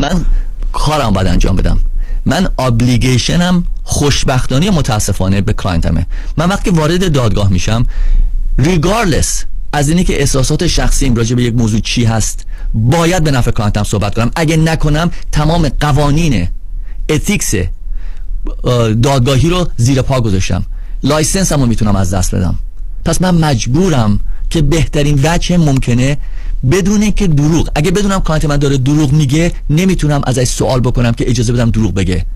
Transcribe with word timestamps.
من 0.00 0.24
کارم 0.72 1.10
باید 1.10 1.26
انجام 1.26 1.56
بدم. 1.56 1.78
من 2.26 2.48
obligation 2.58 3.54
م 3.54 3.64
خوشبختانه 3.84 4.70
متاسفانه 4.70 5.40
به 5.40 5.52
client 5.52 5.92
مه 5.92 6.06
من 6.36 6.48
وقتی 6.48 6.70
وارد 6.70 7.12
دادگاه 7.12 7.48
میشم 7.48 7.86
regardless 8.58 9.44
از 9.72 9.88
اینی 9.88 10.04
که 10.04 10.20
احساسات 10.20 10.66
شخصیم 10.66 11.14
راجع 11.14 11.36
به 11.36 11.42
یک 11.42 11.54
موضوع 11.54 11.80
چی 11.80 12.04
هست 12.04 12.46
باید 12.74 13.24
به 13.24 13.30
نفع 13.30 13.50
client 13.50 13.79
م 13.79 13.84
صحبت 13.84 14.14
کنم. 14.14 14.30
اگه 14.36 14.56
نکنم 14.56 15.10
تمام 15.32 15.68
قوانین 15.68 16.48
ethics 17.08 17.54
دادگاهی 19.02 19.50
رو 19.50 19.68
زیر 19.76 20.02
پا 20.02 20.20
گذاشتم. 20.20 20.64
license 21.02 21.52
هم 21.52 21.68
می‌تونم 21.68 21.96
از 21.96 22.14
دست 22.14 22.34
بدم. 22.34 22.54
پس 23.04 23.22
من 23.22 23.34
مجبورم 23.34 24.20
که 24.50 24.62
بهترین 24.62 25.20
وجه 25.22 25.56
ممکنه 25.56 26.18
بدون 26.70 27.10
که 27.10 27.26
دروغ. 27.26 27.68
اگه 27.74 27.90
بدونم 27.90 28.20
client 28.20 28.44
من 28.44 28.56
داره 28.56 28.78
دروغ 28.78 29.12
میگه 29.12 29.52
نمی‌تونم 29.70 30.20
ازش 30.26 30.44
سوال 30.44 30.80
بکنم 30.80 31.12
که 31.12 31.30
اجازه 31.30 31.52
بدم 31.52 31.70
دروغ 31.70 31.94
بگه. 31.94 32.26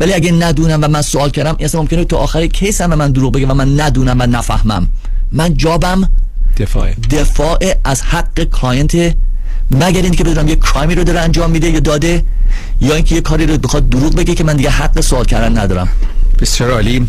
ولی 0.00 0.12
اگه 0.12 0.32
ندونم 0.32 0.78
و 0.82 0.88
من 0.88 1.02
سوال 1.02 1.30
کردم 1.30 1.56
اصلا 1.60 1.80
ممکنه 1.80 2.04
تو 2.04 2.16
آخر 2.16 2.46
case 2.46 2.80
هم 2.80 2.94
من 2.94 3.12
دروغ 3.12 3.32
بگه 3.32 3.46
و 3.46 3.54
من 3.54 3.80
ندونم 3.80 4.16
و 4.20 4.26
نفهمم. 4.26 4.88
من 5.32 5.56
job 5.56 5.95
م 5.95 6.08
دفاع. 6.56 6.94
دفاع 7.10 7.58
از 7.84 8.02
حق 8.02 8.44
client. 8.44 9.16
مگر 9.70 10.02
اینکه 10.02 10.24
بدونم 10.24 10.48
یه 10.48 10.56
crime 10.56 10.88
ی 10.88 10.94
رو 10.94 11.04
داره 11.04 11.20
انجام 11.20 11.50
میده 11.50 11.70
یا 11.70 11.80
داده 11.80 12.24
یا 12.80 12.94
اینکه 12.94 13.14
یه 13.14 13.20
کاری 13.20 13.46
رو 13.46 13.58
بخواد 13.58 13.88
دروغ 13.88 14.14
بگه 14.14 14.34
که 14.34 14.44
من 14.44 14.56
دیگه 14.56 14.70
حق 14.70 15.00
سوال 15.00 15.24
کردن 15.24 15.58
ندارم. 15.58 15.88
بسیار 16.40 16.70
عالی؟ 16.70 17.06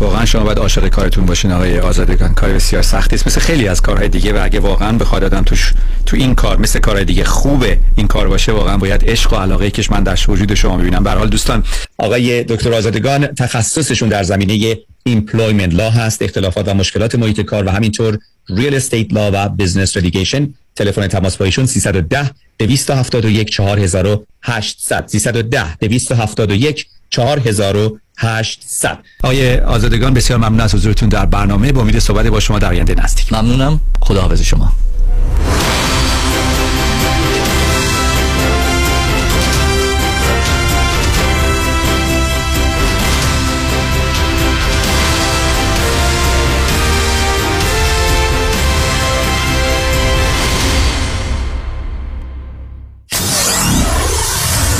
واقعا 0.00 0.24
شما 0.24 0.44
باید 0.44 0.58
عاشق 0.58 0.88
کارتون 0.88 1.26
باشین 1.26 1.52
آقای 1.52 1.78
آزادگان. 1.78 2.34
کار 2.34 2.52
بسیار 2.52 2.82
سختی 2.82 3.16
است 3.16 3.26
مثل 3.26 3.40
خیلی 3.40 3.68
از 3.68 3.80
کارهای 3.80 4.08
دیگه 4.08 4.32
و 4.32 4.44
اگه 4.44 4.60
واقعا 4.60 4.98
بخواد 4.98 5.24
آدم 5.24 5.42
توش 5.42 5.72
تو 6.06 6.16
این 6.16 6.34
کار 6.34 6.58
مثل 6.58 6.78
کارهای 6.78 7.04
دیگه 7.04 7.24
خوبه 7.24 7.78
این 7.96 8.06
کار 8.06 8.28
باشه 8.28 8.52
واقعا 8.52 8.76
باید 8.76 9.10
عشق 9.10 9.32
و 9.32 9.36
علاقه 9.36 9.70
که 9.70 9.84
من 9.90 10.02
در 10.02 10.18
وجود 10.28 10.54
شما 10.54 10.76
می‌بینم 10.76 11.04
به 11.04 11.10
حال 11.10 11.28
دوستان 11.28 11.64
آقای 11.98 12.44
دکتر 12.44 12.74
آزادگان 12.74 13.26
تخصصشون 13.26 14.08
در 14.08 14.22
زمینه 14.22 14.76
employment 15.04 15.74
law 15.74 15.90
هست 15.90 16.22
اختلافات 16.22 16.68
و 16.68 16.74
مشکلات 16.74 17.14
محیط 17.14 17.40
کار 17.40 17.66
و 17.66 17.70
همینطور 17.70 18.18
real 18.48 18.74
estate 18.74 19.12
law 19.12 19.30
و 19.34 19.48
business 19.48 19.96
litigation 19.96 20.54
تلفن 20.76 21.06
تماس 21.08 21.36
با 21.36 21.44
ایشون 21.44 21.66
310 21.66 22.30
271 22.58 23.50
4800 23.50 25.06
310 25.06 25.76
271 25.76 26.86
4800 28.20 28.98
آقای 29.24 29.58
آزادگان 29.60 30.14
بسیار 30.14 30.38
ممنون 30.38 30.60
از 30.60 30.74
حضورتون 30.74 31.08
در 31.08 31.26
برنامه. 31.26 31.72
با 31.72 31.80
امید 31.80 31.98
صحبت 31.98 32.26
با 32.26 32.40
شما 32.40 32.58
در 32.58 32.68
آینده 32.68 32.94
نزدیک. 32.94 33.32
ممنونم. 33.32 33.80
خداحافظ 34.00 34.40
شما. 34.42 34.72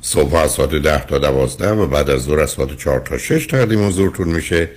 صبح 0.00 0.34
از 0.34 0.50
ساعت 0.50 0.70
ده 0.70 1.04
تا 1.04 1.18
دوازده 1.18 1.70
و 1.70 1.86
بعد 1.86 2.10
از 2.10 2.20
ظهر 2.20 2.40
از 2.40 2.50
ساعت 2.50 2.76
چهار 2.76 3.00
تا 3.00 3.18
شش 3.18 3.46
تقدیم 3.46 3.86
حضورتون 3.86 4.28
میشه 4.28 4.68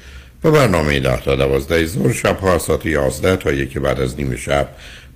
و 0.43 0.51
برنامه 0.51 0.99
ده 0.99 1.17
تا 1.17 1.35
دوازده 1.35 1.85
ظهر 1.85 2.13
شب 2.13 2.39
ها 2.39 2.55
از 2.55 2.61
ساعت 2.61 2.85
یازده 2.85 3.35
تا 3.35 3.51
یکی 3.51 3.79
بعد 3.79 4.01
از 4.01 4.19
نیم 4.19 4.35
شب 4.35 4.67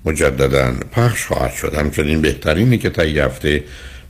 مجددا 0.06 0.74
پخش 0.92 1.26
خواهد 1.26 1.54
شد. 1.54 1.74
همچنین 1.74 2.22
بهترینی 2.22 2.78
که 2.78 2.90
تا 2.90 3.02
هفته 3.02 3.64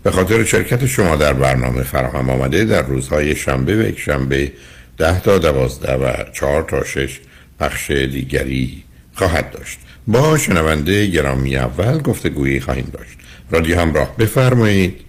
به 0.04 0.12
خاطر 0.12 0.44
شرکت 0.44 0.86
شما 0.86 1.16
در 1.16 1.34
برنامه 1.34 1.84
فراهم 1.84 2.30
آمده 2.30 2.66
در 2.66 2.82
روزهای 2.82 3.36
شنبه 3.36 3.76
و 3.76 3.88
یک 3.88 4.00
شنبه 4.00 4.52
ده 4.98 5.20
تا 5.20 5.38
دوازده 5.38 5.94
و 5.94 6.14
چهار 6.34 6.64
تا 6.64 6.84
شش 6.84 7.20
پخش 7.60 7.92
دیگری 7.92 8.84
خواهد 9.14 9.52
داشت. 9.52 9.80
با 10.08 10.38
شنونده 10.38 11.06
گرامی 11.06 11.58
اول 11.58 11.98
گفتگویی 11.98 12.60
خواهیم 12.60 12.90
داشت. 12.94 13.18
رادیو 13.52 13.80
همراه. 13.80 14.18
بفرمایید. 14.18 15.07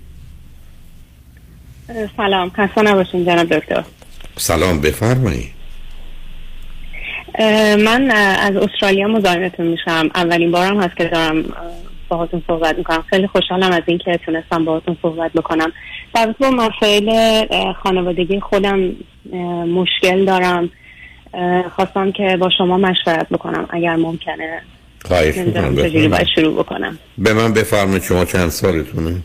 سلام 2.17 2.51
خسته 2.51 2.83
نباشین 2.83 3.25
جناب 3.25 3.49
دکتر. 3.49 3.85
سلام 4.37 4.81
بفرمایید 4.81 5.51
من 7.85 8.11
از 8.41 8.57
استرالیا 8.57 9.09
مزاحمتون 9.09 9.67
میشم. 9.67 10.11
اولین 10.15 10.51
بارم 10.51 10.81
هست 10.83 10.97
که 10.97 11.05
دارم 11.05 11.45
باهاتون 12.09 12.43
صحبت 12.47 12.79
می‌کنم. 12.79 13.05
خیلی 13.11 13.27
خوشحالم 13.27 13.73
از 13.73 13.83
اینکه 13.87 14.21
تونستم 14.27 14.65
باهاتون 14.65 14.97
صحبت 15.03 15.33
بکنم. 15.33 15.73
در 16.15 16.35
با 16.41 16.51
مسائل 16.51 17.45
خانوادگی 17.73 18.41
خودم 18.41 18.93
مشکل 19.67 20.25
دارم. 20.25 20.71
خواستم 21.77 22.13
که 22.13 22.37
با 22.41 22.51
شما 22.59 22.77
مشورت 22.77 23.29
بکنم 23.29 23.67
اگر 23.71 23.97
ممکنه. 23.97 24.63
خواهش 25.05 25.37
می‌کنم 25.37 25.75
باید 25.75 26.27
شروع 26.35 26.55
بکنم. 26.55 26.99
به 27.19 27.33
من 27.33 27.53
بفرمایید 27.53 28.03
شما 28.03 28.25
چند 28.25 28.49
سالتونه؟ 28.49 29.17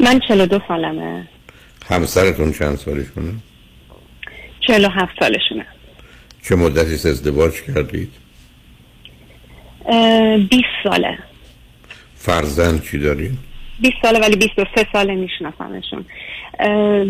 من 0.00 0.20
42 0.28 0.60
سالمه. 0.68 1.28
همسرتون 1.88 2.52
چند 2.52 2.76
سالشونه 2.76 3.34
47 4.60 5.12
سالشونه. 5.20 5.66
چه 6.42 6.54
مدتی 6.54 7.08
ازدواج 7.08 7.62
کردید؟ 7.62 8.12
20 10.50 10.64
ساله. 10.84 11.18
فرزند 12.16 12.82
چی 12.82 12.98
دارید؟ 12.98 13.38
20 13.80 13.94
ساله 14.02 14.20
ولی 14.20 14.36
23 14.36 14.86
ساله 14.92 15.14
میشناسمشون. 15.14 16.04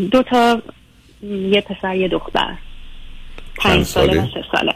دو 0.09 0.23
تا 0.23 0.63
یه 1.23 1.61
پسر 1.61 1.97
یه 1.97 2.09
دختر. 2.09 2.55
پنج 3.57 3.87
ساله 3.87 4.23
و 4.23 4.27
سه 4.27 4.45
ساله. 4.53 4.75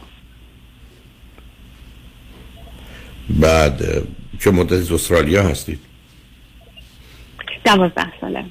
بعد 3.30 3.82
چه 4.40 4.50
مدتی 4.50 4.94
استرالیا 4.94 5.42
هستید؟ 5.42 5.78
دوازده 7.64 8.12
ساله. 8.20 8.44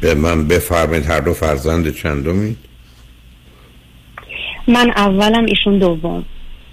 به 0.00 0.14
من 0.14 0.48
بفرمایید 0.48 1.06
هر 1.06 1.20
دو 1.20 1.34
فرزند 1.34 1.94
چندمید؟ 1.94 2.56
من 4.68 4.90
اولم 4.90 5.44
ایشون 5.44 5.78
دوم. 5.78 6.24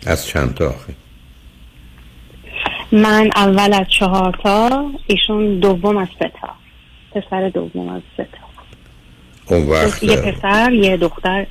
از 0.06 0.28
چند 0.28 0.54
تا 0.54 0.70
آخه؟ 0.70 0.94
من 2.92 3.30
اول 3.36 3.74
از 3.74 3.86
چهار 4.00 4.40
تا 4.44 4.92
ایشون 5.08 5.60
دوم 5.60 5.98
از 5.98 6.08
سه 6.20 6.32
تا. 6.42 6.50
پسر 7.12 7.50
دوم 7.50 7.90
از 7.90 8.02
سه 8.18 8.28
تا. 8.32 8.46
اون 9.56 9.68
وقت 9.70 10.04
یه 10.04 10.16
پسر 10.16 10.74
یه 10.74 10.98
دختر. 10.98 11.48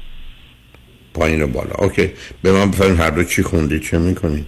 پایین 1.14 1.42
و 1.42 1.46
بالا. 1.46 1.74
اوکی. 1.78 2.10
به 2.42 2.52
من 2.52 2.70
بفرمایید 2.70 3.00
هر 3.00 3.10
دو 3.10 3.24
چی 3.24 3.42
خوندید 3.42 3.82
چه 3.82 3.98
می‌کنید؟ 3.98 4.46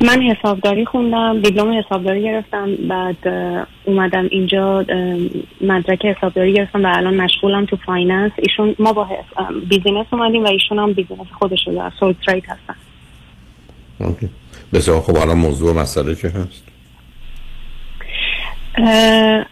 من 0.00 0.22
حسابداری 0.22 0.84
خوندم 0.84 1.40
دیپلم 1.40 1.78
حسابداری 1.78 2.22
گرفتم 2.22 2.74
بعد 2.76 3.16
اومدم 3.84 4.28
اینجا 4.30 4.84
مدرک 5.60 6.04
حسابداری 6.04 6.52
گرفتم 6.52 6.84
و 6.84 6.92
الان 6.96 7.14
مشغولم 7.14 7.66
تو 7.66 7.76
finance. 7.76 8.32
ایشون 8.38 8.74
ما 8.78 8.92
با 8.92 9.08
business 9.68 10.06
اومدیم 10.10 10.44
و 10.44 10.48
ایشون 10.48 10.78
هم 10.78 10.92
business 10.92 11.26
خودش 11.38 11.66
رو 11.66 11.74
دارن 11.74 11.92
sole 12.00 12.14
trader 12.26 12.44
هستن. 12.44 12.74
OK. 14.00 14.28
بسیار 14.72 15.00
خب 15.00 15.16
الان 15.16 15.38
موضوع 15.38 15.74
و 15.74 15.78
مسئله 15.78 16.14
چه 16.14 16.28
هست؟ 16.28 16.64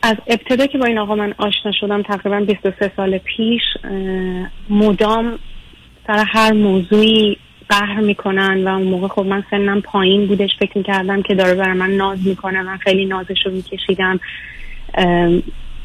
از 0.02 0.16
ابتدا 0.26 0.66
که 0.66 0.78
با 0.78 0.86
این 0.86 0.98
آقا 0.98 1.14
من 1.14 1.34
آشنا 1.38 1.72
شدم 1.80 2.02
تقریبا 2.02 2.40
23 2.40 2.92
سال 2.96 3.18
پیش 3.18 3.62
مدام 4.70 5.38
سر 6.06 6.24
هر 6.26 6.52
موضوعی 6.52 7.36
قهر 7.68 8.00
می‌کنن 8.00 8.64
و 8.64 8.68
اون 8.68 8.82
موقع 8.82 9.08
خب 9.08 9.26
من 9.26 9.44
سنم 9.50 9.80
پایین 9.80 10.26
بودش 10.26 10.50
فکر 10.58 10.78
می‌کردم 10.78 11.22
که 11.22 11.34
داره 11.34 11.54
برای 11.54 11.78
من 11.78 11.90
ناز 11.90 12.26
می‌کنه 12.26 12.62
من 12.62 12.76
خیلی 12.76 13.06
نازش 13.06 13.46
رو 13.46 13.52
میکشیدم 13.52 14.20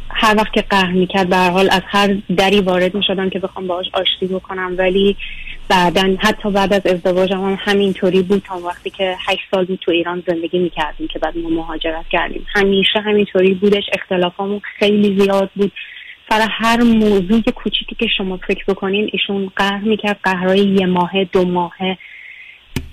هر 0.09 0.35
وقت 0.37 0.53
که 0.53 0.61
قهر 0.61 0.91
می‌کرد 0.91 1.29
به 1.29 1.37
حال 1.37 1.69
از 1.71 1.81
هر 1.85 2.15
دری 2.37 2.61
وارد 2.61 2.95
می‌شدم 2.95 3.29
که 3.29 3.39
بخوام 3.39 3.67
باهاش 3.67 3.85
آشتی 3.93 4.27
بکنم. 4.27 4.75
ولی 4.77 5.15
بعدا 5.69 6.15
حتی 6.19 6.51
بعد 6.51 6.73
از 6.73 6.85
ازدواجم 6.85 7.41
هم 7.41 7.57
همینطوری 7.59 8.21
بود 8.21 8.43
تا 8.47 8.59
وقتی 8.59 8.89
که 8.89 9.15
هشت 9.27 9.41
سال 9.51 9.65
بود 9.65 9.79
تو 9.81 9.91
ایران 9.91 10.23
زندگی 10.27 10.59
می‌کردیم 10.59 11.07
که 11.07 11.19
بعد 11.19 11.37
ما 11.37 11.49
مهاجرت 11.49 12.05
کردیم. 12.11 12.45
همیشه 12.53 12.99
همینطوری 12.99 13.53
بودش 13.53 13.83
اختلافامون 13.93 14.61
خیلی 14.79 15.19
زیاد 15.19 15.49
بود. 15.55 15.71
سر 16.29 16.47
هر 16.51 16.83
موضوع 16.83 17.41
کوچیکی 17.41 17.95
که 17.99 18.07
شما 18.17 18.39
فکر 18.47 18.63
بکنین 18.67 19.09
ایشون 19.13 19.51
قهر 19.55 19.81
می‌کرد 19.81 20.19
قهرهای 20.23 20.59
یه 20.59 20.85
ماهه 20.85 21.27
دو 21.31 21.45
ماهه. 21.45 21.97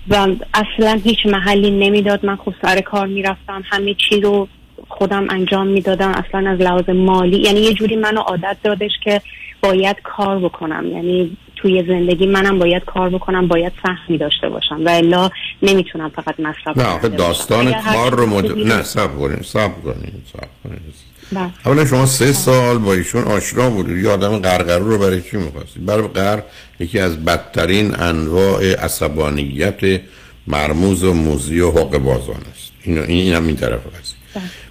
و 0.09 0.27
اصلا 0.53 0.99
هیچ 1.03 1.25
محلی 1.25 1.71
نمی‌داد. 1.71 2.25
من 2.25 2.35
خب 2.35 2.53
سر 2.61 2.81
کار 2.81 3.07
می‌رفتم. 3.07 3.63
همه 3.71 3.93
چی 3.93 4.21
رو 4.21 4.47
خودم 4.87 5.27
انجام 5.29 5.67
می‌دادم. 5.67 6.09
اصلا 6.09 6.49
از 6.49 6.59
لحاظ 6.59 6.89
مالی. 6.89 7.37
یعنی 7.37 7.59
یه 7.59 7.73
جوری 7.73 7.95
منو 7.95 8.19
عادت 8.19 8.57
دادش 8.63 8.91
که 9.03 9.21
باید 9.61 9.97
کار 10.03 10.39
بکنم. 10.39 10.87
یعنی 10.91 11.37
توی 11.55 11.83
زندگی 11.87 12.25
منم 12.25 12.59
باید 12.59 12.85
کار 12.85 13.09
بکنم 13.09 13.47
باید 13.47 13.73
سهمی 13.83 14.17
داشته 14.17 14.49
باشم. 14.49 14.85
و 14.85 14.89
الا 14.89 15.29
نمی‌تونم 15.61 16.09
فقط 16.09 16.39
مصرف 16.39 16.77
نه 16.77 17.09
داستان 17.09 17.73
کار 17.73 18.15
رو 18.15 18.25
مد... 18.25 18.51
نه 18.57 18.83
سب 18.83 19.19
کنید 19.19 19.41
سب 19.41 19.81
کنید 19.83 20.23
سب 20.33 20.47
کنید 20.63 21.10
بله. 21.31 21.49
اولا 21.65 21.85
شما 21.85 22.05
سه 22.05 22.33
سال 22.33 22.77
با 22.77 22.93
ایشون 22.93 23.23
آشنا 23.23 23.69
بودید. 23.69 23.97
یه 23.97 24.09
آدم 24.09 24.37
قرقرو 24.37 24.89
رو 24.89 24.97
برای 24.97 25.21
چی 25.21 25.37
می‌خواستید؟ 25.37 25.85
برای 25.85 26.07
قر 26.07 26.41
یکی 26.79 26.99
از 26.99 27.25
بدترین 27.25 27.99
انواع 27.99 28.85
عصبانیت 28.85 30.01
مرموز 30.47 31.03
و 31.03 31.13
موزی 31.13 31.59
و 31.59 31.71
حق 31.71 31.97
بازان 31.97 32.41
است. 32.53 32.71
این 32.83 32.97
این 32.97 33.33
هم 33.33 33.47
این 33.47 33.55
طرف 33.55 33.79
هست. 33.99 34.15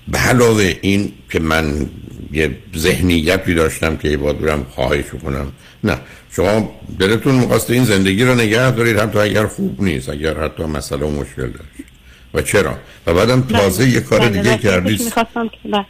به 0.09 0.19
علاوه 0.19 0.75
این 0.81 1.13
که 1.31 1.41
من 1.41 1.87
یه 2.33 2.57
ذهنیتی 2.77 3.55
داشتم 3.55 3.97
که 3.97 4.17
باید 4.17 4.41
برم 4.41 4.67
خواهش 4.71 5.05
کنم 5.25 5.53
نه. 5.85 5.99
شما 6.33 6.81
دلتون 6.99 7.35
می‌خواسته 7.35 7.75
این 7.75 7.85
زندگی 7.85 8.25
رو 8.25 8.35
نگه 8.35 8.71
دارید 8.71 8.99
حتی 8.99 9.19
اگر 9.19 9.47
خوب 9.47 9.83
نیست 9.83 10.09
اگر 10.09 10.41
حتی 10.41 10.63
مسئله 10.63 11.07
و 11.07 11.11
مشکل 11.11 11.47
داشت. 11.47 11.91
و 12.35 12.43
چرا؟ 12.43 12.79
و 13.07 13.15
بعدم 13.15 13.43
تازه 13.43 13.89
یه 13.89 14.01
کار 14.01 14.21
بله، 14.21 14.29
دیگه 14.29 14.51
راستش 14.51 14.63
کردید. 14.63 15.03
می‌خواستم 15.03 15.51
بله. 15.65 15.87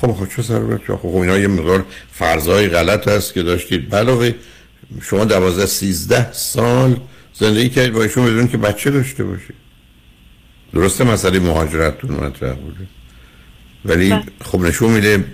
خب 0.00 0.12
خب 0.12 0.36
چه 0.36 0.42
ضرورت 0.42 0.80
خب 0.86 0.96
خب 0.96 1.16
اینا 1.16 1.38
یه 1.38 1.46
مقدار 1.46 1.84
فرضای 2.12 2.68
غلط 2.68 3.08
هست 3.08 3.34
که 3.34 3.42
داشتید. 3.42 3.94
علاوه 3.94 4.34
شما 5.02 5.24
دوازده 5.24 5.66
سیزده 5.66 6.32
سال 6.32 6.96
زندگی 7.34 7.68
کردید 7.68 7.92
با 7.92 8.02
ایشون 8.02 8.26
بدون 8.26 8.48
که 8.48 8.56
بچه 8.56 8.90
داشته 8.90 9.24
باشید. 9.24 9.56
درسته 10.74 11.04
مسئله 11.04 11.38
مهاجرتتون 11.38 12.10
مطرح 12.10 12.54
بوده. 12.54 12.86
ولی 13.84 14.10
بله. 14.10 14.22
خب 14.44 14.60
نشون 14.60 14.90
میده 14.90 15.24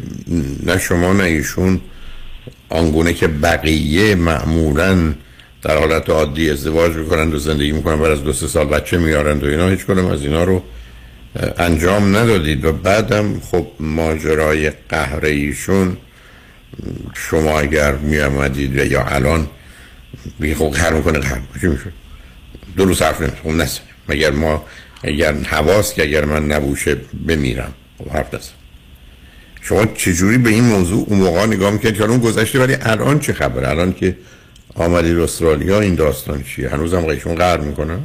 نه 0.63 0.79
شما 0.79 1.13
نه 1.13 1.25
ایشون 1.25 1.81
آنگونه 2.69 3.13
که 3.13 3.29
بقیه 3.29 4.15
معمولا 4.15 5.15
در 5.63 5.79
حالت 5.79 6.11
عادی 6.11 6.51
ازدواج 6.51 6.93
می‌کنند 6.93 7.35
و 7.35 7.39
زندگی 7.39 7.73
می‌کنن 7.73 7.97
بعد 7.97 8.11
از 8.11 8.25
دو 8.25 8.33
سه 8.33 8.47
سال 8.47 8.67
بچه 8.67 8.99
میارند 8.99 9.45
و 9.45 9.47
اینا 9.47 9.69
هیچ 9.69 9.87
کدوم 9.87 10.07
از 10.07 10.23
اینا 10.23 10.45
رو 10.45 10.63
انجام 11.59 12.17
ندادید. 12.17 12.65
و 12.65 12.73
بعدم 12.73 13.41
خب 13.41 13.67
ماجرای 13.81 14.71
قهر 14.89 15.25
ایشون 15.25 15.97
شما 17.15 17.61
اگر 17.61 17.93
می 17.93 18.19
آمدید 18.19 18.79
و 18.79 18.85
یا 18.85 19.05
الان 19.05 19.47
بگی 20.41 20.55
خب 20.55 20.71
قهر 20.71 20.93
می‌کنه 20.93 21.19
قهر 21.19 21.41
چی 21.61 21.67
میشه؟ 21.67 21.93
دو 22.77 22.85
روز 22.85 23.03
حرف 23.03 23.21
نمیشه 23.21 23.37
خب 23.43 23.51
نسه 23.51 23.81
مگر 24.09 24.31
ما 24.31 24.65
اگر 25.03 25.35
حواس 25.35 25.95
که 25.95 26.03
اگر 26.03 26.25
من 26.25 26.47
نبوشه 26.47 26.97
بمیرم. 27.27 27.73
خب 27.99 28.11
حرف 28.11 28.35
نزن. 28.35 28.53
شما 29.63 29.87
چجوری 29.87 30.39
به 30.39 30.51
این 30.51 30.65
موضوع 30.65 31.07
اون 31.09 31.19
موقع 31.19 31.47
نگاه 31.47 31.71
می‌کنید 31.71 31.95
که 31.95 32.05
اون 32.05 32.19
گذشته 32.19 32.59
ولی 32.59 32.77
الان 32.81 33.21
چه 33.21 33.33
خبر 33.33 33.65
الان 33.65 33.93
که 33.93 34.17
آمدید 34.75 35.19
استرالیا 35.19 35.81
این 35.81 35.95
داستان 35.95 36.43
چیه؟ 36.43 36.69
هنوزم 36.69 37.07
قیشون 37.07 37.35
قهر 37.35 37.57
می‌کنن؟ 37.57 38.01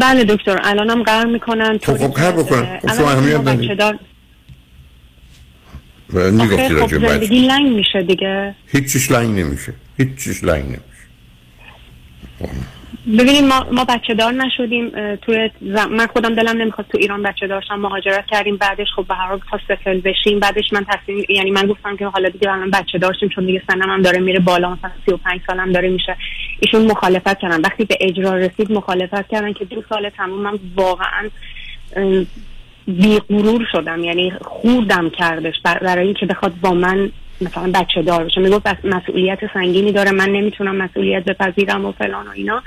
بله 0.00 0.24
دکتر 0.24 0.58
الانم 0.64 1.02
قهر 1.02 1.26
می‌کنن 1.26 1.78
خب 1.78 1.96
خب 1.96 2.14
قهر 2.14 2.32
بکنن. 2.32 2.78
خب 2.78 2.96
شما 2.96 3.10
اهمیت 3.10 3.40
ندید 3.40 3.80
و 6.12 6.30
می‌گفتی 6.30 6.74
خب 6.74 7.08
زندگی 7.08 7.46
لنگ 7.46 7.72
میشه 7.72 8.02
دیگه. 8.02 8.54
هیچ 8.66 8.92
چیش 8.92 9.10
لنگ 9.10 9.40
نمیشه. 9.40 9.72
هیچ 9.98 10.08
چیش 10.24 10.44
لنگ 10.44 10.64
نمیشه. 10.64 10.80
ببینید 13.06 13.44
ما 13.44 13.66
ما 13.72 13.84
بچه 13.84 14.14
دار 14.14 14.32
نشدیم 14.32 15.16
توی 15.16 15.50
زم... 15.60 15.88
من 15.90 16.06
خودم 16.06 16.34
دلم 16.34 16.62
نمی‌خواد 16.62 16.86
تو 16.92 16.98
ایران 16.98 17.22
بچه 17.22 17.46
داشتم 17.46 17.74
مهاجرت 17.74 18.26
کردیم 18.26 18.56
بعدش 18.56 18.86
خب 18.96 19.06
به 19.08 19.14
هر 19.14 19.26
حال 19.26 19.40
تا 19.50 19.58
ستل 19.64 20.00
بشیم. 20.00 20.40
بعدش 20.40 20.72
من 20.72 20.84
تصمیم 20.88 21.24
یعنی 21.28 21.50
من 21.50 21.66
گفتم 21.66 21.96
که 21.96 22.06
حالا 22.06 22.28
دیگه 22.28 22.52
الان 22.52 22.70
بچه 22.70 22.98
داشتیم 22.98 23.28
چون 23.28 23.46
دیگه 23.46 23.62
سنم 23.70 23.90
هم 23.90 24.02
داره 24.02 24.18
میره 24.18 24.38
بالا 24.40 24.70
مثلا 24.70 24.90
35 25.06 25.40
سالم 25.46 25.72
داره 25.72 25.88
میشه. 25.88 26.16
ایشون 26.60 26.86
مخالفت 26.86 27.38
کردن. 27.38 27.60
وقتی 27.60 27.84
به 27.84 27.96
اجرا 28.00 28.34
رسید 28.36 28.72
مخالفت 28.72 29.28
کردن 29.28 29.52
که 29.52 29.64
دو 29.64 29.82
سال 29.88 30.08
تموم 30.08 30.40
من 30.40 30.58
واقعا 30.76 31.28
بی 32.86 33.18
غرور 33.18 33.66
شدم. 33.72 34.04
یعنی 34.04 34.32
خوردم 34.44 35.10
کردش. 35.10 35.54
بر- 35.64 35.78
برای 35.78 36.04
اینکه 36.04 36.26
بخواد 36.26 36.52
با 36.60 36.70
من 36.74 37.10
مثلا 37.40 37.72
بچه 37.74 38.02
دار 38.02 38.24
بشه 38.24 38.40
می‌گفت 38.40 38.84
مسئولیت 38.84 39.38
سنگینی 39.54 39.92
داره 39.92 40.10
من 40.10 40.30
نمی‌تونم 40.30 40.76
مسئولیت 40.76 41.24
بپذیرم 41.24 41.84
و 41.84 41.92
فلان 41.92 42.26
و 42.26 42.30
اینا. 42.30 42.62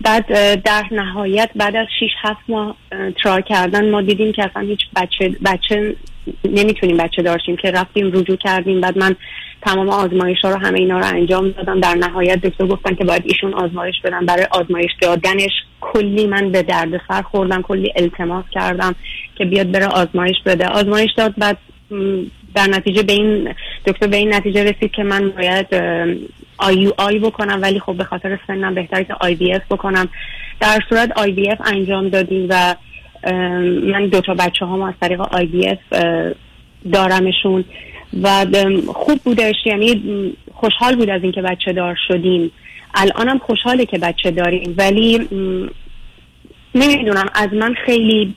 بعد 0.00 0.26
در 0.62 0.84
نهایت 0.90 1.50
بعد 1.56 1.76
از 1.76 1.86
6 2.00 2.10
7 2.22 2.40
ماه 2.48 2.76
اه، 2.92 3.10
ترای 3.10 3.42
کردن 3.42 3.90
ما 3.90 4.02
دیدیم 4.02 4.32
که 4.32 4.44
اصلا 4.44 4.62
هیچ 4.62 4.80
بچه 4.96 5.36
بچه 5.44 5.96
نمی‌تونیم 6.44 6.96
بچه 6.96 7.22
داشتیم 7.22 7.56
که 7.56 7.70
رفتیم 7.70 8.06
رجوع 8.06 8.36
کردیم. 8.36 8.80
بعد 8.80 8.98
من 8.98 9.16
تمام 9.62 9.88
آزمایش 9.88 10.38
ها 10.44 10.50
رو 10.50 10.56
همه 10.56 10.78
اینا 10.78 10.98
رو 10.98 11.06
انجام 11.06 11.50
دادم. 11.50 11.80
در 11.80 11.94
نهایت 11.94 12.40
دکتر 12.40 12.66
گفتن 12.66 12.94
که 12.94 13.04
باید 13.04 13.22
ایشون 13.26 13.54
آزمایش 13.54 13.94
بدن. 14.04 14.26
برای 14.26 14.46
آزمایش 14.50 14.90
دادنش 15.00 15.52
کلی 15.80 16.26
من 16.26 16.52
به 16.52 16.62
درد 16.62 17.00
سر 17.08 17.22
خوردم 17.22 17.62
کلی 17.62 17.92
التماس 17.96 18.44
کردم 18.50 18.94
که 19.36 19.44
بیاد 19.44 19.70
بره 19.70 19.86
آزمایش 19.86 20.36
بده. 20.46 20.66
آزمایش 20.66 21.10
داد 21.16 21.34
بعد 21.38 21.58
در 22.54 22.66
نتیجه 22.66 23.02
به 23.02 23.12
این 23.12 23.54
دکتر 23.86 24.06
به 24.06 24.16
این 24.16 24.34
نتیجه 24.34 24.64
رسید 24.64 24.90
که 24.92 25.02
من 25.02 25.30
باید 25.30 25.66
IUI 26.58 27.18
بکنم 27.18 27.58
ولی 27.62 27.80
خب 27.80 27.94
به 27.94 28.04
خاطر 28.04 28.38
سنم 28.46 28.74
بهتره 28.74 29.04
که 29.04 29.14
IVF 29.20 29.62
بکنم. 29.70 30.08
در 30.60 30.80
صورت 30.88 31.12
IVF 31.16 31.58
انجام 31.64 32.08
دادیم 32.08 32.46
و 32.50 32.74
من 33.92 34.06
دو 34.06 34.20
تا 34.20 34.34
بچه 34.34 34.66
هم 34.66 34.82
از 34.82 34.94
طریق 35.00 35.20
IVF 35.20 35.78
دارمشون. 36.92 37.64
و 38.22 38.46
خوب 38.94 39.18
بودش. 39.24 39.54
یعنی 39.64 40.02
خوشحال 40.52 40.96
بود 40.96 41.10
از 41.10 41.22
اینکه 41.22 41.42
بچه 41.42 41.72
دار 41.72 41.98
شدیم. 42.08 42.50
الانم 42.94 43.38
خوشحاله 43.38 43.86
که 43.86 43.98
بچه 43.98 44.30
داریم 44.30 44.74
ولی 44.78 45.28
نمی‌دونم 46.74 47.26
از 47.34 47.48
من 47.52 47.74
خیلی 47.86 48.34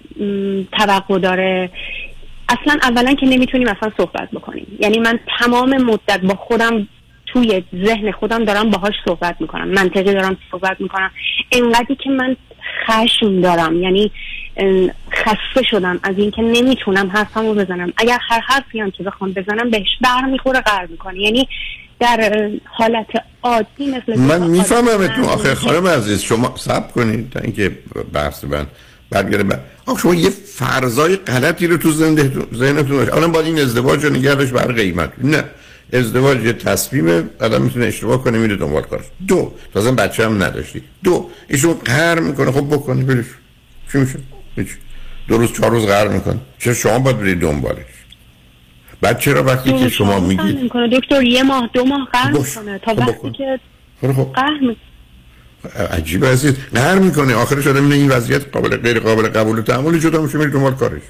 توقع 0.71 1.19
داره 1.19 1.69
اصلا 2.49 2.79
اولا 2.81 3.13
که 3.13 3.25
نمی‌تونیم 3.25 3.67
اصلا 3.67 3.91
صحبت 3.97 4.31
بکنیم. 4.31 4.77
یعنی 4.79 4.99
من 4.99 5.19
تمام 5.39 5.77
مدت 5.77 6.21
با 6.21 6.35
خودم 6.35 6.87
توی 7.25 7.63
ذهن 7.85 8.11
خودم 8.11 8.45
دارم 8.45 8.69
باهاش 8.69 8.93
صحبت 9.05 9.35
می‌کنم. 9.39 9.67
منطقی 9.67 10.13
دارم 10.13 10.37
صحبت 10.51 10.81
می‌کنم. 10.81 11.11
انقدری 11.51 11.95
که 11.95 12.09
من 12.09 12.35
خشم 12.87 13.41
دارم. 13.41 13.81
یعنی 13.83 14.11
خسته 15.13 15.63
شدم 15.69 15.99
از 16.03 16.17
اینکه 16.17 16.41
نمی‌تونم 16.41 17.09
حرفمو 17.09 17.53
بزنم. 17.53 17.93
اگر 17.97 18.17
هر 18.29 18.39
حرفی 18.39 18.79
هم 18.79 18.91
که 18.91 19.03
بخوام 19.03 19.31
بزنم 19.31 19.69
بهش 19.69 19.89
بر 20.01 20.21
می‌خوره 20.21 20.61
قرار 20.61 20.85
می‌کنه. 20.85 21.19
یعنی 21.19 21.47
در 21.99 22.49
حالت 22.65 23.07
عادی 23.43 23.87
مثل 23.87 24.19
من 24.19 24.47
می‌فهمم 24.47 25.25
آخه 25.25 25.55
خانم 25.55 25.87
عزیز 25.87 26.21
شما 26.21 26.55
صبر 26.55 26.91
کنید. 26.91 27.29
تا 27.29 27.39
اینکه 27.39 27.71
بحث 28.13 28.43
من 28.43 28.67
برگرده 29.09 29.43
بر... 29.43 29.59
آخه 29.85 30.01
شما 30.01 30.15
یه 30.15 30.29
فرضای 30.29 31.15
غلطی 31.15 31.67
رو 31.67 31.77
تو 31.77 31.91
ذهنتون 31.91 32.97
داشت. 32.97 33.13
الان 33.13 33.31
باید 33.31 33.45
این 33.45 33.59
ازدواج 33.59 34.05
رو 34.05 34.09
نگه 34.13 34.35
داشت 34.35 34.51
بر 34.51 34.71
قیمت. 34.71 35.11
نه. 35.23 35.43
ازدواج 35.93 36.43
یه 36.43 36.53
تصمیمه 36.53 37.23
آدم 37.41 37.61
می‌تونه 37.61 37.85
اشتباه 37.85 38.23
کنه 38.23 38.37
میره 38.37 38.55
دنبال 38.55 38.81
کارش. 38.81 39.05
دو. 39.27 39.53
تازه 39.73 39.91
بچه 39.91 40.25
هم 40.25 40.43
نداشتی. 40.43 40.81
دو. 41.03 41.29
ایشون 41.47 41.73
قهر 41.73 42.19
می‌کنه. 42.19 42.51
خب 42.51 42.67
بکنه 42.75 43.03
برش. 43.03 43.25
چی 43.91 43.97
میشه؟ 43.97 44.19
هیچ. 44.55 44.67
دو 45.27 45.37
روز 45.37 45.53
چهار 45.53 45.71
روز 45.71 45.85
قهر 45.85 46.07
می‌کنه. 46.07 46.39
چرا 46.59 46.73
شما 46.73 46.99
باید 46.99 47.19
برید 47.19 47.39
دنبالش؟ 47.39 47.77
بعد 49.01 49.19
چرا 49.19 49.43
وقتی 49.43 49.79
که 49.79 49.89
شما 49.89 50.19
میگید 50.19 50.71
دکتر 50.93 51.23
یه 51.23 51.43
ماه 51.43 51.69
دو 51.73 51.85
ماه 51.85 52.07
قهر 52.13 52.31
باش. 52.31 52.57
می‌کنه. 52.57 52.79
تا 52.79 52.93
خب 52.93 52.99
وقتی. 52.99 53.31
که 53.31 53.59
خب 54.01 54.13
خب. 54.13 54.33
قهر 54.33 54.59
می‌کنه 54.59 54.75
عجیب. 55.91 56.25
عزیز 56.25 56.53
قهر 56.73 56.99
می‌کنه. 56.99 57.35
آخرش 57.35 57.67
آدم 57.67 57.91
این 57.91 58.09
وضعیت 58.09 58.41
قابل 58.51 58.77
غیر 58.77 58.99
قابل 58.99 59.27
قبول 59.27 59.59
و 59.59 59.61
تحمل 59.61 59.99
جدا 59.99 60.21
میشه 60.21 60.37
میره 60.37 60.49
دنبال 60.49 60.75
کارش. 60.75 61.01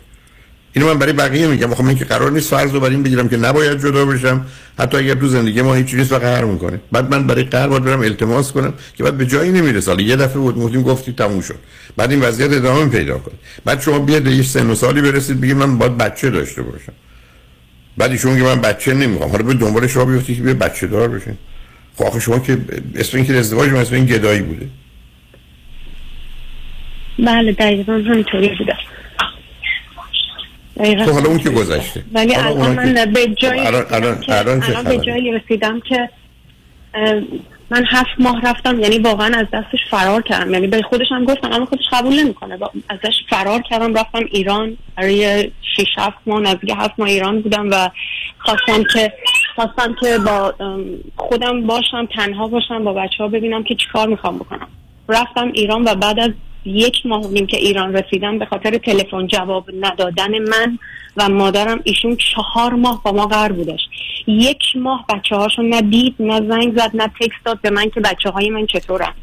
اینو 0.74 0.88
من 0.88 1.00
برای 1.00 1.13
بقیه 1.13 1.47
میگم. 1.47 1.74
خب 1.74 1.83
من 1.83 1.95
که 1.95 2.05
قرار 2.05 2.31
نیست 2.31 2.50
فرض 2.50 2.71
رو 2.71 2.79
بر 2.79 2.89
این 2.89 3.03
بگیرم 3.03 3.29
که 3.29 3.38
نباید 3.38 3.81
جدا 3.81 4.05
بشم. 4.05 4.45
حتی 4.79 4.97
اگر 4.97 5.15
تو 5.15 5.27
زندگی 5.27 5.62
ما 5.62 5.74
هیچ 5.74 5.93
نیست 5.93 6.12
و 6.12 6.17
قهر 6.17 6.45
می‌کنه. 6.45 6.79
بعد 6.91 7.12
من 7.12 7.27
برای 7.27 7.43
قهر 7.43 7.67
باید 7.67 7.83
برم 7.83 8.00
التماس 8.00 8.51
کنم 8.51 8.74
که 8.97 9.03
بعد 9.03 9.17
به 9.17 9.25
جایی 9.25 9.51
نمی‌رسه. 9.51 9.91
حالا 9.91 10.03
یه 10.03 10.15
دفعه 10.15 10.38
بود 10.38 10.55
گفتیم 10.55 10.81
گفتی 10.81 11.13
تموم 11.13 11.41
شد. 11.41 11.55
بعد 11.97 12.12
این 12.12 12.21
وضعیت 12.21 12.53
ادامه 12.53 12.89
پیدا 12.89 13.17
کنه. 13.17 13.35
بعد 13.65 13.81
شما 13.81 14.00
بیاد 14.00 14.24
به 14.24 14.43
سن 14.43 14.69
و 14.69 14.75
سالی 14.75 15.01
برسید 15.01 15.41
بگید 15.41 15.55
من 15.55 15.77
باید 15.77 15.97
بچه 15.97 16.29
داشته 16.29 16.62
باشم. 16.62 16.93
بعد 17.97 18.12
ایشون 18.12 18.31
میگه 18.31 18.43
من 18.43 18.62
بچه 18.62 18.93
نمی‌خوام. 18.93 19.31
حالا 19.31 19.43
به 19.43 19.53
دنبال 19.53 19.88
شما 19.88 20.05
بیفتی 20.05 20.35
که 20.35 20.41
بچه 20.41 20.88
دار 20.88 21.07
بشین. 21.07 21.38
خب 21.98 22.04
آخه 22.04 22.20
شما 22.20 22.40
که 22.40 22.58
اسم 22.96 23.18
این 23.18 23.25
که 23.25 23.34
ازدواج 23.34 23.70
من 23.70 23.78
اسم 23.78 23.96
این 23.96 24.06
گدایی 24.06 24.42
بوده 24.42 24.68
بله 27.20 27.52
دقیقا 27.52 27.94
همینطوری 27.94 28.50
بوده 28.58 28.75
خب 31.06 31.12
حالا 31.12 31.30
اون 31.30 31.38
که 31.38 31.50
گذشته. 31.50 32.04
ولی 32.14 32.36
الان 32.36 32.75
من 32.75 33.06
به 33.14 33.28
جایی 33.28 33.60
الان- 33.60 33.86
الان- 33.92 34.24
الان 34.28 34.64
الان 34.64 34.84
به؟ 34.84 34.98
جایی 34.98 35.32
رسیدم 35.32 35.80
که 35.80 36.10
من 37.69 37.86
هفت 37.88 38.19
ماه 38.19 38.41
رفتم 38.41 38.79
یعنی 38.79 39.00
واقعا 39.00 39.31
از 39.38 39.48
دستش 39.53 39.79
فرار 39.91 40.22
کردم. 40.22 40.53
یعنی 40.53 40.67
به 40.67 40.81
خودش 40.81 41.07
هم 41.12 41.25
گفتم 41.25 41.51
اما 41.51 41.65
خودش 41.65 41.86
قبول 41.91 42.19
نمی‌کنه. 42.19 42.60
ازش 42.89 43.13
فرار 43.29 43.62
کردم 43.62 43.93
رفتم 43.93 44.25
ایران. 44.31 44.77
برای 44.98 45.51
6 45.77 45.86
7 45.98 46.17
ماه 46.25 46.41
نزدیک 46.41 46.74
هفت 46.77 46.93
ماه 46.98 47.10
ایران 47.10 47.41
بودم 47.41 47.72
و 47.72 47.89
خواستم 48.39 48.84
که 48.93 49.13
خواستم 49.55 49.95
که 50.01 50.17
با 50.17 50.53
خودم 51.15 51.62
باشم 51.62 52.05
تنها 52.05 52.48
باشم 52.48 52.84
با 52.84 52.93
بچه 52.93 53.17
ها 53.19 53.27
ببینم 53.27 53.63
که 53.63 53.75
چیکار 53.75 54.07
می‌خوام 54.07 54.38
بکنم. 54.38 54.67
رفتم 55.10 55.51
ایران 55.53 55.84
و 55.84 55.95
بعد 55.95 56.19
از 56.19 56.31
یک 56.65 57.05
ماه 57.05 57.27
نیم 57.27 57.48
که 57.48 57.57
ایران 57.57 57.93
رسیدم 57.93 58.39
به 58.39 58.45
خاطر 58.45 58.77
تلفن 58.77 59.27
جواب 59.27 59.65
ندادن 59.81 60.39
من 60.39 60.79
و 61.17 61.29
مادرم 61.29 61.79
ایشون 61.84 62.15
چهار 62.15 62.74
ماه 62.74 63.03
با 63.03 63.12
ما 63.12 63.25
قرار 63.25 63.51
بودش. 63.51 63.79
یک 64.27 64.63
ماه 64.75 65.05
بچه 65.10 65.36
هاشو 65.36 65.62
نه 65.62 65.81
دید 65.81 66.15
نه 66.19 66.38
زنگ 66.50 66.77
زد 66.77 66.91
نه 66.93 67.12
تکست 67.19 67.45
داد 67.45 67.62
به 67.62 67.69
من 67.69 67.89
که 67.89 68.00
بچه 68.00 68.29
های 68.29 68.50
من 68.50 68.65
چطورن. 68.65 69.13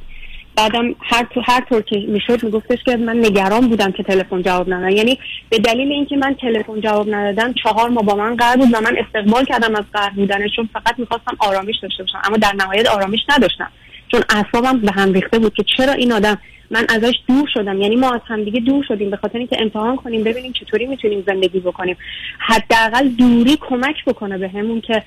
بعدم 0.56 0.94
هر 1.00 1.26
تو 1.34 1.40
هر 1.44 1.64
طور 1.68 1.82
که 1.82 1.96
می‌شد 2.08 2.44
میگفتش 2.44 2.78
که 2.84 2.96
من 2.96 3.16
نگران 3.16 3.68
بودم 3.68 3.92
که 3.92 4.02
تلفن 4.02 4.42
جواب 4.42 4.72
ندادن. 4.72 4.96
یعنی 4.96 5.18
به 5.50 5.58
دلیل 5.58 5.92
اینکه 5.92 6.16
من 6.16 6.34
تلفن 6.34 6.80
جواب 6.80 7.14
ندادم 7.14 7.52
چهار 7.52 7.88
ماه 7.88 8.04
با 8.04 8.14
من 8.14 8.36
قرار 8.36 8.56
بود 8.56 8.68
و 8.74 8.80
من 8.80 8.96
استقبال 8.98 9.44
کردم 9.44 9.74
از 9.74 9.84
قرار 9.92 10.10
بودنش 10.10 10.50
چون 10.56 10.68
فقط 10.72 10.98
می‌خواستم 10.98 11.36
آرامش 11.38 11.74
داشته 11.82 12.02
باشم 12.02 12.20
اما 12.24 12.36
در 12.36 12.52
نهایت 12.52 12.86
آرامش 12.86 13.20
نداشتم. 13.28 13.68
چون 14.08 14.22
اعصابم 14.30 14.78
به 14.78 14.92
هم 14.92 15.12
ریخته 15.12 15.38
بود 15.38 15.54
که 15.54 15.64
چرا 15.76 15.92
این 15.92 16.12
آدم 16.12 16.38
من 16.72 16.86
ازش 16.88 17.14
دور 17.28 17.48
شدم. 17.54 17.80
یعنی 17.80 17.96
ما 17.96 18.10
از 18.14 18.20
همدیگه 18.26 18.60
دور 18.60 18.84
شدیم. 18.88 19.10
به 19.10 19.16
خاطر 19.16 19.38
اینکه 19.38 19.56
امتحان 19.60 19.96
کنیم 19.96 20.24
ببینیم 20.24 20.52
چطوری 20.52 20.86
می‌تونیم 20.86 21.24
زندگی 21.26 21.60
بکنیم. 21.60 21.96
حداقل 22.38 23.08
دوری 23.08 23.58
کمک 23.60 24.04
بکنه 24.06 24.38
بهمون 24.38 24.80
که 24.80 25.02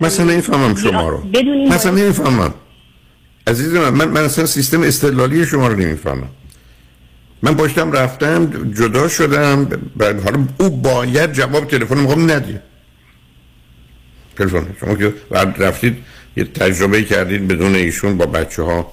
مثلا 0.00 0.26
نمی‌فهمم 0.26 0.74
شما 0.74 1.08
رو. 1.08 1.18
بدونیم. 1.18 1.68
مثلا 1.68 1.92
نمی‌فهمم 1.92 2.54
عزیز 3.46 3.74
من 3.74 3.90
من, 3.90 4.08
من 4.08 4.20
اصلا 4.20 4.46
سیستم 4.46 4.82
استدلالی 4.82 5.46
شما 5.46 5.68
رو 5.68 5.76
نمی‌فهمم. 5.76 6.28
من 7.42 7.54
پشتم 7.54 7.92
رفتم 7.92 8.72
جدا 8.72 9.08
شدم 9.08 9.68
حالا 10.00 10.46
او 10.60 10.70
باید 10.70 11.32
جواب 11.32 11.64
تلفن 11.64 11.98
می‌خوام 11.98 12.30
ندید. 12.30 12.60
تلفن. 14.38 14.66
شما 14.80 14.94
که 14.94 15.14
بعد 15.30 15.62
رفتید 15.62 15.96
یه 16.36 16.44
تجربه 16.44 17.02
کردید 17.02 17.48
بدون 17.48 17.74
ایشون 17.74 18.18
با 18.18 18.26
بچه 18.26 18.62
ها 18.62 18.92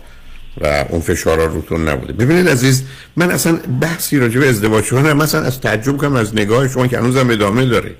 و 0.61 0.85
اون 0.89 1.01
فشارا 1.01 1.45
روتون 1.45 1.89
نبوده. 1.89 2.13
ببینید 2.13 2.49
عزیز 2.49 2.83
من 3.15 3.31
اصلا 3.31 3.59
بحثی 3.81 4.19
راجع 4.19 4.39
به 4.39 4.49
ازدواج 4.49 4.83
شدن 4.83 5.13
مثلا 5.13 5.41
از 5.41 5.61
تعجب 5.61 5.97
کنم 5.97 6.15
از 6.15 6.35
نگاه 6.35 6.67
شما 6.67 6.87
که 6.87 6.97
هنوزم 6.97 7.29
ادامه 7.29 7.65
داره 7.65 7.95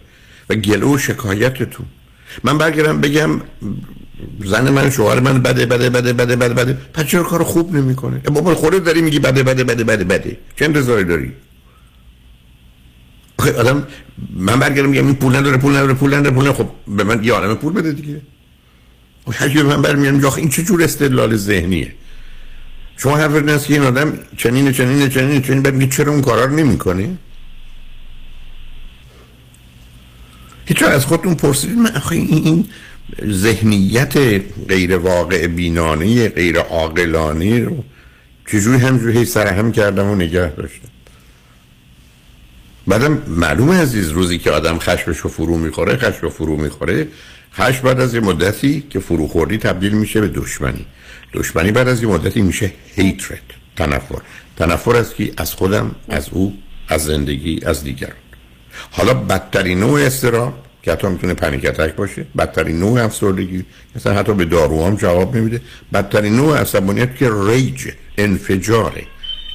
و 0.50 0.56
گله 0.56 0.86
و 0.86 0.98
شکایتتون. 0.98 1.86
من 2.44 2.58
برگردم 2.58 3.02
بگم 3.02 3.42
زن 4.46 4.70
من 4.70 4.90
شوهر 4.90 5.20
من 5.20 5.42
بده 5.42 5.66
بده 5.66 5.90
بده 5.90 6.14
بده 6.14 6.36
بده 6.36 6.54
بده. 6.54 6.78
پس 6.94 7.06
چرا 7.06 7.24
کار 7.24 7.44
خوب 7.44 7.76
نمی‌کنه؟ 7.76 8.18
بابا 8.18 8.56
خودت 8.56 8.84
داری 8.84 9.02
میگی 9.02 9.20
بده 9.20 9.44
بده 9.44 9.64
بده 9.64 9.84
بده 9.84 10.04
بده. 10.04 10.38
چه 10.56 10.66
انتظاری 10.66 11.04
داری؟ 11.04 11.32
آخه 13.38 13.54
آدم 13.54 13.88
من 14.36 14.60
برگردم 14.60 14.90
میگم 14.90 15.06
این 15.06 15.16
پول 15.16 15.36
نداره 15.36 15.58
پول 15.58 15.76
نداره 15.76 15.94
پول 15.94 16.14
نداره 16.14 16.36
پول 16.36 16.44
نداره. 16.48 16.58
خب 16.58 16.70
به 16.88 17.04
من 17.04 17.24
یه 17.24 17.34
عالمه 17.34 17.56
پول 17.56 17.74
بده 17.74 17.92
دیگه. 17.92 18.22
هر 19.32 19.48
به 19.48 19.64
من 19.64 19.82
برمیاد 19.82 20.14
میگه 20.14 20.28
آخه 20.28 20.40
این 20.40 20.50
چه 20.50 20.64
جور 20.64 20.84
استدلال 20.84 21.36
ذهنیه؟ 21.36 21.94
شما 22.98 23.18
حرف 23.18 23.34
این 23.36 23.58
که 23.58 23.74
این 23.74 23.84
آدم 23.84 24.20
چنین 24.38 24.72
چنین 24.72 25.10
چنین 25.10 25.42
چنین 25.42 25.62
بعد 25.62 25.90
چرا 25.90 26.12
اون 26.12 26.22
کارا 26.22 26.46
رو 26.46 26.56
نمی‌کنه 26.56 27.18
هیچ 30.66 30.84
از 30.84 31.06
خودتون 31.06 31.36
پرسیدید 31.36 31.78
من 31.78 31.96
آخه 31.96 32.16
این, 32.16 32.68
ذهنیت 33.30 34.18
غیر 34.70 34.98
واقع 34.98 35.48
بینانه 35.48 36.30
غیر 36.30 36.60
عاقلانه 36.60 37.64
رو 37.64 37.84
چجوری 38.48 38.78
همجوری 38.78 39.18
هی 39.18 39.26
سرهم 39.26 39.72
کردم 39.72 40.08
و 40.08 40.16
نگه 40.16 40.50
داشتم؟ 40.50 40.88
بعدم 42.88 43.22
معلومه 43.28 43.82
عزیز 43.82 44.10
روزی 44.10 44.38
که 44.38 44.52
آدم 44.52 44.80
خشمش 44.80 45.18
رو 45.18 45.30
فرو 45.30 45.58
می‌خوره 45.58 45.98
خشم 45.98 46.20
رو 46.22 46.30
فرو 46.30 46.58
می‌خوره 46.58 47.08
خشم 47.54 47.82
بعد 47.82 48.00
از 48.00 48.14
یه 48.14 48.20
مدتی 48.20 48.84
که 48.90 49.00
فرو 49.00 49.28
خوردی 49.28 49.58
تبدیل 49.58 49.94
میشه 49.94 50.22
به 50.22 50.28
دشمنی. 50.28 50.86
دشمنی 51.34 51.72
بعد 51.72 51.88
از 51.88 52.04
یه 52.04 52.10
مدتی 52.10 52.42
میشه 52.42 52.72
هیترت 52.96 53.40
تنفر. 53.76 54.22
تنفر 54.58 54.96
از 54.96 55.14
کی؟ 55.14 55.34
از 55.38 55.54
خودم 55.54 55.96
از 56.10 56.30
او 56.32 56.58
از 56.88 57.06
زندگی 57.06 57.60
از 57.66 57.84
دیگران. 57.84 58.16
حالا 58.92 59.14
بدترین 59.14 59.80
نوع 59.80 60.02
استراب 60.02 60.54
که 60.84 60.92
حتی 60.92 61.08
می‌تونه 61.08 61.34
پنیک 61.34 61.66
اتک 61.66 61.96
باشه 61.96 62.26
بدترین 62.38 62.80
نوع 62.80 63.04
افسردگی 63.04 63.66
مثلا 63.96 64.14
حتی 64.14 64.34
به 64.34 64.46
دارو 64.46 64.86
هم 64.86 64.96
جواب 64.96 65.38
نمیده. 65.38 65.62
بدترین 65.94 66.36
نوع 66.36 66.62
عصبانیت 66.62 67.16
که 67.16 67.30
ریج 67.48 67.88
انفجاره 68.18 69.04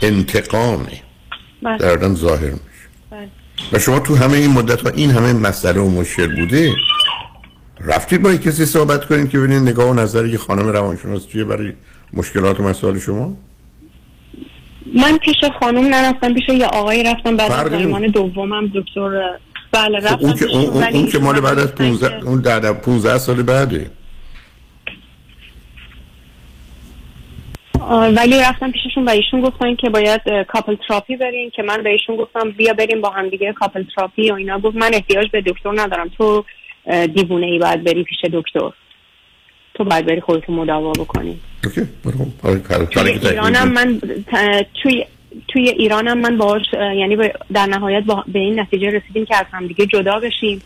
انتقامه 0.02 1.02
بله. 1.62 1.78
در 1.78 1.90
آدم 1.90 2.14
ظاهر 2.14 2.50
میشه. 2.50 2.87
بله. 3.11 3.28
و 3.73 3.78
شما 3.78 3.99
تو 3.99 4.16
همه 4.16 4.37
این 4.37 4.50
مدت 4.50 4.80
ها 4.80 4.90
این 4.90 5.11
همه 5.11 5.33
مسئله 5.33 5.80
و 5.80 5.90
مشکل 5.90 6.37
بوده؟ 6.37 6.73
رفتید 7.80 8.23
با 8.23 8.35
کسی 8.37 8.64
صحبت 8.66 9.04
کنید 9.04 9.30
که 9.30 9.38
ببینید 9.38 9.68
نگاه 9.68 9.90
و 9.90 9.95
نظر 9.95 10.26
یه 10.26 10.38
خانم 10.38 10.68
روانشناس 10.68 11.28
چیه 11.28 11.45
برای 11.45 11.73
مشکلات 12.12 12.61
و 12.61 12.62
مسائل 12.62 12.99
شما؟ 12.99 13.37
من 14.95 15.18
پیش 15.18 15.37
خانم 15.61 15.85
نرفتم 15.95 16.35
پیش 16.35 16.49
یه 16.49 16.66
آقایی 16.66 17.02
رفتم 17.04 17.37
بعد 17.37 17.52
از 17.52 17.71
زایمان 17.71 18.06
دومم 18.06 18.66
دکتر 18.75 19.30
بله 19.73 20.00
خب 20.00 20.06
رفتم 20.06 20.26
اون 20.26 20.35
که 20.35 20.45
اون, 20.47 20.83
اون, 20.83 21.06
که 21.06 21.18
مال 21.18 21.40
بعد 21.40 21.59
از 21.59 21.66
گفتن 21.66 21.85
15 21.88 22.09
که- 22.21 22.26
اون 22.26 22.40
در 22.40 22.73
15 22.73 23.18
سال 23.18 23.42
بعده. 23.42 23.90
ولی 28.16 28.38
رفتم 28.40 28.71
پیششون 28.73 29.04
و 29.04 29.11
ایشون 29.11 29.40
گفتن 29.40 29.75
که 29.76 29.90
باید 29.90 30.21
کاپل 30.49 30.76
تراپی 30.88 31.16
بریم 31.16 31.50
که 31.50 31.62
من 31.62 31.83
به 31.83 31.90
ایشون 31.90 32.16
گفتم 32.16 32.50
بیا 32.50 32.73
بریم 32.75 33.00
با 33.00 33.11
هم 33.11 33.28
دیگه 33.28 33.52
couple 33.53 33.85
therapy 33.97 34.31
و 34.30 34.35
اینا. 34.35 34.59
گفت 34.59 34.76
من 34.76 34.90
احتیاج 34.92 35.30
به 35.30 35.40
دکتر 35.47 35.73
ندارم. 35.83 36.09
تو 36.09 36.45
دیوونه 37.14 37.47
ای 37.47 37.59
باید 37.59 37.85
بری 37.85 38.05
پیش 38.05 38.19
دکتر. 38.33 38.71
تو 39.75 39.85
باید 39.85 40.07
بری 40.07 40.21
خودتو 40.21 40.52
مداوا 40.52 40.93
بکنی. 40.93 41.40
کار 42.69 42.85
توی 42.85 43.11
ایرانم 43.11 43.73
من 43.73 44.00
توی 44.83 45.05
توی 45.49 45.69
ایرانم 45.69 46.19
من 46.19 46.40
اه، 46.40 46.97
یعنی 46.97 47.16
در 47.52 47.66
نهایت 47.66 48.05
با 48.05 48.25
به 48.28 48.38
این 48.38 48.61
نتیجه 48.61 48.90
رسیدیم 48.90 49.25
که 49.25 49.37
از 49.37 49.47
هم 49.52 49.66
دیگه 49.66 49.87
جدا 49.87 50.21
بشیم. 50.21 50.62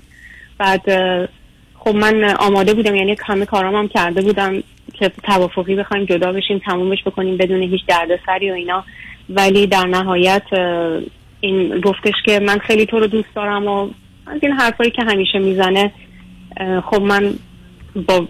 بعد 0.58 0.82
خب 1.74 1.94
من 1.94 2.24
آماده 2.24 2.74
بودم 2.74 2.94
یعنی 2.94 3.16
همه 3.26 3.46
کارام 3.46 3.74
هم 3.74 3.88
کرده 3.88 4.22
بودم 4.22 4.62
که 4.94 5.12
توافقی 5.24 5.74
بخوایم 5.74 6.04
جدا 6.04 6.32
بشیم 6.32 6.58
تمومش 6.58 7.02
بکنیم 7.06 7.36
بدون 7.36 7.62
هیچ 7.62 7.80
دردسری 7.86 8.50
و 8.50 8.54
اینا. 8.54 8.84
ولی 9.30 9.66
در 9.66 9.86
نهایت 9.86 10.42
این 11.40 11.80
گفتش 11.80 12.14
که 12.24 12.40
من 12.40 12.58
خیلی 12.58 12.86
تو 12.86 12.98
رو 12.98 13.06
دوست 13.06 13.34
دارم 13.34 13.66
و 13.66 13.88
از 14.26 14.38
این 14.42 14.52
حرفایی 14.52 14.90
که 14.90 15.02
همیشه 15.02 15.38
می‌زنه 15.38 15.92
خب 16.84 17.02
من 17.02 17.34
با 18.06 18.26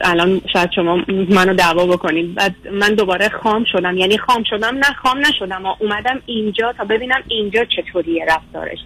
الان 0.00 0.40
شاید 0.52 0.70
شما 0.74 1.04
منو 1.08 1.54
دعوا 1.54 1.86
بکنید. 1.86 2.34
بعد 2.34 2.54
من 2.72 2.94
دوباره 2.94 3.28
خام 3.28 3.64
شدم. 3.72 3.96
یعنی 3.96 4.18
خام 4.18 4.42
شدم 4.50 4.76
نه 4.76 4.92
خام 5.02 5.18
نشدم. 5.18 5.66
و 5.66 5.74
اومدم 5.78 6.22
اینجا 6.26 6.72
تا 6.72 6.84
ببینم 6.84 7.22
اینجا 7.28 7.64
چطوریه 7.64 8.24
رفتارش. 8.28 8.78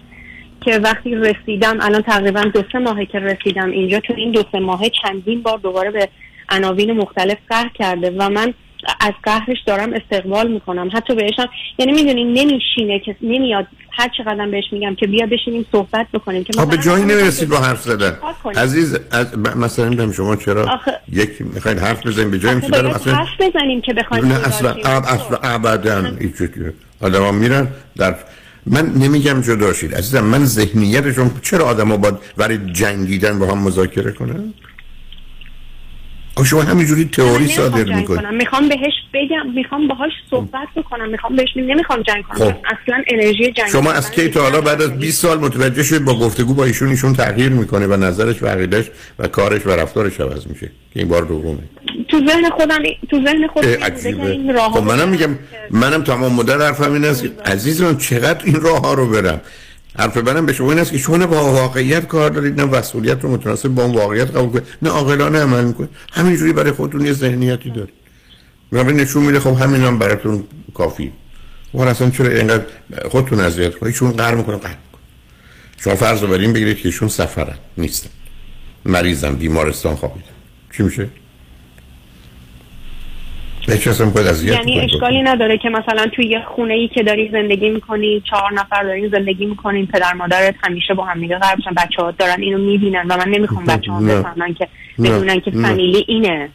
که 0.61 0.79
وقتی 0.79 1.15
رسیدم 1.15 1.77
الان 1.81 2.01
تقریبا 2.01 2.41
دو 2.41 2.63
سه 2.71 2.79
ماهه 2.79 3.05
که 3.05 3.19
رسیدم 3.19 3.71
اینجا 3.71 3.99
تو 3.99 4.13
این 4.17 4.31
دو 4.31 4.43
سه 4.51 4.59
ماهه 4.59 4.91
چندین 5.03 5.41
بار 5.41 5.57
دوباره 5.57 5.91
به 5.91 6.09
عناوین 6.49 6.91
مختلف 6.91 7.37
قهر 7.49 7.69
کرده 7.73 8.11
و 8.17 8.29
من 8.29 8.53
از 9.01 9.13
قهرش 9.23 9.57
دارم 9.65 9.93
استقبال 9.93 10.51
می‌کنم. 10.51 10.89
حتی 10.93 11.15
بهشم 11.15 11.49
یعنی 11.79 11.91
می‌دونی 11.91 12.23
نمیشینه 12.23 12.99
که 12.99 13.15
نمیاد 13.21 13.67
هر 13.95 14.09
چقدر 14.17 14.47
بهش 14.47 14.63
میگم 14.71 14.95
که 14.95 15.07
بیا 15.07 15.25
بشینیم 15.25 15.65
صحبت 15.71 16.07
بکنیم 16.13 16.43
که 16.43 16.65
به 16.65 16.77
جایی 16.77 17.03
نمی‌رسید 17.03 17.49
با 17.49 17.57
حرف 17.57 17.81
زدن؟ 17.83 18.17
عزیز 18.55 18.97
از 19.11 19.37
مثلا 19.37 19.85
نمی‌دونم 19.85 20.11
شما 20.11 20.35
چرا 20.35 20.63
آخه- 20.73 20.99
یک 21.11 21.29
می‌خواید 21.39 21.79
حرف 21.79 22.07
بزنید 22.07 22.31
به 22.31 22.39
جایی 22.39 22.59
باید 22.59 22.85
اصلا 22.85 23.13
حرف 23.15 23.29
بزنیم 23.41 23.81
که 23.81 23.93
بخوایم 23.93 24.25
نه 24.25 24.47
اصلا 24.47 24.69
اب- 24.69 25.05
اصلا 25.05 25.37
ابدا 25.43 26.01
هیچ 26.19 26.33
آدم 27.01 27.35
میرن 27.35 27.67
در 27.97 28.15
من 28.65 28.85
نمیگم 28.93 29.41
جدا 29.41 29.73
شید. 29.73 29.95
عزیزم 29.95 30.23
من 30.23 30.45
ذهنیتشون 30.45 31.31
چرا 31.41 31.65
آدم 31.65 31.87
ها 31.91 31.97
باید 31.97 32.15
برای 32.37 32.57
جنگیدن 32.57 33.39
با 33.39 33.47
هم 33.47 33.57
مذاکره 33.57 34.11
کنن؟ 34.11 34.53
شما 36.45 36.61
همینجوری 36.61 37.05
تئوری 37.05 37.47
صادر 37.47 37.95
می‌کنید 37.95 38.27
می‌خوام 38.27 38.69
بهش 38.69 38.93
بگم 39.13 39.49
می‌خوام 39.55 39.87
باهاش 39.87 40.11
صحبت 40.29 40.67
بکنم. 40.75 41.09
می‌خوام 41.09 41.35
بهش 41.35 41.49
نمی‌خوام 41.55 42.01
جنگ 42.01 42.23
کنم. 42.23 42.37
خب. 42.37 42.55
اصلا 42.65 43.03
انرژی 43.07 43.51
جنگ 43.51 43.67
شما 43.67 43.91
از 43.91 44.11
کی 44.11 44.29
تا 44.29 44.41
حالا 44.41 44.61
بعد 44.61 44.81
از 44.81 44.99
20 44.99 45.21
سال 45.21 45.39
متوجه 45.39 45.83
شدید 45.83 46.05
با 46.05 46.19
گفتگو 46.19 46.53
با 46.53 46.65
ایشون 46.65 46.87
ایشون 46.87 47.13
تغییر 47.13 47.49
می‌کنه 47.49 47.87
و 47.87 47.97
نظرش 47.97 48.43
و 48.43 48.47
عقیدش 48.47 48.85
و 49.19 49.27
کارش 49.27 49.65
و 49.65 49.69
رفتارش 49.69 50.19
عوض 50.19 50.47
میشه. 50.47 50.71
که 50.93 50.99
این 50.99 51.07
بار 51.07 51.21
دومه. 51.21 51.59
تو 52.07 52.19
ذهن 52.27 52.49
خودم 52.49 52.79
تو 53.09 53.23
ذهن 53.25 53.47
خودم 53.47 54.69
خب 54.69 54.83
منم 54.83 55.09
میگم 55.09 55.29
منم 55.71 56.03
تمام 56.03 56.33
مدت 56.33 56.61
حرفم 56.61 56.93
این 56.93 57.05
است 57.05 57.23
که 57.23 57.31
عزیزم 57.45 57.97
چقدر 57.97 58.45
این 58.45 58.61
راه 58.61 58.81
ها 58.81 58.93
رو 58.93 59.09
برم؟ 59.09 59.41
حرف 59.97 60.17
منم 60.17 60.45
به 60.45 60.53
شما 60.53 60.71
این 60.71 60.79
است 60.79 60.91
که 60.91 60.97
شما 60.97 61.27
با 61.27 61.53
واقعیت 61.53 62.07
کار 62.07 62.29
دارید 62.29 62.61
نه 62.61 62.65
مسئولیت 62.65 63.21
رو 63.21 63.31
متناسب 63.31 63.69
با 63.69 63.83
اون 63.83 63.95
واقعیت 63.95 64.29
قبول 64.29 64.49
کنید. 64.49 64.63
نه 64.81 64.89
عاقلانه 64.89 65.39
عمل 65.39 65.65
می‌کنید. 65.65 65.89
همینجوری 66.11 66.53
برای 66.53 66.71
خودتون 66.71 67.05
یه 67.05 67.13
ذهنیتی 67.13 67.69
دارید. 67.69 67.93
به 68.71 68.83
نشون 68.83 69.23
میده 69.23 69.39
خب 69.39 69.61
همین 69.61 69.81
هم 69.81 69.99
براتون 69.99 70.43
کافی 70.73 71.11
و 71.73 71.81
اصلا 71.81 72.09
چرا 72.09 72.27
اینقدر 72.27 72.63
خودتون 73.09 73.39
اذیت 73.39 73.75
کنید؟ 73.75 73.93
چون 73.93 74.11
قهر 74.11 74.35
می‌کنه 74.35 74.57
قهر 74.57 74.77
شما 75.77 75.95
فرض 75.95 76.21
رو 76.21 76.27
بریم 76.27 76.53
بگیرید 76.53 76.77
که 76.77 76.85
ایشون 76.85 77.07
سفرن 77.07 77.57
نیستن. 77.77 78.09
مریضم 78.85 79.35
بیمارستان 79.35 79.95
خوابیدن. 79.95 80.25
چی 80.77 80.83
میشه؟ 80.83 81.03
به 81.03 81.09
چه 81.09 81.09
اصلا 81.09 81.09
باید 81.09 81.19
اذیت 83.41 83.52
یعنی؟ 83.67 84.79
اشکالی 84.79 85.21
نداره 85.21 85.57
که 85.57 85.69
مثلا 85.69 86.07
توی 86.15 86.25
یه 86.25 86.41
خونه 86.55 86.73
ای 86.73 86.87
که 86.87 87.03
داری 87.03 87.29
زندگی 87.31 87.69
می‌کنی 87.69 88.23
چهار 88.29 88.53
نفر 88.53 88.83
دارین 88.83 89.09
زندگی 89.09 89.45
می‌کنین 89.45 89.87
پدر 89.87 90.13
مادرت 90.13 90.55
همیشه 90.63 90.93
با 90.93 91.05
هم 91.05 91.19
دیگه 91.19 91.37
قرار 91.37 91.55
بشن 91.55 91.73
بچه 91.73 92.01
ها 92.01 92.11
دارن 92.11 92.41
اینو 92.41 92.57
می‌بینن 92.57 93.05
و 93.09 93.17
من 93.17 93.29
نمی‌خوام 93.29 93.65
بچه 93.65 93.91
ها. 93.91 93.99
بفهمن 93.99 94.53
که. 94.53 94.67
بدونن 95.03 95.39
که. 95.39 95.51
فامیلی 95.51 96.05
اینه 96.07 96.49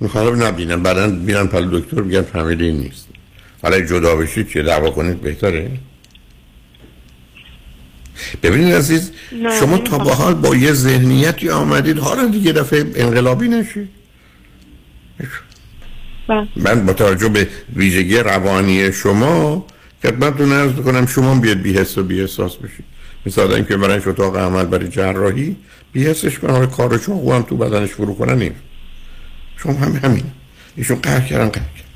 می‌خوام 0.00 0.42
نبینم 0.42 0.82
بعدا 0.82 1.06
میرن 1.06 1.46
پل 1.46 1.80
دکتر 1.80 2.00
میگن 2.00 2.24
این 2.36 2.76
نیست 2.76 3.08
حالا 3.62 3.80
جدا 3.80 4.16
بشید 4.16 4.48
چیه 4.48 4.62
دعوا 4.62 4.90
کنید 4.90 5.20
بهتره 5.20 5.70
ببینید 8.42 8.74
عزیز 8.74 9.12
شما. 9.60 9.78
تا 9.78 9.98
به 9.98 10.10
حال 10.10 10.34
با 10.34 10.56
یه 10.56 10.72
ذهنیتی 10.72 11.50
آمدید 11.50 11.98
حالا 11.98 12.26
دیگه 12.26 12.52
دفعه 12.52 12.84
انقلابی 12.96 13.48
نشید 13.48 13.88
و 16.28 16.44
من 16.56 16.86
با 16.86 16.92
توجه 16.92 17.28
به 17.28 17.48
ویژگی 17.76 18.16
روانی 18.16 18.92
شما 18.92 19.66
خدمتتون 20.02 20.52
عرض 20.52 20.72
کنم 20.72 21.06
شما 21.06 21.34
بیاد 21.34 21.56
بی 21.56 21.78
حس 21.78 21.98
و 21.98 22.02
بی 22.02 22.20
احساس 22.20 22.56
بشید. 22.56 22.84
مثل 23.26 23.40
آدمی 23.40 23.66
که 23.66 23.76
برنش 23.76 24.06
اتاق 24.06 24.36
عمل 24.36 24.64
برای 24.64 24.88
جراحی 24.88 25.56
بی 25.92 26.06
حسش 26.06 26.38
کنه. 26.38 26.52
حالا 26.52 26.66
کار 26.66 26.98
چاقو 26.98 27.32
هم 27.32 27.42
تو 27.42 27.56
بدنش 27.56 27.90
فرو 27.90 28.14
کنن 28.14 28.38
نیم. 28.38 28.54
شما 29.56 29.72
هم 29.72 30.00
همین. 30.04 30.24
ایشون 30.76 30.96
قهر 30.96 31.20
کردن 31.20 31.48
قهر 31.48 31.64
کردن. 31.64 31.94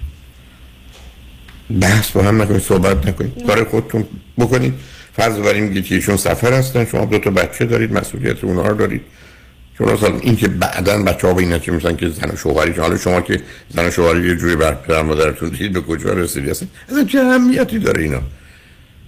بحث 1.80 2.10
با 2.10 2.22
هم 2.22 2.42
نکنید 2.42 2.62
صحبت 2.62 3.06
نکنید. 3.06 3.46
کار 3.46 3.64
خودتون 3.64 4.04
بکنید. 4.38 4.74
فرض 5.16 5.36
بریم 5.36 5.82
که 5.82 5.94
ایشون 5.94 6.16
سفر 6.16 6.52
هستن 6.52 6.84
شما 6.84 7.04
دو 7.04 7.18
تا 7.18 7.30
بچه 7.30 7.64
دارید 7.64 7.92
مسئولیت 7.92 8.44
اونها 8.44 8.68
رو 8.68 8.76
دارید. 8.76 9.00
چون 9.78 10.20
این 10.20 10.36
که 10.36 10.48
بعدا 10.48 11.02
بچه 11.02 11.26
ها 11.26 11.34
به 11.34 11.42
این 11.42 11.52
نتیجه 11.52 11.72
میشن 11.72 11.96
که 11.96 12.08
زن 12.08 12.30
و 12.30 12.36
شوهری 12.36 12.72
حالا 12.72 12.98
شما 12.98 13.20
که 13.20 13.40
زن 13.74 13.86
و 13.86 13.90
شوهری 13.90 14.28
یه 14.28 14.36
جوری 14.36 14.56
بر 14.56 14.74
پدر 14.74 15.02
مادرتون 15.02 15.48
دیدید 15.48 15.72
به 15.72 15.80
کجا 15.80 16.12
رسیدی؟ 16.12 16.50
اصلا 16.50 16.68
اصلا 16.88 17.04
چه 17.04 17.18
اهمیتی 17.18 17.78
داره 17.78 18.02
اینا؟ 18.02 18.20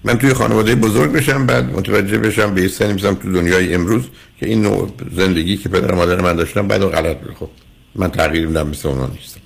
من 0.05 0.19
توی 0.19 0.33
خانواده 0.33 0.75
بزرگ 0.75 1.13
بشم 1.13 1.47
بعد 1.47 1.65
متوجه 1.65 2.19
بشم 2.19 2.55
به 2.55 2.69
سنی 2.69 2.93
میزم 2.93 3.15
تو 3.15 3.33
دنیای 3.33 3.75
امروز 3.75 4.03
که 4.39 4.47
این 4.47 4.63
نوع 4.63 4.91
زندگی 5.17 5.57
که 5.57 5.69
پدر 5.69 5.95
مادر 5.95 6.21
من 6.21 6.37
داشتن 6.37 6.69
بعد 6.69 6.83
غلط 6.83 7.17
بود. 7.17 7.35
خب 7.35 7.51
من 7.95 8.11
تغییر 8.11 8.47
میدم 8.47 8.69
مثل 8.69 8.89
اونا 8.89 9.07
نیستم. 9.07 9.41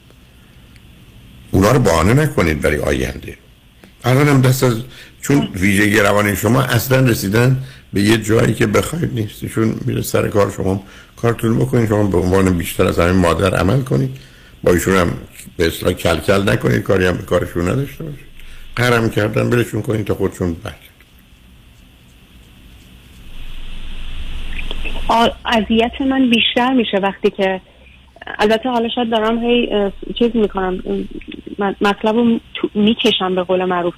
اونا 1.51 1.73
رو 1.73 1.79
بهانه 1.79 2.15
نکنید 2.15 2.61
برای 2.61 2.79
آینده. 2.79 3.37
الان 4.05 4.29
هم 4.29 4.41
دست 4.41 4.63
از 4.63 4.75
چون 5.21 5.49
ویژگی 5.55 6.01
روانی 6.01 6.37
شما 6.37 6.63
اصلا 6.63 7.01
رسیدن 7.01 7.65
به 7.93 8.03
یه 8.03 8.19
جایی 8.19 8.55
که 8.55 8.67
بخواید 8.67 9.15
نیست. 9.15 9.45
چون 9.45 9.75
میره 9.87 10.03
سر 10.03 10.29
کار 10.29 10.51
شما 10.57 10.85
کارتون 11.25 11.59
بکنید 11.59 11.89
شما 11.89 12.05
به 12.05 12.19
عنوان 12.19 12.59
بیشتر 12.59 12.87
از 12.87 12.99
همین 12.99 13.17
مادر 13.17 13.55
عمل 13.55 13.83
کنید. 13.83 14.17
با 14.63 14.73
ایشون 14.73 14.95
هم 14.95 15.09
به 15.57 15.67
اصلاح 15.67 15.93
کل 15.93 16.17
کل 16.17 16.49
نکنید 16.49 16.83
کاری 16.83 17.07
هم 17.07 17.19
کارشون 17.19 17.69
نداشته 17.69 18.05
باشید. 18.05 18.27
قرم 18.77 19.11
کردن 19.11 19.51
برشون 19.51 19.83
کنید 19.83 20.07
تا 20.07 20.15
خودشون 20.15 20.57
آ- 25.09 25.29
اذیت 25.47 26.01
من 26.01 26.31
بیشتر 26.31 26.73
میشه 26.73 26.97
وقتی 26.97 27.31
که 27.31 27.61
البته 28.39 28.69
حالا 28.69 28.89
شاید 28.95 29.11
دارم 29.11 29.39
هی 29.39 29.69
چیز 30.19 30.31
می‌کنم 30.35 30.83
مطلب 31.81 32.17
رو 32.17 32.41
می‌کشم 32.75 33.35
به 33.35 33.43
قول 33.43 33.65
معروف. 33.65 33.95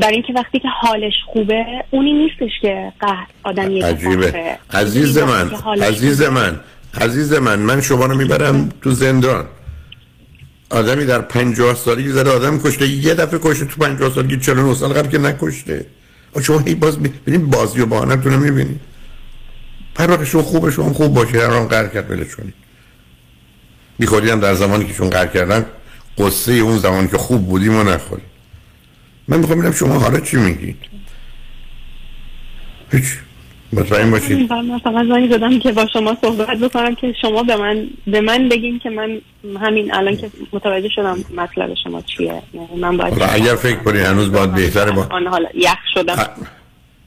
برای 0.00 0.14
اینکه 0.14 0.32
وقتی 0.32 0.58
که 0.58 0.68
حالش 0.68 1.12
خوبه 1.26 1.64
اونی 1.90 2.12
نیستش 2.12 2.50
که 2.62 2.92
قهر 3.00 3.26
که 3.54 3.86
عجیبه. 3.86 4.58
عزیز 4.72 5.18
من 5.18 5.50
عزیز. 5.82 6.22
من 6.22 6.60
عزیز 7.00 7.32
من 7.32 7.58
من 7.58 7.80
شما 7.80 8.06
رو 8.06 8.16
می‌برم 8.16 8.68
تو 8.82 8.90
زندان. 8.90 9.44
آدمی 10.70 11.04
در 11.04 11.20
پنجاه 11.20 11.74
سالگی 11.74 12.08
زده 12.08 12.30
آدم 12.30 12.58
کشته 12.58 12.86
یه 12.86 13.14
دفعه 13.14 13.40
کشته 13.42 13.64
تو 13.64 13.80
پنجاه 13.80 14.10
سالگی 14.10 14.36
49 14.36 14.74
سال 14.74 14.92
قبل 14.92 15.08
که 15.08 15.18
نکشته. 15.18 15.86
شما 16.42 16.58
هی 16.58 16.74
باز 16.74 17.02
ببینید 17.02 17.50
بازی 17.50 17.80
و 17.80 17.86
بهانه‌تون 17.86 18.32
رو 18.32 18.40
می‌بینید 18.40 18.80
هر 19.98 20.10
وقت 20.10 20.24
شما 20.24 20.42
خوبه 20.42 20.70
شما 20.70 20.92
خوب 20.92 21.14
باشه 21.14 21.38
هر 21.38 21.54
آن 21.54 21.68
قهر 21.68 21.88
کرد 21.88 22.10
ولش 22.10 22.36
کنید 22.36 22.63
بی 23.98 24.06
خودی 24.06 24.30
هم 24.30 24.40
در 24.40 24.54
زمانی 24.54 24.84
که 24.84 24.92
چون 24.92 25.10
قهر 25.10 25.26
کردن 25.26 25.66
قصه 26.18 26.52
اون 26.52 26.78
زمان 26.78 27.08
که 27.08 27.18
خوب 27.18 27.46
بودیم 27.46 27.76
و 27.76 27.82
نخورید 27.82 28.24
من 29.28 29.38
می‌خوام 29.38 29.58
ببینم 29.58 29.74
شما 29.74 29.98
حالا 29.98 30.20
چی 30.20 30.36
میگید؟ 30.36 30.76
هیچ. 32.92 33.04
مطمئن 33.72 34.10
باشید. 34.10 34.52
من 34.52 34.78
فقط 34.78 35.06
زنگ 35.08 35.30
زدم 35.30 35.58
که 35.58 35.72
با 35.72 35.86
شما 35.92 36.16
صحبت 36.20 36.58
بکنم 36.58 36.94
که 36.94 37.14
شما 37.22 37.42
به 37.42 37.56
من 37.56 37.86
به 38.06 38.20
من 38.20 38.48
بگین 38.48 38.78
که 38.78 38.90
من 38.90 39.20
همین 39.60 39.94
الان 39.94 40.16
که 40.16 40.30
متوجه 40.52 40.88
شدم 40.88 41.24
مطلب 41.36 41.74
شما 41.84 42.02
چیه. 42.02 42.42
یعنی 42.54 42.76
من 42.76 42.96
باید 42.96 43.22
اگر 43.22 43.54
فکر 43.54 43.76
کنی 43.76 43.98
هنوز 43.98 44.32
باید 44.32 44.54
بهتره 44.54 44.90
با 44.90 45.06
آن 45.10 45.26
حالا 45.26 45.48
یخ 45.54 45.78
شدم. 45.94 46.28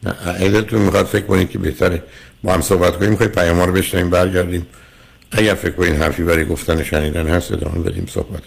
نه 0.03 0.65
می‌خواد 0.71 1.05
فکر 1.05 1.25
کنید 1.25 1.49
که 1.49 1.59
بهتره 1.59 2.03
با 2.43 2.53
هم 2.53 2.61
صحبت 2.61 2.97
کنیم 2.97 3.09
می‌خوای 3.09 3.29
پیام 3.29 3.59
رو 3.59 3.71
بشنیم 3.71 4.09
برگردیم. 4.09 4.67
اگر 5.31 5.53
فکر 5.53 5.71
کنید 5.71 5.93
حرفی 6.01 6.23
برای 6.23 6.45
گفتن 6.45 6.83
شنیدن 6.83 7.27
هست 7.27 7.51
ادامه 7.51 7.79
بدیم 7.79 8.05
صحبت 8.09 8.41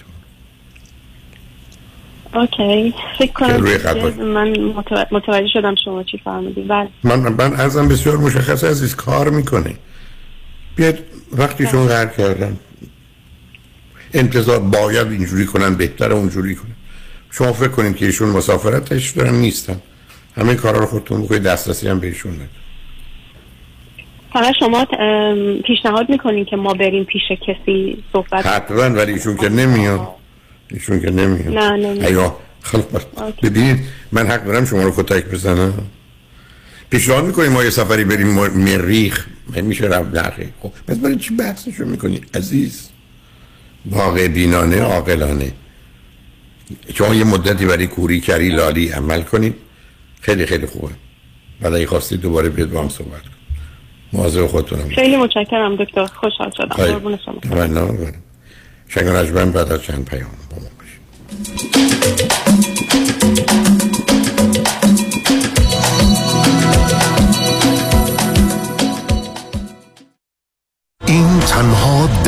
اوکی. 2.34 2.94
فکر 3.18 3.56
روی 3.56 3.78
کنم 3.78 4.00
باش. 4.02 4.14
من 4.14 4.54
متو- 4.74 5.12
متوجه 5.12 5.48
شدم 5.52 5.74
شما 5.84 6.02
چی 6.02 6.18
فرمودید 6.24 6.68
بله. 6.68 6.88
من 7.02 7.18
من 7.20 7.54
ازم 7.60 7.88
بسیار 7.88 8.16
مشخص 8.16 8.64
عزیز 8.64 8.96
کار 8.96 9.30
می‌کنه 9.30 9.74
بیاد 10.76 10.98
وقتی 11.32 11.66
شما 11.66 11.86
قرار 11.86 12.06
کردن 12.06 12.56
انتظار 14.14 14.58
باید 14.58 15.06
اینجوری 15.12 15.46
کنن 15.46 15.74
بهتر 15.74 16.12
اونجوری 16.12 16.54
کنن. 16.54 16.72
شما 17.30 17.52
فکر 17.52 17.68
کنید 17.68 17.96
که 17.96 18.06
ایشون 18.06 18.28
مسافرتش 18.28 19.10
دارن 19.10 19.34
نیستن. 19.34 19.80
همه 20.36 20.54
کارا 20.54 20.78
رو 20.80 20.86
خودتون 20.86 21.22
بکنید 21.22 21.42
دسترسی 21.42 21.88
هم 21.88 22.00
بهشون 22.00 22.32
ندید 22.32 22.69
فقط 24.32 24.54
شما 24.60 24.84
پیشنهاد 25.66 26.10
می‌کنین 26.10 26.44
که 26.44 26.56
ما 26.56 26.74
بریم 26.74 27.04
پیش 27.04 27.22
کسی 27.46 28.04
صحبت 28.12 28.46
حتما 28.46 28.82
ولی 28.82 29.12
ایشون 29.12 29.36
که 29.36 29.48
نمیاد 29.48 30.08
ایشون 30.70 31.00
که 31.00 31.10
نمیاد 31.10 31.58
نه، 31.58 31.70
نمیاد. 31.76 32.36
ببینید 33.42 33.78
من 34.12 34.26
حق 34.26 34.44
دارم 34.44 34.64
شما 34.64 34.82
رو 34.82 34.90
کتک 34.90 35.24
بزنم؟ 35.24 35.74
پیشنهاد 36.90 37.24
می‌کنیم 37.24 37.52
ما 37.52 37.64
یه 37.64 37.70
سفری 37.70 38.04
بریم 38.04 38.26
مر- 38.26 38.50
مریخ. 38.50 39.26
میشه 39.62 39.84
رفت 39.84 40.14
نخه 40.14 40.48
خب 40.60 40.72
پس 40.88 40.96
برای 40.96 41.16
چی 41.16 41.34
بحثشو 41.36 41.84
می‌کنی 41.84 42.20
عزیز؟ 42.34 42.90
واقع 43.86 44.28
بینانه 44.28 44.80
عاقلانه. 44.82 45.52
شما 46.94 47.14
یه 47.14 47.24
مدتی 47.24 47.66
برای 47.66 47.86
کوری 47.86 48.20
کری 48.20 48.48
لالی 48.48 48.88
عمل 48.88 49.22
کنید. 49.22 49.54
خیلی 50.20 50.46
خیلی 50.46 50.66
خوبه. 50.66 50.92
بعد 51.60 51.74
اگه 51.74 51.86
خواستید 51.86 52.20
دوباره 52.20 52.48
بیاد 52.48 52.70
با 52.70 52.82
هم 52.82 52.88
صحبت 52.88 53.22
کنید 53.22 53.39
مواظب 54.12 54.46
خودتونم 54.46 54.88
خیلی 54.88 55.16
متشکرم 55.16 55.76
دکتر 55.76 56.06
خوشحال 56.06 56.50
شدم. 56.56 56.66
قربون 56.66 57.18
شما. 57.24 57.40
شنگ 58.88 59.08
نجمن 59.08 59.52
بعد 59.52 59.72
از 59.72 59.82
چند 59.82 60.04
پیام 60.04 60.30
با 60.50 60.56
ما. 60.56 60.70
این 71.06 71.40
تنها 71.40 71.99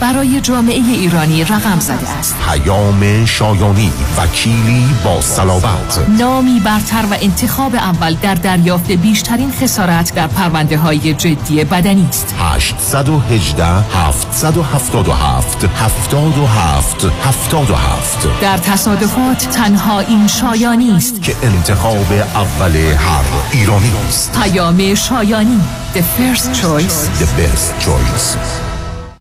برای 0.00 0.40
جامعه 0.40 0.76
ایرانی 0.76 1.44
رقم 1.44 1.80
زده 1.80 2.08
است. 2.18 2.36
پیام 2.48 3.26
شایانی 3.26 3.92
وکیلی 4.16 4.86
با 5.04 5.20
صلابت 5.20 5.98
نامی 6.18 6.60
برتر 6.60 7.04
و 7.10 7.16
انتخاب 7.20 7.74
اول 7.74 8.14
در 8.14 8.34
دریافت 8.34 8.92
بیشترین 8.92 9.52
خسارت 9.52 10.14
در 10.14 10.26
پرونده 10.26 10.78
های 10.78 11.14
جدی 11.14 11.64
بدنی 11.64 12.06
است. 12.08 12.34
818 12.38 13.64
777 13.64 15.64
77 15.64 17.04
77 17.24 18.28
در 18.42 18.56
تصادفات 18.56 19.38
تنها 19.38 20.00
این 20.00 20.26
شایانی 20.26 20.90
است. 20.90 21.22
که 21.22 21.36
انتخاب 21.42 22.12
اول 22.34 22.76
هر 22.76 23.24
ایرانی 23.52 23.92
است 24.08 24.38
پیام 24.42 24.94
شایانی 24.94 25.60
The 25.94 25.98
first 25.98 26.46
choice 26.62 27.20
The 27.20 27.26
best 27.40 27.86
choice 27.86 28.69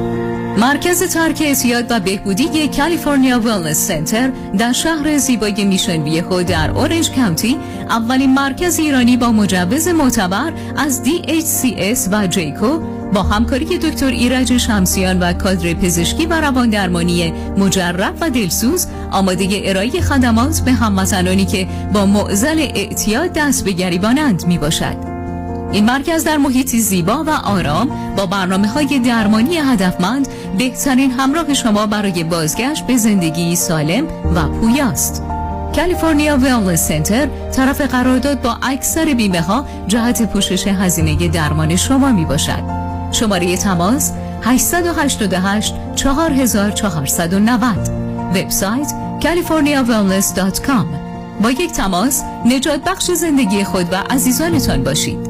مرکز 0.57 1.03
ترک 1.03 1.41
اعتیاد 1.41 1.85
و 1.89 1.99
بهبودی 1.99 2.67
کالیفرنیا 2.67 3.39
Wellness 3.39 3.87
Center 3.87 4.31
در 4.57 4.73
شهر 4.73 5.17
زیبای 5.17 5.65
Mission 5.65 6.03
Viejo 6.03 6.43
در 6.43 6.71
Orange 6.71 7.11
County 7.11 7.57
اولین 7.89 8.33
مرکز 8.33 8.79
ایرانی 8.79 9.17
با 9.17 9.31
مجوز 9.31 9.87
معتبر 9.87 10.53
از 10.77 11.01
DHCS 11.05 11.99
و 12.11 12.27
JCAHO 12.27 12.79
با 13.13 13.23
همکاری 13.23 13.77
دکتر 13.77 14.07
ایرج 14.07 14.57
شمسیان 14.57 15.19
و 15.19 15.33
کادر 15.33 15.73
پزشکی 15.73 16.25
و 16.25 16.41
روان 16.41 16.69
درمانی 16.69 17.33
مجرب 17.57 18.13
و 18.21 18.29
دلسوز 18.29 18.87
آماده 19.11 19.61
ارائه 19.63 20.01
خدمات 20.01 20.61
به 20.61 20.71
هموطنانی 20.71 21.45
که 21.45 21.67
با 21.93 22.05
معضل 22.05 22.59
اعتیاد 22.59 23.33
دست 23.33 23.65
به 23.65 23.71
گریبانند 23.71 24.47
می 24.47 24.57
باشد. 24.57 25.13
این 25.71 25.85
مرکز 25.85 26.23
در 26.23 26.37
محیطی 26.37 26.79
زیبا 26.79 27.23
و 27.23 27.29
آرام 27.29 28.15
با 28.17 28.25
برنامه 28.25 28.67
های 28.67 28.99
درمانی 28.99 29.57
هدفمند 29.57 30.27
بهترین 30.57 31.11
همراه 31.11 31.53
شما 31.53 31.85
برای 31.85 32.23
بازگشت 32.23 32.87
به 32.87 32.97
زندگی 32.97 33.55
سالم 33.55 34.07
و 34.35 34.47
پویاست. 34.47 35.23
کالیفرنیا 35.75 36.37
ویلنس 36.37 36.87
سنتر 36.87 37.27
طرف 37.51 37.81
قرارداد 37.81 38.41
با 38.41 38.57
اکثر 38.61 39.13
بیمه 39.13 39.41
ها 39.41 39.65
جهت 39.87 40.33
پوشش 40.33 40.67
هزینه 40.67 41.27
درمان 41.27 41.75
شما 41.75 42.11
می 42.11 42.25
باشد. 42.25 42.82
شماره 43.13 43.57
تماس 43.57 44.11
888 44.41 45.73
4490 45.95 47.89
وبسایت 48.35 48.93
californiawellness.com 49.21 50.85
با 51.43 51.51
یک 51.51 51.71
تماس 51.71 52.23
نجات 52.45 52.81
بخش 52.85 53.11
زندگی 53.11 53.63
خود 53.63 53.93
و 53.93 53.95
عزیزانتان 54.09 54.83
باشید. 54.83 55.29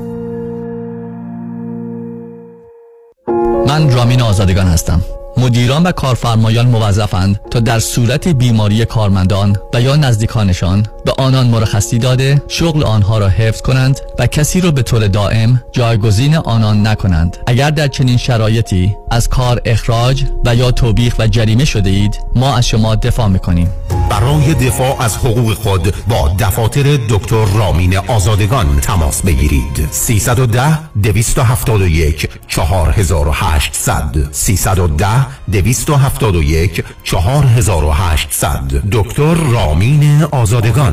من 3.67 3.91
رامین 3.91 4.21
آزادگان 4.21 4.67
هستم. 4.67 5.01
مدیران 5.37 5.83
و 5.83 5.91
کارفرمایان 5.91 6.67
موظفند 6.67 7.39
تا 7.51 7.59
در 7.59 7.79
صورت 7.79 8.27
بیماری 8.27 8.85
کارمندان 8.85 9.57
و 9.73 9.81
یا 9.81 9.95
نزدیکانشان 9.95 10.85
به 11.05 11.13
آنان 11.17 11.47
مرخصی 11.47 11.99
داده 11.99 12.43
شغل 12.47 12.83
آنها 12.83 13.17
را 13.17 13.27
حفظ 13.27 13.61
کنند 13.61 13.99
و 14.19 14.27
کسی 14.27 14.61
را 14.61 14.71
به 14.71 14.81
طور 14.81 15.07
دائم 15.07 15.63
جایگزین 15.71 16.35
آنان 16.35 16.87
نکنند. 16.87 17.37
اگر 17.47 17.69
در 17.69 17.87
چنین 17.87 18.17
شرایطی 18.17 18.95
از 19.11 19.29
کار 19.29 19.61
اخراج 19.65 20.23
و 20.45 20.55
یا 20.55 20.71
توبیخ 20.71 21.15
و 21.19 21.27
جریمه 21.27 21.65
شده 21.65 21.89
اید 21.89 22.19
ما 22.35 22.57
از 22.57 22.67
شما 22.67 22.95
دفاع 22.95 23.27
می‌کنیم. 23.27 23.69
برای 24.09 24.53
دفاع 24.53 25.01
از 25.01 25.17
حقوق 25.17 25.53
خود 25.53 25.93
با 26.07 26.35
دفاتر 26.39 26.99
دکتر 27.09 27.45
رامین 27.45 27.97
آزادگان 27.97 28.79
تماس 28.81 29.21
بگیرید. 29.21 29.87
310 29.91 30.79
271 31.03 32.29
4800 32.47 34.29
310 34.31 35.07
271 35.51 36.83
4800 37.03 38.61
دکتر 38.91 39.33
رامین 39.33 40.23
آزادگان. 40.23 40.92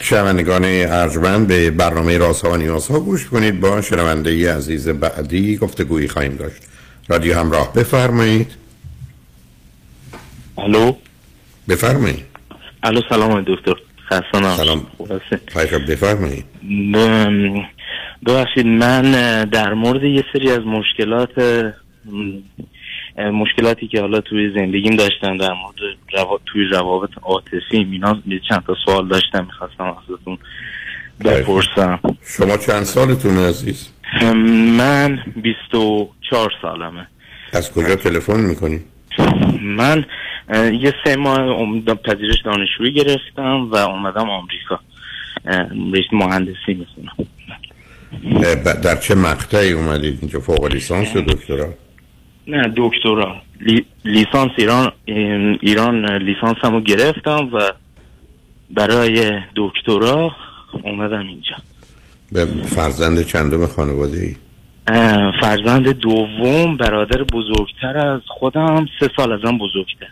شنوندگان 0.00 0.64
ارجمند 0.64 1.48
به 1.48 1.70
برنامه 1.70 2.18
رازها 2.18 2.50
و 2.50 2.56
نیازها 2.56 3.00
گوش 3.00 3.26
کنید. 3.26 3.60
با 3.60 3.82
شنونده 3.82 4.30
ای 4.30 4.46
عزیز 4.46 4.88
بعدی 4.88 5.56
گفتگویی 5.56 6.08
خواهیم 6.08 6.36
داشت. 6.36 6.62
رادیو 7.08 7.38
همراه. 7.38 7.72
بفرمایید. 7.72 8.52
الو؟ 10.58 10.92
بفرمایید. 11.68 12.24
الو 12.82 13.00
سلام 13.08 13.44
دکتر. 13.46 13.74
خستانم 14.10 14.56
سلام. 14.56 14.86
بفرمایید. 15.88 16.44
ببخشید 18.26 18.66
من 18.66 19.02
در 19.44 19.74
مورد 19.74 20.02
یه 20.02 20.24
سری 20.32 20.50
از 20.50 20.60
مشکلات 20.60 21.64
مشکلاتی 23.16 23.88
که 23.88 24.00
حالا 24.00 24.20
توی 24.20 24.50
زندگیم 24.54 24.96
داشتم 24.96 25.38
در 25.38 25.52
مورد 25.52 25.76
روا... 26.12 26.40
توی 26.46 26.64
روابط 26.64 27.10
عاطفی 27.22 27.76
اینا 27.76 28.22
چند 28.48 28.62
تا 28.66 28.76
سوال 28.84 29.08
داشتم 29.08 29.44
می‌خواستم 29.44 29.84
ازتون 29.84 30.38
بپرسم. 31.24 32.00
شما 32.36 32.56
چند 32.56 32.82
سالتون 32.82 33.38
عزیز؟ 33.38 33.90
من 34.78 35.18
24 35.36 36.52
سالمه. 36.62 37.06
از 37.52 37.72
کجا 37.72 37.96
تلفن 37.96 38.40
می‌کنی؟ 38.40 38.80
من 39.62 40.04
یه 40.80 40.94
سه 41.04 41.16
ماه 41.16 41.38
پذیرش 42.04 42.42
دانشجویی 42.44 42.92
گرفتم 42.92 43.70
و 43.70 43.76
اومدم 43.76 44.30
آمریکا. 44.30 44.80
رشته 45.94 46.16
مهندسی 46.16 46.74
می‌خونم. 46.74 47.28
در 48.82 48.96
چه 48.96 49.14
مقطعی 49.14 49.72
اومدید؟ 49.72 50.18
اینجا 50.20 50.40
فوق 50.40 50.64
لیسانس 50.72 51.14
یا 51.14 51.20
دکترا؟ 51.20 51.74
نه 52.46 52.72
دکترا. 52.76 53.36
لی... 53.60 53.84
لیسانس 54.04 54.50
ایران 54.58 54.92
ایران 55.60 56.22
لیسانس 56.22 56.56
همو 56.62 56.80
گرفتم 56.80 57.50
و 57.52 57.72
برای 58.70 59.40
دکترا 59.56 60.30
اومدم 60.82 61.26
اینجا. 61.26 61.56
به 62.32 62.44
فرزند 62.66 63.26
چندم 63.26 63.66
خانواده 63.66 64.18
ای؟ 64.18 64.36
فرزند 65.40 65.88
دوم 65.88 66.76
برادر 66.76 67.22
بزرگتر 67.22 67.98
از 67.98 68.20
خودم 68.26 68.86
سه 69.00 69.10
سال 69.16 69.32
ازم 69.32 69.58
بزرگتر. 69.58 70.06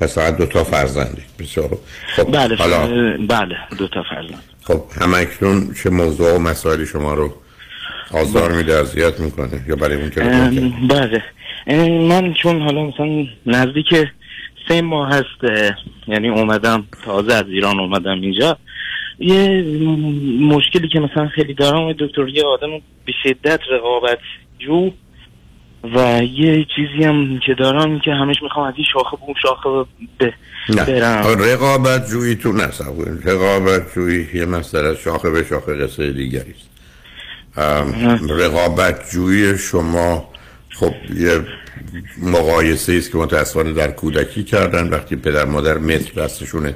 پس 0.00 0.18
فقط 0.18 0.36
دو 0.36 0.46
تا 0.46 0.64
فرزندی. 0.64 1.22
بسیار. 1.38 1.78
خب 2.16 2.32
بله 2.32 2.56
حالا 2.56 2.86
بله 3.28 3.56
دو 3.78 3.88
تا 3.88 4.02
فرزند. 4.02 4.42
خب 4.62 4.82
همکنون 5.00 5.74
چه 5.82 5.90
موضوع 5.90 6.36
و 6.36 6.38
مسائلی 6.38 6.86
شما 6.86 7.14
رو 7.14 7.34
آزار 8.10 8.52
میده 8.52 8.74
اذیت 8.74 9.20
می‌کنه 9.20 9.64
یا 9.68 9.76
برای 9.76 9.96
اون 9.96 10.10
کردید؟ 10.10 10.74
بله. 10.88 11.22
من 12.08 12.34
چون 12.34 12.62
حالا 12.62 12.84
مثلا 12.84 13.26
نزدیک 13.46 13.86
سه 14.68 14.82
ماه 14.82 15.08
هست 15.08 15.52
یعنی 16.08 16.28
اومدم 16.28 16.86
تازه 17.04 17.34
از 17.34 17.44
ایران 17.48 17.80
اومدم 17.80 18.20
اینجا. 18.20 18.58
یه 19.18 19.62
مشکلی 20.40 20.88
که 20.88 21.00
مثلا 21.00 21.28
خیلی 21.28 21.54
دارم 21.54 21.92
دکتر 21.92 22.28
یه 22.28 22.44
آدم 22.44 22.70
به 23.04 23.12
شدت 23.22 23.60
رقابت 23.70 24.18
جو 24.58 24.90
و 25.84 26.22
یه 26.22 26.66
چیزی 26.76 27.04
هم 27.04 27.38
که 27.46 27.54
دارم 27.54 28.00
که 28.00 28.10
همش 28.10 28.36
می‌خوام 28.42 28.66
از 28.66 28.74
این 28.76 28.86
شاخه 28.92 29.16
به 29.16 29.22
اون 29.22 29.34
شاخه 29.42 29.68
ب- 30.20 30.32
نه. 30.68 30.84
برم. 30.84 31.42
رقابت 31.42 32.10
جویی 32.10 32.34
تو 32.34 32.52
نصب 32.52 32.84
رقابت 33.24 33.94
جویی 33.94 34.28
یه 34.34 34.44
مسئله 34.44 34.88
از 34.88 34.96
شاخه 34.96 35.30
به 35.30 35.44
شاخه 35.44 35.74
قصه 35.74 36.12
دیگری 36.12 36.54
است. 36.56 36.70
رقابت 38.30 39.10
جویی 39.10 39.58
شما 39.58 40.28
خب 40.70 40.94
یه 41.16 41.40
مقایسه 42.22 42.92
است 42.92 43.12
که 43.12 43.18
متاسفانه 43.18 43.72
در 43.72 43.90
کودکی 43.90 44.44
کردن. 44.44 44.88
وقتی 44.88 45.16
پدر 45.16 45.44
مادر 45.44 45.78
متر 45.78 46.22
دستشونه 46.22 46.74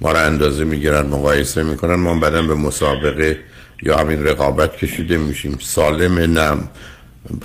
ما 0.00 0.12
رو 0.12 0.18
اندازه 0.18 0.64
می‌گیرن 0.64 1.06
مقایسه 1.06 1.62
می‌کنن. 1.62 1.94
ما 1.94 2.18
بعدا 2.18 2.42
به 2.42 2.54
مسابقه 2.54 3.38
یا 3.82 3.96
همین 3.98 4.24
رقابت 4.26 4.76
کشیده 4.76 5.18
میشیم. 5.18 5.58
سالم 5.60 6.38
نم. 6.38 6.68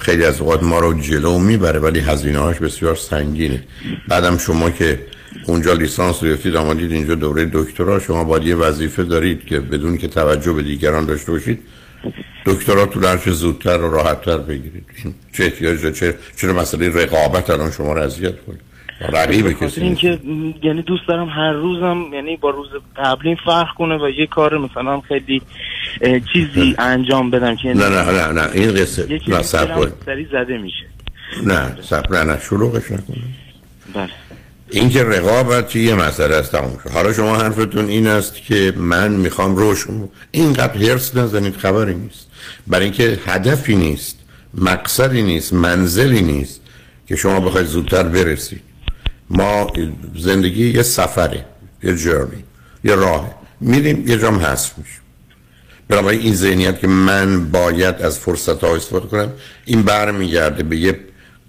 خیلی 0.01 0.25
از 0.25 0.41
اوقات 0.41 0.63
ما 0.63 0.79
رو 0.79 0.93
جلو 0.93 1.39
می‌بره 1.39 1.79
ولی 1.79 1.99
هزینه 1.99 2.39
هاش 2.39 2.57
بسیار 2.57 2.95
سنگینه 2.95 3.63
بعدم 4.07 4.37
شما 4.37 4.69
که 4.69 4.99
اونجا 5.45 5.73
لیسانس 5.73 6.23
گرفتید 6.23 6.55
آمدید 6.55 6.91
اینجا 6.91 7.15
دوره 7.15 7.49
دکترا 7.53 7.99
شما 7.99 8.23
باید 8.23 8.43
یه 8.43 8.55
وظیفه 8.55 9.03
دارید 9.03 9.45
که 9.45 9.59
بدون 9.59 9.97
که 9.97 10.07
توجه 10.07 10.53
به 10.53 10.63
دیگران 10.63 11.05
داشته 11.05 11.31
باشید 11.31 11.59
دکترا 12.45 12.85
تو 12.85 13.07
هرچه 13.07 13.31
زودتر 13.31 13.77
و 13.77 13.91
راحتتر 13.91 14.37
بگیرید 14.37 14.85
چه 15.33 15.43
احتیاج؟ 15.43 15.93
چه 15.93 16.15
چرا 16.35 16.53
مسئله 16.53 16.89
رقابت 16.89 17.49
الان 17.49 17.71
شما 17.71 17.93
رو 17.93 18.01
اذیت 18.01 18.41
کنه 18.45 18.57
رقیب 18.99 19.51
کسی 19.51 19.81
اینکه 19.81 20.19
یعنی 20.63 20.81
دوست 20.81 21.07
دارم 21.07 21.29
هر 21.29 21.51
روزم 21.51 22.13
یعنی 22.13 22.37
با 22.37 22.49
روز 22.49 22.67
قبلی 22.95 23.37
فرق 23.45 23.67
کنه 23.77 23.97
و 23.97 24.09
یه 24.09 24.27
کار 24.27 24.57
مثلا 24.57 25.01
خیلی 25.01 25.41
چیزی 26.33 26.75
انجام 26.79 27.31
بدم 27.31 27.55
که 27.55 27.67
نه 27.67 27.89
نه 27.89 28.11
نه 28.11 28.31
نه. 28.31 28.49
این 28.53 28.73
قصه 28.73 29.19
نه 29.27 29.41
سب 29.41 29.91
سریع 30.05 30.27
زده 30.31 30.57
میشه. 30.57 30.85
نه 31.43 31.77
سب 31.81 32.13
نه 32.13 32.23
نه. 32.23 32.39
شلوغش 32.39 32.91
نکنید 32.91 33.23
بله. 33.93 34.09
این 34.71 34.89
که 34.89 35.03
رقابت 35.03 35.75
یه 35.75 35.95
مسئله 35.95 36.35
است 36.35 36.51
تموم 36.51 36.79
شد. 36.83 36.89
حالا 36.89 37.13
شما 37.13 37.35
حرفتون 37.35 37.85
این 37.85 38.07
است 38.07 38.35
که 38.35 38.73
من 38.77 39.11
می‌خوام 39.11 39.55
روشون 39.55 40.09
اینقدر 40.31 40.77
هرس 40.77 41.15
نزنید 41.15 41.55
خبری 41.55 41.95
نیست. 41.95 42.31
برای 42.67 42.83
اینکه 42.85 43.19
هدفی 43.25 43.75
نیست 43.75 44.19
مقصدی 44.53 45.23
نیست 45.23 45.53
منزلی 45.53 46.21
نیست 46.21 46.61
که 47.07 47.15
شما 47.15 47.39
بخواید 47.39 47.67
زودتر 47.67 48.03
برسید. 48.03 48.68
ما 49.29 49.71
زندگی 50.17 50.69
یه 50.69 50.83
سفره 50.83 51.45
یه 51.83 51.95
جرنی 51.95 52.43
یه 52.83 52.95
راه 52.95 53.35
میریم 53.61 54.07
یه 54.07 54.17
جام 54.17 54.39
هست 54.39 54.77
میشیم. 54.77 54.99
بنابراین 55.87 56.19
این 56.19 56.35
ذهنیت 56.35 56.79
که 56.79 56.87
من 56.87 57.51
باید 57.51 57.95
از 58.01 58.19
فرصت 58.19 58.63
ها 58.63 58.75
استفاده 58.75 59.07
کنم 59.07 59.31
این 59.65 59.83
برمیگرده 59.83 60.63
به 60.63 60.77
یه 60.77 60.99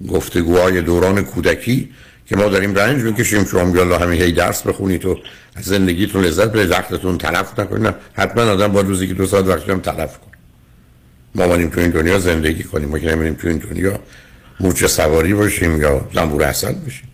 گفتگوهای 0.08 0.82
دوران 0.82 1.22
کودکی 1.22 1.90
که 2.26 2.36
ما 2.36 2.48
داریم 2.48 2.74
رنج 2.74 3.02
می‌کشیم 3.02 3.44
شما 3.44 3.64
میگه 3.64 3.98
همین 3.98 4.22
هی 4.22 4.32
درس 4.32 4.62
بخونید 4.62 5.04
و 5.04 5.18
از 5.56 5.64
زندگیتون 5.64 6.24
لذت 6.24 6.52
برید 6.52 6.70
وقتتون 6.70 7.18
تلف 7.18 7.58
نکنید 7.58 7.94
حتما 8.12 8.42
آدم 8.42 8.68
با 8.68 8.80
روزی 8.80 9.08
که 9.08 9.14
دو 9.14 9.26
ساعت 9.26 9.46
وقتش 9.46 9.68
هم 9.68 9.80
تلف 9.80 10.18
کنه. 10.18 10.30
ما 11.34 11.44
اومدیم 11.44 11.68
تو 11.68 11.80
این 11.80 11.90
دنیا 11.90 12.18
زندگی 12.18 12.62
کنیم 12.62 12.88
ما 12.88 12.98
که 12.98 13.06
نمیریم 13.06 13.34
تو 13.34 13.48
این 13.48 13.58
دنیا 13.58 14.00
مورچه 14.60 14.88
سواری 14.88 15.34
باشیم 15.34 15.80
یا 15.80 16.08
زنبور 16.14 16.42
اصل 16.42 16.72
باشیم. 16.72 17.08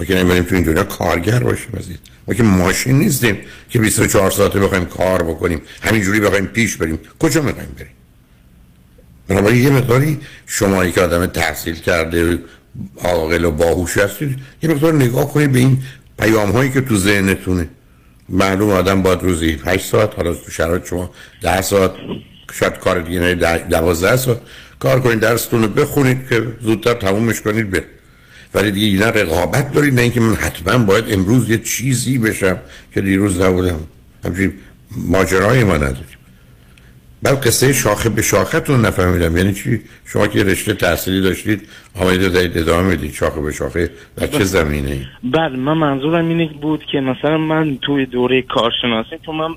ما 0.00 0.06
که 0.06 0.14
نمیریم 0.14 0.42
تو 0.42 0.54
این 0.54 0.64
دنیا 0.64 0.84
کارگر 0.84 1.38
باشیم 1.38 1.70
عزیز. 1.78 1.96
ما 2.28 2.34
که 2.34 2.42
ماشین 2.42 2.98
نیستیم 2.98 3.38
که 3.70 3.78
24 3.78 4.30
ساعته 4.30 4.60
بخوایم 4.60 4.84
کار 4.84 5.22
بکنیم 5.22 5.62
همینجوری 5.82 6.20
بخوایم 6.20 6.46
پیش 6.46 6.76
بریم. 6.76 6.98
کجا 7.18 7.42
می‌خوایم 7.42 7.68
بریم؟ 7.78 7.90
بنابراین 9.28 9.64
یه 9.64 9.70
مقداری 9.70 10.20
شمایی 10.46 10.92
که 10.92 11.00
آدم 11.00 11.26
تحصیل 11.26 11.74
کرده 11.74 12.38
عاقل 13.04 13.44
و 13.44 13.50
باهوش 13.50 13.98
هستید 13.98 14.38
یه 14.62 14.70
مقدار 14.70 14.94
نگاه 14.94 15.32
کنید 15.32 15.52
به 15.52 15.58
این 15.58 15.82
پیام 16.18 16.50
هایی 16.50 16.70
که 16.70 16.80
تو 16.80 16.96
ذهنتونه. 16.96 17.68
معلوم 18.28 18.70
آدم 18.70 19.02
باید 19.02 19.22
روزی 19.22 19.60
8 19.64 19.86
ساعت 19.86 20.14
حالا 20.16 20.34
تو 20.34 20.50
شرایط 20.50 20.86
شما 20.86 21.10
10 21.42 21.60
ساعت 21.60 21.90
شاید 22.52 22.78
کار 22.78 23.00
دیگه 23.00 23.20
نه 23.20 23.34
12 23.34 24.16
ساعت. 24.16 24.40
کار 24.78 25.00
کنید 25.00 25.20
درستون 25.20 25.62
رو 25.62 25.68
بخونید 25.68 26.28
که 26.28 26.46
زودتر 26.60 26.94
تمومش 26.94 27.40
کنید 27.40 27.70
بر 27.70 27.82
ولی 28.54 28.70
دیگه 28.70 28.98
نه 28.98 29.06
رقابت 29.06 29.72
دارید 29.72 29.94
نه 29.94 30.02
اینکه 30.02 30.20
من 30.20 30.34
حتما 30.34 30.84
باید 30.84 31.12
امروز 31.12 31.50
یه 31.50 31.58
چیزی 31.58 32.18
بشم 32.18 32.56
که 32.94 33.00
دیروز 33.00 33.40
نبودم. 33.40 33.80
همچنین 34.24 34.52
ماجرای 34.96 35.64
ما 35.64 35.76
نداریم. 35.76 36.20
بعد 37.22 37.46
قصه 37.46 37.72
شاخه 37.72 38.08
به 38.08 38.22
شاختون 38.22 38.80
نفهمیدم. 38.80 39.36
یعنی 39.36 39.52
چی؟ 39.54 39.80
شما 40.04 40.26
که 40.26 40.44
رشته 40.44 40.74
تحصیلی 40.74 41.20
داشتید 41.20 41.68
آمدید 41.94 42.32
دارید 42.32 42.58
ادامه 42.58 42.88
می‌دید. 42.88 43.12
شاخه 43.12 43.40
به 43.40 43.52
شاخه 43.52 43.90
در 44.16 44.26
چه 44.26 44.44
زمینه 44.44 44.90
ای 44.90 45.30
بله 45.30 45.56
من 45.56 45.72
منظورم 45.72 46.28
اینه 46.28 46.50
بود 46.62 46.84
که 46.92 47.00
مثلا 47.00 47.38
من 47.38 47.78
توی 47.82 48.06
دوره 48.06 48.42
کارشناسی 48.42 49.18
تو 49.22 49.32
من 49.32 49.54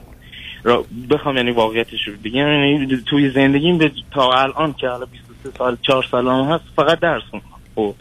را 0.63 0.85
بخوام 1.09 1.37
یعنی 1.37 1.51
واقعیتش 1.51 2.07
رو 2.07 2.13
بگم 2.23 2.47
یعنی 2.47 3.03
توی 3.05 3.29
زندگیم 3.29 3.77
به 3.77 3.91
تا 4.11 4.31
الان 4.31 4.73
که 4.73 4.87
حالا 4.87 5.05
سال 5.57 5.77
چهار 5.81 6.05
سال 6.11 6.27
هم 6.27 6.43
هست 6.43 6.63
فقط 6.75 6.99
درس 6.99 7.23
خوندم. 7.31 7.52
خب. 7.75 7.95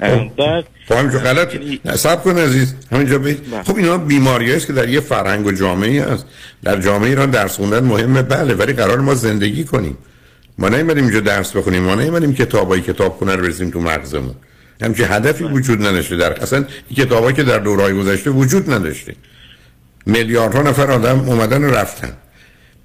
اه، 0.00 0.30
بعد 0.36 0.64
خب 0.88 0.94
همینجا 0.94 1.18
غلط 1.18 1.56
نه 1.84 1.96
سب 1.96 2.22
کن 2.22 2.38
عزیز. 2.38 2.74
همینجا 2.92 3.18
بید 3.18 3.42
خب 3.66 3.76
اینا 3.76 3.98
بیماری 3.98 4.54
است 4.54 4.66
که 4.66 4.72
در 4.72 4.88
یه 4.88 5.00
فرهنگ 5.00 5.46
و 5.46 5.52
جامعه 5.52 6.04
هست. 6.04 6.26
در 6.62 6.80
جامعه 6.80 7.08
ایران 7.08 7.30
درس 7.30 7.56
خوندن 7.56 7.84
مهمه. 7.84 8.22
بله 8.22 8.54
ولی 8.54 8.72
قرار 8.72 9.00
ما 9.00 9.14
زندگی 9.14 9.64
کنیم. 9.64 9.98
ما 10.58 10.68
نیومدیم 10.68 11.04
اینجا 11.04 11.20
درس 11.20 11.56
بخونیم. 11.56 11.82
ما 11.82 11.94
نیومدیم 11.94 12.34
کتابای 12.34 12.80
کتاب 12.80 13.18
کنه 13.20 13.36
رو 13.36 13.42
بریزیم 13.42 13.70
تو 13.70 13.80
مغزمون. 13.80 14.34
همچین 14.82 15.06
هدفی 15.08 15.44
وجود 15.44 15.86
نداشته. 15.86 16.16
در 16.16 16.32
اصلا 16.32 16.64
کتابایی 16.96 17.36
که 17.36 17.42
در 17.42 17.58
دورهای 17.58 17.92
گذشته 17.92 18.30
وجود 18.30 18.70
نداشته. 18.70 19.14
میلیاردها 20.06 20.62
نفر 20.62 20.90
آدم 20.90 21.20
اومدن 21.20 21.64
و 21.64 21.70
رفتن. 21.70 22.12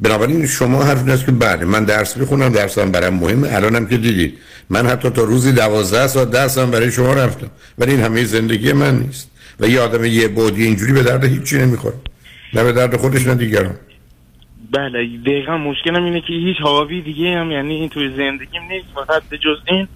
بنابراین 0.02 0.48
شما 0.48 0.84
حرف 0.84 1.00
این 1.00 1.10
است 1.10 1.26
که 1.26 1.32
بله 1.32 1.66
من 1.66 1.84
درس 1.84 2.18
می‌خونم 2.18 2.50
درسم 2.50 2.92
برام 2.92 3.14
مهمه. 3.14 3.56
الانم 3.56 3.86
که 3.88 3.98
دیدید 3.98 4.38
من 4.70 4.88
حتی 4.88 5.10
تا 5.10 5.24
روزی 5.24 5.52
دوازده 5.52 6.08
ساعت 6.08 6.32
درسم 6.32 6.72
برای 6.72 6.92
شما 6.92 7.14
رفتم. 7.14 7.48
ولی 7.78 7.92
این 7.92 8.02
همه 8.02 8.24
زندگی 8.24 8.74
من 8.74 9.00
نیست. 9.00 9.32
و 9.60 9.68
یه 9.68 9.80
آدم 9.80 10.06
یه 10.06 10.28
بودی 10.28 10.64
اینجوری 10.64 10.94
به 10.94 11.04
درد 11.04 11.24
هیچی 11.24 11.58
نمی‌خوره. 11.58 11.96
نه 12.54 12.64
به 12.64 12.72
درد 12.72 12.98
خودش 12.98 13.28
نه 13.28 13.36
دیگران. 13.36 13.76
بله 14.72 15.08
دقیقا 15.26 15.58
مشکلم 15.58 16.04
اینه 16.04 16.22
که 16.22 16.34
هیچ 16.34 16.58
حاوی 16.62 17.02
دیگه 17.02 17.38
هم 17.38 17.52
یعنی 17.52 17.74
این 17.74 17.90
توی 17.90 18.10
زندگیم 18.18 18.62
نیست 18.70 18.88
فقط 18.96 19.24
به 19.30 19.38
جز 19.38 19.58
این 19.68 19.88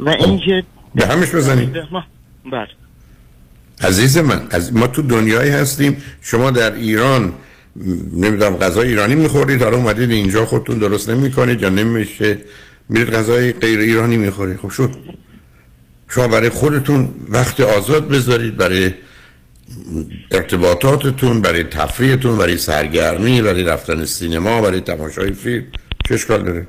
و 0.00 0.08
اینکه 0.08 0.62
به 0.94 1.06
همش 1.06 1.34
بزنید 1.34 1.72
بله. 2.52 2.68
عزیز 3.82 4.18
من 4.18 4.46
از 4.50 4.76
ما 4.76 4.86
تو 4.86 5.02
دنیایی 5.02 5.50
هستیم. 5.50 5.96
شما 6.22 6.50
در 6.50 6.74
ایران 6.74 7.32
نمی‌دونم 8.12 8.56
غذای 8.56 8.88
ایرانی 8.88 9.14
می‌خورید؟ 9.14 9.62
حالا 9.62 9.76
اومدید 9.76 10.10
اینجا 10.10 10.44
خودتون 10.44 10.78
درست 10.78 11.10
نمی‌کنید 11.10 11.62
یا 11.62 11.68
نمیشه؟ 11.68 12.38
میرید 12.88 13.10
غذای 13.10 13.52
غیر 13.52 13.78
ایرانی 13.78 14.16
می‌خورید. 14.16 14.56
خب 14.56 14.70
شد 14.70 14.90
شما 16.08 16.28
برای 16.28 16.48
خودتون 16.48 17.08
وقت 17.28 17.60
آزاد 17.60 18.08
بذارید 18.08 18.56
برای 18.56 18.90
ارتباطاتتون 20.30 21.42
برای 21.42 21.64
تفریحتون 21.64 22.38
برای 22.38 22.56
سرگرمی 22.56 23.42
برای 23.42 23.64
رفتن 23.64 24.04
سینما 24.04 24.62
برای 24.62 24.80
تماشای 24.80 25.32
فیلم. 25.32 25.64
چه 26.08 26.14
اشکال 26.14 26.42
داره؟ 26.42 26.66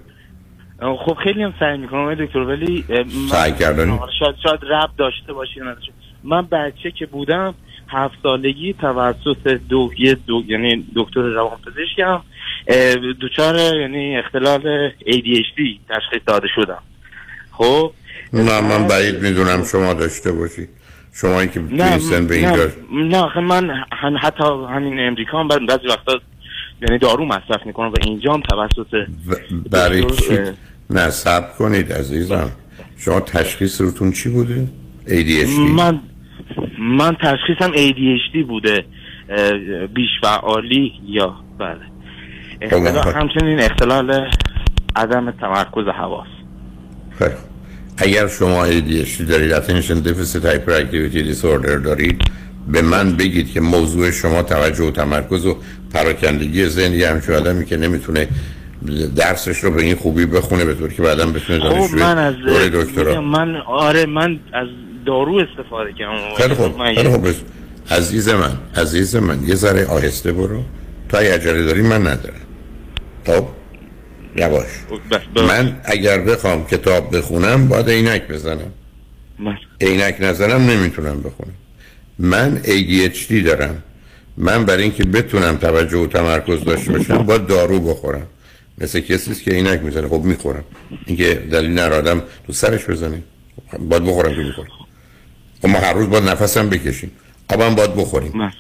خب 1.05 1.17
خیلی 1.23 1.43
هم 1.43 1.53
سعی 1.59 1.77
می‌کنم 1.77 1.99
آقای 1.99 2.25
دکتر 2.25 2.39
ولی 2.39 2.85
سعی 3.31 3.51
کردنی؟ 3.51 3.91
آره، 3.91 4.11
شاید 4.19 4.35
شاید 4.43 4.59
رب 4.69 4.89
داشته 4.97 5.61
نداشته. 5.61 5.91
من 6.23 6.41
بچه 6.41 6.91
که 6.99 7.05
بودم 7.05 7.55
هفت 7.91 8.13
سالگی 8.23 8.73
توسط 8.73 9.47
دو 9.69 9.89
یه 9.97 10.17
دو 10.27 10.43
یعنی 10.47 10.85
دکتر 10.95 11.21
روانپزشکم 11.21 12.21
اه، 12.67 12.95
دچار 13.21 13.55
یعنی 13.81 14.17
اختلال 14.17 14.89
ADHD 14.89 15.59
تشخیص 15.89 16.21
داده 16.25 16.47
شدم. 16.55 16.81
خب 17.51 17.91
نه 18.33 18.61
من 18.61 18.87
بعید 18.87 19.23
می‌دونم 19.23 19.63
شما 19.71 19.93
داشته 19.93 20.31
باشید 20.31 20.69
شما 21.13 21.45
که 21.45 21.59
نه 21.59 21.99
سن 21.99 22.27
به 22.27 22.41
نه 22.41 22.47
اینجا. 22.47 22.71
نه 22.93 23.17
آخه 23.17 23.39
من 23.39 23.69
هم 23.91 24.17
حتی 24.21 24.43
همین 24.43 24.99
امریکا 24.99 25.39
هم 25.39 25.47
بعضی 25.47 25.87
وقتا 25.87 26.19
یعنی 26.81 26.97
دارو 26.97 27.25
مصرف 27.25 27.65
می‌کنم 27.65 27.89
و 27.89 27.95
اینجا 28.03 28.33
هم 28.33 28.41
توسط 28.41 29.07
برای 29.71 30.05
چی؟ 30.05 30.37
نه 30.89 31.09
سب 31.09 31.57
کنید 31.57 31.93
عزیزم. 31.93 32.51
شما 32.97 33.19
تشخیص 33.19 33.81
روتون 33.81 34.11
چی 34.11 34.29
بوده؟ 34.29 34.67
ADHD 35.07 35.49
من 35.49 35.99
من 36.79 37.15
تشخیصم 37.15 37.71
ADHD 37.71 38.45
بوده 38.47 38.85
بیش 39.93 40.09
فعالی 40.21 40.93
یا 41.07 41.35
بله 41.59 41.77
اختلال 42.61 43.01
خب. 43.01 43.15
همچنین 43.15 43.59
اختلال 43.59 44.29
عدم 44.95 45.31
تمرکز 45.31 45.87
حواس 45.97 46.27
خیلی 47.19 47.29
خوب. 47.29 47.49
اگر 47.97 48.27
شما 48.27 48.67
ADHD 48.67 49.21
دارید 49.21 49.55
Attention 49.55 50.07
Deficit 50.07 50.43
Hyperactivity 50.43 51.33
Disorder 51.33 51.83
دارید 51.83 52.21
به 52.67 52.81
من 52.81 53.15
بگید 53.15 53.51
که 53.51 53.61
موضوع 53.61 54.11
شما 54.11 54.43
توجه 54.43 54.83
و 54.83 54.91
تمرکز 54.91 55.45
و 55.45 55.57
پراکندگی 55.93 56.65
ذهنی 56.65 57.03
همچون 57.03 57.35
آدمی 57.35 57.65
که 57.65 57.77
نمی‌تونه 57.77 58.27
درسش 59.15 59.57
رو 59.57 59.71
به 59.71 59.81
این 59.81 59.95
خوبی 59.95 60.25
بخونه 60.25 60.65
به 60.65 60.73
طور 60.73 60.93
که 60.93 61.01
بعدا 61.01 61.25
بتونه 61.25 61.59
خب 61.59 61.69
دانشجوی 61.69 61.99
من 61.99 62.17
از 62.17 62.35
دکترا 62.73 63.21
من 63.21 63.55
آره 63.55 64.05
من 64.05 64.39
از 64.53 64.67
دارو 65.05 65.35
استفاده 65.35 65.93
کردم. 65.93 66.35
خیلی 66.37 66.53
خوب 66.53 66.77
من 66.77 66.95
خیلی 66.95 67.09
خوب. 67.09 67.27
عزیز 67.91 68.29
من 68.29 68.57
عزیز 68.75 69.15
من 69.15 69.47
یه 69.47 69.55
ذره 69.55 69.85
آهسته 69.85 70.31
برو. 70.31 70.63
تا 71.09 71.17
اگه 71.17 71.33
عجله 71.33 71.65
داری 71.65 71.81
من 71.81 72.07
ندارم. 72.07 72.41
خب؟ 73.25 73.45
یواش. 74.35 74.67
من 75.35 75.81
اگر 75.83 76.19
بخوام 76.21 76.65
کتاب 76.67 77.17
بخونم 77.17 77.67
باید 77.67 77.89
عینک 77.89 78.27
بزنم. 78.27 78.71
عینک 79.81 80.15
نزنم 80.19 80.69
نمی‌تونم 80.69 81.21
بخونم. 81.21 81.53
من 82.19 82.61
ADHD 82.63 83.33
دارم. 83.45 83.83
من 84.37 84.65
برای 84.65 84.83
اینکه 84.83 85.03
بتونم 85.03 85.55
توجه 85.55 85.97
و 85.97 86.07
تمرکز 86.07 86.63
داشته 86.63 86.91
باشم 86.91 87.17
باید 87.17 87.47
دارو 87.47 87.79
بخورم. 87.79 88.27
مثل 88.77 88.99
کسی 88.99 89.35
که 89.35 89.51
عینک 89.51 89.83
می‌زنه. 89.83 90.07
خب 90.07 90.21
می‌خورم. 90.23 90.63
اینکه 91.05 91.33
دلیل 91.51 91.71
نر 91.71 91.93
آدم 91.93 92.23
تو 92.47 92.53
سرش 92.53 92.85
بزنه 92.85 93.23
خب 93.71 93.77
باید 93.77 94.03
بخورم 94.03 94.35
که 94.35 94.41
می‌خورم. 94.41 94.67
خب 95.61 95.67
ما 95.69 95.77
هر 95.79 95.93
روز 95.93 96.09
باید 96.09 96.23
نفسم 96.23 96.69
بکشیم. 96.69 97.11
آبم 97.49 97.75
باید 97.75 97.95
بخوریم. 97.95 98.51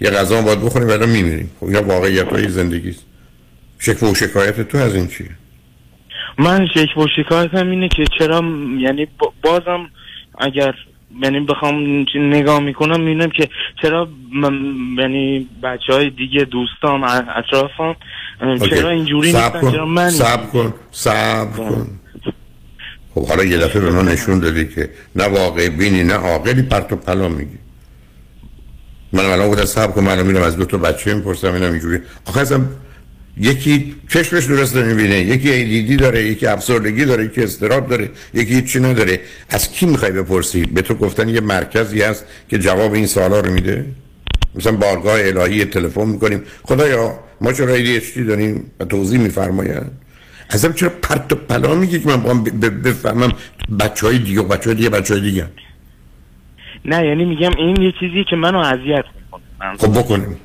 یه 0.00 0.10
غذا 0.10 0.38
هم 0.38 0.44
باید 0.44 0.60
بخوریم 0.60 0.88
ولی 0.88 1.06
میمیریم. 1.06 1.50
خب 1.60 1.66
اینا 1.66 1.82
واقعیت 1.82 2.28
های 2.28 2.48
زندگی 2.48 2.88
است. 2.90 3.06
شکوه 3.78 4.10
و 4.10 4.14
شکایت 4.14 4.60
تو 4.68 4.78
از 4.78 4.94
این 4.94 5.06
چیه؟ 5.06 5.30
من 6.38 6.66
شک 6.74 6.98
و 6.98 7.06
شکایتم 7.16 7.70
اینه 7.70 7.88
که 7.88 8.04
چرا 8.18 8.44
یعنی 8.78 9.06
با- 9.18 9.32
بازم 9.42 9.90
اگر 10.38 10.74
یعنی 11.22 11.40
بخوام 11.40 12.06
نگاه 12.14 12.60
می‌کنم 12.60 13.00
می‌بینم 13.00 13.30
که 13.30 13.48
چرا 13.82 14.08
یعنی 14.98 15.48
بچه 15.62 15.92
های 15.92 16.10
دیگه 16.10 16.44
دوستام 16.44 17.04
اطرافم 17.04 17.96
چرا 18.70 18.90
اینجوری 18.90 19.32
نیستن؟ 19.32 19.70
چرا 19.70 19.86
من 19.86 20.10
صبر 20.10 20.46
کن. 20.46 20.74
صبر 20.90 21.56
کن. 21.56 21.86
خب 23.14 23.26
حالا 23.26 23.44
یه 23.44 23.58
دفعه 23.58 23.80
به 23.80 23.90
ما 23.90 24.02
نشون 24.02 24.38
دادی 24.38 24.66
که 24.66 24.90
نه 25.16 25.24
واقع 25.24 25.68
بینی 25.68 26.04
نه 26.04 26.14
عاقلی 26.14 26.62
پرت 26.62 26.92
و 26.92 26.96
پلا 26.96 27.28
میگی. 27.28 27.58
من 29.12 29.24
الان 29.24 29.48
بودم 29.48 29.64
صبر 29.64 29.92
کن 29.92 30.04
من 30.04 30.22
میرم 30.26 30.42
از 30.42 30.56
دو 30.56 30.64
تا 30.64 30.78
بچه 30.78 31.14
می‌پرسم 31.14 31.54
اینم 31.54 31.70
اینجوری. 31.70 31.98
آخه 32.24 32.40
اصلا 32.40 32.60
یکی 33.36 33.94
چشمش 34.08 34.44
درست 34.44 34.76
نمی‌بینه 34.76 35.18
یکی 35.18 35.50
ایدیدی 35.50 35.96
داره 35.96 36.24
یکی 36.24 36.46
افسردگی 36.46 37.04
داره 37.04 37.24
یکی 37.24 37.42
استراب 37.42 37.88
داره 37.88 38.10
یکی 38.34 38.54
هیچی 38.54 38.80
نداره. 38.80 39.20
از 39.48 39.72
کی 39.72 39.86
می‌خوای 39.86 40.12
بپرسی؟ 40.12 40.62
به 40.62 40.82
تو 40.82 40.94
گفتن 40.94 41.28
یه 41.28 41.40
مرکزی 41.40 42.02
هست 42.02 42.24
که 42.48 42.58
جواب 42.58 42.92
این 42.92 43.06
سوالا 43.06 43.40
رو 43.40 43.52
میده؟ 43.52 43.84
مثلا 44.54 44.72
بارگاه 44.72 45.20
الهی 45.20 45.64
تلفن 45.64 46.04
می‌کنیم. 46.04 46.42
خدایا 46.62 47.18
ما 47.40 47.52
چرا 47.52 47.76
ADHD 47.76 48.18
داریم؟ 48.28 48.70
و 48.80 48.84
توضیح 48.84 49.20
میفرماید. 49.20 49.82
ازم 50.50 50.72
چرا 50.72 50.88
پرت 51.02 51.32
و 51.32 51.36
پلا 51.36 51.74
میگی 51.74 52.00
که 52.00 52.08
من 52.08 52.44
بفهمم 52.84 53.32
بچه 53.80 54.06
های 54.06 54.18
دیگه 54.18 54.42
بچه 54.42 54.64
های 54.70 54.74
دیگه 54.74 54.88
بچه 54.88 55.14
های 55.14 55.22
دیگه 55.22 55.46
نه 56.84 57.06
یعنی 57.06 57.24
میگم 57.24 57.50
این 57.58 57.82
یه 57.82 57.92
چیزی 58.00 58.24
که 58.30 58.36
منو 58.36 58.58
اذیت 58.58 59.04
می‌کنه. 59.14 59.76
خب 59.78 59.98
بکنیم. 59.98 60.36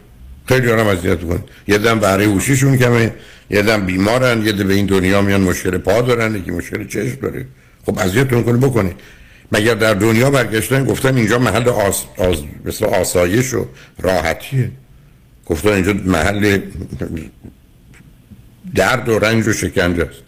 خیلی 0.45 0.71
آرام 0.71 0.87
اذیت 0.87 1.23
کن 1.23 1.43
یه 1.67 1.77
دم 1.77 1.99
بهره 1.99 2.25
هوشیشون 2.25 2.77
کمه 2.77 3.13
یه 3.49 3.61
دم 3.61 3.85
بیمارن 3.85 4.45
یه 4.45 4.51
دم 4.51 4.67
به 4.67 4.73
این 4.73 4.85
دنیا 4.85 5.21
میان 5.21 5.41
مشکل 5.41 5.77
پا 5.77 6.01
دارن 6.01 6.35
یکی 6.35 6.51
مشکل 6.51 6.87
چشم 6.87 7.19
داره. 7.21 7.45
خب 7.85 7.99
اذیتتون 7.99 8.43
کنه 8.43 8.57
بکنه 8.57 8.95
مگر 9.51 9.73
در 9.73 9.93
دنیا 9.93 10.31
برگشتن 10.31 10.85
گفتن 10.85 11.17
اینجا 11.17 11.39
محل 11.39 11.69
آس... 11.69 12.05
آس... 12.17 12.43
مثل 12.65 12.85
آسایش 12.85 13.53
و 13.53 13.65
راحتیه؟ 13.99 14.71
گفتن 15.45 15.69
اینجا 15.69 15.93
محل 15.93 16.59
درد 18.75 19.09
و 19.09 19.19
رنج 19.19 19.47
و 19.47 19.53
شکنجه 19.53 20.03
است. 20.03 20.23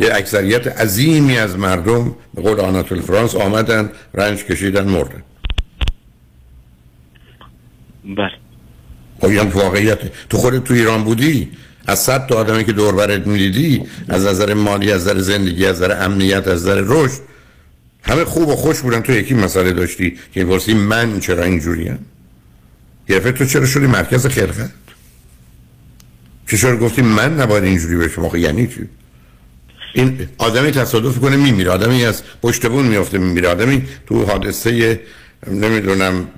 یه 0.00 0.14
اکثریت 0.14 0.66
عظیمی 0.66 1.38
از 1.38 1.58
مردم 1.58 2.16
به 2.34 2.42
قول 2.42 2.60
آناتول 2.60 3.00
فرانس 3.00 3.34
آمدن 3.34 3.90
رنج 4.14 4.44
کشیدن 4.44 4.88
مردن. 4.88 5.22
بله. 8.04 8.30
خب 9.20 9.26
این 9.26 9.38
هم 9.38 9.48
واقعیته 9.48 10.10
تو 10.30 10.38
خودت 10.38 10.64
تو 10.64 10.74
ایران 10.74 11.04
بودی؟ 11.04 11.50
از 11.86 11.98
صد 11.98 12.26
تا 12.26 12.34
آدمی 12.34 12.64
که 12.64 12.72
دور 12.72 12.94
برت 12.94 13.26
می‌دیدی 13.26 13.82
از 14.08 14.26
نظر 14.26 14.54
مالی 14.54 14.92
از 14.92 15.00
نظر 15.02 15.18
زندگی 15.18 15.66
از 15.66 15.76
نظر 15.76 16.04
امنیت 16.04 16.48
از 16.48 16.62
نظر 16.62 16.82
رشد 16.86 17.20
همه 18.02 18.24
خوب 18.24 18.48
و 18.48 18.56
خوش 18.56 18.80
بودن. 18.80 19.00
تو 19.00 19.12
یکی 19.12 19.34
مسئله 19.34 19.72
داشتی 19.72 20.18
که 20.32 20.44
پرسی 20.44 20.74
من 20.74 21.20
چرا 21.20 21.44
اینجوریم؟ 21.44 21.98
یه 23.08 23.18
دفعه 23.18 23.32
تو 23.32 23.44
چرا 23.44 23.66
شدی 23.66 23.86
مرکز 23.86 24.26
خلقت 24.26 24.70
که 26.48 26.56
چرا 26.56 26.76
گفتی 26.76 27.02
من 27.02 27.40
نباید 27.40 27.64
اینجوری 27.64 27.96
بشم 27.96 28.24
آخه 28.24 28.40
یعنی 28.40 28.66
چی؟ 28.66 28.88
این 29.94 30.28
آدمی 30.38 30.70
تصادف 30.70 31.18
کنه 31.18 31.36
میمیره. 31.36 31.70
آدمی 31.70 32.04
از 32.04 32.22
پشت 32.42 32.66
بون 32.66 32.84
میافته 32.84 33.18
میمیره. 33.18 33.48
آدمی 33.48 33.82
تو 34.06 34.24
حادثه 34.24 35.00
نمی‌دونم 35.50 36.28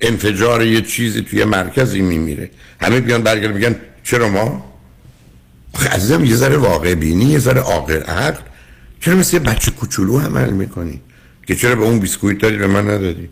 انفجار 0.00 0.66
یه 0.66 0.80
چیزی 0.80 1.22
توی 1.22 1.44
مرکزی 1.44 2.00
میمیره. 2.00 2.50
همه 2.80 3.00
بیان 3.00 3.22
برگرد 3.22 3.54
میگن 3.54 3.76
چرا 4.04 4.28
ما؟ 4.28 4.72
عزیزم 5.90 6.24
یه 6.24 6.34
ذره 6.34 6.56
واقع 6.56 6.94
بینی 6.94 7.24
یه 7.24 7.38
ذره 7.38 7.60
عاقل 7.60 8.02
عقل. 8.02 8.40
چرا 9.00 9.16
مثل 9.16 9.38
بچه 9.38 9.70
کوچولو 9.70 10.18
عمل 10.18 10.50
می‌کنی؟ 10.50 11.00
که 11.46 11.54
چرا 11.54 11.74
به 11.74 11.82
اون 11.82 11.98
بیسکویت 11.98 12.38
دادی 12.38 12.56
به 12.56 12.66
من 12.66 12.90
ندادی؟ 12.90 13.28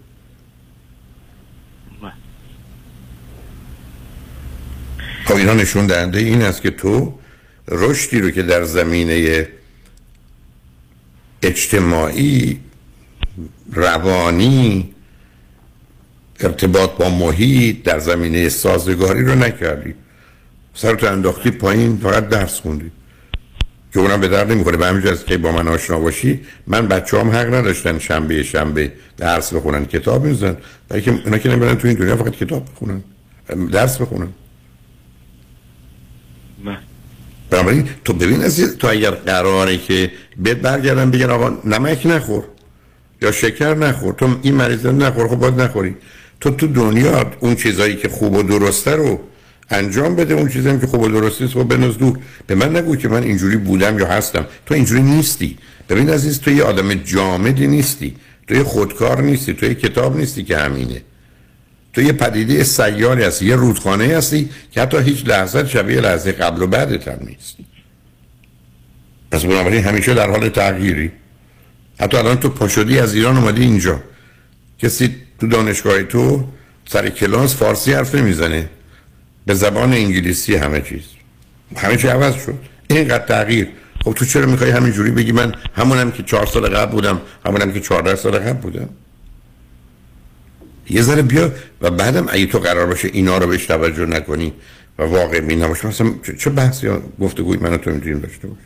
خب 5.31 5.37
اینا 5.37 5.55
نشون 5.55 5.87
دهنده 5.87 6.19
این 6.19 6.43
است 6.43 6.63
که 6.63 6.71
تو 6.71 7.15
رشدی 7.69 8.21
رو 8.21 8.31
که 8.31 8.43
در 8.43 8.65
زمینه 8.65 9.49
اجتماعی 11.43 12.61
روانی 13.73 14.95
ارتباط 16.41 16.91
با 16.91 17.11
محیط 17.11 17.83
در 17.83 17.99
زمینه 17.99 18.49
سازگاری 18.49 19.25
رو 19.25 19.35
نکردی. 19.35 19.95
سرتو 20.75 21.07
انداختی 21.07 21.51
پایین 21.51 21.97
فقط 21.97 22.29
درس 22.29 22.61
خوندی. 22.61 22.91
که 23.93 24.01
اونم 24.01 24.21
به 24.21 24.29
درد 24.29 24.53
نمی‌خوره. 24.53 24.77
به 24.77 24.87
همین 24.87 25.17
که 25.27 25.39
با 25.39 25.53
من 25.53 25.69
آشنا 25.69 26.01
باشی 26.01 26.41
من 26.67 26.89
بچه 26.89 27.21
هم 27.21 27.31
حق 27.31 27.55
نداشتن 27.55 27.99
شنبه 27.99 28.43
شنبه 28.43 28.93
درس 29.17 29.55
بخونن 29.55 29.85
کتاب 29.85 30.25
میزن 30.25 30.57
که 31.05 31.11
اونا 31.25 31.39
که 31.39 31.49
نمیرن 31.49 31.75
تو 31.75 31.89
این 31.89 31.97
دنیا 31.97 32.17
فقط 32.17 32.33
کتاب 32.33 32.65
بخونن. 32.75 33.03
درس 33.73 34.01
بخونن. 34.01 34.29
بنابراین 37.51 37.89
تو 38.05 38.13
ببین 38.13 38.43
از 38.43 38.61
تو 38.61 38.89
اگر 38.91 39.11
قراره 39.11 39.79
که 39.79 40.11
بهت 40.37 40.57
برگردن 40.57 41.11
بگن 41.11 41.31
آقا 41.31 41.49
نمک 41.65 42.07
نخور 42.07 42.45
یا 43.23 43.33
شکر 43.33 43.75
نخور 43.75 44.13
تو 44.15 44.37
این 44.43 44.55
مریض 44.55 44.87
نخور 44.87 45.29
خب 45.29 45.37
باید 45.37 45.61
نخوری. 45.61 45.97
تو 46.41 46.51
تو 46.51 46.67
دنیا 46.67 47.31
اون 47.41 47.55
چیزایی 47.55 47.97
که 47.97 48.09
خوب 48.09 48.37
و 48.37 48.43
درسته 48.43 48.97
رو 48.97 49.21
انجام 49.71 50.17
بده 50.17 50.35
اون 50.35 50.49
چیزی 50.49 50.79
که 50.79 50.87
خوب 50.87 51.01
و 51.01 51.09
درستی 51.09 51.45
است 51.45 51.55
خب 51.55 51.65
بنز 51.65 51.99
دور. 51.99 52.19
به 52.47 52.55
من 52.55 52.77
نگو 52.77 52.97
که 52.97 53.09
من 53.09 53.23
اینجوری 53.23 53.57
بودم 53.57 53.99
یا 53.99 54.07
هستم. 54.07 54.47
تو 54.67 54.75
اینجوری 54.75 55.03
نیستی. 55.03 55.59
ببین 55.89 56.11
عزیز 56.11 56.41
تو 56.41 56.51
یه 56.51 56.63
آدم 56.63 56.95
جامدی 56.95 57.67
نیستی. 57.67 58.17
تو 58.49 58.55
یه 58.55 58.63
خودکار 58.63 59.23
نیستی. 59.23 59.55
تو 59.55 59.67
یه 59.67 59.75
کتاب 59.75 60.17
نیستی 60.17 60.45
که 60.45 60.57
همینه. 60.57 61.03
تو 61.93 62.03
یه 62.03 62.13
پدیده 62.13 62.65
سیاری 62.65 63.25
هستی 63.25 63.47
یه 63.47 63.57
رودخانه 63.57 64.05
هستی 64.05 64.51
که 64.71 64.83
حتی 64.83 64.99
هیچ 64.99 65.27
لحظه 65.27 65.67
شبیه 65.67 66.01
لحظه 66.01 66.33
قبل 66.33 66.63
و 66.63 66.67
بعدت 66.67 67.09
هم 67.09 67.19
نیست. 67.27 67.57
پس 69.31 69.45
بنابراین 69.45 69.85
همیشه 69.85 70.15
در 70.15 70.31
حال 70.31 70.49
تغییری. 70.49 71.13
حتی 72.01 72.17
الان 72.17 72.37
تو 72.37 72.49
پاشدی 72.49 72.99
از 72.99 73.15
ایران 73.15 73.37
اومدی 73.37 73.63
اینجا. 73.63 74.01
کسی 74.79 75.17
تو 75.41 75.47
دانشگاه 75.47 76.03
تو 76.03 76.49
سر 76.89 77.09
کلاس 77.09 77.57
فارسی 77.57 77.93
حرف 77.93 78.15
نمی‌زنه. 78.15 78.71
به 79.47 79.55
زبان 79.55 79.93
انگلیسی 79.93 80.57
همه 80.57 80.81
چیز. 80.81 81.03
همه 81.77 81.97
چی 81.97 82.09
عوض 82.09 82.35
شد. 82.35 82.59
اینقدر 82.91 83.25
تغییر. 83.25 83.69
خب 84.05 84.13
تو 84.13 84.25
چرا 84.25 84.47
می‌خوای 84.47 84.71
همینجوری 84.71 85.11
بگی 85.11 85.33
من 85.33 85.55
همونم 85.75 86.11
که 86.11 86.23
چهار 86.23 86.47
سال 86.47 86.69
قبل 86.69 86.93
بودم 86.93 87.21
همونم 87.47 87.73
که 87.73 87.81
چهارده 87.81 88.17
سال 88.17 88.39
قبل 88.39 88.59
بودم؟ 88.61 88.89
یه 90.91 91.03
ذره 91.03 91.23
بیا 91.23 91.53
و 91.81 91.91
بعدم 91.91 92.27
اگه 92.29 92.47
تو 92.47 92.59
قرار 92.59 92.87
باشه 92.87 93.09
اینا 93.13 93.39
رو 93.39 93.47
بهش 93.47 93.67
توجه 93.67 94.07
نکنی 94.07 94.53
و 94.99 95.03
واقع 95.03 95.41
می 95.41 95.57
نباشه 95.57 95.87
مثلا 95.87 96.15
چه 96.39 96.51
بحثی 96.51 96.89
گفتگوی 97.21 97.57
من 97.57 97.77
تو 97.77 97.91
می‌تونیم 97.91 98.21
داشته 98.21 98.49
باشه 98.49 98.61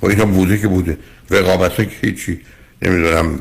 خب 0.00 0.06
اینا 0.06 0.24
بوده 0.24 0.58
که 0.58 0.68
بوده 0.68 0.98
رقابت 1.30 1.76
که 1.76 1.90
هیچی. 2.00 2.40
نمی‌دونم 2.82 3.38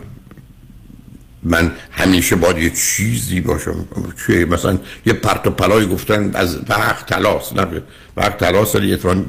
من 1.44 1.72
همیشه 1.92 2.36
باید 2.36 2.58
یه 2.58 2.70
چیزی 2.70 3.42
باشم. 3.42 3.88
چه 4.28 4.46
مثلا 4.46 4.80
یه 5.06 5.14
پرت 5.14 5.48
و 5.48 5.50
پلای 5.50 5.88
گفتن 5.88 6.32
از 6.34 6.60
وقت 6.70 7.06
تلاس 7.06 7.54
نه 7.54 7.82
وقت 8.18 8.38
تلاس 8.38 8.76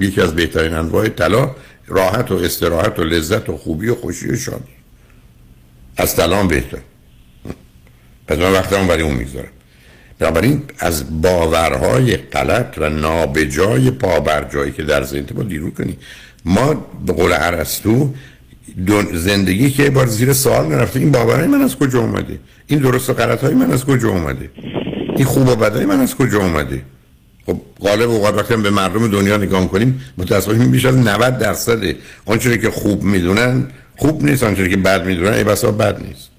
یکی 0.01 0.20
از 0.20 0.34
بهترین 0.34 0.74
انواع 0.74 1.09
طلا 1.09 1.55
راحت 1.86 2.30
و 2.30 2.34
استراحت 2.34 2.99
و 2.99 3.05
لذت 3.05 3.49
و 3.49 3.57
خوبی 3.57 3.88
و 3.88 3.95
خوشی 3.95 4.28
و 4.28 4.36
شادی. 4.36 4.72
از 5.97 6.16
طلا 6.16 6.47
بهتر. 6.47 6.78
پس 8.33 8.39
من 8.39 8.53
وقتم 8.53 8.87
برای 8.87 9.03
اون 9.03 9.14
می‌ذارم 9.14 9.49
بنابراین 10.18 10.62
از 10.78 11.22
باورهای 11.22 12.16
غلط 12.16 12.74
و 12.78 12.89
نابجای 12.89 13.91
پابرجایی 13.91 14.72
که 14.72 14.83
در 14.83 15.03
ذهن 15.03 15.26
با 15.35 15.43
دیرو 15.43 15.70
کنی. 15.70 15.97
ما 16.45 16.87
به 17.07 17.12
قول 17.12 17.33
عرستو 17.33 18.14
زندگی 19.12 19.70
که 19.70 19.91
بار 19.91 20.07
زیر 20.07 20.33
سوال 20.33 20.66
نرفته 20.66 21.01
این 21.01 21.12
باورهای 21.12 21.47
من 21.47 21.61
از 21.62 21.76
کجا 21.76 21.99
اومده؟ 22.01 22.39
این 22.66 22.78
درست 22.78 23.11
و 23.11 23.12
غلط 23.12 23.45
های 23.45 23.55
من 23.55 23.72
از 23.72 23.85
کجا 23.85 24.09
اومده؟ 24.09 24.51
این 25.16 25.24
خوب 25.24 25.49
و 25.49 25.57
بدای 25.57 25.87
من 25.87 26.01
از 26.01 26.14
کجا 26.14 26.39
اومده؟ 26.39 26.83
خب 27.47 27.61
غالب 27.80 28.11
اوقات 28.11 28.35
وقتی 28.35 28.57
به 28.57 28.70
مردم 28.70 29.11
دنیا 29.11 29.37
نگاه 29.37 29.68
کنیم 29.68 30.01
متاسفانه 30.18 30.66
بیش 30.66 30.85
از 30.85 30.97
90 30.97 31.39
درصد 31.39 31.80
آنچه 32.26 32.59
که 32.59 32.70
خوب 32.70 33.03
می‌دونن 33.03 33.66
خوب 33.97 34.24
نیست 34.24 34.43
آنچه 34.43 34.68
که 34.68 34.76
بد 34.76 35.07
می‌دونن 35.07 35.33
ای 35.33 35.45
بسا 35.45 35.72
بد 35.72 36.03
نیست. 36.03 36.32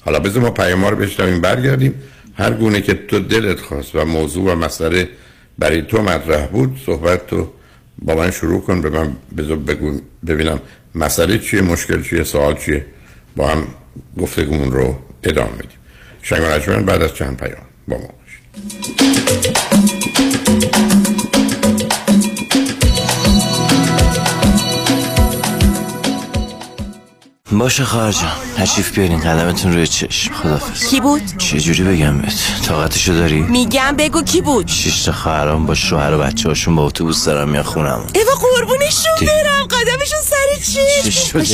حالا 0.00 0.18
بذار 0.18 0.42
ما 0.42 0.50
پیام 0.50 0.84
رو 0.84 0.96
بشنویم 0.96 1.40
برگردیم. 1.40 1.94
هر 2.34 2.52
گونه 2.52 2.80
که 2.80 2.94
تو 2.94 3.18
دلت 3.20 3.60
خواست 3.60 3.94
و 3.94 4.04
موضوع 4.04 4.52
و 4.52 4.54
مسئله 4.54 5.08
برای 5.58 5.82
تو 5.82 6.02
مطرح 6.02 6.46
بود 6.46 6.80
صحبت 6.86 7.26
تو 7.26 7.48
با 7.98 8.14
من 8.14 8.30
شروع 8.30 8.60
کن 8.60 8.80
به 8.80 8.90
من 8.90 9.16
بذار 9.36 9.56
بگو 9.56 10.00
ببینم 10.26 10.60
مسئله 10.94 11.38
چیه 11.38 11.62
مشکل 11.62 12.02
چیه 12.02 12.24
سوال 12.24 12.56
چیه؟ 12.56 12.86
با 13.36 13.48
هم 13.48 13.66
گفتگومون 14.18 14.72
رو 14.72 14.98
ادامه 15.22 15.50
میدیم. 15.52 15.78
شنگ 16.22 16.40
بعد 16.84 17.02
از 17.02 17.14
چند 17.14 17.36
پیام 17.36 17.62
با 17.88 17.96
ما 17.96 18.08
باشید. 18.20 19.49
باشه 27.52 27.84
خواهر 27.84 28.12
جان 28.12 28.32
تشریف 28.56 28.98
بیارین 28.98 29.20
قدمتون 29.20 29.72
روی 29.72 29.86
چشم 29.86 30.34
خدافز 30.34 30.86
کی 30.86 31.00
بود؟ 31.00 31.22
چه 31.38 31.60
جوری 31.60 31.82
بگم 31.82 32.18
بهت 32.18 32.34
طاقتشو 32.64 33.12
داری؟ 33.12 33.40
میگم 33.40 33.96
بگو 33.98 34.22
کی 34.22 34.40
بود؟ 34.40 34.68
شش 34.68 35.02
تا 35.02 35.12
خواهرام 35.12 35.66
با 35.66 35.74
شوهر 35.74 36.14
و 36.14 36.18
بچه 36.18 36.48
هاشون 36.48 36.76
با 36.76 36.86
اتوبوس 36.86 37.24
دارن 37.24 37.48
میان 37.48 37.62
خونم 37.62 38.04
ایوا 38.14 38.32
قربونشون 38.40 39.12
برم 39.20 39.66
قدمشون 39.66 40.20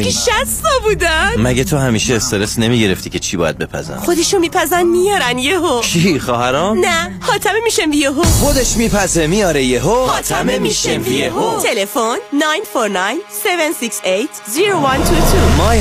که 0.02 0.10
شستا 0.10 0.68
بودن 0.84 1.32
مگه 1.38 1.64
تو 1.64 1.78
همیشه 1.78 2.14
استرس 2.14 2.58
نمی‌گرفتی 2.58 3.10
که 3.10 3.18
چی 3.18 3.36
باید 3.36 3.58
بپزن؟ 3.58 3.96
خودشون 3.96 4.40
میپزن 4.40 4.82
میارن 4.82 5.38
یهو. 5.38 5.80
کی 5.80 6.20
خواهرام؟ 6.20 6.78
نه 6.78 7.18
حاتمه 7.20 7.60
میشم 7.64 7.92
یهو. 7.92 8.22
خودش 8.22 8.76
میپزه 8.76 9.26
میاره 9.26 9.64
یهو. 9.64 10.06
حاتمه 10.06 10.58
میشم 10.58 11.12
یهو. 11.12 11.60
تلفن 11.60 12.16
949 12.32 13.14
768 13.44 14.28
0122 14.48 15.62
مای 15.62 15.80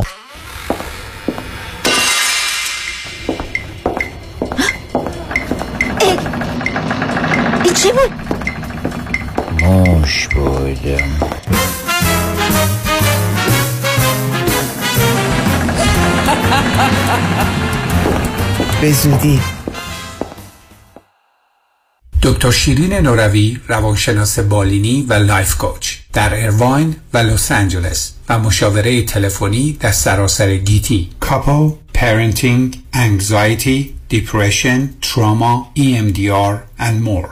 به 18.81 18.91
زودی. 18.91 19.39
دکتر 22.23 22.51
شیرین 22.51 22.93
نوروی 22.93 23.57
روانشناس 23.67 24.39
بالینی 24.39 25.05
و 25.09 25.13
life 25.13 25.57
coach 25.57 25.95
در 26.13 26.43
ارواین 26.43 26.95
و 27.13 27.17
لس 27.17 27.51
آنجلس 27.51 28.13
و 28.29 28.39
مشاوره 28.39 29.01
تلفنی 29.01 29.77
در 29.79 29.91
سراسر 29.91 30.55
گیتی 30.55 31.09
couple 31.19 31.69
parenting 31.93 32.77
anxiety 32.93 33.93
depression 34.09 34.89
trauma 35.01 35.71
EMDR 35.77 36.81
and 36.81 37.07
more. 37.07 37.29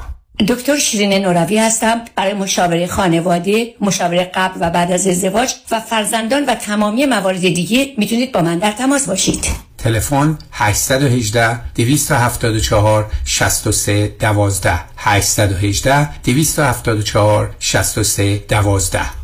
دکتر 0.48 0.78
شیرین 0.78 1.14
نوروی 1.26 1.58
هستم. 1.58 2.02
برای 2.16 2.34
مشاوره 2.34 2.88
خانواده، 2.88 3.76
مشاوره 3.82 4.32
قبل 4.36 4.58
و 4.60 4.70
بعد 4.70 4.92
از 4.92 5.08
ازدواج 5.08 5.54
و 5.72 5.80
فرزندان 5.80 6.46
و 6.46 6.56
تمامی 6.56 7.06
موارد 7.06 7.42
دیگه 7.42 7.94
می‌تونید 7.98 8.32
با 8.32 8.42
من 8.42 8.60
در 8.60 8.72
تماس 8.72 9.08
باشید. 9.08 9.69
تلفن 9.84 10.36
818 10.52 11.58
274 11.76 13.06
63 13.26 14.18
12 14.20 14.86
818 14.98 16.08
274 16.24 17.50
63 17.60 18.40
12 18.48 19.19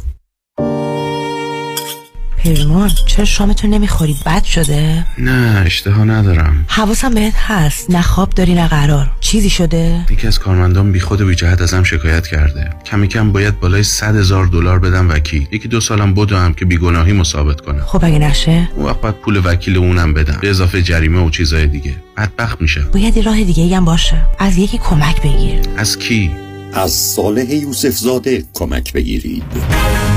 پیمان 2.53 2.91
چرا 3.05 3.25
شامتون 3.25 3.69
نمی‌خوری؟ 3.69 4.15
بد 4.25 4.43
شده؟ 4.43 5.05
نه 5.17 5.63
اشتها 5.65 6.03
ندارم. 6.03 6.65
حواسم 6.67 7.13
بهت 7.13 7.33
هست. 7.37 7.89
نه 7.89 8.01
خواب 8.01 8.29
داری 8.29 8.53
نه 8.53 8.67
قرار. 8.67 9.11
چیزی 9.19 9.49
شده؟ 9.49 10.05
یکی 10.09 10.27
از 10.27 10.39
کارمندان 10.39 10.91
بی 10.91 10.99
خود 10.99 11.21
و 11.21 11.25
بی 11.25 11.35
جهت 11.35 11.61
ازم 11.61 11.83
شکایت 11.83 12.27
کرده. 12.27 12.69
کمی 12.85 13.07
کم 13.07 13.31
باید 13.31 13.59
بالای 13.59 13.83
100 13.83 14.15
هزار 14.15 14.45
دلار 14.45 14.79
بدم 14.79 15.09
وکیل. 15.09 15.47
یکی 15.51 15.67
دو 15.67 15.81
سالم 15.81 16.13
بدوم 16.13 16.53
که 16.53 16.65
بیگناهی 16.65 17.13
مثابت 17.13 17.61
کنم. 17.61 17.81
خب 17.85 18.05
اگه 18.05 18.19
نشه؟ 18.19 18.69
اون 18.75 18.85
وقت 18.85 19.01
باید 19.01 19.15
پول 19.15 19.41
وکیل 19.43 19.77
اونم 19.77 20.13
بدم. 20.13 20.37
به 20.41 20.49
اضافه 20.49 20.81
جریمه 20.81 21.19
و 21.19 21.29
چیزای 21.29 21.67
دیگه. 21.67 21.95
بدبخت 22.17 22.61
میشه 22.61 22.81
باید 22.81 23.17
یه 23.17 23.23
راه 23.23 23.43
دیگه 23.43 23.77
هم 23.77 23.85
باشه. 23.85 24.21
از 24.39 24.57
یکی 24.57 24.77
کمک 24.77 25.21
بگیر. 25.21 25.59
از 25.77 25.99
کی؟ 25.99 26.31
از 26.73 26.91
صالح 26.91 27.53
یوسف 27.53 27.89
زاده 27.89 28.43
کمک 28.53 28.93
بگیرید. 28.93 29.43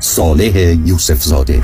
صالح 0.00 0.76
یوسف 0.86 1.22
زاده 1.22 1.62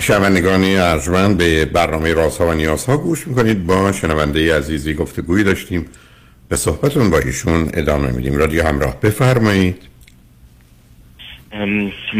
شنوندگانی 0.00 0.76
ارجمند 0.76 1.38
به 1.38 1.64
برنامه 1.64 2.14
رازها 2.14 2.48
و 2.48 2.52
نیازها 2.52 2.96
گوش 2.96 3.28
می‌کنید. 3.28 3.66
با 3.66 3.92
شنونده 3.92 4.56
عزیزی 4.56 4.94
گفتگویی 4.94 5.44
داشتیم. 5.44 5.86
به 6.48 6.56
صحبتون 6.56 7.10
با 7.10 7.18
ایشون 7.18 7.70
ادامه 7.74 8.10
میدیم. 8.10 8.36
رادیو 8.36 8.66
همراه 8.66 9.00
بفرمایید. 9.00 9.82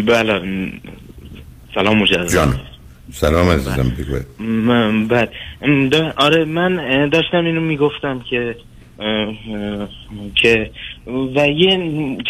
بله 0.07 0.33
ام، 0.33 0.73
سلام 1.75 1.99
مجدد. 1.99 2.29
جان. 2.29 2.61
سلام 3.13 3.49
عزیزم 3.49 3.93
بگوید 3.99 4.27
من 4.41 5.07
بعد 5.09 5.31
دا- 5.91 6.13
آره 6.17 6.45
من 6.45 7.09
داشتم 7.09 7.45
اینو 7.45 7.61
می‌گفتم 7.61 8.21
که 8.31 8.57
که 10.35 10.71
و 11.37 11.49
یه 11.49 11.79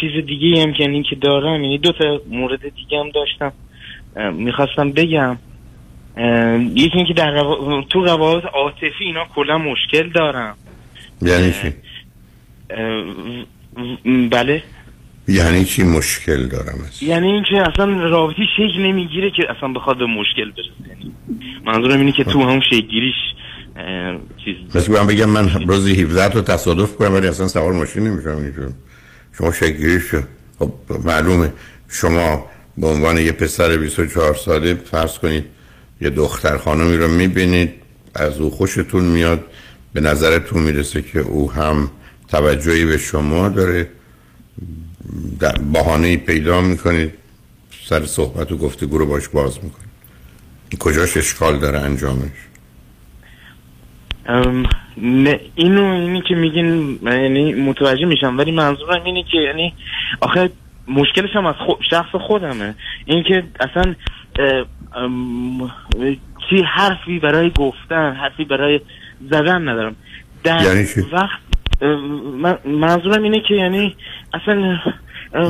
چیز 0.00 0.26
دیگه 0.26 0.62
هم 0.62 0.72
که 0.72 0.82
یعنی 0.82 1.02
که 1.02 1.16
دارم 1.16 1.62
یعنی 1.62 1.78
دو 1.78 1.92
تا 1.92 2.20
مورد 2.30 2.60
دیگه 2.62 2.98
هم 2.98 3.10
داشتم. 3.10 3.52
می‌خواستم 4.32 4.90
بگم. 4.90 5.38
یکی 6.74 6.96
اینکه 6.96 7.14
در 7.14 7.30
روا... 7.30 7.82
تو 7.82 8.04
روابط 8.04 8.44
عاطفی 8.44 9.04
اینا 9.04 9.24
کلا 9.34 9.58
مشکل 9.58 10.08
دارم. 10.08 10.56
یعنی 11.22 11.52
چی؟ 11.52 11.72
بله. 14.28 14.62
یعنی 15.30 15.64
چی 15.64 15.82
مشکل 15.82 16.46
دارم 16.46 16.78
است 16.88 17.02
یعنی 17.02 17.26
اینکه 17.32 17.62
اصلا 17.72 18.08
رابطی 18.08 18.42
شکل 18.56 18.80
نمی‌گیره 18.80 19.30
که 19.30 19.42
اصلا 19.56 19.68
بخواد 19.68 19.98
به 19.98 20.06
مشکل 20.06 20.50
برسه. 20.50 20.70
منظورم 21.66 22.00
اینه 22.00 22.12
که 22.12 22.24
تو 22.24 22.42
همون 22.42 22.60
شکلگیریش 22.60 23.14
اه، 23.76 24.18
چیز. 24.44 24.88
من 24.90 25.06
بگم 25.06 25.30
من 25.30 25.48
روزی 25.66 26.02
17 26.02 26.28
تا 26.28 26.40
تصادف 26.40 26.96
کنم 26.96 27.14
ولی 27.14 27.26
اصلا 27.26 27.48
سوار 27.48 27.72
ماشین 27.72 28.06
نمیشم 28.06 28.28
اینجور 28.28 28.72
شما 29.38 29.52
شکلگیری 29.52 30.00
شد 30.00 30.24
خب 30.58 30.72
معلومه. 31.04 31.52
شما 31.88 32.46
به 32.78 32.86
عنوان 32.86 33.18
یه 33.18 33.32
پسر 33.32 33.76
24 33.76 34.34
ساله 34.34 34.74
فرض 34.74 35.18
کنید 35.18 35.44
یه 36.00 36.10
دختر 36.10 36.56
خانمی 36.56 36.96
رو 36.96 37.08
می‌بینید 37.08 37.70
از 38.14 38.40
او 38.40 38.50
خوشتون 38.50 39.04
میاد 39.04 39.44
به 39.92 40.00
نظرتون 40.00 40.62
می‌رسه 40.62 41.02
که 41.02 41.18
او 41.18 41.52
هم 41.52 41.90
توجهی 42.28 42.84
به 42.84 42.98
شما 42.98 43.48
داره. 43.48 43.88
در 45.40 45.52
بهانه 45.72 46.16
پیدا 46.16 46.60
می‌کنید 46.60 47.12
سر 47.84 48.06
صحبت 48.06 48.52
و 48.52 48.56
گفتگو 48.56 48.98
رو 48.98 49.06
باش 49.06 49.28
باز 49.28 49.64
می‌کنید. 49.64 49.90
کجاش 50.80 51.16
اشکال 51.16 51.58
داره 51.58 51.78
انجامش؟ 51.78 52.30
ام، 54.26 54.66
نه 54.96 55.40
اینو 55.54 55.84
اینی 55.84 56.22
که 56.28 56.34
میگین 56.34 56.98
یعنی 57.02 57.54
متوجه 57.54 58.04
میشم 58.04 58.38
ولی 58.38 58.52
منظورم 58.52 59.04
اینه 59.04 59.22
که 59.22 59.38
یعنی 59.38 59.74
آخه 60.20 60.50
مشکلش 60.88 61.30
هم 61.34 61.46
از 61.46 61.54
خود 61.66 61.78
شخص 61.90 62.16
خودمه. 62.26 62.74
اینکه 63.06 63.44
اصلا 63.60 63.94
چی 66.50 66.62
حرفی 66.62 67.18
برای 67.18 67.50
گفتن 67.50 68.12
حرفی 68.12 68.44
برای 68.44 68.80
زدن 69.30 69.68
ندارم. 69.68 69.96
در 70.44 70.62
یعنی؟ 70.62 70.86
وقت 71.12 71.40
منظورم 72.64 73.22
اینه 73.22 73.42
که 73.48 73.54
یعنی 73.54 73.96
اصلا 74.34 74.78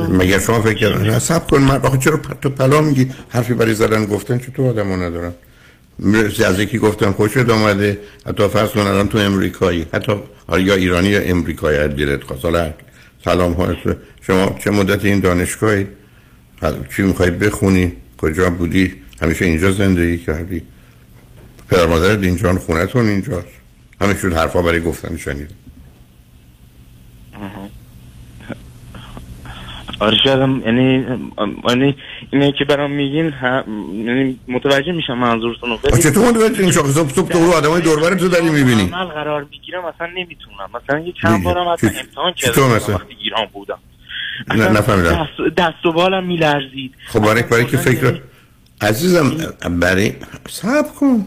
مگر 0.09 0.39
شما 0.39 0.61
فکر 0.61 0.73
کردن؟ 0.73 1.19
سب 1.19 1.47
کن. 1.47 1.57
من 1.57 1.81
آخه 1.81 1.97
چرا 1.97 2.17
پت 2.17 2.45
و 2.45 2.49
پلا 2.49 2.81
میگی؟ 2.81 3.07
حرفی 3.29 3.53
برای 3.53 3.73
زدن 3.73 4.05
گفتن 4.05 4.37
چطور 4.37 4.69
آدم 4.69 5.03
ندارم 5.03 5.33
مرسی. 5.99 6.43
از 6.43 6.59
یکی 6.59 6.77
گفتم 6.77 7.11
خوشت 7.11 7.49
آمده 7.49 7.99
حتی 8.27 8.47
فرض 8.47 8.69
کن 8.69 8.79
الان 8.79 9.07
تو 9.07 9.17
امریکایی. 9.17 9.85
حتی 9.93 10.13
حالا 10.47 10.61
یا 10.61 10.75
ایرانی 10.75 11.07
یا 11.07 11.21
امریکایی. 11.21 11.77
از 11.77 11.89
بیرت 11.89 12.23
خواست. 12.23 12.45
حالا 12.45 12.73
سلام 13.25 13.53
ها. 13.53 13.75
شما 14.21 14.55
چه 14.63 14.71
مدت 14.71 15.05
این 15.05 15.19
دانشگاهی؟ 15.19 15.87
چی 16.95 17.01
می‌خوای 17.01 17.31
بخونی؟ 17.31 17.93
کجا 18.17 18.49
بودی؟ 18.49 18.93
همیشه 19.21 19.45
اینجا 19.45 19.71
زندگی 19.71 20.17
کردی. 20.17 20.61
پدر 21.69 21.85
مادرت 21.85 22.23
اینجا 22.23 22.53
خونتون 22.53 23.07
اینجاست. 23.07 23.47
همه 24.01 24.17
شد 24.17 24.33
حرفا 24.33 24.61
برای 24.61 24.79
گفتن 24.79 25.17
شنید 25.17 25.60
آره 30.01 30.17
شاید 30.23 30.39
یعنی 30.39 31.05
یعنی 31.69 31.95
اینه 32.31 32.51
که 32.59 32.65
برام 32.65 32.91
میگین 32.91 33.33
یعنی 34.05 34.39
متوجه 34.47 34.91
میشم 34.91 35.17
منظورتون 35.17 35.69
رو 35.69 35.97
چطور 35.97 36.29
متوجه 36.29 36.65
میشم 36.65 36.83
صبح 36.83 37.09
صبح 37.09 37.29
تو 37.29 37.53
آدمای 37.53 37.81
دور 37.81 38.15
تو 38.15 38.27
داری 38.27 38.49
می‌بینی. 38.49 38.83
من 38.83 39.05
قرار 39.05 39.47
می‌گیرم 39.51 39.79
مثلا 39.79 40.07
نمی‌تونم. 40.07 40.69
مثلا 40.73 40.99
یه 40.99 41.13
چند 41.21 41.43
بارم 41.43 41.67
اصلا 41.67 41.89
امتحان 41.89 42.33
کردم 42.33 42.71
وقتی 42.71 43.15
ایران 43.19 43.45
بودم. 43.53 43.77
نه 44.47 44.69
نفهمیدم. 44.69 45.27
دست, 45.57 45.85
و 45.85 45.91
بالم 45.91 46.23
میلرزید. 46.23 46.93
خب 47.07 47.19
برای 47.19 47.43
برای 47.43 47.65
که 47.65 47.77
فکر 47.77 48.21
عزیزم 48.81 49.31
برای 49.79 50.13
سب 50.49 50.95
کن. 50.99 51.25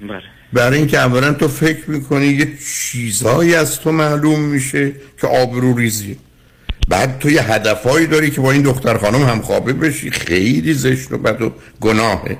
بله. 0.00 0.22
برای 0.52 0.78
اینکه 0.78 0.98
اولا 0.98 1.32
تو 1.32 1.48
فکر 1.48 1.90
می‌کنی 1.90 2.26
یه 2.26 2.48
چیزهایی 2.90 3.54
از 3.54 3.80
تو 3.80 3.92
معلوم 3.92 4.40
میشه 4.40 4.92
که 5.20 5.26
آبرو 5.26 5.76
ریزی. 5.76 6.18
بعد 6.88 7.18
تو 7.18 7.30
یه 7.30 7.42
هدفهایی 7.52 8.06
داری 8.06 8.30
که 8.30 8.40
با 8.40 8.52
این 8.52 8.62
دختر 8.62 8.98
خانم 8.98 9.22
هم 9.22 9.40
خوابه 9.40 9.72
بشی. 9.72 10.10
خیلی 10.10 10.74
زشت 10.74 11.12
و 11.12 11.18
بد 11.18 11.42
و 11.42 11.52
گناهه. 11.80 12.38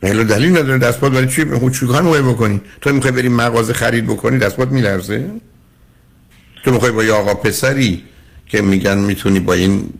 بله 0.00 0.24
دلیل 0.24 0.50
نداره. 0.50 0.78
دستپاد 0.78 1.12
برای 1.12 1.28
چی؟ 1.28 1.44
خب 1.44 1.72
چی 1.72 1.86
کار 1.86 2.02
می‌خوای 2.02 2.22
بکنی؟ 2.22 2.60
تو 2.80 2.92
می‌خوای 2.92 3.12
بری 3.12 3.28
مغازه 3.28 3.72
خرید 3.72 4.06
بکنی؟ 4.06 4.38
دستپاد 4.38 4.70
میلرزه؟ 4.70 5.30
تو 6.64 6.72
می‌خوای 6.72 6.92
با 6.92 7.04
یه 7.04 7.12
آقا 7.12 7.34
پسری 7.34 8.02
که 8.46 8.62
میگن 8.62 8.98
می‌تونی 8.98 9.40
با 9.40 9.54
این 9.54 9.90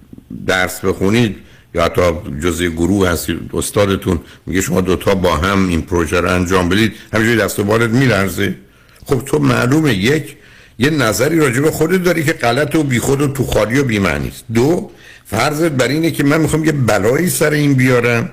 درس 0.47 0.81
بخونید 0.81 1.37
یا 1.75 1.85
حتی 1.85 2.03
جزء 2.43 2.69
گروه 2.69 3.09
هستی 3.09 3.39
استادتون 3.53 4.21
میگه 4.47 4.61
شما 4.61 4.81
دوتا 4.81 5.15
با 5.15 5.37
هم 5.37 5.69
این 5.69 5.83
پروژه 5.83 6.21
رو 6.21 6.31
انجام 6.31 6.69
بدید 6.69 6.93
همینجوری 7.13 7.39
دست 7.39 7.59
و 7.59 7.65
بالت 7.65 7.91
میلرزه. 7.91 8.55
خب 9.07 9.23
تو 9.27 9.39
معلومه 9.39 9.95
یک 9.95 10.37
یه 10.79 10.91
نظری 10.91 11.39
راجع 11.39 11.61
به 11.61 11.71
خودت 11.71 12.03
داری 12.03 12.25
که 12.25 12.33
غلط 12.33 12.75
و 12.75 12.83
بیخود 12.83 13.21
و 13.21 13.29
تو 13.29 13.45
خالی 13.45 13.79
و 13.79 13.85
بیمعنی 13.85 14.29
است. 14.29 14.45
دو 14.55 14.91
فرضت 15.27 15.73
بر 15.73 15.89
اینه 15.89 16.11
که 16.11 16.25
من 16.25 16.41
می‌خوام 16.41 16.65
یه 16.65 16.73
بلایی 16.73 17.31
سر 17.31 17.51
این 17.51 17.75
بیارم 17.75 18.31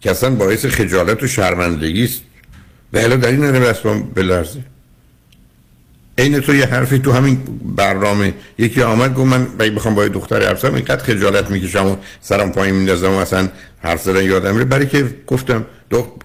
که 0.00 0.10
اصلا 0.10 0.30
باعث 0.30 0.66
خجالت 0.66 1.22
و 1.22 1.26
شرمندگی 1.26 2.04
است. 2.04 2.22
و 2.92 3.00
حالا 3.00 3.16
در 3.16 3.28
این 3.28 3.44
نمیستم 3.44 4.02
بلرزه 4.02 4.60
عین 6.18 6.40
تو 6.40 6.54
یه 6.54 6.66
حرفی 6.66 6.98
تو 6.98 7.12
همین 7.12 7.38
برنامه. 7.76 8.34
یکی 8.58 8.82
آمد 8.82 9.14
گفت 9.14 9.26
من 9.26 9.44
بایی 9.44 9.70
بخوام 9.70 9.94
با 9.94 10.08
دختر 10.08 10.46
حرف 10.46 10.64
اینقدر 10.64 11.02
خجالت 11.02 11.50
می‌کشم 11.50 11.86
و 11.86 11.96
سرم 12.20 12.52
پایین 12.52 12.74
میندازم 12.74 13.10
و 13.10 13.16
اصلا 13.16 13.48
حرف 13.82 14.02
زدن 14.02 14.24
یادم 14.24 14.52
میره. 14.52 14.64
برای 14.64 14.86
که 14.86 15.14
گفتم 15.26 15.66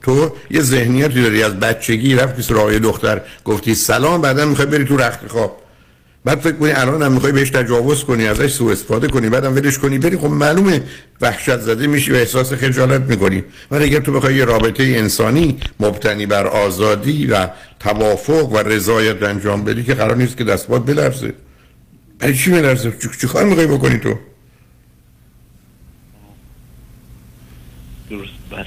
تو 0.02 0.32
یه 0.50 0.62
ذهنیتی 0.62 1.22
داری 1.22 1.44
از 1.44 1.60
بچگی 1.60 2.16
رفتی 2.16 2.42
سراغ 2.42 2.72
دختر 2.72 3.22
گفتی 3.46 3.76
سلام 3.76 4.22
بعدا 4.22 4.46
می‌خوای 4.46 4.68
بری 4.68 4.86
تو 4.86 4.98
رخت 4.98 5.28
خواب. 5.28 5.62
بعد 6.26 6.40
فکر 6.40 6.56
کنی 6.56 6.72
الان 6.72 7.02
هم 7.02 7.12
می‌خوای 7.12 7.32
بهش 7.32 7.50
تجاوز 7.50 8.04
کنی 8.04 8.28
ازش 8.28 8.54
سوء 8.54 8.72
استفاده 8.72 9.08
کنی 9.08 9.30
بعدم 9.30 9.56
ولش 9.56 9.78
کنی 9.78 9.98
بری 9.98 10.18
خب 10.18 10.26
معلومه 10.26 10.84
وحشت 11.22 11.60
زده 11.60 11.88
میشی 11.88 12.12
و 12.12 12.16
احساس 12.16 12.54
خجالت 12.54 13.02
می‌کنی. 13.02 13.44
ولی 13.72 13.84
اگر 13.84 14.00
تو 14.00 14.12
بخوای 14.12 14.36
یه 14.36 14.46
رابطه 14.46 14.84
انسانی 14.84 15.58
مبتنی 15.80 16.26
بر 16.26 16.48
آزادی 16.48 17.28
و 17.28 17.48
توافق 17.80 18.52
و 18.52 18.58
رضایت 18.58 19.24
انجام 19.24 19.64
بدی 19.64 19.84
که 19.84 19.94
قرار 19.94 20.16
نیست 20.16 20.38
که 20.38 20.44
دستباد 20.44 20.86
بلرزه. 20.86 21.34
برای 22.20 22.36
چی 22.38 22.52
بلرزه؟ 22.52 22.94
چی 23.22 23.28
کار 23.28 23.44
می‌خوای 23.44 23.68
بکنی 23.68 23.98
تو 23.98 24.20
درست 28.10 28.32
بله 28.52 28.66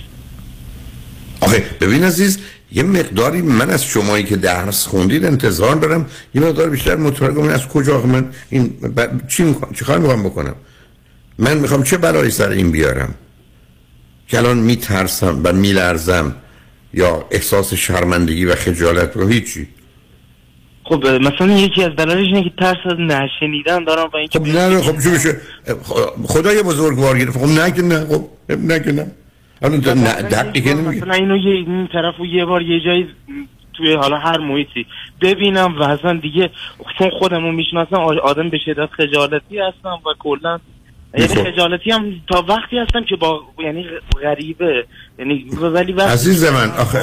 آخه 1.40 1.64
ببین 1.80 2.04
عزیز 2.04 2.38
یه 2.72 2.82
مقداری 2.82 3.42
من 3.42 3.70
از 3.70 3.84
شمایی 3.84 4.24
که 4.24 4.36
درس 4.36 4.86
خوندید 4.86 5.24
انتظار 5.24 5.76
دارم 5.76 6.06
یه 6.34 6.42
مقدار 6.42 6.70
بیشتر 6.70 6.96
متوجه 6.96 7.52
از 7.52 7.68
کجا 7.68 8.00
من 8.02 8.28
این 8.50 8.68
ب... 8.68 9.26
چی 9.28 9.42
می‌کنم 9.42 9.72
چی 9.72 9.84
می‌خوام 9.84 10.22
بکنم؟ 10.22 10.54
من 11.38 11.56
می‌خوام 11.56 11.82
چه 11.82 11.96
برای 11.96 12.30
سر 12.30 12.48
این 12.48 12.70
بیارم؟ 12.70 13.14
که 14.28 14.38
الان 14.38 14.58
میترسم 14.58 15.40
و 15.44 15.52
میلرزم 15.52 16.34
یا 16.94 17.26
احساس 17.30 17.74
شرمندگی 17.74 18.44
و 18.44 18.54
خجالت 18.54 19.16
رو؟ 19.16 19.28
هیچی. 19.28 19.68
خب 20.84 21.06
مثلا 21.06 21.58
یکی 21.58 21.84
از 21.84 21.90
دلایلش 21.98 22.26
اینه 22.26 22.44
که 22.44 22.50
ترس 22.58 22.76
از 22.84 22.98
نشنیدن 22.98 23.84
دارم 23.84 24.10
و 24.14 24.16
اینکه 24.16 24.38
خب 24.38 24.46
نه 24.46 24.82
خب 24.82 25.02
چی 25.02 25.10
بشه 25.10 25.36
خدای 26.24 26.62
بزرگوار 26.62 27.18
گرفت. 27.18 27.38
خب 27.38 27.46
نه 27.46 27.70
که 27.70 27.82
نه 27.82 28.06
خب 28.06 28.28
نه 28.50 28.80
که 28.80 28.92
نه. 28.92 29.10
حالا 29.62 29.76
دقیقه 29.76 30.74
نمیگه. 30.74 31.04
مثلا 31.04 31.14
اینو 31.14 31.36
یه 31.36 31.54
این 31.54 31.88
طرف 31.92 32.14
یه 32.32 32.44
بار 32.44 32.62
یه 32.62 32.80
جایی 32.80 33.08
توی 33.74 33.94
حالا 33.94 34.18
هر 34.18 34.38
محیطی 34.38 34.86
ببینم 35.20 35.78
و 35.78 35.82
اصلا 35.82 36.20
دیگه 36.22 36.50
چون 36.98 37.10
خودمو 37.10 37.52
می‌شناسم 37.52 37.96
آدم 38.22 38.48
به 38.48 38.58
شدت 38.58 38.88
خجالتی 38.90 39.58
هستم 39.58 39.98
و 40.06 40.14
کلا 40.18 40.58
یعنی 41.14 41.28
خجالتی 41.28 41.90
هم 41.90 42.12
تا 42.28 42.44
وقتی 42.48 42.78
هستم 42.78 43.04
که 43.04 43.16
با 43.16 43.42
یعنی 43.58 43.86
غریبه. 44.22 44.86
یعنی 45.18 45.46
ولی 45.60 45.92
وقتی 45.92 46.12
عزیز 46.12 46.44
من 46.44 46.70
آخه 46.70 46.98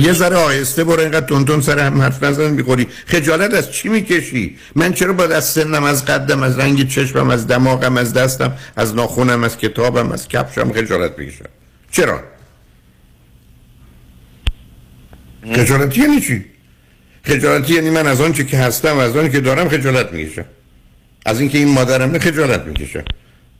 یه 0.00 0.12
ذره 0.12 0.36
آهسته 0.36 0.84
برو 0.84 1.00
اینقدر 1.00 1.26
تون 1.26 1.60
سر 1.60 1.78
هم 1.78 2.00
حرف 2.00 2.22
نزن 2.22 2.50
می‌خوری. 2.50 2.86
خجالت 3.06 3.54
از 3.54 3.72
چی 3.72 3.88
می‌کشی؟ 3.88 4.56
من 4.76 4.92
چرا 4.92 5.12
باید 5.12 5.32
از 5.32 5.44
سنم 5.44 5.84
از 5.84 6.04
قدم 6.04 6.42
از 6.42 6.58
رنگ 6.58 6.88
چشمم 6.88 7.30
از 7.30 7.48
دماغم 7.48 7.96
از 7.96 8.14
دستم 8.14 8.52
از 8.76 8.94
ناخونم 8.94 9.44
از 9.44 9.58
کتابم 9.58 10.12
از 10.12 10.28
کفشم 10.28 10.72
خجالت 10.72 11.16
بکشم 11.16 11.59
چرا؟ 11.90 12.22
خجالتی 15.54 16.00
یعنی 16.00 16.20
چی؟ 16.20 16.44
خجالتی 17.24 17.74
یعنی 17.74 17.90
من 17.90 18.06
از 18.06 18.20
آنچه 18.20 18.44
که 18.44 18.58
هستم 18.58 18.96
و 18.96 18.98
از 18.98 19.16
آنچه 19.16 19.32
که 19.32 19.40
دارم 19.40 19.68
خجالت 19.68 20.12
می‌کشم. 20.12 20.44
از 21.26 21.40
اینکه 21.40 21.58
این 21.58 21.68
مادرمه 21.68 22.18
خجالت 22.18 22.64
می‌کشم. 22.64 23.04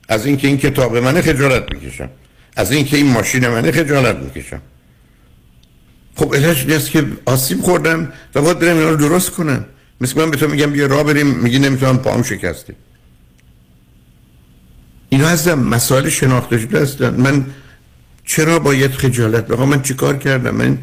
از 0.09 0.25
اینکه 0.25 0.47
این 0.47 0.57
کتاب 0.57 0.97
منه 0.97 1.21
خجالت 1.21 1.73
می‌کشم. 1.73 2.09
از 2.55 2.71
اینکه 2.71 2.97
این 2.97 3.07
ماشین 3.07 3.47
منه 3.47 3.71
خجالت 3.71 4.15
می‌کشم. 4.15 4.61
خب 6.15 6.33
الهش 6.33 6.65
نیست 6.65 6.91
که 6.91 7.05
آسیب 7.25 7.61
خوردم 7.61 8.13
و 8.35 8.41
باید 8.41 8.59
برم 8.59 8.77
اینا 8.77 8.89
رو 8.89 8.95
درست 8.95 9.29
کنم 9.31 9.65
مثل 10.01 10.21
من 10.21 10.31
به 10.31 10.37
تو 10.37 10.47
میگم 10.47 10.71
بیا 10.71 10.85
راه 10.85 11.03
بریم 11.03 11.27
میگی 11.27 11.59
نمی‌تونم 11.59 11.97
پام 11.97 12.23
شکسته 12.23 12.75
اینا 15.09 15.27
هستم 15.27 15.59
مسائل 15.59 16.09
شناخته 16.09 16.57
شده 16.57 16.81
هستن. 16.81 17.09
من 17.09 17.45
چرا 18.25 18.59
باید 18.59 18.91
خجالت 18.91 19.47
بخوام؟ 19.47 19.69
من 19.69 19.81
چیکار 19.81 20.17
کردم؟ 20.17 20.55
من 20.55 20.77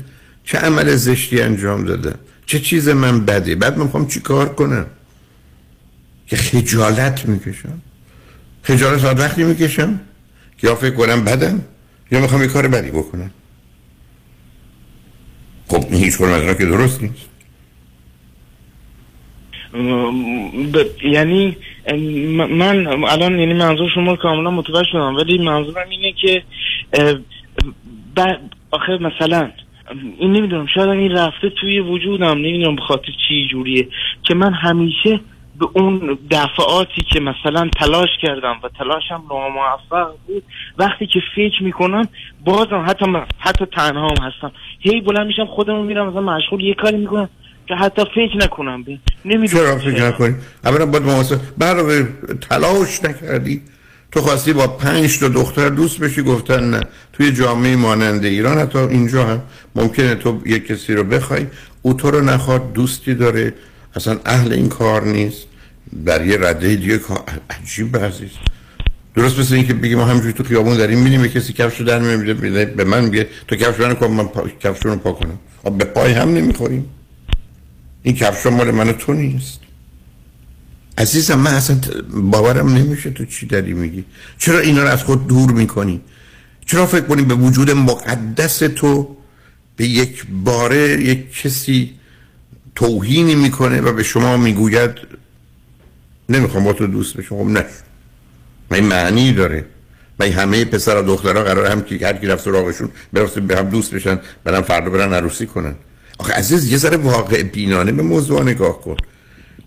چه 0.45 0.59
عمل 0.59 0.95
زشتی 0.95 1.41
انجام 1.41 1.85
دادم 1.85 2.19
چه 2.47 2.59
چیز 2.59 2.89
من 2.89 3.25
بده 3.25 3.55
بعد 3.55 3.79
من 3.79 3.85
می‌خوام 3.85 4.07
چیکار 4.07 4.49
کنم؟ 4.49 4.87
که 6.27 6.37
خجالت 6.37 7.27
می‌کشم. 7.27 7.83
خجالت 8.63 9.05
ها 9.05 9.15
وقتی 9.15 9.45
می‌کشم 9.45 10.01
که 10.59 10.67
یا 10.67 10.75
فکر 10.75 10.95
کنم 10.95 11.25
بدم 11.25 11.65
یا 12.11 12.21
می‌خوام 12.21 12.43
یه 12.43 12.49
کار 12.49 12.69
بدی 12.69 12.91
بکنم. 12.91 13.31
خب 15.69 15.93
هیچ 15.93 16.17
کنم 16.17 16.55
که 16.55 16.67
درست 16.67 17.03
نیست. 17.03 17.29
یعنی 21.05 21.57
من 22.49 22.87
الان 22.87 23.39
یعنی 23.39 23.55
منظور 23.55 23.91
شما 23.95 24.17
کاملا 24.17 24.51
متوجه 24.51 24.89
شدم 24.93 25.17
ولی 25.17 25.39
منظورم 25.39 25.89
اینه 25.89 26.13
که 26.23 26.43
آخه 28.71 28.99
مثلا 29.01 29.51
این 30.19 30.33
نمی‌دونم 30.33 30.67
شاید 30.75 30.89
این 30.89 31.13
رفته 31.13 31.51
توی 31.61 31.81
وجودم 31.81 32.39
نمی‌دونم 32.39 32.77
به 32.77 32.83
خاطر 32.83 33.13
چی 33.29 33.49
جوریه 33.51 33.89
که 34.23 34.35
من 34.35 34.53
همیشه 34.53 35.21
به 35.59 35.69
اون 35.73 36.19
دفعاتی 36.31 37.03
که 37.13 37.21
مثلا 37.21 37.71
تلاش 37.81 38.09
کردم 38.23 38.57
و 38.63 38.69
تلاشم 38.79 39.23
ناموفق 39.31 40.15
بود 40.27 40.43
وقتی 40.79 41.07
که 41.07 41.21
فکر 41.37 41.63
می‌کنم 41.63 42.09
بازم 42.45 42.85
حتی 42.89 43.07
حتی 43.39 43.67
تنها 43.67 44.09
هم 44.09 44.27
هستم. 44.27 44.53
هی 44.81 45.01
بلند 45.01 45.27
میشم 45.27 45.47
خودمون 45.47 45.87
میرم 45.87 46.09
مثلا 46.09 46.21
مشغول 46.21 46.61
یه 46.61 46.75
کاری 46.75 46.97
می‌کنم 46.97 47.29
که 47.69 47.75
حتی 47.75 48.03
فکر 48.05 48.37
نکنم 48.37 48.83
به 48.83 48.99
نمی‌دونم. 49.25 49.65
چرا 49.65 49.79
فکر 49.79 50.09
نکنی؟ 50.09 50.35
اولا 50.65 50.87
باید 50.87 51.03
مواسه 51.03 51.41
برای 51.59 52.05
تلاش 52.51 53.05
نکردی؟ 53.05 53.63
تو 54.13 54.21
خواستی 54.21 54.53
با 54.53 54.67
پنج 54.67 55.19
تا 55.19 55.29
دختر 55.29 55.69
دوست 55.69 55.99
بشی؟ 55.99 56.23
گفتن 56.23 56.71
نه. 56.71 56.81
توی 57.13 57.33
جامعه 57.33 57.77
مانند 57.77 58.25
ایران 58.25 58.59
حتی 58.59 58.79
اینجا 58.79 59.27
هم 59.27 59.43
ممکنه 59.75 60.15
تو 60.15 60.41
یک 60.47 60.67
کسی 60.67 60.93
رو 60.93 61.05
بخوای. 61.05 61.47
او 61.83 61.95
تو 61.95 62.11
رو 62.11 62.21
نخواد 62.21 62.73
دوستی 62.73 63.15
داره. 63.15 63.55
اصلا 63.95 64.19
اهل 64.27 64.53
این 64.53 64.69
کار 64.69 65.05
نیست. 65.05 65.47
در 66.07 66.27
یه 66.27 66.39
رده 66.41 66.77
دیگه 66.77 67.01
عجیب 67.51 67.97
عزیز. 67.97 68.31
درست 69.15 69.39
مثل 69.39 69.55
اینکه 69.55 69.75
بگی 69.75 69.95
ما 69.95 70.05
همینجوری 70.05 70.33
تو 70.33 70.45
خیابون 70.45 70.77
داریم 70.77 70.99
میریم 70.99 71.25
یه 71.25 71.29
کسی 71.29 71.53
کفشو 71.53 71.85
در 71.85 71.99
میاره 71.99 72.65
به 72.65 72.85
من 72.85 73.05
میگه 73.05 73.29
تو 73.49 73.57
کفش 73.57 73.81
منو 73.81 73.95
کن 73.95 74.07
من 74.07 74.25
پا... 74.25 74.49
کفشو 74.61 74.89
رو 74.89 74.97
پا 74.97 75.13
کنم. 75.13 75.39
به 75.79 75.85
پای 75.85 76.13
هم 76.13 76.35
نمی‌خوریم. 76.35 76.85
این 78.03 78.15
کفش 78.15 78.47
مال 78.47 78.71
من 78.71 78.93
تو 78.93 79.13
نیست. 79.13 79.61
عزیزم 80.99 81.39
من 81.39 81.55
اصلا 81.55 81.81
باورم 82.11 82.69
نمیشه 82.69 83.11
تو 83.11 83.25
چی 83.25 83.47
داری 83.47 83.75
میگی. 83.75 84.05
چرا 84.39 84.59
اینا 84.59 84.83
رو 84.83 84.89
از 84.89 85.05
خود 85.05 85.27
دور 85.27 85.53
می‌کنی؟ 85.53 86.01
چرا 86.67 86.87
فکر 86.87 87.05
کنی 87.05 87.23
به 87.23 87.35
وجود 87.35 87.71
مقدس 87.71 88.59
تو 88.59 89.17
به 89.77 89.87
یک 89.87 90.27
باره 90.45 91.03
یک 91.03 91.41
کسی 91.43 91.95
توهینی 92.75 93.35
می‌کنه 93.35 93.81
و 93.81 93.93
به 93.93 94.03
شما 94.03 94.37
می‌گوید 94.37 94.91
نمی‌خوام 96.29 96.65
با 96.65 96.73
تو 96.73 96.87
دوست 96.87 97.17
بشم. 97.17 97.37
خب 97.37 97.51
نه. 97.51 97.65
این 98.73 98.85
معنی 98.85 99.33
داره. 99.33 99.65
من 100.21 100.27
همه 100.27 100.65
پسر 100.65 100.97
و 100.97 101.03
دخترها 101.03 101.43
قرار 101.43 101.67
هم 101.67 101.83
که 101.83 102.07
هر 102.07 102.13
کی 102.13 102.27
رفت 102.27 102.45
سراغشون 102.45 102.89
برسه 103.13 103.41
به 103.41 103.57
هم 103.57 103.69
دوست 103.69 103.95
بشن 103.95 104.21
برن 104.45 104.61
فردا 104.61 104.91
برن 104.91 105.15
عروسی 105.15 105.47
کنن. 105.47 105.75
آخه 106.19 106.33
عزیز 106.33 106.73
یه 106.73 106.79
ذره 106.79 106.97
واقع 106.97 107.43
بینانه 107.43 107.93
به 107.93 108.03
موضوع 108.03 108.43
نگاه 108.43 108.81
کن. 108.81 108.97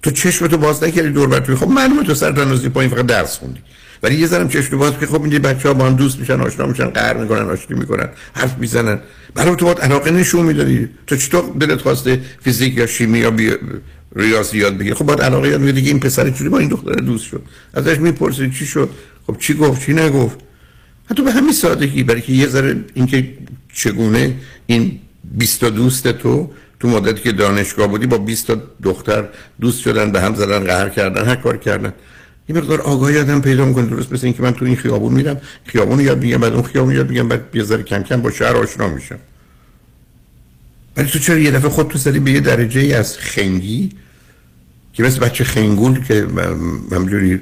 تو 0.02 0.12
چشمتو 0.12 0.58
باز 0.58 0.84
نکردی 0.84 1.10
دور 1.10 1.28
بر 1.28 1.56
خب 1.56 1.68
معلومه 1.68 2.04
تو 2.04 2.14
سر 2.14 2.32
تنازی 2.32 2.70
پایین 2.70 2.92
فقط 2.92 3.06
درس 3.06 3.38
خوندی. 3.38 3.60
ولی 4.04 4.16
یه 4.16 4.28
ذره 4.28 4.48
چشم 4.48 4.78
باز 4.78 4.94
که 5.00 5.06
خب 5.06 5.24
این 5.24 5.40
بچه 5.40 5.68
ها 5.68 5.74
با 5.74 5.86
هم 5.86 5.96
دوست 5.96 6.20
میشن 6.20 6.42
آشنا 6.42 6.66
میشن 6.66 6.90
قهر 6.90 7.18
می‌کنن 7.18 7.50
آشتی 7.50 7.74
می‌کنن 7.74 8.10
حرف 8.34 8.58
می‌زنن. 8.58 9.00
برای 9.36 9.56
تو 9.56 9.66
باید 9.66 9.80
علاقه 9.80 10.12
نشون 10.12 10.46
می‌دادی. 10.46 10.90
تو 11.08 11.16
چطور 11.16 11.44
دلت 11.60 11.82
خواسته 11.82 12.22
فیزیک 12.42 12.78
یا 12.78 12.88
شیمی 12.88 13.20
یا 13.20 13.32
بی... 13.32 13.52
ریاضی 14.16 14.58
یاد 14.58 14.78
بگیر 14.78 14.94
خب 14.94 15.06
باید 15.06 15.22
علاقه 15.22 15.48
یاد 15.48 15.62
بگیر 15.62 15.88
این 15.88 16.00
پسر 16.00 16.30
چجوری 16.30 16.50
با 16.50 16.60
این 16.60 16.70
دختر 16.70 16.94
دوست 16.94 17.26
شد. 17.26 17.42
ازش 17.74 17.98
می‌پرسی 17.98 18.52
چی 18.52 18.66
شد. 18.66 18.90
خب 19.28 19.38
چی 19.40 19.54
گفت 19.54 19.86
چی 19.86 19.94
نگفت. 19.94 20.40
حتی 21.10 21.24
به 21.24 21.32
همین 21.32 21.54
سادگی 21.54 22.04
برای 22.04 22.22
که 22.22 22.34
یه 22.34 22.48
ذره 22.48 22.76
اینکه 22.94 23.34
چگونه 23.74 24.36
این 24.66 25.00
20 25.38 25.64
دوست 25.64 26.08
تو 26.08 26.52
تو 26.82 26.88
مدتی 26.88 27.22
که 27.22 27.32
دانشگاه 27.32 27.88
بودی 27.88 28.08
با 28.08 28.18
20 28.18 28.48
تا 28.48 28.62
دختر 28.84 29.30
دوست 29.60 29.80
شدن 29.80 30.12
به 30.12 30.22
هم 30.22 30.36
زدن 30.36 30.60
قهر 30.60 30.90
کردن 30.90 31.26
هر 31.26 31.36
کار 31.36 31.58
کردن. 31.58 31.94
یه 32.50 32.56
مقدار 32.56 32.82
آگاهی 32.82 33.18
آدم 33.18 33.42
پیدا 33.42 33.66
می‌کنه 33.66 33.86
درست 33.86 34.14
مثل 34.14 34.26
اینکه 34.26 34.44
من 34.44 34.54
تو 34.54 34.66
این 34.66 34.76
خیابون 34.76 35.14
میرم 35.14 35.42
خیابون 35.66 36.00
یاد 36.00 36.24
میگم 36.24 36.38
بعد 36.38 36.54
اون 36.54 36.64
خیابون 36.64 36.96
یاد 36.96 37.10
میگم 37.10 37.28
بعد 37.28 37.42
یه 37.54 37.64
ذره 37.64 37.84
کم 37.84 38.04
کم 38.04 38.22
با 38.22 38.32
شهر 38.32 38.56
آشنا 38.56 38.90
میشم. 38.90 39.20
ولی 40.98 41.08
تو 41.08 41.20
چرا 41.20 41.38
یه 41.38 41.52
دفعه 41.52 41.70
خود 41.70 41.88
تو 41.88 41.98
زدی 41.98 42.20
به 42.20 42.32
یه 42.32 42.40
درجه 42.40 42.82
ای 42.82 42.94
از 42.94 43.18
خنگی 43.18 43.90
که 44.94 45.04
مثل 45.04 45.20
بچه 45.20 45.44
خنگول 45.44 46.04
که 46.04 46.28
همجوری 46.92 47.42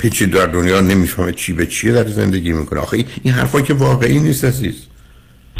پیچی 0.00 0.26
در 0.26 0.46
دنیا 0.46 0.80
نمی‌فهمه 0.80 1.32
چی 1.32 1.52
به 1.52 1.66
چیه 1.66 1.92
در 1.92 2.08
زندگی 2.08 2.52
می‌کنه؟ 2.52 2.80
آخه 2.80 3.04
این 3.22 3.34
حرفا 3.34 3.60
که 3.60 3.74
واقعی 3.74 4.18
نیست 4.18 4.44
عزیز. 4.44 4.74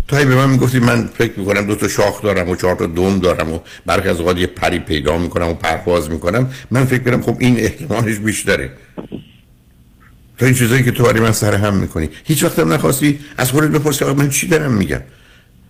تو 0.09 0.17
به 0.17 0.37
من 0.37 0.51
می‌گفتی 0.51 0.79
من 0.79 1.07
فکر 1.19 1.39
می‌کنم 1.39 1.67
دو 1.67 1.75
تا 1.75 1.89
شاخ 1.89 2.23
دارم 2.23 2.49
و 2.49 2.57
چهار 2.57 2.77
تا 2.77 2.87
دوم 2.87 3.19
دارم 3.19 3.53
و 3.53 3.59
برخی 3.87 4.09
از 4.09 4.21
اوقات 4.21 4.39
یه 4.39 4.47
پری 4.47 4.79
پیدا 4.79 5.19
می‌کنم 5.19 5.49
و 5.49 5.55
پرواز 5.55 6.11
می‌کنم. 6.11 6.51
من 6.71 6.85
فکر 6.85 7.03
کنم 7.03 7.23
خب 7.23 7.37
این 7.39 7.57
احتمالش 7.59 8.17
بیشتره. 8.17 8.71
تو 10.39 10.45
این 10.45 10.55
چیزایی 10.55 10.83
که 10.83 10.91
تو 10.91 11.03
برای 11.03 11.21
من 11.21 11.33
سر 11.33 11.55
هم 11.55 11.77
می‌کنی. 11.77 12.09
هیچ 12.25 12.45
وقت 12.45 12.59
هم 12.59 12.73
نخواستی 12.73 13.21
از 13.39 13.51
خودت 13.51 13.69
بپرسی 13.69 14.05
من 14.05 14.29
چی 14.29 14.49
دارم 14.49 14.73
میگم؟ 14.73 15.01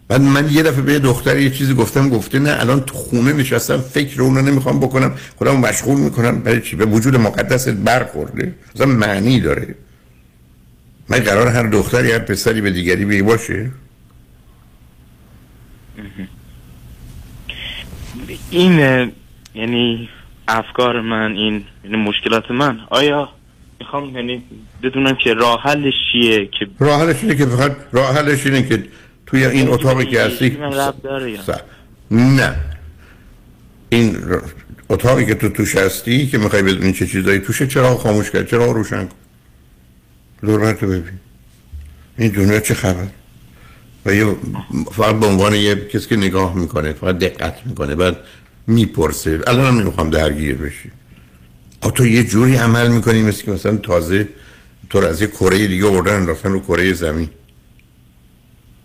بعد 0.08 0.20
من 0.20 0.50
یه 0.50 0.62
دفعه 0.62 0.82
به 0.82 0.92
یه 0.92 0.98
دختر 0.98 1.38
یه 1.38 1.50
چیزی 1.50 1.74
گفتم 1.74 2.08
گفته 2.08 2.38
نه 2.38 2.56
الان 2.60 2.80
تو 2.80 2.94
خونه 2.94 3.32
نشستم 3.32 3.80
فکر 3.80 4.22
اون 4.22 4.38
نمی‌خوام 4.38 4.80
بکنم. 4.80 5.14
خودم 5.36 5.56
مشغول 5.56 6.00
می‌کنم. 6.00 6.38
برای 6.38 6.60
چی؟ 6.60 6.76
به 6.76 6.84
وجود 6.84 7.16
مقدس 7.16 7.68
برخورده. 7.68 8.54
مثلا 8.74 8.86
معنی 8.86 9.40
داره. 9.40 9.74
من 11.08 11.18
قرار 11.18 11.48
هر 11.48 11.62
دختری 11.62 12.12
هر 12.12 12.18
پسری 12.18 12.60
به 12.60 12.70
دیگری 12.70 13.04
بی 13.04 13.22
باشه 13.22 13.70
این 18.50 18.78
یعنی 19.54 20.08
افکار 20.48 21.00
من 21.00 21.32
این 21.32 21.64
یعنی 21.84 21.96
مشکلات 21.96 22.50
من 22.50 22.80
آیا 22.90 23.28
می‌خوام 23.80 24.16
یعنی 24.16 24.42
بدونم 24.82 25.16
که 25.24 25.34
راه 25.34 25.62
حلش 25.62 25.94
چیه 26.12 26.46
که 26.46 26.66
راه 26.78 27.00
حلش 27.00 27.22
اینه 27.22 27.36
که 27.36 27.46
فقط 27.46 27.76
راه 27.92 28.14
حلش 28.14 28.46
اینه 28.46 28.62
که 28.62 28.84
توی 29.26 29.46
این 29.46 29.68
اتاقی 29.68 30.06
که 30.06 30.22
هستی 30.22 30.58
نه. 32.10 32.54
این 33.88 34.16
اتاقی 34.88 35.26
که 35.26 35.34
تو 35.34 35.48
توش 35.48 35.76
هستی 35.76 36.26
که 36.26 36.38
می‌خوای 36.38 36.62
بدونی 36.62 36.92
چه 36.92 37.06
چیزایی 37.06 37.38
توشه 37.38 37.66
چرا 37.66 37.96
خاموش 37.96 38.30
کرد؟ 38.30 38.48
چرا 38.48 38.72
روشن 38.72 39.04
کن؟ 39.04 39.16
دور 40.42 40.72
تو 40.72 40.86
ببین. 40.86 41.18
این 42.18 42.30
دنیا 42.30 42.60
چه 42.60 42.74
خبر 42.74 43.06
و 44.08 44.14
یه 44.14 44.36
فقط 44.92 45.14
به 45.20 45.26
عنوان 45.26 45.54
یه 45.54 45.74
کسی 45.74 46.08
که 46.08 46.16
نگاه 46.16 46.54
می‌کنه 46.54 46.92
فقط 46.92 47.18
دقت 47.18 47.54
می‌کنه 47.66 47.94
بعد 47.94 48.16
می‌پرسه. 48.66 49.40
الان 49.46 49.66
هم 49.66 49.80
نمی‌خوام 49.80 50.10
درگیر 50.10 50.54
بشی. 50.54 50.90
آ 51.80 51.90
تو 51.90 52.06
یه 52.06 52.24
جوری 52.24 52.56
عمل 52.56 52.88
می‌کنی 52.88 53.22
مثل 53.22 53.44
که 53.44 53.50
مثلا 53.50 53.76
تازه 53.76 54.28
تو 54.90 54.98
از 54.98 55.22
یه 55.22 55.26
کره 55.26 55.66
دیگه 55.66 55.86
اردن 55.86 56.26
رفتن 56.26 56.52
رو 56.52 56.60
کره 56.60 56.92
زمین. 56.92 57.28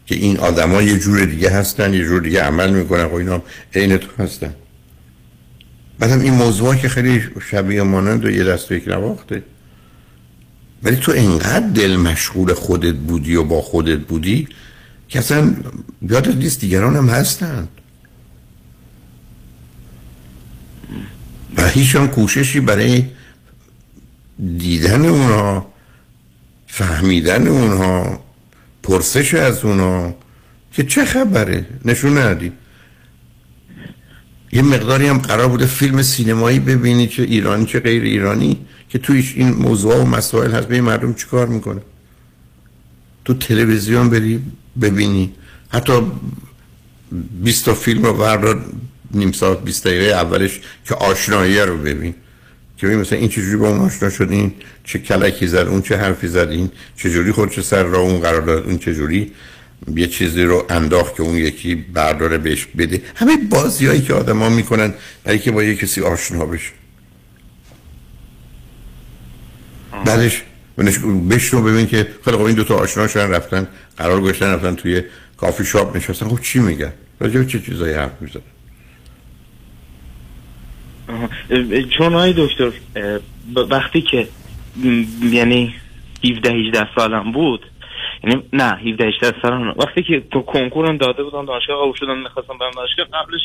که 0.06 0.16
این 0.16 0.40
آدما 0.40 0.82
یه 0.82 1.00
جور 1.00 1.26
دیگه 1.26 1.50
هستن 1.50 1.94
یه 1.94 2.06
جور 2.06 2.22
دیگه 2.22 2.42
عمل 2.42 2.74
می‌کنن 2.74 3.04
و 3.04 3.16
اینا 3.16 3.42
عین 3.76 3.98
تو 3.98 4.24
هستن. 4.24 4.54
بعدم 6.00 6.20
این 6.20 6.34
موضوع 6.34 6.76
که 6.76 6.90
خیلی 6.90 7.24
شبیه 7.52 7.84
مانند 7.84 8.26
و 8.26 8.30
یه 8.30 8.44
دست 8.44 8.72
یک 8.72 8.88
نواخته. 8.88 9.44
ولی 10.84 10.96
تو 10.96 11.12
انقدر 11.16 11.68
دل 11.68 11.96
مشغول 11.96 12.54
خودت 12.54 12.96
بودی 12.96 13.36
و 13.36 13.44
با 13.44 13.62
خودت 13.62 14.00
بودی 14.00 14.48
که 15.08 15.20
اصلا 15.20 15.56
یادت 16.02 16.36
نیست 16.36 16.60
دیگران 16.60 16.96
هم 16.96 17.10
هستند 17.10 17.68
و 21.58 21.68
هیچ 21.68 21.96
هم 21.96 22.08
کوششی 22.08 22.60
برای 22.60 23.06
دیدن 24.58 25.06
اونها 25.06 25.74
فهمیدن 26.68 27.48
اونها 27.48 28.24
پرسش 28.84 29.34
از 29.34 29.66
اونا 29.66 30.14
که 30.72 30.84
چه 30.84 31.06
خبره؟ 31.06 31.66
نشون 31.86 32.18
ندی. 32.18 32.52
یه 34.52 34.62
مقداری 34.62 35.08
هم 35.08 35.18
قرار 35.18 35.48
بوده 35.48 35.66
فیلم 35.66 36.02
سینمایی 36.02 36.60
ببینی 36.60 37.08
چه 37.08 37.24
ایرانی 37.24 37.66
چه 37.66 37.80
غیر 37.80 38.04
ایرانی 38.04 38.58
که 38.90 39.00
تویش 39.00 39.36
این 39.36 39.50
موضوع 39.50 39.96
و 39.96 40.06
مسائل 40.06 40.52
هست 40.52 40.68
به 40.68 40.82
مردم 40.82 41.14
چیکار 41.14 41.48
می‌کنه 41.48 41.82
تو 43.26 43.34
تلویزیون 43.34 44.10
بری 44.10 44.44
ببینی. 44.82 45.34
حتی 45.70 45.94
20 47.44 47.66
تا 47.66 47.74
فیلم 47.74 48.04
رو 48.04 48.14
بردار 48.14 48.66
نیم 49.12 49.32
ساعت 49.32 49.64
20 49.64 49.88
دقیقه 49.88 50.06
اولش 50.14 50.60
که 50.86 50.96
آشنایی 50.96 51.60
رو 51.60 51.78
ببین. 51.78 52.16
که 52.78 52.88
ببین 52.88 53.00
مثلا 53.00 53.20
این 53.20 53.30
چجوری 53.30 53.56
با 53.56 53.70
اون 53.70 53.80
آشنا 53.80 54.10
شد 54.10 54.28
این 54.32 54.54
چه 54.84 55.00
کلکی 55.00 55.48
زد 55.48 55.58
اون 55.58 55.82
چه 55.82 55.98
حرفی 55.98 56.28
زد 56.28 56.50
این 56.50 56.72
چجوری 56.96 57.32
خودش 57.32 57.60
سر 57.60 57.84
را 57.84 58.00
اون 58.00 58.20
قرار 58.20 58.42
داد 58.42 58.64
اون 58.66 58.78
چجوری 58.78 59.32
یه 59.96 60.08
چیزی 60.08 60.44
رو 60.44 60.66
انداخت 60.70 61.16
که 61.16 61.24
اون 61.24 61.38
یکی 61.38 61.76
برداره 61.76 62.38
بهش 62.38 62.66
بده. 62.78 63.02
همه 63.16 63.38
بازی 63.38 63.86
هایی 63.86 64.02
که 64.02 64.14
آدم 64.14 64.40
ها 64.40 64.50
می‌کنن 64.50 64.94
برای 65.24 65.40
که 65.40 65.52
با 65.52 65.64
یه 65.64 65.76
کسی 65.76 66.02
آشنا 66.02 66.46
بشه. 66.46 66.72
بعدش 70.06 70.44
بشنو 71.30 71.62
ببین 71.62 71.88
که 71.88 72.08
خیلی 72.26 72.38
خب 72.38 72.44
این 72.44 72.56
دوتا 72.56 72.76
آشنا 72.76 73.08
شدن 73.08 73.30
رفتن 73.30 73.68
قرار 73.98 74.22
گذاشتن 74.22 74.54
رفتن 74.54 74.76
توی 74.76 75.02
کافی 75.38 75.66
شاپ 75.66 75.96
نشستن. 75.96 76.28
خب 76.30 76.42
چی 76.42 76.60
میگن؟ 76.60 76.94
راجع 77.20 77.44
چه 77.44 77.60
چیزایی 77.60 77.94
حرف 77.94 78.22
می‌زنن؟ 78.22 78.44
چون 81.98 82.14
های 82.14 82.34
دکتر 82.38 82.72
وقتی 83.70 84.02
که 84.02 84.28
یعنی 85.32 85.76
17 86.24 86.52
18 86.52 86.88
سالم 86.96 87.32
بود 87.32 87.66
یعنی 88.24 88.44
نه 88.54 88.64
17 88.64 89.08
18 89.08 89.42
سالم 89.42 89.76
وقتی 89.78 90.04
که 90.04 90.24
تو 90.32 90.42
کنکورم 90.42 90.98
داده 90.98 91.24
بودم 91.24 91.46
دانشگاه 91.46 91.82
قبول 91.82 91.94
شدم 92.00 92.18
می‌خواستم 92.18 92.58
برم 92.58 92.72
دانشگاه. 92.76 93.06
قبلش 93.22 93.42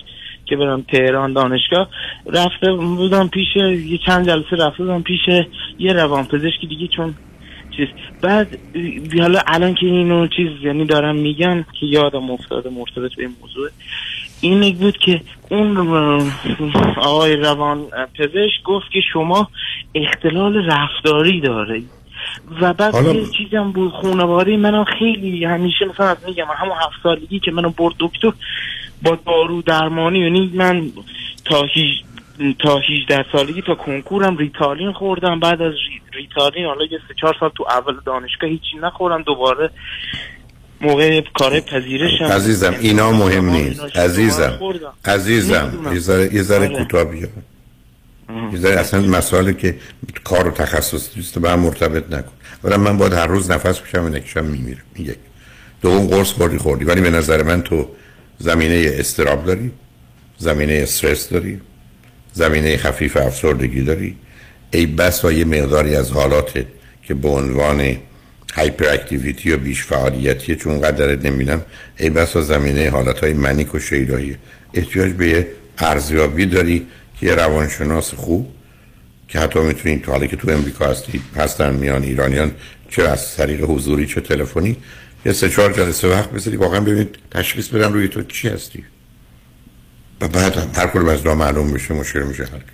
که 0.47 0.57
برم 0.57 0.83
تهران 0.83 1.33
دانشگاه 1.33 1.89
رفته 2.27 2.73
بودم 2.73 3.29
پیش 3.29 3.57
یه 3.57 3.99
چند 4.07 4.27
جلسه 4.27 4.57
رفته 4.57 4.83
بودم 4.85 5.03
پیش 5.03 5.21
یه 5.79 5.93
روان 5.93 6.25
پزشکی 6.25 6.67
دیگه 6.67 6.87
چون 6.87 7.15
چیز. 7.77 7.89
بعد 8.23 8.59
حالا 9.21 9.41
الان 9.47 9.75
که 9.75 9.87
اینو 9.87 10.27
چیز 10.27 10.49
یعنی 10.63 10.85
دارم 10.85 11.17
میگن 11.17 11.67
که 11.81 11.87
یادم 11.87 12.31
افتاده 12.31 12.71
مرتبط 12.71 13.15
به 13.17 13.23
این 13.23 13.35
موضوع. 13.41 13.69
این 14.41 14.75
بود 14.79 14.97
که 14.99 15.21
اون 15.51 15.79
آقای 16.97 17.37
روان 17.37 17.85
پزشک 18.19 18.63
گفت 18.65 18.91
که 18.93 19.01
شما 19.13 19.49
اختلال 19.95 20.71
رفتاری 20.71 21.41
داره 21.41 21.83
و 22.61 22.73
بعد 22.75 22.93
حالا... 22.95 23.13
یه 23.13 23.27
چیزم 23.39 23.73
بود 23.73 23.93
خانواده 23.93 24.57
منم 24.57 24.85
خیلی 24.85 25.45
همیشه 25.45 25.85
مثلا 25.85 26.07
از 26.07 26.17
میگم 26.27 26.45
همون 26.57 26.77
هفت 26.77 27.03
سالگی 27.03 27.41
که 27.41 27.51
منو 27.51 27.71
برد 27.71 27.95
دکتر 28.01 28.33
با 29.03 29.19
دارو 29.27 29.63
درمانی 29.63 30.19
یعنی 30.19 30.51
من 30.55 30.91
تا 31.45 31.63
هیچ 31.75 32.05
تا 32.59 32.79
18 32.79 33.25
سالگی 33.33 33.63
تا 33.63 33.75
کنکورم 33.75 34.37
ریتالین 34.37 34.93
خوردم 34.93 35.41
بعد 35.41 35.63
از 35.63 35.73
ری- 35.73 36.21
ریتالین 36.21 36.65
حالا 36.67 36.85
یه 36.85 36.99
سه 37.09 37.15
چهار 37.21 37.37
سال 37.41 37.51
تو 37.57 37.65
اول 37.71 37.95
دانشگاه 38.07 38.51
هیچی 38.51 38.77
نخورم 38.83 39.23
دوباره 39.23 39.71
موقع 40.81 41.21
کار 41.35 41.61
پذیرشم 41.61 42.25
عزیزم 42.25 42.75
اینا 42.81 43.13
مهم 43.13 43.51
نیست 43.51 43.97
عزیزم. 43.97 44.59
عزیزم. 45.05 45.91
یه 45.93 45.99
ذره 45.99 46.35
یه 46.35 46.43
ذره 46.43 46.67
آره. 46.69 46.77
کوتاه 46.79 47.05
اصلا 48.65 49.01
مسائلی 49.01 49.55
که 49.55 49.77
کار 50.25 50.49
و 50.49 50.51
تخصصی 50.51 51.21
است 51.21 51.39
به 51.39 51.51
هم 51.51 51.61
مرتبط 51.61 52.13
نکن. 52.13 52.33
ولی 52.65 52.77
من 52.77 52.99
باید 52.99 53.13
هر 53.13 53.27
روز 53.27 53.51
نفس 53.51 53.81
بکشم 53.81 54.05
و 54.05 54.09
نکشم 54.09 54.45
میمیرم. 54.45 54.83
یک. 54.99 55.17
دوم 55.83 56.07
قرص 56.07 56.33
خوردی 56.33 56.59
خوردی. 56.59 56.85
ولی 56.85 57.01
به 57.01 57.11
نظر 57.11 57.43
من 57.43 57.63
تو 57.63 57.89
زمینه 58.39 58.91
استراب 58.93 59.45
داری 59.45 59.71
زمینه 60.39 60.73
استرس 60.73 61.29
داری 61.29 61.61
زمینه 62.33 62.77
خفیف 62.77 63.17
افسردگی 63.17 63.83
داری. 63.83 64.17
ای 64.71 64.87
بس 64.87 65.25
و 65.25 65.33
یه 65.33 65.45
مقداری 65.45 65.97
از 65.97 66.11
حالات 66.11 66.65
که 67.03 67.15
به 67.15 67.29
عنوان 67.29 67.97
هایپر 68.55 68.89
اکتیویتی 68.89 69.53
و 69.53 69.57
بیش 69.57 69.85
فعالیتی 69.85 70.57
چون 70.57 70.81
قدرت 70.81 71.25
نمیدم 71.25 71.63
ای 71.99 72.11
بس 72.11 72.37
و 72.37 72.43
زمینه 72.43 72.91
حالت 72.91 73.19
های 73.19 73.33
منیک 73.33 73.75
و 73.75 73.79
شیدایی. 73.79 74.37
احتیاج 74.75 75.13
به 75.13 75.47
ارزیابی 75.79 76.47
داری 76.47 76.87
یه 77.23 77.35
روانشناس 77.35 78.15
خوب 78.15 78.55
که 79.29 79.41
حتی 79.41 79.61
می‌تونید 79.61 80.03
تو 80.03 80.13
حالی 80.13 80.29
که 80.29 80.37
تو 80.37 80.51
امریکا 80.51 80.87
هستی 80.87 81.23
هستن 81.37 81.75
میان 81.75 82.03
ایرانیان 82.03 82.53
چه 82.91 83.03
از 83.03 83.37
طریق 83.37 83.65
حضوری 83.65 84.07
چه 84.07 84.21
تلفنی 84.21 84.77
یه 85.27 85.33
سه 85.33 85.49
چهار 85.49 85.73
جلسه 85.73 86.09
وقت 86.09 86.31
بذاری 86.31 86.57
واقعا 86.57 86.81
ببینید 86.81 87.17
تشخیص 87.31 87.69
بدن 87.69 87.93
روی 87.93 88.09
تو 88.09 88.23
چی 88.23 88.49
هستی. 88.49 88.85
و 90.21 90.29
بعد 90.29 90.79
هر 90.79 90.87
کدوم 90.87 91.09
از 91.09 91.27
معلوم 91.27 91.73
بشه 91.73 91.95
مشکل 91.95 92.23
میشه 92.23 92.45
کرد. 92.45 92.65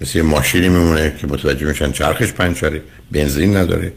مثل 0.00 0.18
یه 0.18 0.24
ماشینی 0.24 0.68
میمونه 0.68 1.16
که 1.20 1.26
متوجه 1.26 1.66
میشن 1.66 1.92
چرخش 1.92 2.32
پنچره 2.32 2.82
بنزین 3.12 3.56
نداره 3.56 3.92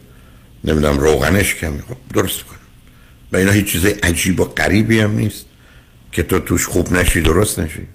نمی‌دونم 0.63 0.99
روغنش 0.99 1.55
کمی 1.55 1.81
خب 1.81 1.97
درست 2.13 2.43
کن 2.43 2.55
و 3.31 3.37
اینا 3.37 3.51
هیچ 3.51 3.71
چیز 3.71 3.85
عجیب 3.85 4.39
و 4.39 4.43
غریبی 4.43 4.99
هم 4.99 5.11
نیست 5.11 5.45
که 6.11 6.23
تو 6.23 6.39
توش 6.39 6.65
خوب 6.65 6.93
نشی 6.93 7.21
درست 7.21 7.59
نشی. 7.59 7.87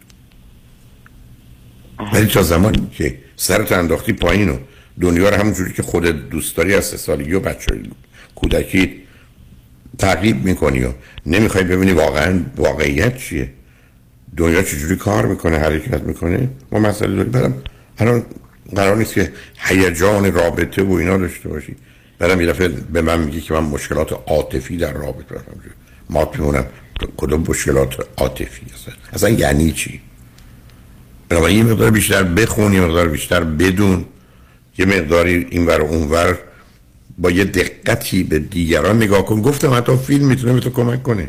ولی 2.12 2.26
تا 2.26 2.42
زمانی 2.42 2.90
که 2.92 3.18
سرت 3.36 3.72
انداختی 3.72 4.12
پایین 4.12 4.48
و 4.48 4.56
دنیا 5.00 5.28
رو 5.28 5.36
همونجوری 5.36 5.72
که 5.72 5.82
خودت 5.82 6.28
دوست 6.30 6.56
داری 6.56 6.74
از 6.74 6.84
سالگی 6.84 7.32
و 7.32 7.40
بچه 7.40 7.80
کودکی 8.34 9.02
تعقیب 9.98 10.44
می‌کنی 10.44 10.84
و 10.84 10.92
نمی‌خوای 11.26 11.64
ببینی 11.64 11.92
واقعا 11.92 12.40
واقعیت 12.56 13.18
چیه. 13.18 13.52
دنیا 14.36 14.62
چجوری 14.62 14.96
کار 14.96 15.26
می‌کنه 15.26 15.58
حرکت 15.58 16.02
می‌کنه؟ 16.02 16.48
ما 16.72 16.78
مسئله 16.78 17.14
داریم. 17.16 17.32
برم 17.32 17.54
الان 17.98 18.22
قرار 18.76 18.96
نیست 18.96 19.14
که 19.14 19.32
هیجان 19.58 20.32
رابطه 20.32 20.82
و 20.82 20.92
اینا 20.92 21.16
داشته 21.16 21.48
باشی. 21.48 21.76
برم 22.18 22.40
یه 22.40 22.52
به 22.92 23.02
من 23.02 23.20
میگی 23.20 23.40
که 23.40 23.54
من 23.54 23.60
مشکلات 23.60 24.12
عاطفی 24.26 24.76
در 24.76 24.92
رابطه 24.92 25.34
دارم. 25.34 25.60
ما 26.10 26.30
میمونم 26.34 26.66
کدوم 27.16 27.44
مشکلات 27.48 28.08
عاطفی 28.16 28.66
هست. 28.74 28.88
اصلا 29.12 29.28
یعنی 29.28 29.72
چی؟ 29.72 30.00
بنابراین 31.28 31.58
یه 31.58 31.64
مقدار 31.64 31.90
بیشتر 31.90 32.22
بخون 32.22 32.72
یه 32.72 32.80
مقدار 32.80 33.08
بیشتر 33.08 33.44
بدون. 33.44 34.04
یه 34.78 34.86
مقداری 34.86 35.46
این 35.50 35.66
ور 35.66 35.80
اون 35.80 36.08
ور 36.08 36.38
با 37.18 37.30
یه 37.30 37.44
دقتی 37.44 38.22
به 38.22 38.38
دیگران 38.38 38.96
نگاه 38.96 39.26
کن. 39.26 39.42
گفتم 39.42 39.74
حتی 39.74 39.96
فیلم 39.96 40.26
می‌تونه 40.26 40.52
به 40.52 40.60
تو 40.60 40.70
کمک 40.70 41.02
کنه. 41.02 41.28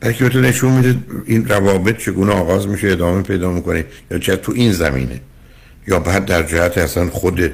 بلکه 0.00 0.24
به 0.24 0.30
تو 0.30 0.40
نشون 0.40 0.72
میده 0.72 0.96
این 1.26 1.48
روابط 1.48 1.98
چگونه 1.98 2.32
آغاز 2.32 2.68
میشه 2.68 2.88
ادامه 2.90 3.22
پیدا 3.22 3.50
می‌کنه 3.50 3.84
یا 4.10 4.18
چه 4.18 4.36
تو 4.36 4.52
این 4.52 4.72
زمینه. 4.72 5.20
یا 5.88 5.98
بعد 5.98 6.24
در 6.24 6.42
جهت 6.42 6.78
اصلا 6.78 7.10
خودت 7.10 7.52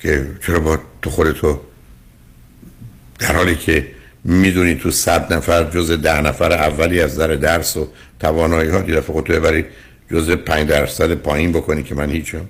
که 0.00 0.26
چرا 0.46 0.60
با 0.60 0.78
تو 1.02 1.10
خودتو 1.10 1.60
در 3.18 3.36
حالی 3.36 3.54
که 3.54 3.86
می‌دونی 4.24 4.74
تو 4.74 4.90
صد 4.90 5.32
نفر 5.32 5.70
جز 5.70 5.90
ده 5.90 6.20
نفر 6.20 6.52
اولی 6.52 7.00
از 7.00 7.18
در 7.18 7.34
درس 7.34 7.76
و 7.76 7.88
توانایی 8.20 8.70
ها 8.70 8.80
دفعه 8.80 9.00
خودتو 9.00 9.32
ببری 9.32 9.64
جز 10.10 10.30
پنج 10.30 10.68
درصد 10.68 11.14
پایین 11.14 11.52
بکنی 11.52 11.82
که 11.82 11.94
من 11.94 12.10
هیچم 12.10 12.46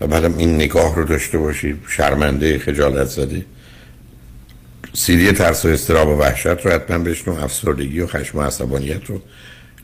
و 0.00 0.06
بعدم 0.06 0.38
این 0.38 0.54
نگاه 0.54 0.96
رو 0.96 1.04
داشته 1.04 1.38
باشی 1.38 1.74
شرمنده 1.88 2.58
خجالت 2.58 3.06
زده. 3.06 3.44
سیدی 4.92 5.32
ترس 5.32 5.64
و 5.64 5.68
استراب 5.68 6.08
و 6.08 6.18
وحشت 6.18 6.46
رو 6.46 6.70
حتما 6.70 6.98
بشنو 6.98 7.34
افسردگی 7.34 8.00
و 8.00 8.06
خشم 8.06 8.38
و 8.38 8.42
عصبانیت 8.42 9.06
رو. 9.06 9.22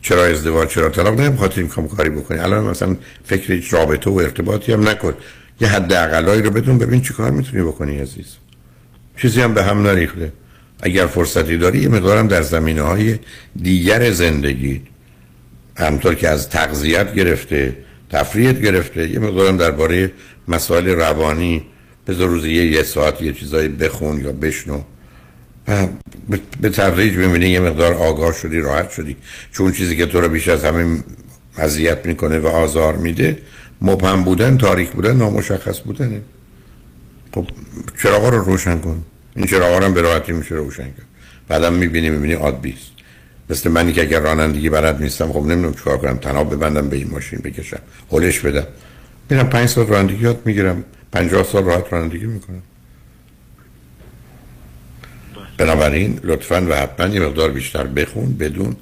چرا 0.01 0.25
ازدواج 0.25 0.69
چرا 0.69 0.89
طلاق؟ 0.89 1.19
نه 1.19 1.29
بخاطر 1.29 1.59
این 1.59 1.69
کام 1.69 1.87
کاری 1.87 2.09
بکنی. 2.09 2.39
الان 2.39 2.63
مثلا 2.63 2.97
فکر 3.25 3.53
هیچ 3.53 3.73
رابطه 3.73 4.09
و 4.09 4.13
ارتباطی 4.13 4.73
هم 4.73 4.89
نکن. 4.89 5.13
یه 5.61 5.67
حد 5.67 5.93
اقلایی 5.93 6.41
رو 6.41 6.51
بدون 6.51 6.77
ببین 6.77 7.01
چی 7.01 7.13
کار 7.13 7.31
می‌تونی 7.31 7.63
بکنی 7.63 7.99
عزیز. 7.99 8.25
چیزی 9.17 9.41
هم 9.41 9.53
به 9.53 9.63
هم 9.63 9.87
نریخته. 9.87 10.31
اگر 10.81 11.05
فرصتی 11.05 11.57
داری 11.57 11.79
یه 11.79 11.87
مقدارم 11.87 12.27
در 12.27 12.41
زمینه 12.41 12.81
های 12.81 13.19
دیگر 13.61 14.11
زندگی 14.11 14.81
همطور 15.77 16.15
که 16.15 16.29
از 16.29 16.49
تغذیت 16.49 17.13
گرفته 17.13 17.77
تفریحت 18.09 18.61
گرفته 18.61 19.09
یه 19.09 19.19
مقدارم 19.19 19.57
درباره 19.57 20.11
مسائل 20.47 20.87
روانی 20.87 21.65
بذار 22.07 22.27
روزی 22.27 22.51
یه, 22.51 22.83
ساعت 22.83 23.21
یه 23.21 23.33
چیزایی 23.33 23.67
بخون 23.69 24.21
یا 24.21 24.31
بشنو. 24.31 24.81
و 25.67 25.87
به- 26.61 26.69
تدریج 26.69 27.17
ببینی 27.17 27.49
یه 27.49 27.59
مقدار 27.59 27.93
آگاه 27.93 28.33
شدی 28.33 28.59
راحت 28.59 28.89
شدی. 28.91 29.15
چون 29.51 29.71
چیزی 29.71 29.97
که 29.97 30.05
تو 30.05 30.21
رو 30.21 30.29
بیش 30.29 30.47
از 30.47 30.63
همه 30.63 31.03
اذیت 31.57 32.05
می‌کنه 32.05 32.39
و 32.39 32.47
آزار 32.47 32.97
میده 32.97 33.37
مبهم 33.81 34.23
بودن 34.23 34.57
تاریک 34.57 34.89
بودن 34.89 35.15
نامشخص 35.17 35.79
بودنه. 35.79 36.21
خب 37.33 37.47
چراغا 38.01 38.29
رو 38.29 38.43
روشن 38.43 38.79
کن. 38.79 39.03
این 39.35 39.45
چراغا 39.45 39.77
رو 39.77 39.85
هم 39.85 39.93
به 39.93 40.01
راحتی 40.01 40.31
میشه 40.31 40.55
روشن 40.55 40.83
کرد. 40.83 41.05
بعدم 41.47 41.73
می‌بینی 41.73 42.09
می‌بینی 42.09 42.33
عادی 42.33 42.69
است 42.79 42.92
مثل 43.49 43.69
منی 43.71 43.93
که 43.93 44.01
اگر 44.01 44.19
رانندگی 44.19 44.69
بلد 44.69 45.01
نیستم 45.01 45.31
خب 45.31 45.39
نمی‌دونم 45.39 45.73
چیکار 45.73 45.97
کنم. 45.97 46.17
تناب 46.17 46.55
ببندم 46.55 46.89
به 46.89 46.95
این 46.95 47.09
ماشین 47.09 47.39
بکشم. 47.39 47.79
هلش 48.11 48.39
بدم. 48.39 48.67
میرم 49.29 49.49
پنج 49.49 49.69
سال 49.69 49.87
رانندگی 49.87 50.23
یاد 50.23 50.41
می‌گیرم. 50.45 50.83
پنجاه 51.11 51.43
سال 51.43 51.63
راحت 51.63 51.93
رانندگی 51.93 52.25
می‌کنم. 52.25 52.61
بنابراین 55.57 56.19
لطفا 56.23 56.65
و 56.69 56.73
حتما 56.73 57.07
یه 57.07 57.19
مقدار 57.19 57.51
بیشتر 57.51 57.83
بخون 57.83 58.37
بدون. 58.37 58.75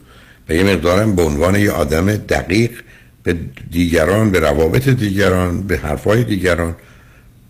و 0.50 0.54
یه 0.54 0.64
مقدارم 0.64 1.16
به 1.16 1.22
عنوان 1.22 1.56
یه 1.56 1.72
آدم 1.72 2.16
دقیق 2.16 2.72
به 3.24 3.36
دیگران 3.72 4.32
به 4.32 4.40
روابط 4.40 4.90
دیگران 4.90 5.62
به 5.62 5.78
حرفای 5.78 6.24
دیگران. 6.24 6.76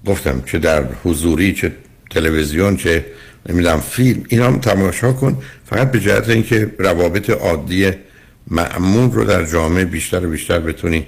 گفتم 0.06 0.44
چه 0.46 0.60
در 0.60 0.84
حضوری 1.04 1.54
چه 1.54 1.72
تلویزیون 2.10 2.78
چه 2.78 3.06
نمی‌دونم 3.50 3.80
فیلم. 3.80 4.24
اینا 4.30 4.48
هم 4.48 4.60
تماشا 4.60 5.14
کن. 5.14 5.38
فقط 5.66 5.92
به 5.92 6.00
جهت 6.00 6.30
اینکه 6.30 6.72
روابط 6.80 7.30
عادی 7.30 7.92
معمول 8.48 9.12
رو 9.12 9.24
در 9.24 9.46
جامعه 9.46 9.86
بیشتر 9.86 10.26
و 10.26 10.30
بیشتر 10.30 10.60
بتونی 10.60 11.08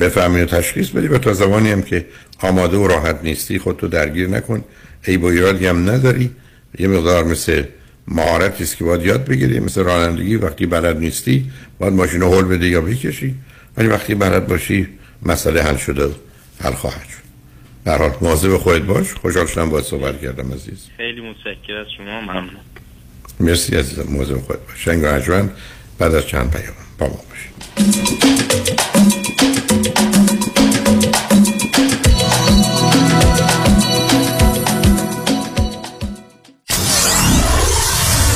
بفهمی 0.00 0.40
و 0.40 0.46
تشخیص 0.46 0.88
بدی 0.88 1.08
و 1.08 1.18
تا 1.18 1.32
زمانی 1.32 1.70
هم 1.70 1.82
که 1.82 2.06
آماده 2.38 2.76
و 2.76 2.86
راحت 2.86 3.18
نیستی 3.22 3.58
خودتو 3.58 3.88
درگیر 3.88 4.28
نکن. 4.28 4.64
ای 5.04 5.18
با 5.18 5.30
ایرادی 5.30 5.66
هم 5.66 5.90
نداری. 5.90 6.30
یه 6.78 6.88
مقدار 6.88 7.24
مثل 7.24 7.62
مهارتی 8.08 8.64
است 8.64 8.76
که 8.76 8.84
باید 8.84 9.02
یاد 9.02 9.24
بگیری. 9.24 9.60
مثل 9.60 9.82
رانندگی 9.82 10.36
وقتی 10.36 10.66
بلد 10.66 10.98
نیستی 10.98 11.50
باید 11.78 11.92
ماشین 11.92 12.20
رو 12.20 12.34
هل 12.34 12.44
بده 12.44 12.68
یا 12.68 12.80
بکشی. 12.80 13.34
ولی 13.76 13.88
وقتی 13.88 14.14
بلد 14.14 14.46
باشی 14.46 14.88
مسئله 15.22 15.62
حل 15.62 15.76
شده 15.76 16.10
حل 16.62 16.72
خواهد 16.72 17.08
شد. 17.08 17.27
در 17.88 17.98
حال 17.98 18.12
مواظب 18.20 18.56
خودت 18.56 18.82
باش. 18.82 19.14
خوشحال 19.14 19.46
شدم 19.46 19.70
باید 19.70 19.84
صحبت 19.84 20.20
کردم 20.20 20.52
عزیز. 20.52 20.86
خیلی 20.96 21.20
متشکر 21.20 21.76
از 21.76 21.86
شما. 21.96 22.20
ممنون. 22.20 22.50
مرسی 23.40 23.76
عزیزم. 23.76 24.12
مواظب 24.12 24.38
خودت 24.38 24.60
باش. 24.68 24.84
شنگ 24.84 25.02
و 25.02 25.06
عجوان 25.06 25.50
بعد 25.98 26.14
از 26.14 26.26
چند 26.26 26.50
پیام. 26.50 26.74
با 26.98 27.06
ما 27.06 27.20
باشید 27.30 27.52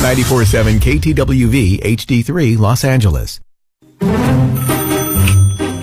947 0.03 0.81
KTWV 0.81 1.81
HD3 1.85 2.59
Los 2.59 2.85
Angeles. 2.85 3.52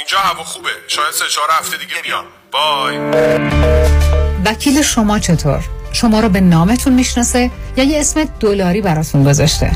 اینجا 0.00 0.18
هوا 0.18 0.44
خوبه 0.44 0.68
شاید 0.88 1.10
سه 1.10 1.24
چهار 1.28 1.48
هفته 1.50 1.76
دیگه 1.76 2.02
بیان 2.02 2.24
بای 2.52 2.98
وکیل 4.44 4.82
شما 4.82 5.18
چطور؟ 5.18 5.64
شما 5.92 6.20
رو 6.20 6.28
به 6.28 6.40
نامتون 6.40 6.92
می‌شناسه 6.92 7.50
یا 7.76 7.84
یه 7.84 8.00
اسم 8.00 8.24
دلاری 8.40 8.80
براتون 8.80 9.24
گذاشته؟ 9.24 9.72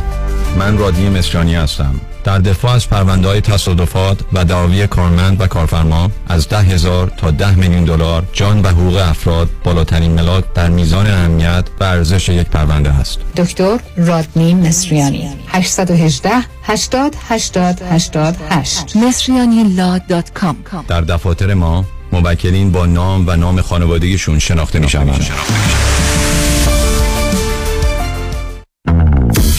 من 0.58 0.78
رادنی 0.78 1.08
مصریانی 1.08 1.54
هستم 1.54 2.00
در 2.24 2.38
دفاع 2.38 2.72
از 2.72 2.88
پرونده 2.88 3.28
های 3.28 3.40
تصادفات 3.40 4.18
و 4.32 4.44
دعاوی 4.44 4.86
کارمند 4.86 5.40
و 5.40 5.46
کارفرما 5.46 6.10
از 6.28 6.48
ده 6.48 6.58
هزار 6.58 7.12
تا 7.16 7.30
ده 7.30 7.54
میلیون 7.54 7.84
دلار 7.84 8.24
جان 8.32 8.62
و 8.62 8.68
حقوق 8.68 8.96
افراد 8.96 9.48
بالاترین 9.64 10.10
ملاک 10.10 10.44
در 10.54 10.70
میزان 10.70 11.06
اهمیت 11.06 11.64
و 11.80 11.84
ارزش 11.84 12.28
یک 12.28 12.46
پرونده 12.46 12.90
است. 12.90 13.18
دکتر 13.36 13.78
رادنی 13.96 14.54
مصریانی 14.54 15.28
818 15.48 16.30
80 16.62 17.16
80 17.28 17.82
88 17.90 18.96
مصریانی 18.96 19.76
در 20.88 21.00
دفاتر 21.00 21.54
ما 21.54 21.84
موکلین 22.12 22.72
با 22.72 22.86
نام 22.86 23.24
و 23.28 23.36
نام 23.36 23.60
خانوادگیشون 23.60 24.38
شناخته 24.38 24.78
می 24.78 24.88
شوند. 24.88 25.26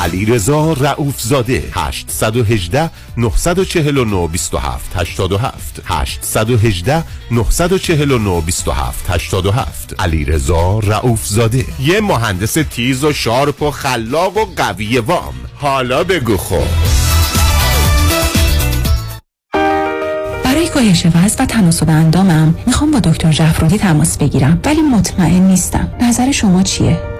علی 0.00 0.24
رضا 0.24 0.72
رئوف 0.72 1.20
زاده 1.20 1.64
818 1.72 2.90
949 3.16 4.28
27 4.28 4.96
87 4.96 5.80
818 5.84 7.04
949 7.30 8.40
27 8.40 9.10
87 9.10 9.94
علی 9.98 10.24
رضا 10.24 10.78
رئوف 10.78 11.26
زاده 11.26 11.64
یه 11.80 12.00
مهندس 12.00 12.52
تیز 12.52 13.04
و 13.04 13.12
sharp 13.12 13.62
و 13.62 13.70
خلاق 13.70 14.36
و 14.36 14.44
قوی 14.56 14.98
وام. 14.98 15.34
حالا 15.54 16.04
بگو 16.04 16.36
خب. 16.36 16.64
برای 20.44 20.68
کاهش 20.68 21.06
وزن 21.06 21.44
و 21.44 21.46
تناسب 21.46 21.90
اندامم 21.90 22.54
می‌خوام 22.66 22.90
با 22.90 22.98
دکتر 22.98 23.32
جعفرودی 23.32 23.78
تماس 23.78 24.18
بگیرم 24.18 24.60
ولی 24.64 24.82
مطمئن 24.82 25.42
نیستم. 25.42 25.88
نظر 26.00 26.32
شما 26.32 26.62
چیه؟ 26.62 27.19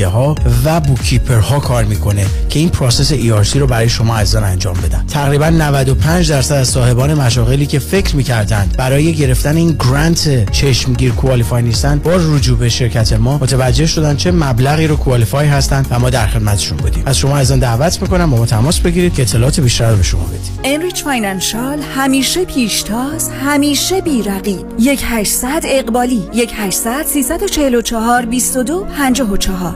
ها 0.07 0.35
و 0.65 0.79
bookkeeper 0.79 1.39
ها 1.39 1.59
کار 1.59 1.83
می‌کنه 1.83 2.25
که 2.49 2.59
این 2.59 2.69
process 2.69 3.13
ERC 3.13 3.55
رو 3.55 3.67
برای 3.67 3.89
شما 3.89 4.17
عزیزان 4.17 4.43
انجام 4.43 4.73
بدن. 4.73 5.05
تقریبا 5.07 5.49
95 5.49 6.29
درصد 6.29 6.55
از 6.55 6.67
صاحبان 6.67 7.13
مشاغلی 7.13 7.65
که 7.65 7.79
فکر 7.79 8.15
می‌کردند 8.15 8.75
برای 8.77 9.13
گرفتن 9.13 9.57
این 9.57 9.75
grant 9.79 10.51
چشمگیر 10.51 11.11
qualify 11.11 11.63
نیستن 11.63 11.99
با 11.99 12.11
رجوع 12.15 12.57
به 12.57 12.69
شرکت 12.69 13.13
ما 13.13 13.37
متوجه 13.37 13.85
شدن 13.85 14.15
چه 14.15 14.31
مبلغی 14.31 14.87
رو 14.87 14.95
qualify 14.95 15.47
هستند 15.47 15.87
و 15.89 15.99
ما 15.99 16.09
در 16.09 16.27
خدمتشون 16.27 16.77
بودیم. 16.77 17.03
از 17.05 17.17
شما 17.17 17.37
عزیزان 17.37 17.59
دعوت 17.59 18.01
می‌کنم 18.01 18.31
با 18.31 18.37
ما 18.37 18.45
تماس 18.45 18.79
بگیرید 18.79 19.13
که 19.13 19.21
اطلاعات 19.21 19.59
بیشتر 19.59 19.89
رو 19.89 19.97
به 19.97 20.03
شما 20.03 20.23
بدیم. 20.23 20.51
Enrich 20.63 21.03
Financial 21.03 21.79
همیشه 21.95 22.45
پیشتاز 22.45 23.29
همیشه 23.45 24.01
بی‌رقیب. 24.01 24.65
1800 24.79 25.63
اقبالی 25.65 26.23
1800 26.33 27.05
344 27.05 28.25
22 28.25 28.85
54 28.97 29.75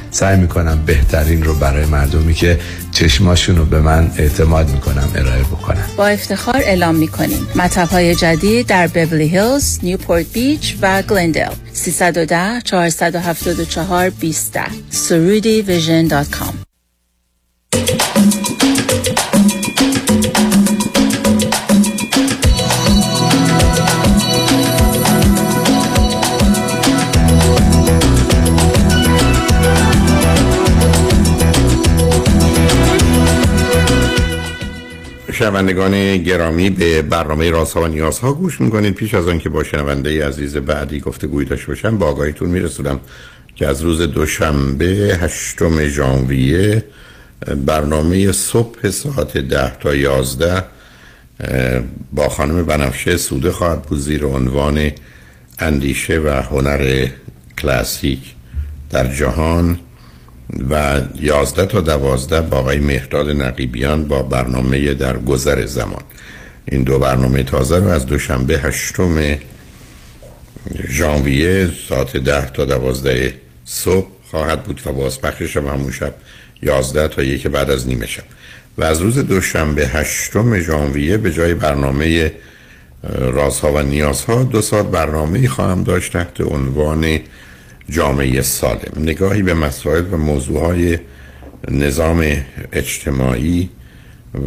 سعی 0.11 0.37
می‌کنم 0.37 0.83
بهترین 0.85 1.43
رو 1.43 1.55
برای 1.55 1.85
مردمی 1.85 2.33
که 2.33 2.59
چشماشون 2.91 3.57
رو 3.57 3.65
به 3.65 3.79
من 3.79 4.11
اعتماد 4.17 4.69
می‌کنم 4.69 5.11
ارائه 5.15 5.43
بکنم 5.43 5.85
با 5.97 6.07
افتخار 6.07 6.57
اعلام 6.57 6.95
می‌کنیم. 6.95 7.47
مطب 7.55 7.87
های 7.89 8.15
جدید 8.15 8.67
در 8.67 8.87
بورلی 8.87 9.27
هیلز، 9.27 9.79
نیوپورت 9.83 10.25
بیچ 10.33 10.75
و 10.81 11.01
گلندل 11.01 11.51
310 11.73 12.61
474 12.61 14.09
20 14.09 14.59
سرودی 14.89 15.61
vision 15.61 16.07
dot 16.07 16.29
com. 16.29 16.53
شنوندگان 35.41 36.17
گرامی 36.17 36.69
به 36.69 37.01
برنامه 37.01 37.49
رازها 37.51 37.81
و 37.81 37.87
نیازها 37.87 38.33
گوش 38.33 38.61
می‌کنید. 38.61 38.93
پیش 38.93 39.13
از 39.13 39.27
آنکه 39.27 39.49
با 39.49 39.63
شنونده 39.63 40.27
عزیز 40.27 40.57
بعدی 40.57 40.99
گفته 40.99 41.27
گوی 41.27 41.45
داشته 41.45 41.67
باشم 41.67 41.97
با 41.97 42.05
آگاهیتون 42.05 42.49
میرسونم 42.49 42.99
که 43.55 43.67
از 43.67 43.81
روز 43.81 44.01
دوشنبه 44.01 45.17
هشتم 45.21 45.87
ژانویه 45.87 46.83
برنامه 47.65 48.31
صبح 48.31 48.89
ساعت 48.89 49.37
ده 49.37 49.77
تا 49.79 49.95
یازده 49.95 50.63
با 52.13 52.29
خانم 52.29 52.65
بنفشه 52.65 53.17
سوده 53.17 53.51
خواهد 53.51 53.81
بود 53.81 53.99
زیر 53.99 54.25
عنوان 54.25 54.91
اندیشه 55.59 56.19
و 56.19 56.29
هنر 56.29 57.07
کلاسیک 57.57 58.19
در 58.89 59.13
جهان. 59.13 59.79
و 60.69 61.01
یازده 61.19 61.65
تا 61.65 61.81
دوازده 61.81 62.41
با 62.41 62.57
آقای 62.57 62.79
مهداد 62.79 63.29
نقیبیان 63.29 64.07
با 64.07 64.23
برنامه 64.23 64.93
در 64.93 65.17
گذر 65.17 65.65
زمان. 65.65 66.03
این 66.65 66.83
دو 66.83 66.99
برنامه 66.99 67.43
تازه 67.43 67.77
رو 67.77 67.87
از 67.87 68.05
دوشنبه 68.05 68.59
هشتم 68.59 69.37
ژانویه 70.89 71.69
ساعت 71.89 72.17
ده 72.17 72.49
تا 72.49 72.65
دوازده 72.65 73.33
صبح 73.65 74.07
خواهد 74.31 74.63
بود 74.63 74.81
و 74.85 74.91
بازپخشش 74.91 75.57
هم 75.57 75.67
همون 75.67 75.91
شب 75.91 76.13
یازده 76.61 77.07
تا 77.07 77.23
یک 77.23 77.47
بعد 77.47 77.69
از 77.69 77.87
نیمه 77.87 78.07
شب. 78.07 78.23
و 78.77 78.83
از 78.83 79.01
روز 79.01 79.17
دوشنبه 79.17 79.87
هشتم 79.87 80.59
ژانویه 80.59 81.17
به 81.17 81.33
جای 81.33 81.53
برنامه 81.53 82.31
رازها 83.19 83.73
و 83.73 83.81
نیازها 83.81 84.43
دو 84.43 84.61
ساعت 84.61 84.85
برنامه 84.85 85.47
خواهم 85.47 85.83
داشت 85.83 86.13
تحت 86.13 86.41
عنوان 86.41 87.19
جامعه 87.91 88.41
سالم. 88.41 88.93
نگاهی 88.97 89.41
به 89.41 89.53
مسائل 89.53 90.13
و 90.13 90.17
موضوعهای 90.17 90.99
نظام 91.71 92.25
اجتماعی 92.73 93.69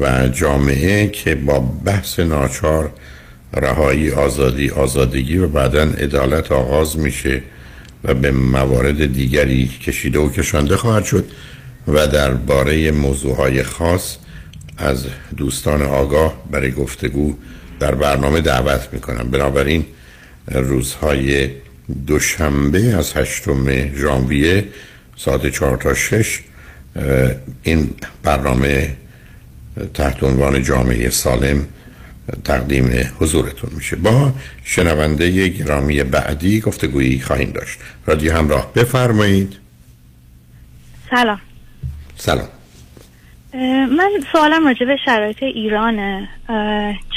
و 0.00 0.28
جامعه 0.28 1.08
که 1.08 1.34
با 1.34 1.60
بحث 1.60 2.20
ناچار 2.20 2.90
رهایی 3.54 4.10
آزادی 4.10 4.70
آزادگی 4.70 5.38
و 5.38 5.48
بعدا 5.48 5.82
عدالت 5.82 6.52
آغاز 6.52 6.98
میشه 6.98 7.42
و 8.04 8.14
به 8.14 8.30
موارد 8.30 9.12
دیگری 9.12 9.68
کشیده 9.68 10.18
و 10.18 10.28
کشانده 10.28 10.76
خواهد 10.76 11.04
شد 11.04 11.24
و 11.88 12.06
درباره 12.06 12.90
موضوعهای 12.90 13.62
خاص 13.62 14.16
از 14.78 15.06
دوستان 15.36 15.82
آگاه 15.82 16.34
برای 16.50 16.70
گفتگو 16.70 17.34
در 17.80 17.94
برنامه 17.94 18.40
دعوت 18.40 18.88
می‌کنم. 18.92 19.30
بنابراین 19.30 19.84
روزهای 20.48 21.50
دوشنبه 22.06 22.96
از 22.96 23.16
هشتم 23.16 23.94
ژانویه 23.94 24.64
ساعت 25.16 25.46
چهار 25.46 25.76
تا 25.76 25.94
شش 25.94 26.40
این 27.62 27.90
برنامه 28.22 28.96
تحت 29.94 30.22
عنوان 30.22 30.62
جامعه 30.62 31.10
سالم 31.10 31.66
تقدیم 32.44 33.12
حضورتون 33.20 33.70
میشه. 33.74 33.96
با 33.96 34.32
شنونده 34.64 35.48
گرامی 35.48 36.02
بعدی 36.02 36.60
گفتگویی 36.60 37.20
خواهیم 37.20 37.50
داشت. 37.50 37.78
رادیو 38.06 38.36
همراه 38.36 38.72
بفرمایید. 38.74 39.56
سلام. 41.10 41.40
سلام. 42.16 42.48
من 43.98 44.10
سوالم 44.32 44.66
راجع 44.66 44.86
به 44.86 44.96
شرایط 45.04 45.42
ایرانه. 45.42 46.28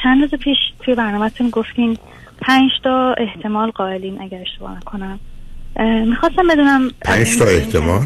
چند 0.03 0.21
روز 0.21 0.39
پیش 0.39 0.57
توی 0.79 0.95
برنامهتون 0.95 1.49
گفتین 1.49 1.97
پنج 2.41 2.71
تا 2.83 3.15
احتمال 3.17 3.71
قائلین 3.71 4.21
اگر 4.21 4.41
اشتباه 4.41 4.77
نکنم. 4.77 5.19
می‌خواستم 6.09 6.47
بدونم 6.51 6.91
پنج 7.01 7.37
تا 7.37 7.45
احتمال؟ 7.45 8.01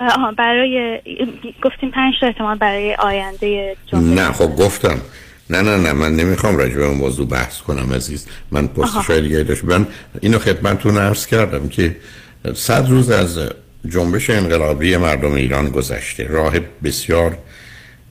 آها 0.00 0.32
برای 0.32 1.00
گفتیم 1.64 1.90
پنج 1.90 2.14
تا 2.20 2.26
احتمال 2.26 2.58
برای 2.58 2.94
آینده 2.94 3.76
جمهوری 3.86 4.14
نه 4.14 4.32
خب 4.32 4.56
گفتم. 4.56 4.98
نه 5.50 5.62
نه 5.62 5.76
نه 5.76 5.92
من 5.92 6.16
نمی‌خوام 6.16 6.56
راجع 6.56 6.76
به 6.76 6.84
اون 6.84 6.96
موضوع 6.96 7.28
بحث 7.28 7.60
کنم 7.60 7.92
عزیز. 7.92 8.26
من 8.50 8.66
پست 8.66 9.10
دیگه 9.10 9.42
داشت 9.42 9.64
من 9.64 9.86
اینو 10.20 10.38
خدمتتون 10.38 10.98
عرض 10.98 11.26
کردم 11.26 11.68
که 11.68 11.96
صد 12.54 12.88
روز 12.88 13.10
از 13.10 13.40
جنبش 13.88 14.30
انقلابی 14.30 14.96
مردم 14.96 15.32
ایران 15.32 15.70
گذشته. 15.70 16.26
راه 16.26 16.54
بسیار 16.84 17.38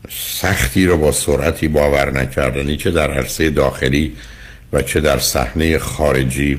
سختی 0.09 0.85
رو 0.85 0.97
با 0.97 1.11
سرعتی 1.11 1.67
باور 1.67 2.11
نکردنی 2.11 2.77
چه 2.77 2.91
در 2.91 3.11
عرصه 3.11 3.49
داخلی 3.49 4.15
و 4.73 4.81
چه 4.81 5.01
در 5.01 5.19
صحنه 5.19 5.77
خارجی 5.77 6.57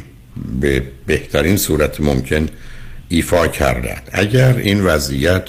به 0.60 0.82
بهترین 1.06 1.56
صورت 1.56 2.00
ممکن 2.00 2.48
ایفا 3.08 3.48
کردند. 3.48 4.02
اگر 4.12 4.56
این 4.56 4.84
وضعیت 4.84 5.44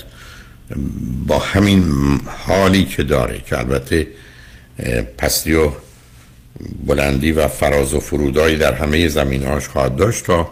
با 1.28 1.39
همین 1.39 1.84
حالی 2.26 2.86
که 2.86 3.03
داره 3.03 3.41
که 3.45 3.57
البته 3.57 4.07
پستی 5.18 5.53
و 5.53 5.72
بلندی 6.86 7.32
و 7.32 7.47
فراز 7.47 7.93
و 7.93 7.99
فرودایی 7.99 8.57
در 8.57 8.74
همه 8.74 9.07
زمینهاش 9.07 9.68
خواهد 9.68 9.95
داشت 9.95 10.26
تا 10.26 10.49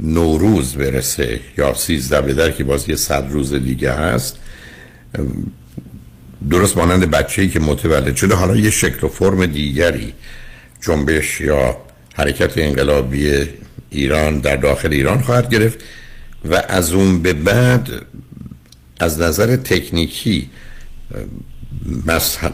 نوروز 0.00 0.74
برسه 0.74 1.40
یا 1.58 1.74
سیزده 1.74 2.20
به 2.20 2.34
در 2.34 2.50
که 2.50 2.64
باز 2.64 2.88
یه 2.88 2.96
صد 2.96 3.26
روز 3.30 3.54
دیگه 3.54 3.92
هست. 3.92 4.36
درست 6.50 6.76
مانند 6.76 7.10
بچه‌ای 7.10 7.48
که 7.48 7.60
متولد 7.60 8.16
شده 8.16 8.34
حالا 8.34 8.56
یه 8.56 8.70
شکل 8.70 9.06
و 9.06 9.08
فرم 9.08 9.46
دیگری 9.46 10.12
جنبش 10.80 11.40
یا 11.40 11.76
حرکت 12.14 12.58
انقلابی 12.58 13.48
ایران 13.90 14.38
در 14.38 14.56
داخل 14.56 14.92
ایران 14.92 15.20
خواهد 15.20 15.54
گرفت 15.54 15.78
و 16.44 16.62
از 16.68 16.92
اون 16.92 17.22
به 17.22 17.32
بعد 17.32 17.88
از 19.00 19.20
نظر 19.20 19.56
تکنیکی 19.56 20.50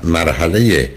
مرحله 0.05 0.91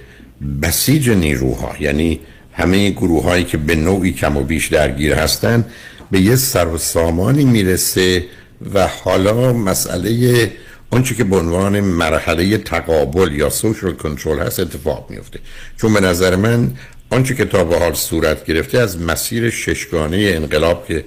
بسیج 0.61 1.09
نیروها 1.09 1.75
یعنی 1.79 2.19
همه 2.53 2.89
گروه 2.89 3.23
هایی 3.23 3.43
که 3.43 3.57
به 3.57 3.75
نوعی 3.75 4.11
کم 4.11 4.37
و 4.37 4.43
بیش 4.43 4.67
درگیر 4.67 5.13
هستند 5.13 5.65
به 6.11 6.21
یه 6.21 6.35
سر 6.35 6.67
و 6.67 6.77
سامانی 6.77 7.45
می‌رسه 7.45 8.25
و 8.73 8.87
حالا 8.87 9.53
مسئله 9.53 10.51
اونچه 10.91 11.15
که 11.15 11.23
به 11.23 11.37
عنوان 11.37 11.79
مرحله 11.79 12.57
تقابل 12.57 13.31
یا 13.31 13.49
سوشل 13.49 13.91
کنترل 13.91 14.39
هست 14.39 14.59
اتفاق 14.59 15.09
میفته. 15.09 15.39
چون 15.77 15.93
به 15.93 15.99
نظر 15.99 16.35
من 16.35 16.71
آنچه 17.09 17.35
که 17.35 17.45
تا 17.45 17.63
به 17.63 17.79
حال 17.79 17.93
صورت 17.93 18.45
گرفته 18.45 18.79
از 18.79 19.01
مسیر 19.01 19.49
ششگانه 19.49 20.17
انقلاب 20.35 20.87
که 20.87 21.05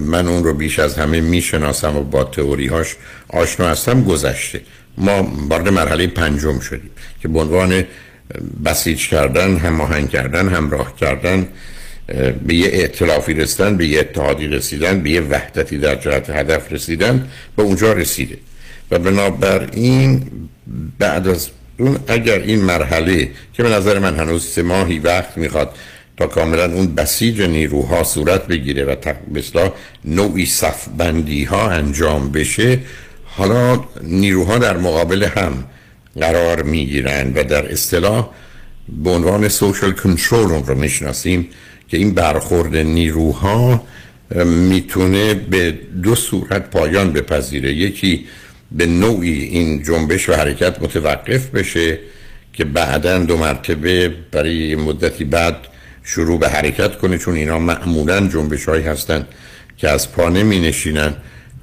من 0.00 0.28
اون 0.28 0.44
رو 0.44 0.54
بیش 0.54 0.78
از 0.78 0.94
همه 0.94 1.20
می‌شناسم 1.20 1.96
و 1.96 2.02
با 2.02 2.24
تئوریهاش 2.24 2.96
آشنا 3.28 3.68
هستم 3.68 4.04
گذشته. 4.04 4.60
ما 4.98 5.32
وارد 5.48 5.68
مرحله 5.68 6.06
پنجم 6.06 6.60
شدیم 6.60 6.90
که 7.22 7.28
به 7.28 7.38
عنوان 7.40 7.84
بسیج 8.64 9.08
کردن 9.08 9.56
هماهنگ 9.56 10.10
کردن 10.10 10.48
همراه 10.48 10.96
کردن 10.96 11.48
به 12.46 12.54
یه 12.54 12.68
ائتلافی 12.72 13.34
رسیدن 13.34 13.76
به 13.76 13.86
یه 13.86 14.00
اتحادی 14.00 14.46
رسیدن 14.46 15.00
به 15.00 15.10
یه 15.10 15.20
وحدتی 15.20 15.78
در 15.78 15.94
جهت 15.94 16.30
هدف 16.30 16.72
رسیدن 16.72 17.28
به 17.56 17.62
اونجا 17.62 17.92
رسیده. 17.92 18.38
و 18.90 18.98
بنابراین 18.98 20.30
بعد 20.98 21.28
از 21.28 21.48
اون 21.78 21.98
اگر 22.08 22.38
این 22.38 22.60
مرحله 22.62 23.30
که 23.52 23.62
به 23.62 23.68
نظر 23.68 23.98
من 23.98 24.16
هنوز 24.16 24.44
سه 24.44 24.62
ماهی 24.62 24.98
وقت 24.98 25.38
می‌خواد 25.38 25.70
تا 26.16 26.26
کاملا 26.26 26.72
اون 26.72 26.94
بسیج 26.94 27.42
نیروها 27.42 28.04
صورت 28.04 28.46
بگیره 28.46 28.84
و 28.84 28.96
مثلا 29.34 29.72
نوعی 30.04 30.46
صفبندی 30.46 31.44
ها 31.44 31.70
انجام 31.70 32.32
بشه 32.32 32.78
حالا 33.24 33.84
نیروها 34.02 34.58
در 34.58 34.76
مقابل 34.76 35.22
هم 35.22 35.64
قرار 36.20 36.62
می‌گیرند 36.62 37.36
و 37.36 37.44
در 37.44 37.72
اصطلاح 37.72 38.28
به 39.04 39.10
عنوان 39.10 39.48
سوشل 39.48 39.90
کنترل 39.90 40.64
رو 40.66 40.74
می‌شناسیم 40.74 41.48
که 41.88 41.96
این 41.96 42.14
برخورد 42.14 42.76
نیروها 42.76 43.82
می‌تونه 44.44 45.34
به 45.34 45.78
دو 46.02 46.14
صورت 46.14 46.70
پایان 46.70 47.12
بپذیره. 47.12 47.72
یکی 47.72 48.26
به 48.72 48.86
نوعی 48.86 49.42
این 49.42 49.82
جنبش 49.82 50.28
و 50.28 50.32
حرکت 50.32 50.82
متوقف 50.82 51.46
بشه 51.46 51.98
که 52.52 52.64
بعدا 52.64 53.18
دو 53.18 53.36
مرتبه 53.36 54.14
برای 54.32 54.76
مدتی 54.76 55.24
بعد 55.24 55.56
شروع 56.04 56.38
به 56.38 56.48
حرکت 56.48 56.98
کنه 56.98 57.18
چون 57.18 57.34
اینا 57.34 57.58
معمولا 57.58 58.28
جنبش 58.28 58.64
هایی 58.64 58.84
هستن 58.84 59.26
که 59.76 59.88
از 59.88 60.12
پا 60.12 60.28
نمی 60.28 60.60
نشینن 60.60 61.14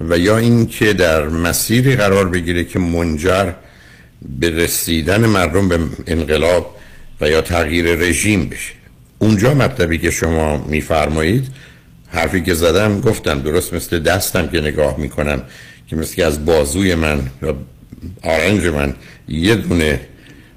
و 0.02 0.18
یا 0.18 0.38
این 0.38 0.68
که 0.68 0.94
در 0.94 1.28
مسیری 1.28 1.96
قرار 1.96 2.30
بگیره 2.30 2.64
که 2.64 2.80
منجر 2.80 3.52
به 4.40 4.50
رسیدن 4.50 5.26
مردم 5.26 5.70
به 5.70 5.80
انقلاب 6.08 6.78
و 7.22 7.30
یا 7.30 7.42
تغییر 7.42 7.86
رژیم 7.86 8.50
بشه. 8.50 8.74
اونجا 9.20 9.54
مطلبی 9.54 9.98
که 9.98 10.12
شما 10.12 10.58
میفرمایید 10.58 11.48
حرفی 12.08 12.42
که 12.42 12.54
زدم 12.54 13.02
گفتم 13.02 13.42
درست 13.42 13.74
مثل 13.74 14.00
دستم 14.00 14.48
که 14.48 14.62
نگاه 14.62 15.00
می‌کنم. 15.00 15.42
که 15.94 16.00
مثل 16.00 16.16
که 16.16 16.26
از 16.26 16.46
بازوی 16.46 16.96
من 16.96 17.22
یا 17.42 17.56
آرنج 18.24 18.66
من 18.68 18.94
یه 19.28 19.56
دونه 19.56 20.00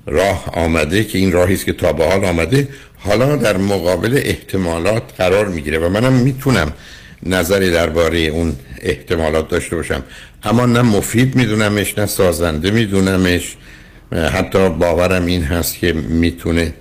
راه 0.06 0.44
آمده 0.52 1.04
که 1.04 1.18
این 1.18 1.32
راهی 1.32 1.54
است 1.54 1.64
که 1.64 1.72
تا 1.72 1.92
به 1.92 2.04
حال 2.04 2.24
آمده 2.24 2.68
حالا 2.98 3.36
در 3.36 3.56
مقابل 3.56 4.20
احتمالات 4.24 5.02
قرار 5.18 5.48
می‌گیره 5.48 5.78
و 5.78 5.88
منم 5.88 6.12
می‌تونم 6.12 6.72
نظری 7.22 7.70
درباره 7.70 8.18
اون 8.18 8.56
احتمالات 8.82 9.48
داشته 9.48 9.76
باشم. 9.76 10.02
اما 10.42 10.66
نه 10.66 10.82
مفید 10.82 11.36
میدونمش 11.36 11.98
نه 11.98 12.06
سازنده 12.06 12.70
میدونمش. 12.70 13.56
حتی 14.12 14.68
باورم 14.68 15.26
این 15.26 15.42
هست 15.42 15.78
که 15.78 15.92
می‌تونه 15.92 16.74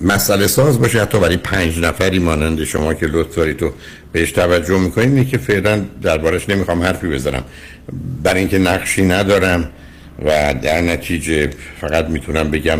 مسئله 0.00 0.46
ساز 0.46 0.80
باشه 0.80 1.02
حتی 1.02 1.20
برای 1.20 1.36
پنج 1.36 1.78
نفری 1.78 2.18
مانند 2.18 2.64
شما 2.64 2.94
که 2.94 3.06
لطف 3.06 3.36
دارید 3.36 3.56
تو 3.56 3.72
بهش 4.12 4.32
توجه 4.32 4.78
می‌کنید 4.78 5.08
اینه 5.08 5.24
که 5.24 5.38
فعلا 5.38 5.84
دربارش 6.02 6.48
نمی‌خوام 6.48 6.82
حرفی 6.82 7.08
بزنم. 7.08 7.44
برای 8.22 8.40
اینکه 8.40 8.58
نقشی 8.58 9.02
ندارم 9.02 9.70
و 10.24 10.54
در 10.62 10.80
نتیجه 10.80 11.50
فقط 11.80 12.04
می‌تونم 12.04 12.50
بگم 12.50 12.78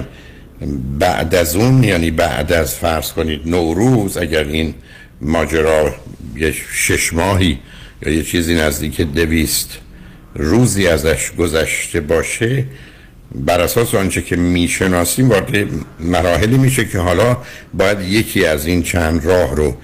بعد 0.98 1.34
از 1.34 1.56
اون 1.56 1.84
یعنی 1.84 2.10
بعد 2.10 2.52
از 2.52 2.74
فرض 2.74 3.12
کنید 3.12 3.40
نوروز 3.48 4.16
اگر 4.16 4.44
این 4.44 4.74
ماجرا 5.20 5.94
یه 6.36 6.54
شش 6.72 7.12
ماهی 7.12 7.58
یا 8.02 8.12
یه 8.12 8.22
چیزی 8.22 8.54
نزدیک 8.54 9.00
دویست 9.00 9.78
روزی 10.34 10.86
ازش 10.86 11.32
گذشته 11.38 12.00
باشه 12.00 12.64
بر 13.34 13.60
اساس 13.60 13.94
آنچه 13.94 14.22
که 14.22 14.36
می‌شناسیم 14.36 15.28
وارد 15.28 15.68
مراحلی 16.00 16.58
میشه 16.58 16.84
که 16.84 16.98
حالا 16.98 17.36
باید 17.74 18.00
یکی 18.00 18.44
از 18.46 18.66
این 18.66 18.82
چند 18.82 19.24
راه 19.24 19.56
رو 19.56 19.76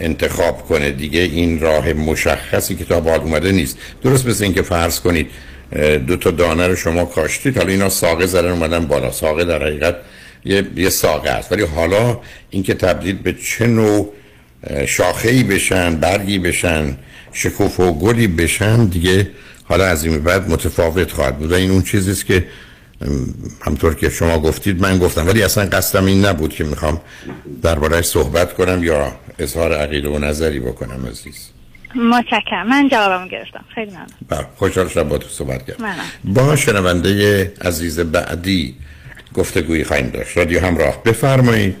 انتخاب 0.00 0.62
کنه. 0.68 0.90
دیگه 0.90 1.20
این 1.20 1.60
راه 1.60 1.92
مشخصی 1.92 2.74
که 2.74 2.84
تا 2.84 3.00
بعد 3.00 3.20
اومده 3.20 3.52
نیست. 3.52 3.78
درست 4.02 4.26
مثل 4.26 4.44
اینکه 4.44 4.62
فرض 4.62 5.00
کنید 5.00 5.30
دو 6.06 6.16
تا 6.16 6.30
دانه 6.30 6.66
رو 6.66 6.76
شما 6.76 7.04
کاشتید. 7.04 7.58
حالا 7.58 7.70
اینا 7.70 7.88
ساقه 7.88 8.26
زدن 8.26 8.50
اومدن 8.50 8.86
بالا. 8.86 9.12
ساقه 9.12 9.44
در 9.44 9.62
حقیقت 9.62 9.96
یه, 10.44 10.66
یه 10.76 10.88
ساقه 10.88 11.30
است. 11.30 11.52
ولی 11.52 11.62
حالا 11.62 12.20
اینکه 12.50 12.74
تبدیل 12.74 13.16
به 13.16 13.32
چه 13.32 13.66
نوع 13.66 14.12
شاخه‌ای 14.86 15.42
بشن 15.42 15.96
برگی 15.96 16.38
بشن 16.38 16.96
شکوف 17.32 17.80
و 17.80 17.92
گلی 17.92 18.26
بشن 18.26 18.84
دیگه 18.84 19.30
حالا 19.64 19.84
از 19.84 20.04
این 20.04 20.18
بعد 20.18 20.50
متفاوت 20.50 21.12
خواهد 21.12 21.38
بود. 21.38 21.52
این 21.52 21.70
اون 21.70 21.82
چیزیست 21.82 22.26
که 22.26 22.44
همطور 23.60 23.94
که 23.94 24.10
شما 24.10 24.38
گفتید 24.38 24.82
من 24.82 24.98
گفتم 24.98 25.26
ولی 25.26 25.42
اصلا 25.42 25.64
قصدم 25.64 26.04
این 26.04 26.24
نبود 26.26 26.52
که 26.52 26.64
می‌خوام 26.64 27.00
دربارهش 27.62 28.04
صحبت 28.04 28.54
کنم 28.54 28.84
یا 28.84 29.12
اظهار 29.38 29.72
عقیده 29.72 30.08
و 30.08 30.18
نظری 30.18 30.60
بکنم 30.60 31.06
عزیز. 31.06 31.48
متشکرم. 31.94 32.68
من 32.68 32.88
جوابم 32.88 33.28
گرفتم. 33.28 33.64
خیلی 33.74 33.90
ممنون. 33.90 34.06
بله 34.28 34.46
خوشحال 34.56 34.88
شدم 34.88 35.08
با 35.08 35.18
تو 35.18 35.28
صحبت 35.28 35.66
کردم. 35.66 35.94
با 36.24 36.56
شنونده 36.56 37.52
عزیز 37.64 38.00
بعدی 38.00 38.74
گفتگویی 39.34 39.84
خواهیم 39.84 40.08
داشت. 40.08 40.36
رادیو 40.36 40.60
همراه. 40.60 41.02
بفرمایید. 41.02 41.76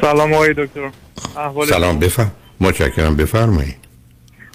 سلام 0.00 0.32
آقای 0.34 0.54
دکتر. 0.58 0.90
احوال 1.36 1.66
سلام 1.66 1.98
بفرم. 1.98 2.32
متشکرم. 2.60 3.16
بفرمایید. 3.16 3.81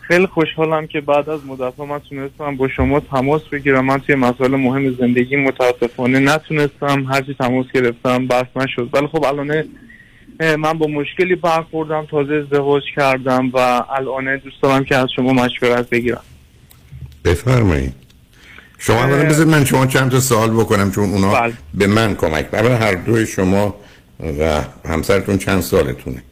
خیلی 0.08 0.28
خوشحالم 0.28 0.88
که 0.88 1.02
بعد 1.02 1.30
از 1.30 1.46
مدت 1.46 1.80
من 1.80 2.00
تونستم 2.00 2.58
با 2.58 2.68
شما 2.68 3.00
تماس 3.00 3.42
بگیرم. 3.42 3.86
من 3.86 4.00
توی 4.00 4.16
مسائل 4.16 4.56
مهم 4.56 4.96
زندگی 4.96 5.36
متاسفانه 5.36 6.20
نتونستم. 6.20 7.04
هرچی 7.04 7.36
تماس 7.40 7.66
گرفتم 7.74 8.28
بحث 8.28 8.46
نشد. 8.56 8.90
ولی 8.94 9.08
خب 9.08 9.26
الان 9.26 9.64
من 10.40 10.74
با 10.74 10.88
مشکلی 10.88 11.36
برخوردم 11.36 12.06
تازه 12.06 12.34
ازدواج 12.34 12.84
کردم 12.96 13.50
و 13.54 13.58
الان 13.98 14.38
دوست 14.38 14.62
دارم 14.62 14.84
که 14.84 14.96
از 14.96 15.08
شما 15.16 15.34
مشورت 15.34 15.90
بگیرم. 15.90 16.24
بفرمایید. 17.26 17.94
شما 18.78 19.04
اولا 19.04 19.24
بذارید 19.24 19.54
من 19.54 19.66
شما 19.66 19.86
چند 19.86 20.12
تا 20.12 20.20
سوال 20.20 20.50
بکنم 20.50 20.92
چون 20.92 21.10
اونا 21.10 21.32
بله. 21.34 21.54
به 21.74 21.88
من 21.88 22.16
کمک. 22.16 22.46
برای 22.46 22.74
هر 22.74 22.94
دوی 22.94 23.26
شما 23.26 23.76
و 24.40 24.62
همسرتون 24.86 25.38
چند 25.38 25.62
سالتونه؟ 25.62 26.24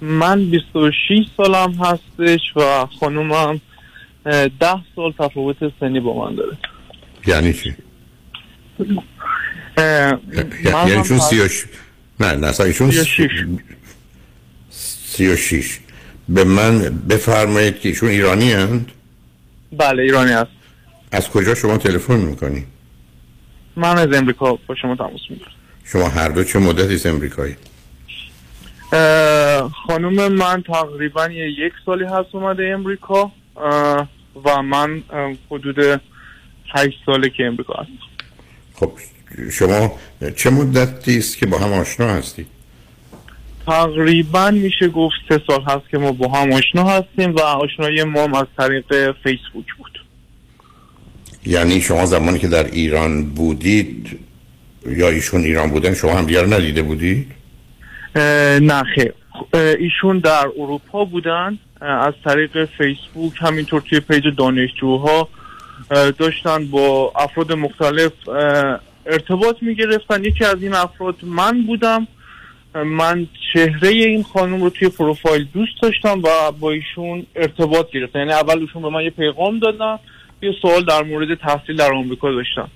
من 0.00 0.50
26 0.50 1.26
سالم 1.36 1.72
هستش 1.72 2.56
و 2.56 2.86
خانومم 3.00 3.60
اه، 4.26 4.48
10 4.48 4.50
سال 4.96 5.12
تفاوت 5.18 5.56
سنی 5.80 6.00
با 6.00 6.24
من 6.24 6.34
داره 6.34 6.56
یعنی 7.26 7.52
چی؟ 7.52 7.74
یعنی 10.64 11.02
چون 11.02 11.18
سی. 11.18 11.42
نه 12.20 12.32
نه 12.36 12.60
ایشون 12.60 12.90
سی 14.70 15.26
و 15.26 15.36
شیش. 15.36 15.78
به 16.28 16.44
من 16.44 16.78
بفرمایید 17.08 17.80
که 17.80 17.88
ایشون 17.88 18.08
ایرانی 18.08 18.52
هند 18.52 18.92
بله 19.78 20.02
ایرانی 20.02 20.32
هست 20.32 20.50
از 21.12 21.28
کجا 21.28 21.54
شما 21.54 21.78
تلفن 21.78 22.16
می‌کنی؟ 22.16 22.64
من 23.76 23.98
از 23.98 24.12
امریکا 24.12 24.58
با 24.66 24.74
شما 24.74 24.96
تماس 24.96 25.20
می‌گیرم 25.30 25.50
شما 25.84 26.08
هر 26.08 26.28
دو 26.28 26.44
چه 26.44 26.58
مدتی 26.58 26.94
از 26.94 27.06
امریکایی؟ 27.06 27.56
اه، 28.92 29.70
خانم 29.86 30.32
من 30.32 30.62
تقریبا 30.62 31.26
یک 31.30 31.72
سالی 31.86 32.04
هست 32.04 32.34
اومده 32.34 32.64
امریکا 32.74 33.32
و 34.44 34.62
من 34.62 35.02
حدود 35.50 36.00
هشت 36.74 36.98
ساله 37.06 37.30
که 37.30 37.46
امریکا 37.46 37.74
هست 37.74 37.90
خب 38.74 38.92
شما 39.52 39.92
چه 40.36 40.50
مدتی 40.50 41.18
است 41.18 41.38
که 41.38 41.46
با 41.46 41.58
هم 41.58 41.72
آشنا 41.72 42.06
هستی؟ 42.06 42.46
تقریبا 43.66 44.50
میشه 44.50 44.88
گفت 44.88 45.14
سه 45.28 45.40
سال 45.46 45.62
هست 45.62 45.88
که 45.90 45.98
ما 45.98 46.12
با 46.12 46.28
هم 46.28 46.52
آشنا 46.52 46.84
هستیم 46.84 47.34
و 47.36 47.40
آشنایی 47.40 48.04
ما 48.04 48.22
هم 48.22 48.34
از 48.34 48.46
طریق 48.58 49.14
فیسبوک 49.22 49.66
بود 49.78 50.00
یعنی 51.46 51.80
شما 51.80 52.06
زمانی 52.06 52.38
که 52.38 52.48
در 52.48 52.64
ایران 52.64 53.24
بودید 53.24 54.18
یا 54.86 55.08
ایشون 55.08 55.40
ایران 55.40 55.70
بودن 55.70 55.94
شما 55.94 56.14
هم 56.14 56.26
دیگر 56.26 56.46
ندیده 56.46 56.82
بودید؟ 56.82 57.39
نه 58.14 58.84
ایشون 59.78 60.18
در 60.18 60.46
اروپا 60.58 61.04
بودن 61.04 61.58
از 61.80 62.14
طریق 62.24 62.64
فیسبوک 62.64 63.32
همینطور 63.36 63.80
توی 63.80 64.00
پیج 64.00 64.24
دانشجوها 64.36 65.28
داشتن 66.18 66.66
با 66.66 67.12
افراد 67.16 67.52
مختلف 67.52 68.12
ارتباط 69.06 69.56
می 69.62 69.74
گرفتن 69.74 70.24
یکی 70.24 70.44
از 70.44 70.62
این 70.62 70.74
افراد 70.74 71.14
من 71.22 71.62
بودم. 71.62 72.06
من 72.74 73.26
چهره 73.52 73.88
این 73.88 74.22
خانم 74.22 74.62
رو 74.62 74.70
توی 74.70 74.88
پروفایل 74.88 75.46
دوست 75.54 75.82
داشتم 75.82 76.22
و 76.22 76.52
با 76.60 76.70
ایشون 76.70 77.26
ارتباط 77.36 77.90
گرفتم. 77.90 78.18
یعنی 78.18 78.32
اول 78.32 78.58
ایشون 78.58 78.82
به 78.82 78.88
من 78.88 79.02
یه 79.02 79.10
پیغام 79.10 79.58
دادن 79.58 79.98
یه 80.42 80.52
سوال 80.62 80.84
در 80.84 81.02
مورد 81.02 81.34
تحصیل 81.34 81.76
در 81.76 81.92
آمریکا 81.92 82.32
داشتن. 82.32 82.68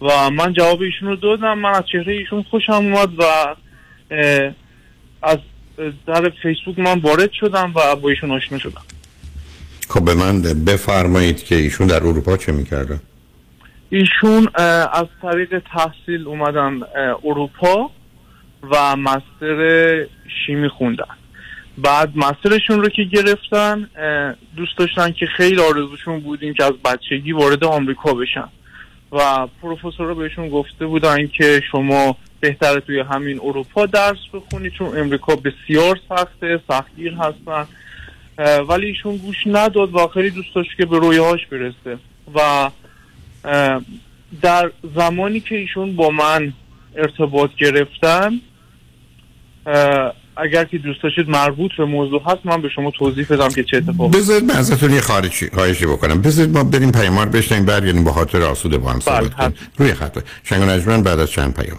و 0.00 0.30
من 0.30 0.52
جواب 0.52 0.80
ایشون 0.80 1.08
رو 1.08 1.16
دادم. 1.16 1.58
من 1.58 1.70
از 1.70 1.84
چهره 1.92 2.12
ایشون 2.12 2.42
خوشم 2.42 2.72
اومد 2.72 3.08
و 3.18 3.22
از 5.24 5.38
در 6.06 6.32
فیسبوک 6.42 6.78
من 6.78 6.98
وارد 6.98 7.32
شدم 7.32 7.72
و 7.74 7.96
با 7.96 8.08
ایشون 8.08 8.30
آشنا 8.30 8.58
شدم. 8.58 8.82
خب 9.88 10.04
به 10.04 10.14
من 10.14 10.42
بفرمایید 10.42 11.44
که 11.44 11.54
ایشون 11.54 11.86
در 11.86 11.96
اروپا 11.96 12.36
چه 12.36 12.52
می‌کردن؟ 12.52 13.00
ایشون 13.90 14.48
از 14.92 15.06
طریق 15.22 15.62
تحصیل 15.72 16.26
اومدن 16.26 16.80
اروپا 17.24 17.90
و 18.70 18.96
مستر 18.96 20.06
شیمی 20.46 20.68
خوندن. 20.68 21.04
بعد 21.78 22.12
مسترشون 22.16 22.82
رو 22.82 22.88
که 22.88 23.04
گرفتن 23.04 23.88
دوست 24.56 24.78
داشتن 24.78 25.12
که 25.12 25.26
خیلی 25.36 25.60
آرزوشون 25.60 26.20
بود 26.20 26.42
این 26.42 26.54
که 26.54 26.64
از 26.64 26.72
بچگی 26.84 27.32
وارد 27.32 27.64
آمریکا 27.64 28.14
بشن. 28.14 28.48
و 29.12 29.46
پروفسورا 29.62 30.14
بهشون 30.14 30.48
گفته 30.48 30.86
بودن 30.86 31.26
که 31.26 31.60
شما 31.72 32.16
بهتره 32.44 32.80
توی 32.80 33.00
همین 33.00 33.40
اروپا 33.42 33.86
درس 33.86 34.18
بخونید 34.32 34.72
چون 34.72 34.98
امریکا 34.98 35.36
بسیار 35.36 36.00
سخته 36.08 36.60
سختگیر 36.68 37.14
هستن. 37.14 37.66
ولی 38.68 38.86
ایشون 38.86 39.16
گوش 39.16 39.36
نداد 39.46 39.94
و 39.94 40.06
خیلی 40.06 40.30
دوست 40.30 40.54
داشت 40.54 40.70
که 40.76 40.86
به 40.86 40.98
رویاهاش 40.98 41.46
برسه. 41.46 41.98
و 42.34 42.70
در 44.42 44.70
زمانی 44.96 45.40
که 45.40 45.54
ایشون 45.54 45.96
با 45.96 46.10
من 46.10 46.52
ارتباط 46.96 47.50
گرفتن 47.54 48.30
اگر 50.36 50.64
که 50.64 50.78
دوست 50.78 51.02
داشتید 51.02 51.28
مربوط 51.28 51.70
به 51.78 51.84
موضوع 51.84 52.22
هست 52.26 52.40
من 52.44 52.62
به 52.62 52.68
شما 52.68 52.90
توضیح 52.90 53.26
بدم 53.30 53.48
که 53.48 53.64
چه 53.64 53.76
اتفاقی 53.76 54.18
بذارید 54.18 54.44
من 54.44 54.56
ازتون 54.56 54.92
یه 54.92 55.00
خارجی 55.00 55.50
خواهشی 55.54 55.86
بکنم. 55.86 56.22
بذارید 56.22 56.50
ما 56.56 56.64
بریم 56.64 56.92
پیمار 56.92 57.26
بشنیم 57.28 57.64
برگردیم 57.64 58.04
با 58.04 58.12
خاطر 58.12 58.42
آسوده 58.42 58.78
با 58.78 58.90
هم 58.90 59.00
صحبت 59.00 59.34
کنیم. 59.34 59.54
روی 59.76 59.94
خط. 59.94 60.18
شنگ 60.44 60.62
نجمن 60.62 61.02
بعد 61.02 61.20
از 61.20 61.30
چند 61.30 61.54
پیام. 61.54 61.78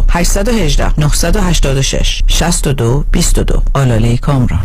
818 0.09 0.99
986 0.99 2.21
62 2.27 3.05
22 3.11 3.61
آلاله 3.73 4.17
کامران. 4.17 4.61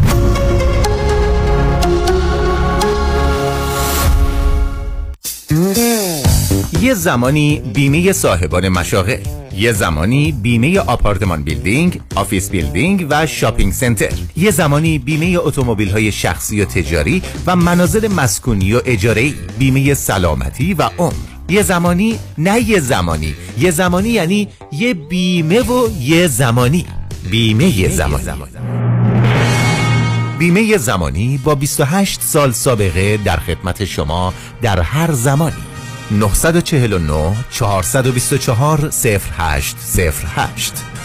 یه 6.82 6.94
زمانی 6.94 7.62
بیمه 7.74 8.12
صاحبان 8.12 8.68
مشاغل 8.68 9.18
یه 9.56 9.72
زمانی 9.72 10.32
بیمه 10.32 10.78
آپارتمان 10.78 11.42
building، 11.42 12.00
office 12.14 12.50
building 12.50 13.06
و 13.10 13.26
shopping 13.26 13.72
center. 13.72 14.12
یه 14.36 14.50
زمانی 14.50 14.98
بیمه 14.98 15.38
اتومبیل 15.40 15.90
های 15.90 16.12
شخصی 16.12 16.60
و 16.60 16.64
تجاری 16.64 17.22
و 17.46 17.56
منازل 17.56 18.08
مسکونی 18.08 18.74
و 18.74 18.80
اجاره 18.86 19.32
بیمه 19.58 19.94
سلامتی 19.94 20.74
و 20.74 20.90
عمر. 20.98 21.35
یه 21.48 21.62
زمانی 21.62 22.18
نه 22.38 22.60
یه 22.60 22.80
زمانی. 22.80 23.34
یه 23.58 23.70
زمانی 23.70 24.08
یعنی 24.08 24.48
یه 24.72 24.94
بیمه 24.94 25.60
و 25.60 25.88
یه 26.00 26.26
زمانی. 26.26 26.86
بیمه 27.30 27.78
یه 27.78 27.88
زمانی. 27.88 28.24
بیمه 30.38 30.76
زمانی 30.76 31.40
با 31.44 31.54
28 31.54 32.22
سال 32.22 32.52
سابقه 32.52 33.16
در 33.16 33.36
خدمت 33.36 33.84
شما 33.84 34.34
در 34.62 34.80
هر 34.80 35.12
زمانی. 35.12 35.56
949 36.10 37.36
424 37.50 38.90
0808 39.04 39.76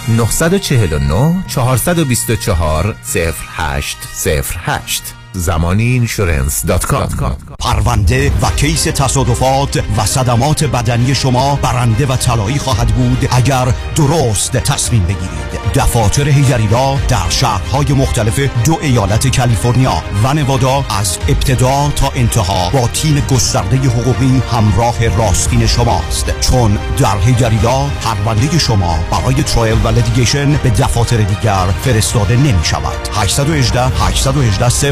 949 0.08 1.44
424 1.48 2.96
0808 3.16 5.20
زمانی 5.34 5.84
insurance 5.84 6.66
dot 6.66 6.86
com 6.86 7.38
پرونده 7.60 8.32
و 8.41 8.49
case 8.56 8.84
تصادفات 8.84 9.84
و 9.98 10.06
صدمات 10.06 10.64
بدنی 10.64 11.16
شما 11.16 11.56
برنده 11.56 12.06
و 12.06 12.16
طلایی 12.16 12.58
خواهد 12.58 12.88
بود 12.88 13.28
اگر 13.32 13.74
درست 13.95 14.52
تصمیم 14.52 15.03
بگیرید. 15.03 15.62
دفاتر 15.76 16.30
Heidari 16.30 16.76
Law 16.76 16.95
در 16.95 17.30
شهرهای 17.30 17.94
مختلف 17.94 18.40
دو 18.66 18.78
ایالت 18.82 19.38
کالیفرنیا 19.38 20.03
و 20.24 20.34
نوادا 20.34 20.86
از 20.90 21.18
ابتدا 21.28 21.91
تا 21.95 22.12
انتها 22.16 22.70
با 22.70 22.88
تیم 22.88 23.20
گسترده 23.32 23.78
حقوقی 23.78 24.41
همراه 24.52 25.18
راستین 25.18 25.68
شماست. 25.68 26.40
چون 26.40 26.78
در 26.98 27.18
Heidari 27.18 27.65
Law 27.65 27.86
پرونده 27.88 28.60
شما 28.60 28.99
برای 29.12 29.44
trial 29.44 29.78
و 29.84 29.88
litigation 29.88 30.52
به 30.52 30.70
دفاتر 30.70 31.18
دیگر 31.18 31.66
فرستاده 31.82 32.36
نمی 32.36 32.64
شود 32.64 33.10
818 33.14 33.88
818 33.88 34.91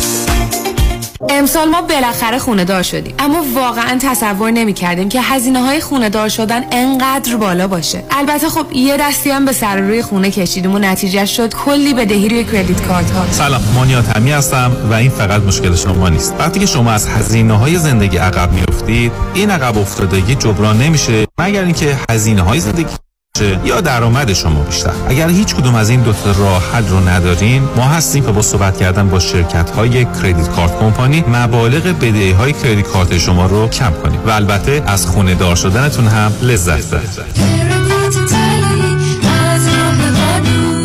امسال 1.29 1.69
ما 1.69 1.81
بالاخره 1.81 2.39
خونه 2.39 2.65
دار 2.65 2.83
شدیم. 2.83 3.15
اما 3.19 3.45
واقعا 3.55 3.97
تصور 4.01 4.51
نمی 4.51 4.73
کردیم 4.73 5.09
که 5.09 5.21
هزینه 5.21 5.59
های 5.59 5.81
خونه 5.81 6.09
دار 6.09 6.29
شدن 6.29 6.63
انقدر 6.71 7.35
بالا 7.35 7.67
باشه. 7.67 8.03
البته 8.11 8.49
خب 8.49 8.65
یه 8.71 8.97
دستی 8.97 9.29
هم 9.29 9.45
به 9.45 9.51
سر 9.51 9.77
روی 9.77 10.01
خونه 10.01 10.31
کشیدیم 10.31 10.75
و 10.75 10.79
نتیجه 10.79 11.25
شد 11.25 11.53
کلی 11.53 11.93
بدهی 11.93 12.29
روی 12.29 12.43
کردیت 12.43 12.81
کارت 12.81 13.11
ها 13.11 13.25
سلام 13.31 13.61
مانیات 13.75 14.17
همی 14.17 14.31
هستم 14.31 14.71
و 14.89 14.93
این 14.93 15.09
فقط 15.09 15.41
مشکل 15.41 15.75
شما 15.75 16.09
نیست. 16.09 16.35
وقتی 16.39 16.59
که 16.59 16.65
شما 16.65 16.91
از 16.91 17.07
هزینه 17.07 17.57
های 17.57 17.77
زندگی 17.77 18.17
عقب 18.17 18.51
میافتید 18.51 19.11
این 19.33 19.49
عقب 19.49 19.77
افتادگی 19.77 20.35
جبران 20.35 20.77
نمیشه. 20.77 21.27
مگر 21.39 21.63
اینکه 21.63 21.97
هزینه 22.09 22.41
های 22.41 22.59
زندگی 22.59 22.95
یا 23.65 23.81
درآمد 23.81 24.33
شما 24.33 24.63
بیشتر. 24.63 24.91
اگر 25.07 25.29
هیچ 25.29 25.55
کدوم 25.55 25.75
از 25.75 25.89
این 25.89 26.01
دو 26.01 26.13
تا 26.13 26.31
راه 26.31 26.63
حل 26.73 26.87
رو 26.87 27.09
ندارین 27.09 27.63
ما 27.75 27.83
هستیم 27.83 28.25
که 28.25 28.31
با 28.31 28.41
صحبت 28.41 28.77
کردن 28.77 29.09
با 29.09 29.19
شرکت 29.19 29.69
های 29.69 30.05
کردیت 30.05 30.49
کارت 30.49 30.79
کمپانی 30.79 31.23
مبالغ 31.27 31.83
بدهی 31.83 32.31
های 32.31 32.53
کردیت 32.53 32.87
کارت 32.87 33.17
شما 33.17 33.45
رو 33.45 33.67
کم 33.67 33.93
کنیم. 34.03 34.19
و 34.25 34.29
البته 34.29 34.83
از 34.87 35.05
خونه 35.05 35.35
دار 35.35 35.55
شدنتون 35.55 36.07
هم 36.07 36.31
لذت 36.41 36.87
ببرید. 36.87 37.51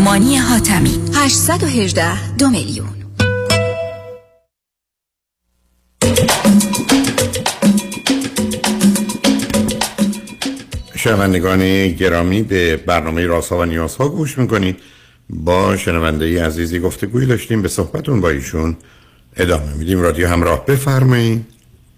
مانی 0.05 0.37
حاتمی 0.37 1.01
818 1.15 2.37
دو 2.39 2.49
میلیون. 2.49 3.06
شنوندگان 11.07 11.89
گرامی 11.89 12.43
به 12.43 12.77
برنامه 12.77 13.27
راسا 13.27 13.59
و 13.59 13.65
نیازها 13.65 14.09
گوش 14.09 14.39
می‌کنید. 14.39 14.77
با 15.31 15.77
شنونده 15.77 16.47
عزیزی 16.47 16.79
گفتگوی 16.81 17.27
داشتیم 17.27 17.63
به 17.63 17.69
صحبتون 17.69 18.21
با 18.21 18.31
ایشون 18.31 18.77
ادامه 19.37 19.75
میدیم. 19.75 20.01
رادیو 20.01 20.29
همراه 20.29 20.67
بفرمایید. 20.67 21.45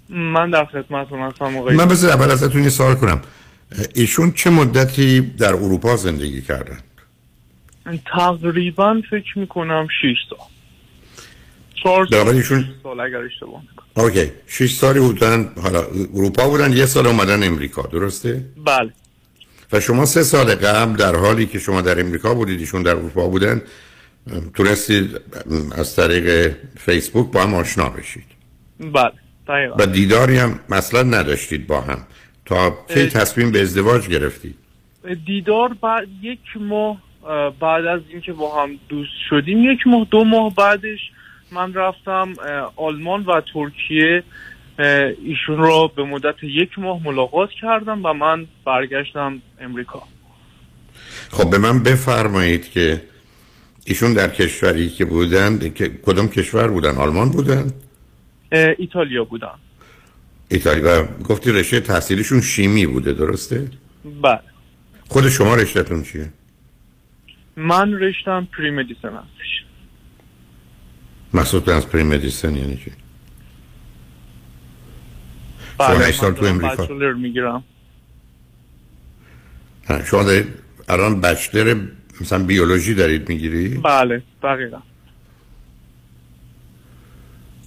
من 0.08 0.50
در 0.50 0.64
خدمتتون 0.64 1.20
هستم 1.20 1.56
آقای 1.56 1.76
من 1.76 1.88
بذار 1.88 2.10
اول 2.10 2.30
ازتون 2.30 2.62
یه 2.62 2.68
سوال 2.68 2.94
کنم. 2.94 3.20
ایشون 3.94 4.32
چه 4.32 4.50
مدتی 4.50 5.20
در 5.20 5.54
اروپا 5.54 5.96
زندگی 5.96 6.42
کردن؟ 6.42 6.78
تقریبا 8.16 9.02
فکر 9.10 9.38
می‌کنم 9.38 9.88
6 10.02 10.16
سال. 10.30 10.38
چهار 11.82 12.06
بنابراین 12.06 12.36
ایشون 12.36 12.64
سال 12.82 13.00
اگر 13.00 13.18
اشتباه 13.18 13.62
نکنم. 13.72 14.04
اوکی. 14.04 14.30
6 14.46 14.74
سالی 14.74 15.00
بودن 15.00 15.52
حالا 15.62 15.82
اروپا 16.14 16.48
بودن 16.48 16.72
یه 16.72 16.86
سال 16.86 17.06
اومدن 17.06 17.42
امریکا 17.42 17.82
درسته؟ 17.82 18.44
بله. 18.64 18.92
و 19.72 19.80
شما 19.80 20.04
سه 20.04 20.22
سال 20.22 20.54
قبل 20.54 20.96
در 20.96 21.16
حالی 21.16 21.46
که 21.46 21.58
شما 21.58 21.80
در 21.80 22.00
امریکا 22.00 22.34
بودید 22.34 22.60
ایشون 22.60 22.82
در 22.82 22.96
اروپا 22.96 23.28
بودن 23.28 23.62
تونستید 24.54 25.20
از 25.72 25.96
طریق 25.96 26.56
فیسبوک 26.76 27.32
با 27.32 27.42
هم 27.42 27.54
آشنا 27.54 27.88
بشید. 27.88 28.26
بله. 28.80 29.12
و 29.78 29.86
دیداری 29.86 30.38
هم 30.38 30.60
مثلا 30.68 31.02
نداشتید 31.02 31.66
با 31.66 31.80
هم. 31.80 31.98
تا 32.44 32.78
کی 32.88 33.06
تصمیم 33.06 33.52
به 33.52 33.62
ازدواج 33.62 34.08
گرفتید؟ 34.08 34.54
دیدار 35.26 35.76
بعد 35.82 36.08
یک 36.22 36.40
ماه 36.60 36.96
اه، 37.26 37.50
بعد 37.60 37.86
از 37.86 38.00
اینکه 38.08 38.32
با 38.32 38.62
هم 38.62 38.78
دوست 38.88 39.12
شدیم 39.30 39.72
یک 39.72 39.86
ماه 39.86 40.06
دو 40.10 40.24
ماه 40.24 40.54
بعدش 40.54 40.98
من 41.52 41.74
رفتم 41.74 42.34
آلمان 42.76 43.22
و 43.22 43.40
ترکیه 43.54 44.22
ایشون 45.24 45.56
رو 45.56 45.92
به 45.96 46.04
مدت 46.04 46.44
یک 46.44 46.78
ماه 46.78 47.02
ملاقات 47.04 47.50
کردم 47.62 48.04
و 48.04 48.12
من 48.12 48.46
برگشتم 48.64 49.42
امریکا. 49.60 50.02
خب 51.30 51.50
به 51.50 51.58
من 51.58 51.82
بفرمایید 51.82 52.70
که 52.70 53.02
ایشون 53.84 54.14
در 54.14 54.28
کشوری 54.28 54.88
که 54.88 55.04
بودن 55.04 55.58
که 55.58 55.88
کدام 55.88 56.28
کشور 56.28 56.68
بودن؟ 56.68 56.96
آلمان 56.96 57.28
بودن؟ 57.30 57.72
ایتالیا 58.52 59.24
بودم 59.24 59.58
ایتالیا. 60.48 61.02
و 61.02 61.06
گفتی 61.22 61.52
رشته 61.52 61.80
تحصیلیشون 61.80 62.40
شیمی 62.40 62.86
بوده 62.86 63.12
درسته؟ 63.12 63.68
بله. 64.22 64.40
خود 65.08 65.28
شما 65.28 65.54
رشتهتون 65.54 66.02
چیه؟ 66.02 66.28
من 67.56 67.92
رشتم 67.92 68.48
پری 68.56 68.70
مدیسن 68.70 69.08
هستش. 69.08 69.64
از 71.34 71.88
پری 71.88 72.02
مدیسن 72.02 72.56
یعنی 72.56 72.76
چی 72.76 72.92
شما 75.78 75.86
هشت 75.86 76.20
سال 76.20 76.32
تو 76.32 76.46
امریکا 76.46 76.84
بچلر 76.84 77.12
می‌گیرم 77.12 77.64
ها، 79.88 80.04
شما 80.04 80.22
دارید 80.22 80.46
الان 80.88 81.20
بچلر 81.20 81.76
مثلا 82.20 82.44
بیولوژی 82.44 82.94
دارید 82.94 83.28
می‌گیری؟ 83.28 83.68
بله 83.68 84.22
دقیقا 84.42 84.78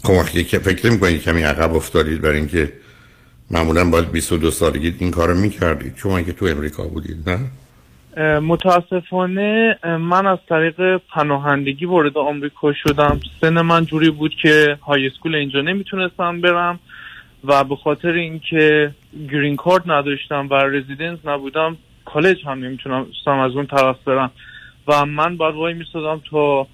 خب 0.04 0.14
وقتی 0.14 0.44
که 0.44 0.60
فکر 0.60 0.90
نمی 0.90 1.20
کمی 1.20 1.42
عقب 1.42 1.74
افتادید 1.74 2.22
برای 2.22 2.38
اینکه 2.38 2.74
معمولا 3.52 3.90
باید 3.90 4.12
22 4.12 4.52
سالگی 4.52 4.96
این 5.00 5.12
کارو 5.12 5.36
می‌کردید 5.36 5.98
شما 5.98 6.22
که 6.22 6.34
تو 6.34 6.46
امریکا 6.46 6.84
بودید 6.84 7.30
نه؟ 7.30 7.40
متاسفانه 8.18 9.80
من 9.84 10.28
از 10.28 10.38
طریق 10.50 10.98
پناهندگی 10.98 11.86
وارد 11.86 12.18
آمریکا 12.18 12.74
شدم. 12.74 13.20
سن 13.42 13.62
من 13.62 13.86
جوری 13.86 14.10
بود 14.10 14.36
که 14.42 14.78
های 14.88 15.08
اسکول 15.08 15.36
اینجا 15.36 15.62
نمی‌تونستم 15.62 16.42
برم 16.42 16.80
و 17.44 17.64
به 17.64 17.76
خاطر 17.76 18.12
اینکه 18.12 18.92
گرین 19.32 19.56
کارت 19.56 19.84
نداشتم 19.88 20.48
و 20.50 20.54
رزیدنس 20.54 21.20
نبودم 21.26 21.78
کالج 22.06 22.46
هم 22.46 22.60
نمی‌تونستم 22.60 23.40
از 23.40 23.56
اون 23.56 23.66
طرف 23.66 24.04
برم. 24.06 24.32
و 24.88 25.06
من 25.06 25.38
باید 25.38 25.56
وای 25.56 25.74
میستادم 25.74 26.22
تا 26.32 26.68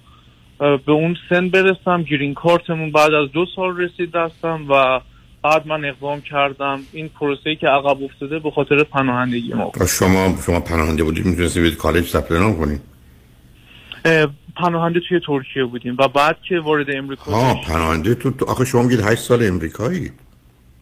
به 0.58 0.92
اون 0.92 1.16
سن 1.28 1.48
برسم. 1.48 2.02
گرین 2.02 2.34
کارتمون 2.34 2.92
بعد 2.92 3.14
از 3.14 3.32
دو 3.32 3.46
سال 3.56 3.76
رسید 3.76 4.12
دستم 4.12 4.66
و 4.68 5.00
بعد 5.42 5.66
من 5.66 5.84
اقدام 5.84 6.20
کردم. 6.20 6.80
این 6.92 7.08
پروسه‌ای 7.08 7.56
که 7.56 7.68
عقب 7.68 8.02
افتاده 8.02 8.38
به 8.38 8.50
خاطر 8.50 8.82
پناهندگی 8.84 9.52
ما. 9.52 9.72
شما 9.88 10.38
شما 10.46 10.60
پناهنده 10.60 11.04
بودید 11.04 11.26
می‌تونستید 11.26 11.62
برید 11.62 11.76
کالج 11.76 12.06
ثبت 12.06 12.32
نام 12.32 12.58
کنید؟ 12.58 12.80
اه، 14.04 14.26
پناهنده 14.56 15.00
توی 15.08 15.20
ترکیه 15.26 15.64
بودیم 15.64 15.96
و 15.98 16.08
بعد 16.08 16.36
که 16.48 16.60
وارد 16.60 16.86
امریکا 16.90 17.32
ها 17.32 17.54
پناهنده 17.54 18.14
تو, 18.14 18.30
تو 18.30 18.44
آخه 18.44 18.64
شما 18.64 18.82
میگید 18.82 19.00
8 19.00 19.22
سال 19.22 19.46
امریکایی؟ 19.46 20.10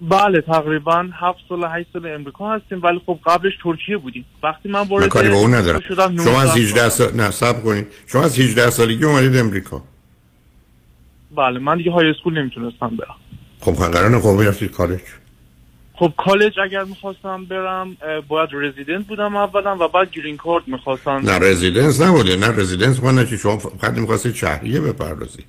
بله 0.00 0.40
تقریبا 0.40 1.08
هفت 1.12 1.38
سال 1.48 1.64
هشت 1.64 1.86
سال 1.92 2.06
امریکا 2.06 2.54
هستیم 2.54 2.82
ولی 2.82 3.00
خب 3.06 3.18
قبلش 3.26 3.52
ترکیه 3.62 3.96
بودیم. 3.96 4.24
وقتی 4.42 4.68
من 4.68 4.80
وارد 4.88 5.08
کاری 5.08 5.28
با 5.28 5.36
اون 5.36 5.54
ندارم. 5.54 5.80
شما 5.80 6.42
از 6.42 6.56
19 6.56 6.60
18 6.60 6.88
سال 6.88 7.16
نه 7.16 7.30
صبر 7.30 7.60
کنید. 7.60 7.86
شما 8.06 8.22
از 8.22 8.38
18 8.38 8.70
سالگی 8.70 9.04
اومدید 9.04 9.36
امریکا. 9.36 9.82
بله 11.36 11.58
من 11.58 11.76
دیگه 11.76 11.90
های 11.90 12.10
اسکول 12.10 12.38
نمی‌تونستم 12.38 12.88
برم. 12.88 13.16
خب 13.60 13.72
قرار 13.72 14.20
خب 14.20 14.28
می‌رفتید 14.28 14.70
کالج؟ 14.70 15.00
خب 15.94 16.12
کالج 16.16 16.60
اگر 16.60 16.84
می‌خواستم 16.84 17.44
برم 17.44 17.96
باید 18.28 18.48
رزیدنت 18.52 19.06
بودم 19.06 19.36
اولا 19.36 19.76
و 19.80 19.88
بعد 19.88 20.10
green 20.10 20.36
card 20.36 20.64
می‌خواستم. 20.66 21.10
نه 21.10 21.38
residence 21.38 22.02
نبوده. 22.02 22.36
نه 22.36 22.48
residence 22.48 23.02
ما 23.02 23.10
نه 23.10 23.26
چی 23.26 23.38
شما 23.38 23.58
فقط 23.58 23.98
می‌خواستید 23.98 24.34
شهریه 24.34 24.80
بپردازید 24.80 25.44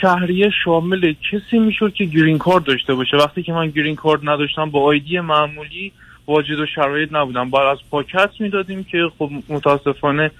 شهریه 0.00 0.50
شامل 0.64 1.14
کسی 1.32 1.58
می‌شد 1.58 1.92
که 1.92 2.04
green 2.04 2.38
card 2.38 2.64
داشته 2.64 2.94
باشه. 2.94 3.16
وقتی 3.16 3.42
که 3.42 3.52
من 3.52 3.70
green 3.70 3.96
card 3.96 4.20
نداشتم 4.22 4.70
با 4.70 4.82
ID 4.82 5.20
معمولی 5.20 5.92
واجد 6.26 6.66
شرایط 6.66 7.08
نبودم. 7.12 7.50
باید 7.50 7.66
از 7.66 7.78
pocket 7.90 8.30
می‌دادیم 8.38 8.84
که 8.84 8.98
خب 9.18 9.30
متاسفانه 9.48 10.30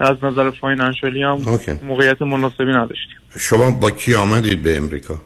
از 0.00 0.16
نظر 0.24 0.50
financially 0.50 1.22
هم 1.22 1.48
okay. 1.48 1.72
موقعیت 1.72 2.22
مناسبی 2.22 2.72
نداشتیم. 2.72 3.16
شما 3.38 3.70
با 3.70 3.90
کی 3.90 4.14
آمدید 4.14 4.62
به 4.62 4.76
امریکا؟ 4.76 5.20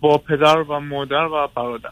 با 0.00 0.18
پدر 0.18 0.58
و 0.58 0.80
مادر 0.80 1.24
و 1.32 1.48
برادر. 1.56 1.90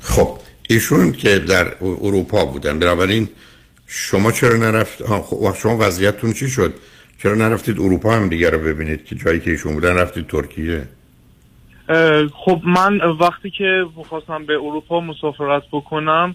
خب 0.00 0.38
ایشون 0.68 1.12
که 1.12 1.38
در 1.38 1.66
اروپا 1.80 2.44
بودن 2.44 2.78
بنابراین 2.78 3.28
شما 3.86 4.32
چرا 4.32 4.56
نرفت 4.56 5.04
خب 5.04 5.54
شما 5.62 5.76
وضعیتتون 5.80 6.32
چی 6.32 6.48
شد؟ 6.48 6.74
چرا 7.22 7.34
نرفتید 7.34 7.80
اروپا 7.80 8.12
هم 8.14 8.28
دیگه 8.28 8.50
رو 8.50 8.58
ببینید 8.58 9.04
که 9.04 9.14
جایی 9.14 9.40
که 9.40 9.50
ایشون 9.50 9.74
بودن 9.74 9.94
رفتید 9.94 10.26
ترکیه؟ 10.26 10.88
خب 12.44 12.60
من 12.64 13.00
وقتی 13.00 13.50
که 13.50 13.84
می‌خواستم 13.96 14.46
به 14.46 14.52
اروپا 14.54 15.00
مسافرت 15.00 15.62
بکنم 15.72 16.34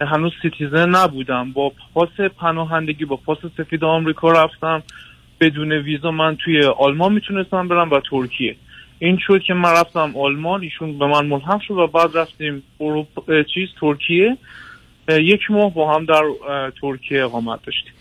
هنوز 0.00 0.32
citizen 0.42 0.88
نبودم. 0.88 1.52
با 1.52 1.72
پاس 1.94 2.20
پناهندگی 2.38 3.04
با 3.04 3.16
پاس 3.16 3.38
سفید 3.56 3.84
آمریکا 3.84 4.32
رفتم. 4.32 4.82
بدون 5.40 5.72
ویزا 5.72 6.10
من 6.10 6.36
توی 6.44 6.64
آلمان 6.64 7.12
می‌تونستم 7.12 7.68
برم 7.68 7.90
و 7.90 8.00
ترکیه. 8.10 8.56
این 8.98 9.18
شد 9.26 9.42
که 9.42 9.54
من 9.54 9.70
رفتم 9.70 10.16
آلمان 10.16 10.62
ایشون 10.62 10.98
به 10.98 11.06
من 11.06 11.26
ملحق 11.26 11.60
شد 11.60 11.74
و 11.74 11.86
بعد 11.86 12.16
رفتیم 12.16 12.62
اروپا 12.80 13.42
چیز 13.42 13.68
ترکیه. 13.80 14.36
یک 15.08 15.50
ماه 15.50 15.74
با 15.74 15.94
هم 15.94 16.04
در 16.04 16.22
ترکیه 16.80 17.24
اقامت 17.24 17.62
داشتیم. 17.62 17.92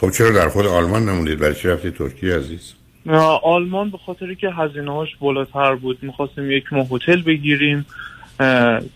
خب 0.00 0.10
چرا 0.10 0.30
در 0.30 0.48
خود 0.48 0.66
آلمان 0.66 1.02
نموندید 1.02 1.38
برای 1.38 1.54
چی 1.54 1.68
رفتید 1.68 1.94
ترکیه 1.94 2.36
عزیز؟ 2.36 2.74
آلمان 3.42 3.90
به 3.90 3.98
خاطری 3.98 4.36
که 4.36 4.50
هزینه 4.50 4.92
هاش 4.92 5.16
بالاتر 5.20 5.74
بود. 5.74 5.98
می‌خواستیم 6.02 6.50
یک 6.50 6.72
ماه 6.72 6.86
هتل 6.90 7.22
بگیریم. 7.22 7.86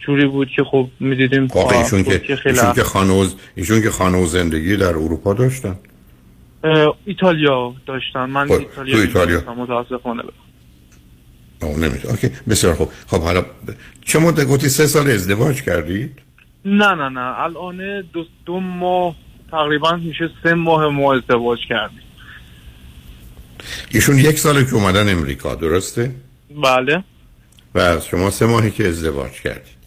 جوری 0.06 0.26
بود 0.26 0.48
که 0.56 0.64
خب 0.64 0.88
می‌دیدیم 1.00 1.48
ایشون 1.52 2.02
که 2.02 2.36
خیلی 2.36 2.58
ایشون 2.58 2.72
که 2.72 2.82
خانوز 2.82 3.34
ایشون 3.54 3.82
که 3.82 3.90
خانوز 3.90 4.32
زندگی 4.32 4.76
در 4.76 4.86
اروپا 4.86 5.34
داشتن. 5.34 5.76
ایتالیا 7.04 7.74
داشتن. 7.86 8.24
من 8.24 8.46
خب، 8.46 8.52
ایتالیا 8.52 8.94
تو 8.94 9.00
ایتالیا؟ 9.00 9.54
متاسفانه. 9.54 10.22
نمیشه 11.62 12.08
اوکی 12.08 12.30
بسیار 12.48 12.74
خوب. 12.74 12.88
خب 13.06 13.20
حالا 13.20 13.44
چه 14.04 14.18
مدت 14.18 14.46
گفتی؟ 14.46 14.68
سه 14.68 14.86
سال 14.86 15.10
ازدواج 15.10 15.62
کردید؟ 15.62 16.18
نه 16.64 16.94
نه 16.94 17.08
نه. 17.08 17.40
الان 17.40 18.02
دو, 18.12 18.24
دو 18.46 18.60
ماه 18.60 19.14
تقریبا 19.50 19.96
میشه 19.96 20.30
سه 20.42 20.54
ماه 20.54 20.88
ما 20.88 21.14
ازدواج 21.14 21.58
کردیم. 21.68 22.02
ایشون 23.90 24.18
یک 24.18 24.38
ساله 24.38 24.64
که 24.64 24.74
اومدن 24.74 25.08
امریکا 25.08 25.54
درسته؟ 25.54 26.14
بله. 26.62 27.04
و 27.78 27.80
از 27.80 28.06
شما 28.06 28.30
سه 28.30 28.46
ماهی 28.46 28.70
که 28.70 28.88
ازدواج 28.88 29.30
کردید. 29.30 29.78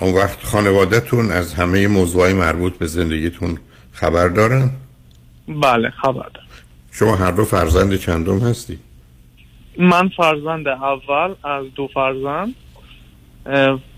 اون 0.00 0.14
وقت 0.14 0.42
خانوادهتون 0.42 1.30
از 1.30 1.54
همه 1.54 1.86
موضوعی 1.86 2.32
مربوط 2.32 2.78
به 2.78 2.86
زندگیتون 2.86 3.58
خبر 3.92 4.28
دارن؟ 4.28 4.70
بله 5.48 5.90
خبر 5.90 6.28
دارم. 6.34 6.46
شما 6.92 7.16
هر 7.16 7.30
دو 7.30 7.44
فرزند 7.44 7.96
چندم 7.96 8.38
هستی؟ 8.38 8.78
من 9.78 10.08
فرزند 10.08 10.68
اول 10.68 11.34
از 11.44 11.66
دو 11.74 11.88
فرزند. 11.94 12.54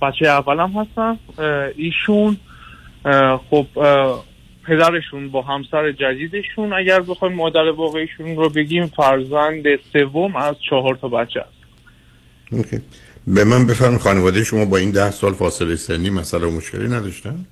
بچه 0.03 0.27
اولم 0.27 0.73
هستم. 0.73 1.19
ایشون 1.77 2.36
خب 3.51 3.66
پدرشون 4.66 5.31
با 5.31 5.43
همسر 5.43 5.93
جدیدشون. 5.93 6.73
اگر 6.73 7.01
بخوایم 7.01 7.35
مادر 7.35 7.70
واقعیشون 7.70 8.36
رو 8.36 8.48
بگیم 8.48 8.86
فرزند 8.86 9.65
سوم 9.93 10.36
از 10.36 10.57
چهار 10.70 10.94
تا 10.94 11.09
بچه 11.09 11.40
است. 11.40 11.57
اوکی. 12.53 12.81
به 13.27 13.44
من 13.44 13.66
بفرم 13.66 13.98
خانواده 13.98 14.44
شما 14.44 14.65
با 14.65 14.77
این 14.77 14.90
ده 14.90 15.11
سال 15.11 15.32
فاصله 15.32 15.77
سنی 15.77 16.11
مسئله 16.11 16.47
مشکلی 16.47 16.89
نداشتن؟ 16.89 17.47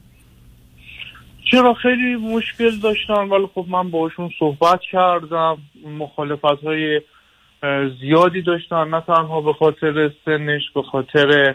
چرا 1.50 1.74
خیلی 1.74 2.16
مشکل 2.16 2.78
داشتن 2.82 3.28
ولی 3.28 3.48
خب 3.54 3.66
من 3.68 3.90
باشون 3.90 4.30
صحبت 4.38 4.80
کردم 4.92 5.58
مخالفت 5.98 6.64
های 6.64 7.00
زیادی 8.00 8.42
داشتن 8.42 8.88
نه 8.88 9.00
تنها 9.00 9.40
به 9.40 9.52
خاطر 9.52 10.10
سنش 10.24 10.62
به 10.74 10.82
خاطر 10.82 11.54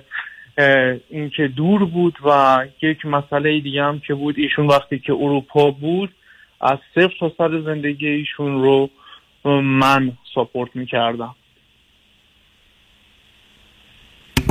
اینکه 1.10 1.48
دور 1.48 1.86
بود 1.86 2.18
و 2.26 2.60
یک 2.82 3.06
مسئله 3.06 3.60
دیگه 3.60 3.84
هم 3.84 4.00
که 4.00 4.14
بود 4.14 4.36
ایشون 4.38 4.68
وقتی 4.68 5.00
که 5.00 5.14
اروپا 5.14 5.72
بود 5.72 6.10
از 6.62 6.78
صفر 6.96 7.14
تا 7.20 7.32
سر 7.38 7.62
زندگی 7.62 8.08
ایشون 8.08 8.62
رو 8.62 8.90
من 9.62 10.12
ساپورت 10.36 10.76
می‌کردم. 10.76 11.36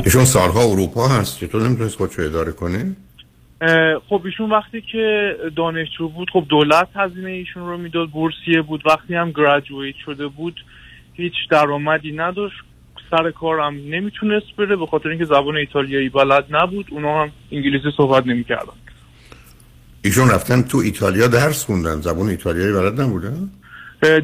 ایشون 0.09 0.25
سالها 0.25 0.65
اروپا 0.65 1.09
هست. 1.09 1.41
چطور 1.41 1.63
نمی‌تونست 1.63 1.97
خودشو 1.97 2.23
اداره 2.23 2.53
کنه؟ 2.53 2.97
خب 4.09 4.23
ایشون 4.25 4.51
وقتی 4.51 4.81
که 4.93 5.37
دانشجو 5.57 6.09
بود 6.09 6.31
خب 6.33 6.45
دولت 6.49 6.89
هزینه 6.95 7.31
ایشون 7.31 7.67
رو 7.67 7.79
می‌داد 7.79 8.11
بورسیه 8.11 8.63
بود. 8.63 8.83
وقتی 8.87 9.15
هم 9.15 9.31
گراجویت 9.31 9.95
شده 10.05 10.27
بود 10.27 10.65
هیچ 11.15 11.33
درآمدی 11.51 12.13
نداشت. 12.13 12.57
سر 13.11 13.31
کار 13.31 13.61
هم 13.61 13.75
نمی‌تونست 13.75 14.47
بره 14.59 14.77
به 14.77 14.87
خاطر 14.87 15.09
اینکه 15.09 15.25
زبان 15.25 15.57
ایتالیایی 15.57 16.09
بلد 16.09 16.45
نبود. 16.51 16.87
اونا 16.91 17.23
هم 17.23 17.31
انگلیسی 17.53 17.89
صحبت 17.97 18.27
نمی‌کردن. 18.27 18.73
ایشون 20.05 20.31
رفتن 20.31 20.63
تو 20.63 20.79
ایتالیا 20.79 21.27
درس 21.27 21.65
خوندن. 21.65 22.01
زبان 22.01 22.29
ایتالیایی 22.29 22.73
بلد 22.73 23.01
نبودن؟ 23.01 23.51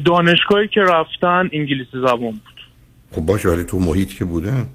دانشگاهی 0.05 0.67
که 0.67 0.81
رفتن 0.81 1.49
انگلیسی 1.53 1.97
زبان 2.07 2.31
بود. 2.31 2.61
خب 3.11 3.21
باشه 3.21 3.49
ولی 3.49 3.63
تو 3.63 3.79
محیط 3.79 4.13
که 4.13 4.25
بودن؟ 4.25 4.65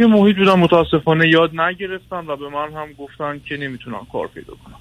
توی 0.00 0.08
محیط 0.08 0.36
بودم 0.36 0.58
متاسفانه 0.58 1.28
یاد 1.28 1.60
نگرفتن 1.60 2.26
و 2.26 2.36
به 2.36 2.48
من 2.48 2.72
هم 2.72 2.92
گفتن 2.92 3.40
که 3.44 3.56
نمی‌تونم 3.56 4.06
کار 4.12 4.26
پیدا 4.26 4.54
کنم. 4.64 4.80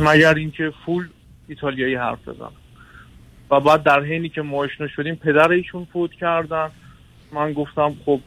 مگر 0.00 0.34
اینکه 0.34 0.72
فول 0.86 1.08
ایتالیایی 1.48 1.94
حرف 1.94 2.28
بزنم 2.28 2.52
و 3.50 3.60
بعد 3.60 3.82
در 3.82 4.02
حینی 4.02 4.28
که 4.28 4.42
ما 4.42 4.56
آشنا 4.56 4.88
شدیم 4.88 5.14
پدر 5.14 5.50
ایشون 5.50 5.86
فوت 5.92 6.12
کردن. 6.12 6.70
من 7.32 7.52
گفتم 7.52 7.94
خب 8.06 8.20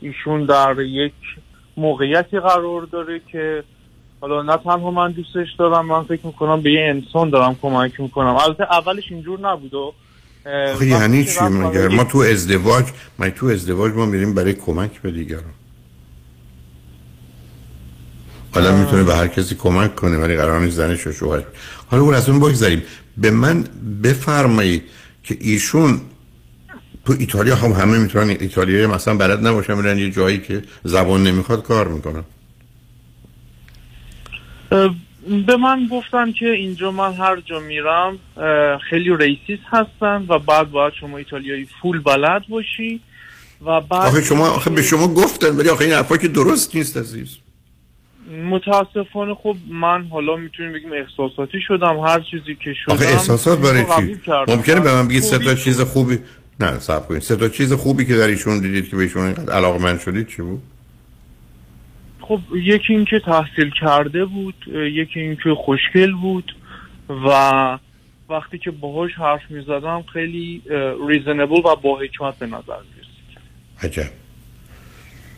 ایشون 0.00 0.44
در 0.44 0.80
یک 0.80 1.12
موقعیتی 1.76 2.40
قرار 2.40 2.82
داره 2.82 3.20
که 3.32 3.64
حالا 4.20 4.42
نه 4.42 4.56
تنها 4.56 4.90
من 4.90 5.12
دوستش 5.12 5.52
دارم 5.58 5.86
من 5.86 6.02
فکر 6.02 6.26
می‌کنم 6.26 6.60
به 6.60 6.72
یه 6.72 6.80
انسان 6.80 7.30
دارم 7.30 7.56
کمک 7.62 8.00
می‌کنم. 8.00 8.36
البته 8.36 8.62
اولش 8.62 9.12
اینجور 9.12 9.40
نبود 9.40 9.74
و 9.74 9.94
آخه 10.46 10.86
یعنی 10.86 11.24
چی 11.24 11.40
مگر 11.40 11.88
ما 11.88 12.04
تو 12.04 12.18
ازدواج 12.18 12.84
ما 13.18 13.30
تو 13.30 13.46
ازدواج 13.46 13.92
ما 13.92 14.06
میریم 14.06 14.34
برای 14.34 14.52
کمک 14.52 15.02
به 15.02 15.10
دیگران. 15.10 15.54
حالا 18.54 18.76
می‌تونه 18.76 19.02
به 19.02 19.14
هر 19.14 19.26
کسی 19.28 19.54
کمک 19.54 19.96
کنه 19.96 20.18
ولی 20.18 20.36
قرار 20.36 20.60
نیست 20.60 20.76
زنش 20.76 21.06
و 21.06 21.12
شوهر 21.12 21.44
حالا 21.86 22.02
اون 22.02 22.14
از 22.14 22.28
اون 22.28 22.40
بگذاریم 22.40 22.82
به 23.16 23.30
من 23.30 23.64
بفرمایید 24.02 24.82
که 25.22 25.36
ایشون 25.40 26.00
تو 27.04 27.16
ایتالیا 27.18 27.56
هم 27.56 27.72
همه 27.72 27.98
می‌تونن 27.98 28.30
ایتالیایی 28.30 28.86
مثلا 28.86 29.14
بلد 29.14 29.46
نباشن 29.46 29.74
میرن 29.74 29.98
یه 29.98 30.10
جایی 30.10 30.38
که 30.38 30.62
زبان 30.84 31.22
نمی‌خواد 31.22 31.62
کار 31.62 31.88
می‌کنن. 31.88 32.24
به 35.46 35.56
من 35.56 35.88
گفتن 35.92 36.32
که 36.32 36.46
اینجا 36.46 36.90
من 36.90 37.12
هر 37.12 37.40
جا 37.40 37.60
میرم 37.60 38.18
خیلی 38.90 39.16
ریسیس 39.16 39.58
هستن 39.72 40.24
و 40.28 40.38
بعد 40.38 40.70
باید 40.70 40.92
شما 41.00 41.18
ایتالیایی 41.18 41.68
فول 41.82 41.98
بلد 41.98 42.42
باشی 42.48 43.00
و 43.66 43.80
بعد 43.80 43.92
آخه 43.92 44.22
شما 44.22 44.48
آخه 44.48 44.70
به 44.70 44.82
شما 44.82 45.08
گفتن 45.08 45.56
ولی 45.56 45.68
آخه 45.68 45.84
این 45.84 45.94
حرفا 45.94 46.16
که 46.16 46.28
درست 46.28 46.76
نیست 46.76 46.96
عزیز. 46.96 47.36
متاسفانه 48.50 49.34
خب 49.34 49.56
من 49.70 50.06
حالا 50.06 50.36
می‌تونیم 50.36 50.72
بگیم 50.72 50.90
احساساتی 50.92 51.58
شدم 51.68 51.98
هر 51.98 52.20
چیزی 52.20 52.54
که 52.64 52.74
شدم 52.84 52.94
آخه 52.94 53.06
احساسات 53.06 53.58
برای 53.58 53.84
چی. 53.84 54.20
ممکنه 54.48 54.80
به 54.80 54.92
من 54.92 55.08
بگید 55.08 55.22
سه 55.22 55.38
تا 55.38 55.54
چیز 55.54 55.80
خوبی 55.80 56.18
نه 56.60 56.78
صبر 56.78 57.06
کنید. 57.06 57.22
سه 57.22 57.36
تا 57.36 57.48
چیز 57.48 57.72
خوبی 57.72 58.04
که 58.04 58.16
در 58.16 58.26
ایشون 58.26 58.60
دیدید 58.60 58.88
که 58.88 58.96
به 58.96 59.02
ایشون 59.02 59.22
اینقدر 59.22 59.52
علاقمند 59.52 60.00
شدید 60.00 60.28
چی 60.28 60.42
بود؟ 60.42 60.62
خب 62.20 62.40
یکی 62.54 62.92
اینکه 62.92 63.20
تحصیل 63.20 63.70
کرده 63.80 64.24
بود 64.24 64.54
یکی 64.68 65.20
اینکه 65.20 65.54
خوشگل 65.54 66.12
بود 66.12 66.56
و 67.08 67.78
وقتی 68.28 68.58
که 68.58 68.70
باهاش 68.70 69.10
حرف 69.14 69.50
می‌زدم 69.50 70.04
خیلی 70.12 70.62
ریزنبل 71.08 71.58
و 71.58 71.76
با 71.76 71.98
حکمت 71.98 72.38
به 72.38 72.46
نظر 72.46 72.56
می‌رسید. 72.94 73.40
عجب. 73.82 74.10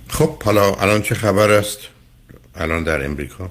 خب 0.08 0.42
حالا 0.42 0.74
الان 0.74 1.02
چه 1.02 1.14
خبر 1.14 1.50
است؟ 1.50 1.88
الان 2.54 2.84
در 2.84 3.04
امریکا؟ 3.04 3.50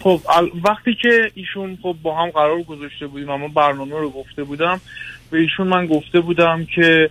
خب 0.00 0.20
وقتی 0.64 0.94
که 1.02 1.30
ایشون 1.34 1.78
خب 1.82 1.96
با 2.02 2.22
هم 2.22 2.30
قرار 2.30 2.62
گذاشته 2.62 3.06
بودیم 3.06 3.30
و 3.30 3.36
ما 3.36 3.48
برنامه 3.48 3.98
رو 3.98 4.10
گفته 4.10 4.44
بودم 4.44 4.80
به 5.30 5.38
ایشون 5.38 5.66
من 5.66 5.86
گفته 5.86 6.20
بودم 6.20 6.64
که 6.64 7.10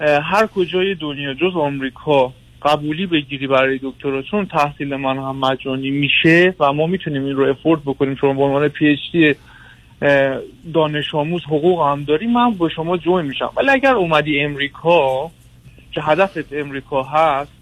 هر 0.00 0.46
کجای 0.46 0.94
دنیا 0.94 1.34
جز 1.34 1.56
آمریکا 1.56 2.32
قبولی 2.62 3.06
بگیری 3.06 3.46
برای 3.46 3.78
دکترا 3.82 4.22
چون 4.22 4.46
تحصیل 4.46 4.96
من 4.96 5.16
هم 5.16 5.36
مجانی 5.36 5.90
میشه 5.90 6.54
و 6.60 6.72
ما 6.72 6.86
می‌تونیم 6.86 7.24
این 7.24 7.36
رو 7.36 7.50
afford 7.50 7.82
بکنیم. 7.82 8.14
چون 8.14 8.36
به 8.36 8.42
عنوان 8.42 8.68
PhD 8.68 9.34
دانش 10.74 11.14
آموز 11.14 11.44
حقوق 11.44 11.86
هم 11.86 12.04
داری 12.04 12.26
من 12.26 12.50
با 12.50 12.68
شما 12.68 12.96
join 12.96 13.26
میشم. 13.26 13.50
ولی 13.56 13.70
اگر 13.70 13.94
اومدی 13.94 14.40
امریکا 14.40 15.30
که 15.92 16.02
هدفت 16.02 16.52
امریکا 16.52 17.02
هست 17.02 17.52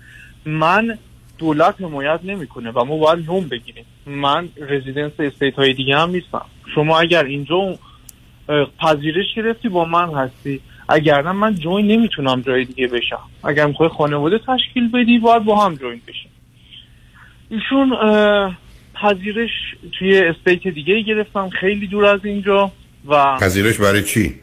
من 0.46 0.98
دولت 1.38 1.80
حمایت 1.80 2.20
نمی‌کنه 2.24 2.70
و 2.70 2.84
ما 2.84 2.96
باید 2.96 3.26
loan 3.26 3.48
بگیریم. 3.48 3.84
من 4.06 4.48
residence 4.56 5.12
state 5.18 5.54
های 5.54 5.72
دیگه 5.72 5.96
هم 5.96 6.10
نیستم. 6.10 6.44
شما 6.74 7.00
اگر 7.00 7.24
اینجا 7.24 7.78
پذیرش 8.80 9.26
گرفتی 9.36 9.68
با 9.68 9.84
من 9.84 10.14
هستی. 10.14 10.60
اگر 10.88 11.22
نه 11.22 11.32
من 11.32 11.54
join 11.54 11.86
نمی‌تونم 11.86 12.40
جای 12.40 12.64
دیگه 12.64 12.86
بشم. 12.86 13.20
اگر 13.44 13.66
می‌خوای 13.66 13.88
خانواده 13.88 14.38
تشکیل 14.38 14.90
بدی 14.90 15.18
باید 15.18 15.44
با 15.44 15.64
هم 15.64 15.74
join 15.74 16.00
بشیم. 16.08 16.30
ایشون 17.48 17.90
پذیرش 18.94 19.50
توی 19.98 20.18
state 20.18 20.68
دیگه 20.68 21.00
گرفتم 21.02 21.48
خیلی 21.48 21.86
دور 21.86 22.04
از 22.04 22.24
اینجا 22.24 22.72
و 23.06 23.36
پذیرش 23.40 23.80
برای 23.80 24.02
چی؟ 24.02 24.34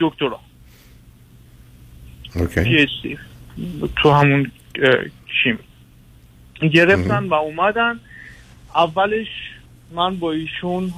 دکترا. 0.00 0.40
OK. 2.34 2.86
تو 3.96 4.10
همون 4.10 4.52
اه، 4.82 4.94
شیمی 5.42 6.70
گرفتن 6.72 7.24
و 7.24 7.34
اومدن. 7.34 8.00
اولش 8.74 9.26
من 9.94 10.16
با 10.16 10.32
ایشون 10.32 10.92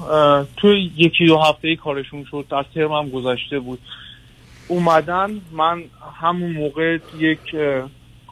توی 0.56 0.90
یکی 0.96 1.26
دو 1.26 1.38
هفته 1.38 1.76
کارشون 1.76 2.24
شد. 2.30 2.44
در 2.50 2.64
ترمم 2.74 3.08
گذشته 3.08 3.58
بود. 3.58 3.78
اومدن 4.68 5.40
من 5.52 5.82
همون 6.20 6.52
موقع 6.52 6.98
یک 7.18 7.56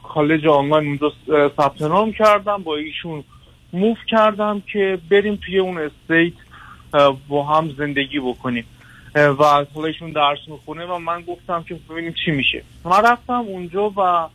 کالج 0.03 0.47
آنلاین 0.47 0.87
اونجا 0.87 1.13
ثبت 1.57 1.83
نام 1.83 2.13
کردم 2.13 2.63
با 2.63 2.77
ایشون 2.77 3.25
موف 3.73 3.99
کردم 4.07 4.63
که 4.73 4.99
بریم 5.11 5.39
توی 5.47 5.59
اون 5.59 5.79
استیت 5.79 6.33
با 7.29 7.45
هم 7.45 7.71
زندگی 7.79 8.21
بکنیم. 8.21 8.65
و 9.15 9.65
حالا 9.75 9.87
ایشون 9.87 10.11
درس 10.11 10.39
می‌خونه 10.49 10.87
و 10.87 10.99
من 10.99 11.23
گفتم 11.23 11.63
که 11.63 11.79
ببینیم 11.91 12.15
چی 12.25 12.31
میشه. 12.31 12.63
من 12.85 13.03
رفتم 13.05 13.33
اونجا 13.33 13.91
و 13.91 14.29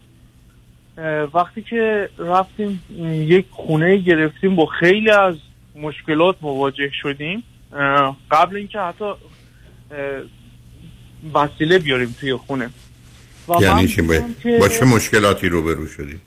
وقتی 1.33 1.61
که 1.61 2.09
رفتیم 2.17 2.83
یک 3.27 3.45
خونه 3.51 3.97
گرفتیم 3.97 4.55
با 4.55 4.65
خیلی 4.65 5.09
از 5.09 5.35
مشکلات 5.75 6.35
مواجه 6.41 6.91
شدیم. 7.01 7.43
قبل 8.31 8.55
اینکه 8.55 8.79
حتی 8.79 9.05
وسیله 11.33 11.79
بیاریم 11.79 12.15
توی 12.19 12.35
خونه. 12.35 12.69
و 13.49 13.61
یعنی 13.61 13.87
چی؟ 13.87 14.01
با, 14.01 14.21
با 14.59 14.67
چه 14.67 14.85
مشکلاتی 14.85 15.49
روبرو 15.49 15.87
شدید 15.87 16.21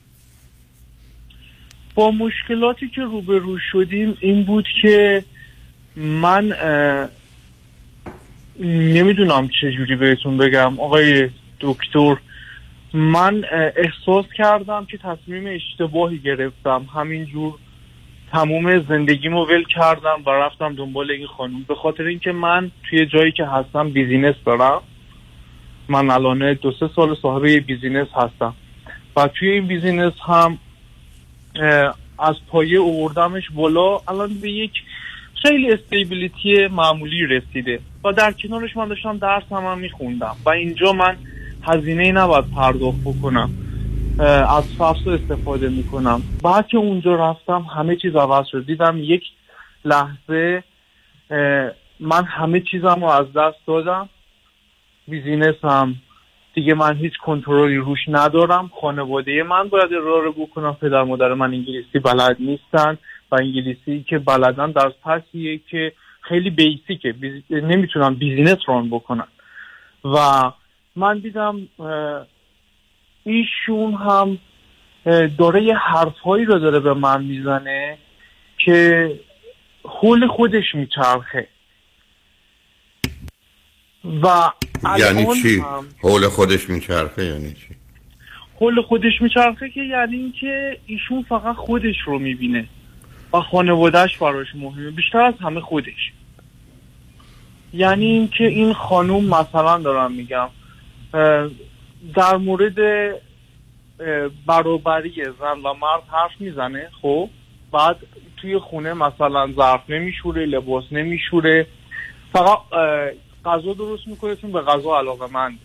با 1.95 2.11
مشکلاتی 2.11 2.89
که 2.89 3.03
روبرو 3.03 3.59
شدیم 3.73 4.17
این 4.21 4.45
بود 4.45 4.67
که 4.83 5.25
من 5.97 6.53
نمی‌دونم 8.61 9.49
چجوری 9.61 9.97
بهتون 9.97 10.37
بگم. 10.37 10.81
آقای 10.81 11.31
دکتر 11.61 12.17
من 12.93 13.45
احساس 13.77 14.27
کردم 14.37 14.87
که 14.87 14.99
تصمیم 14.99 15.45
اشتباهی 15.47 16.19
گرفتم. 16.19 16.87
همینجور 16.95 17.55
تموم 18.33 18.79
زندگیمو 18.89 19.45
ول 19.45 19.65
کردم 19.65 20.23
و 20.27 20.31
رفتم 20.31 20.75
دنبال 20.75 21.11
این 21.11 21.27
خانم. 21.27 21.63
به 21.69 21.75
خاطر 21.75 22.03
اینکه 22.03 22.33
من 22.33 22.71
توی 22.91 23.07
جایی 23.07 23.33
که 23.33 23.45
هستم 23.45 23.91
business 23.91 24.35
دارم. 24.47 24.83
من 25.89 26.11
الان 26.11 26.53
دو 26.53 26.73
سه 26.81 26.89
سال 26.97 27.17
صاحب 27.23 27.43
business 27.47 28.09
هستم. 28.15 28.55
و 29.17 29.29
توی 29.29 29.51
این 29.51 29.67
business 29.67 30.13
هم 30.27 30.59
از 32.19 32.35
پایه 32.49 32.79
اووردمش 32.79 33.51
بالا 33.55 33.99
الان 34.09 34.35
به 34.43 34.51
یک 34.51 34.73
خیلی 35.43 35.73
stability 35.73 36.67
معمولی 36.67 37.27
رسیده. 37.27 37.81
و 38.05 38.13
در 38.13 38.33
کنارش 38.33 38.77
من 38.77 38.89
داشتم 38.89 39.19
درس 39.19 39.43
هم, 39.51 39.65
هم 39.65 39.79
میخوندم. 39.79 40.37
و 40.45 40.51
اینجا 40.51 40.93
من 40.93 41.17
هزینه 41.63 42.13
نباید 42.13 42.45
پرداخت 42.57 43.01
بکنم. 43.05 43.51
از 44.21 44.75
فصل 44.79 45.11
استفاده 45.11 45.69
می‌کنم. 45.69 46.23
بعد 46.45 46.67
که 46.67 46.77
اونجا 46.77 47.15
رفتم 47.15 47.61
همه 47.61 47.97
چیز 47.97 48.17
عوض 48.17 48.47
شد. 48.47 48.67
دیدم 48.67 48.99
یک 49.01 49.23
لحظه 49.85 50.65
من 52.01 52.25
همه 52.25 52.61
چیزم 52.61 52.97
رو 53.01 53.05
از 53.05 53.33
دست 53.33 53.67
دادم. 53.67 54.09
بیزینس 55.09 55.65
هم. 55.65 55.95
دیگه 56.55 56.75
من 56.75 56.97
هیچ 56.97 57.13
کنترلی 57.17 57.77
روش 57.77 57.99
ندارم. 58.09 58.71
خانواده 58.81 59.43
من 59.43 59.69
باید 59.69 59.93
رو 59.93 60.33
بکنم. 60.33 60.75
پدر 60.75 61.03
مادر 61.03 61.35
من 61.35 61.55
انگلیسی 61.55 61.99
بلد 61.99 62.37
نیستن 62.41 62.99
و 63.31 63.37
انگلیسی 63.41 64.05
که 64.09 64.19
بلدن 64.19 64.71
در 64.71 64.93
سطحیه 65.05 65.61
که 65.71 65.93
خیلی 66.21 66.51
بیسیکه. 66.51 67.13
بیز... 67.13 67.43
نمی‌تونن 67.51 68.15
بیزینس 68.15 68.59
ران 68.67 68.91
بکنن. 68.91 69.27
و 70.05 70.19
من 70.97 71.19
دیدم 71.19 71.69
ایشون 73.25 73.95
هم 73.95 74.39
داره 75.39 75.63
یه 75.63 75.77
حرفهایی 75.77 76.45
رو 76.45 76.59
داره 76.59 76.81
به 76.81 76.95
من 76.95 77.25
می‌زنه 77.25 77.99
که 78.59 79.11
حول 79.85 80.27
خودش 80.27 80.75
میچرخه. 80.75 81.49
و 84.23 84.51
یعنی 84.99 85.27
چی؟ 85.43 85.63
حول 86.03 86.29
خودش 86.29 86.71
میچرخه 86.71 87.25
یعنی 87.25 87.53
چی؟ 87.53 87.77
حول 88.61 88.83
خودش 88.83 89.23
میچرخه 89.23 89.71
که 89.71 89.81
یعنی 89.81 90.17
اینکه 90.17 90.79
ایشون 90.87 91.23
فقط 91.23 91.57
خودش 91.57 91.97
رو 92.07 92.19
می‌بینه 92.19 92.65
و 93.33 93.41
خانوادهش 93.41 94.17
براش 94.17 94.47
مهمه. 94.55 94.91
بیشتر 94.91 95.19
از 95.19 95.35
همه 95.41 95.61
خودش. 95.61 96.13
یعنی 97.75 98.07
اینکه 98.07 98.45
این 98.45 98.73
خانوم 98.73 99.25
مثلا 99.25 99.79
دارم 99.79 100.13
میگم 100.13 100.49
در 102.15 102.37
مورد 102.37 102.77
برابری 104.47 105.25
زن 105.25 105.61
و 105.65 105.75
مرد 105.75 106.03
حرف 106.13 106.41
می‌زنه 106.41 106.89
خب؟ 107.03 107.29
بعد 107.73 107.97
توی 108.37 108.59
خونه 108.59 108.95
مثلا 108.95 109.53
ظرف 109.53 109.91
نمیشوره 109.91 110.47
لباس 110.47 110.85
نمیشوره. 110.93 111.67
فقط 112.33 112.59
غذا 113.45 113.73
درست 113.73 114.09
می‌کنه 114.09 114.37
چون 114.37 114.53
به 114.53 114.61
غذا 114.61 114.99
علاقه 114.99 115.27
مند 115.33 115.59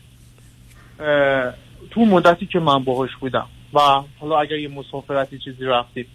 تو 1.91 2.05
مدتی 2.05 2.45
که 2.45 2.59
من 2.59 2.83
باهاش 2.83 3.15
بودم. 3.15 3.47
و 3.73 3.79
حالا 4.19 4.39
اگر 4.39 4.57
یه 4.57 4.67
مسافرتی 4.67 5.39
چیزی 5.39 5.65
رفتید 5.65 6.07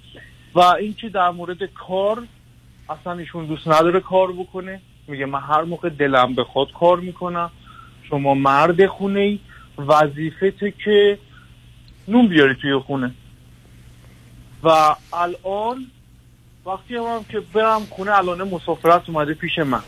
و 0.54 0.60
اینکه 0.60 1.08
در 1.08 1.30
مورد 1.30 1.64
کار 1.64 2.22
اصلا 2.88 3.12
ایشون 3.12 3.46
دوست 3.46 3.68
نداره 3.68 4.00
کار 4.00 4.32
بکنه. 4.32 4.80
میگه 5.08 5.26
من 5.26 5.40
هر 5.40 5.62
موقع 5.62 5.88
دلم 5.88 6.34
بخواد 6.34 6.72
کار 6.72 7.00
می‌کنم. 7.00 7.50
شما 8.08 8.34
مرد 8.34 8.86
خونه 8.86 9.20
ای 9.20 9.38
وظیفته 9.78 10.70
که 10.84 11.18
نون 12.08 12.28
بیاری 12.28 12.54
توی 12.54 12.78
خونه. 12.78 13.10
و 14.62 14.68
الان 15.12 15.86
وقتی 16.66 16.96
هم 16.96 17.24
که 17.28 17.40
برم 17.40 17.80
خونه 17.90 18.18
الان 18.18 18.48
مسافرت 18.48 19.08
اومده 19.08 19.34
پیش 19.34 19.58
من. 19.58 19.82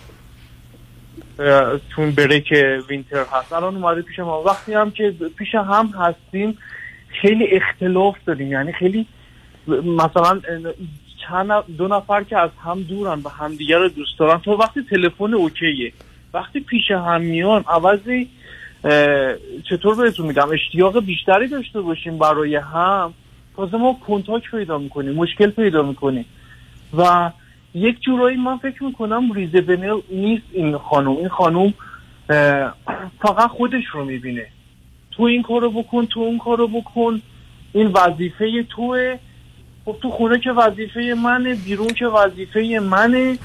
اه، 1.38 1.80
چون 1.96 2.10
بریک 2.10 2.54
وینتر 2.88 3.24
هست. 3.32 3.52
الان 3.52 3.76
اومده 3.76 4.02
پیش 4.02 4.18
ما. 4.18 4.42
وقتی 4.42 4.74
هم 4.74 4.90
که 4.90 5.10
پیش 5.10 5.54
هم 5.54 5.86
هستیم 5.86 6.58
خیلی 7.08 7.46
اختلاف 7.46 8.16
داریم. 8.26 8.52
یعنی 8.52 8.72
خیلی 8.72 9.06
مثلا 9.68 10.40
چند 11.28 11.76
دو 11.76 11.88
نفر 11.88 12.22
که 12.22 12.38
از 12.38 12.50
هم 12.64 12.82
دورن 12.82 13.20
و 13.24 13.28
همدیگه 13.28 13.78
رو 13.78 13.88
دوست 13.88 14.18
دارن. 14.18 14.38
تو 14.38 14.52
وقتی 14.52 14.82
تلفن 14.90 15.34
اوکیه. 15.34 15.92
وقتی 16.34 16.60
پیش 16.60 16.90
هم 16.90 17.20
میان 17.20 17.64
عوضی 17.68 18.30
چطور 19.70 19.94
بهتون 19.96 20.26
میگم؟ 20.26 20.48
اشتیاق 20.52 21.04
بیشتری 21.04 21.48
داشته 21.48 21.80
باشیم 21.80 22.18
برای 22.18 22.56
هم. 22.56 23.14
تازه 23.56 23.76
ما 23.76 23.96
کنتاک 24.06 24.50
پیدا 24.50 24.78
می‌کنیم 24.78 25.14
مشکل 25.14 25.50
پیدا 25.50 25.82
می‌کنیم. 25.82 26.24
و 26.98 27.30
یک 27.74 28.00
جورایی 28.00 28.36
من 28.36 28.58
فکر 28.58 28.84
می‌کنم 28.84 29.32
ریزبنل 29.32 30.00
نیست 30.10 30.42
این 30.52 30.78
خانم. 30.78 31.16
این 31.16 31.28
خانم 31.28 31.74
اه، 32.30 32.74
فقط 33.22 33.50
خودش 33.50 33.84
رو 33.92 34.04
می‌بینه. 34.04 34.46
تو 35.10 35.22
این 35.22 35.42
کارو 35.42 35.70
بکن 35.70 36.06
تو 36.06 36.20
اون 36.20 36.38
کارو 36.38 36.68
بکن. 36.68 37.22
این 37.72 37.86
وظیفه 37.86 38.62
توه. 38.62 39.18
خب 39.84 39.96
تو 40.02 40.10
خونه 40.10 40.38
که 40.38 40.52
وظیفه 40.52 41.14
منه 41.24 41.54
بیرون 41.54 41.88
که 41.88 42.06
وظیفه 42.06 42.80
منه. 42.82 43.38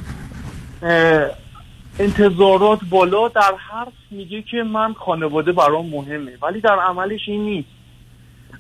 انتظارات 2.00 2.80
بالا 2.90 3.28
در 3.28 3.54
حرف 3.70 3.94
میگه 4.12 4.42
که 4.42 4.64
من 4.64 4.94
خانواده 4.94 5.52
برام 5.52 5.90
مهمه 5.90 6.32
ولی 6.42 6.62
در 6.62 6.80
عملش 6.80 7.22
این 7.28 7.42
نیست. 7.42 7.68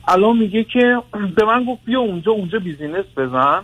الان 0.08 0.38
میگه 0.38 0.64
که 0.64 1.02
به 1.36 1.46
من 1.46 1.66
گفت 1.66 1.86
بیا 1.86 2.00
اونجا 2.00 2.32
اونجا 2.32 2.60
business 2.60 3.06
بزن. 3.18 3.64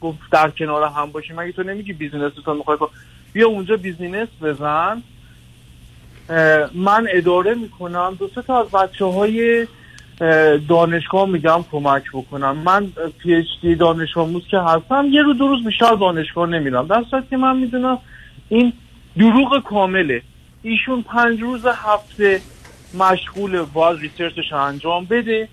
گفت 0.00 0.18
در 0.32 0.50
کنار 0.50 0.82
هم 0.88 1.12
باشیم 1.12 1.36
مگه 1.36 1.52
تو 1.52 1.62
نمیگی 1.62 1.92
business 1.92 2.32
تو 2.44 2.54
می‌خوای 2.54 2.78
بیا 3.32 3.48
اونجا 3.48 3.76
business 3.76 4.28
بزن. 4.42 5.02
من 6.74 7.06
اداره 7.10 7.54
می‌کنم. 7.54 8.16
دو 8.18 8.28
سه 8.34 8.42
تا 8.42 8.60
از 8.60 8.70
بچه 8.70 9.04
های 9.04 9.66
دانشگاه 10.68 11.28
میگم 11.28 11.64
کمک 11.72 12.02
بکنم. 12.14 12.56
من 12.56 12.86
پی 13.18 13.34
اچ 13.34 13.46
دی 13.62 13.74
دانش 13.74 14.16
آموز 14.16 14.46
که 14.50 14.58
هستم 14.58 15.06
یه 15.10 15.22
رو 15.22 15.32
دو 15.32 15.48
روز 15.48 15.64
بیشتر 15.64 15.94
دانشگاه 15.94 16.48
نمیرم. 16.48 16.86
در 16.86 17.04
که 17.30 17.36
من 17.36 17.56
می‌دونم 17.56 17.98
این 18.48 18.72
دروغ 19.18 19.62
کامله. 19.64 20.22
ایشون 20.62 21.02
پنج 21.02 21.40
روز 21.40 21.66
هفته 21.66 22.40
مشغول 22.94 23.62
باز 23.62 23.98
ریسرچش 24.00 24.52
انجام 24.52 25.04
بده. 25.04 25.48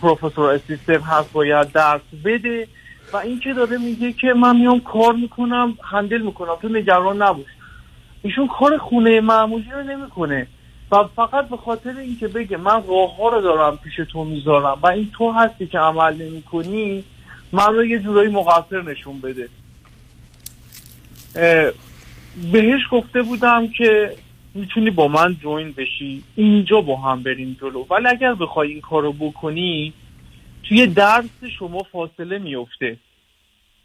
پروفسور 0.00 0.50
اسیستم 0.50 1.00
هست 1.00 1.32
باید 1.32 1.72
درس 1.72 2.00
بده. 2.24 2.68
و 3.12 3.16
این 3.16 3.40
که 3.40 3.52
داره 3.52 3.78
میگه 3.78 4.12
که 4.12 4.32
من 4.32 4.56
میام 4.56 4.80
کار 4.80 5.12
می‌کنم 5.12 5.78
هندل 5.82 6.20
می‌کنم. 6.20 6.54
تو 6.62 6.68
نگران 6.68 7.22
نباش. 7.22 7.46
ایشون 8.22 8.48
کار 8.58 8.78
خونه 8.78 9.20
معمولی 9.20 9.70
رو 9.70 9.82
نمی‌کنه. 9.82 10.46
و 10.92 11.04
فقط 11.16 11.48
به 11.48 11.56
خاطر 11.56 11.96
اینکه 11.96 12.28
بگه 12.28 12.56
من 12.56 12.82
راه 12.88 13.16
ها 13.16 13.28
رو 13.28 13.40
دارم 13.40 13.76
پیش 13.76 13.96
تو 14.12 14.24
می‌ذارم 14.24 14.78
و 14.82 14.86
این 14.86 15.10
تو 15.18 15.32
هستی 15.32 15.66
که 15.66 15.78
عمل 15.78 16.14
نمی 16.14 17.04
من 17.52 17.74
رو 17.74 17.84
یه 17.84 17.98
جورایی 17.98 18.30
مقصر 18.30 18.82
نشون 18.82 19.20
بده. 19.20 19.48
بهش 22.52 22.80
گفته 22.90 23.22
بودم 23.22 23.68
که 23.68 24.16
می‌تونی 24.54 24.90
با 24.90 25.08
من 25.08 25.36
جوین 25.42 25.72
بشی. 25.72 26.22
اینجا 26.36 26.80
با 26.80 26.96
هم 26.96 27.22
بریم 27.22 27.56
جلو. 27.60 27.84
ولی 27.90 28.06
اگر 28.06 28.34
بخوای 28.34 28.68
این 28.68 28.80
کارو 28.80 29.12
بکنی 29.12 29.92
توی 30.68 30.86
درس 30.86 31.44
شما 31.58 31.82
فاصله 31.92 32.38
میفته 32.38 32.96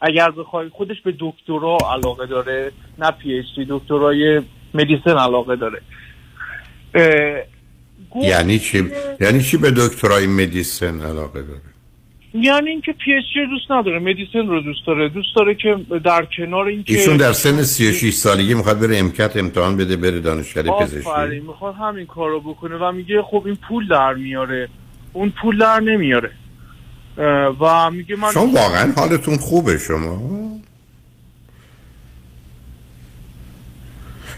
اگر 0.02 0.32
بخوای 0.32 0.70
خودش 0.70 1.02
به 1.02 1.14
دکترا 1.20 1.78
علاقه 1.94 2.26
داره 2.26 2.72
نه 3.00 3.12
PhD 3.12 3.66
دکترای 3.70 4.42
medicine 4.74 5.18
علاقه 5.18 5.56
داره. 5.56 5.82
یعنی 8.22 8.60
چی؟ 8.60 8.92
یعنی 9.22 9.44
چی 9.44 9.58
به 9.58 9.72
دکترای 9.72 10.28
medicine 10.28 11.02
علاقه 11.02 11.42
داره؟ 11.42 11.75
یعنی 12.42 12.70
اینکه 12.70 12.92
PhD 12.92 13.46
دوست 13.50 13.72
نداره 13.72 14.00
medicine 14.00 14.48
رو 14.48 14.62
دوست 14.62 14.80
داره. 14.88 15.10
دوست 15.10 15.36
داره 15.36 15.56
که 15.56 15.76
در 16.04 16.28
کنار 16.38 16.68
اینکه 16.68 16.94
ایشون 16.94 17.18
در 17.18 17.34
سن 17.34 17.64
36 17.64 18.14
سالگی 18.14 18.54
می‌خواد 18.54 18.80
بره 18.80 18.98
MCAT 18.98 19.38
امتحان 19.38 19.78
بده 19.78 19.98
بره 19.98 20.20
دانشکده 20.20 20.72
پزشکی. 20.72 21.40
می‌خواد 21.48 21.76
همین 21.76 22.06
کار 22.06 22.30
رو 22.30 22.40
بکنه 22.40 22.76
و 22.76 22.92
میگه 22.92 23.22
خب 23.22 23.44
این 23.46 23.58
پول 23.68 23.88
در 23.88 24.14
میاره. 24.14 24.70
اون 25.14 25.34
پول 25.42 25.58
در 25.58 25.80
نمیاره. 25.80 26.32
و 27.60 27.92
میگه 27.92 28.16
من 28.16 28.32
شما 28.32 28.46
واقعا 28.46 28.92
حالتون 28.96 29.38
خوبه 29.38 29.78
شما. 29.78 30.22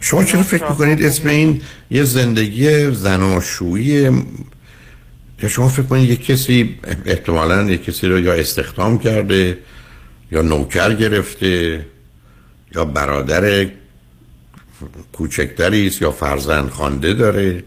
شما 0.01 0.23
چرا 0.23 0.43
فکر 0.43 0.69
می‌کنید 0.69 1.05
اسم 1.05 1.29
این 1.29 1.61
یه 1.91 2.03
زندگی 2.03 2.91
زناشویی 2.91 4.09
یا 5.43 5.49
شما 5.49 5.67
فکر 5.67 5.85
کنید 5.85 6.09
یه 6.09 6.15
کسی 6.15 6.79
احتمالا 7.05 7.63
یه 7.63 7.77
کسی 7.77 8.07
رو 8.07 8.19
یا 8.19 8.33
استخدام 8.33 8.99
کرده 8.99 9.57
یا 10.31 10.41
نوکر 10.41 10.93
گرفته 10.93 11.85
یا 12.75 12.85
برادر 12.85 13.67
کوچکتری 15.13 15.87
است 15.87 16.01
یا 16.01 16.11
فرزند 16.11 16.69
خوانده 16.69 17.13
داره. 17.13 17.63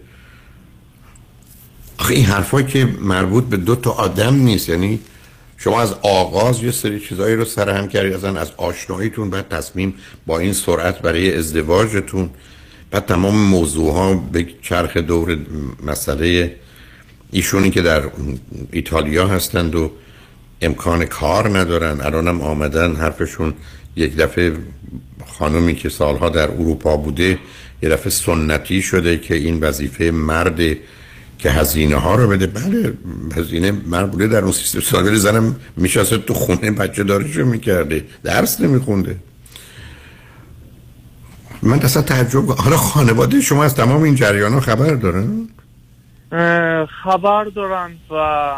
آخه 1.97 2.13
این 2.13 2.25
حرفا 2.25 2.61
که 2.61 2.85
مربوط 2.85 3.43
به 3.43 3.57
دو 3.57 3.75
تا 3.75 3.91
آدم 3.91 4.35
نیست. 4.35 4.69
یعنی 4.69 4.99
شما 5.57 5.81
از 5.81 5.93
آغاز 6.01 6.63
یه 6.63 6.71
سری 6.71 6.99
چیزایی 6.99 7.35
رو 7.35 7.45
سرهم 7.45 7.87
کردید 7.87 8.13
ازن 8.13 8.37
از 8.37 8.51
آشناییتون 8.57 9.29
بعد 9.29 9.49
تصمیم 9.49 9.93
با 10.25 10.39
این 10.39 10.53
سرعت 10.53 10.99
برای 10.99 11.37
ازدواجتون 11.37 12.29
بعد 12.91 13.05
تمام 13.05 13.35
موضوع 13.35 13.93
ها 13.93 14.13
به 14.13 14.47
چرخ 14.61 14.97
دور 14.97 15.37
مسئله 15.83 16.55
ایشونی 17.31 17.69
که 17.69 17.81
در 17.81 18.03
ایتالیا 18.71 19.27
هستند 19.27 19.75
و 19.75 19.91
امکان 20.61 21.05
کار 21.05 21.59
ندارن 21.59 22.01
الانم 22.01 22.41
آمدن 22.41 22.95
حرفشون 22.95 23.53
یک 23.95 24.15
دفعه 24.15 24.53
خانمی 25.25 25.75
که 25.75 25.89
سالها 25.89 26.29
در 26.29 26.51
اروپا 26.51 26.97
بوده 26.97 27.39
یه 27.81 27.89
دفعه 27.89 28.09
سنتی 28.09 28.81
شده 28.81 29.17
که 29.17 29.35
این 29.35 29.59
وظیفه 29.59 30.11
مرد 30.11 30.59
که 31.37 31.51
هزینه 31.51 31.95
ها 31.95 32.15
رو 32.15 32.27
بده. 32.27 32.47
بله 32.47 32.93
هزینه 33.35 33.71
مرد 33.71 34.11
بوده 34.11 34.27
در 34.27 34.43
اون 34.43 34.51
سیستم. 34.51 34.79
سال 34.79 35.15
زنم 35.15 35.55
میشسته 35.77 36.17
تو 36.17 36.33
خونه 36.33 36.71
بچه 36.71 37.03
دارشو 37.03 37.45
می‌کرده 37.45 38.05
درس 38.23 38.61
نمیخونده. 38.61 39.15
من 41.63 41.79
اصلا 41.79 42.01
تعجب 42.01 42.49
حالا 42.49 42.77
خانواده 42.77 43.41
شما 43.41 43.63
از 43.63 43.75
تمام 43.75 44.03
این 44.03 44.15
جریان 44.15 44.53
ها 44.53 44.59
خبر 44.59 44.93
دارن؟ 44.93 45.47
خبر 47.03 47.43
دارن 47.43 47.91
و 48.09 48.53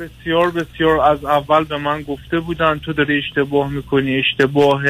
بسیار 0.00 0.50
بسیار 0.50 1.00
از 1.00 1.24
اول 1.24 1.64
به 1.64 1.78
من 1.78 2.02
گفته 2.02 2.40
بودن 2.40 2.78
تو 2.78 2.92
داری 2.92 3.18
اشتباه 3.18 3.70
می‌کنی 3.70 4.18
اشتباه 4.18 4.82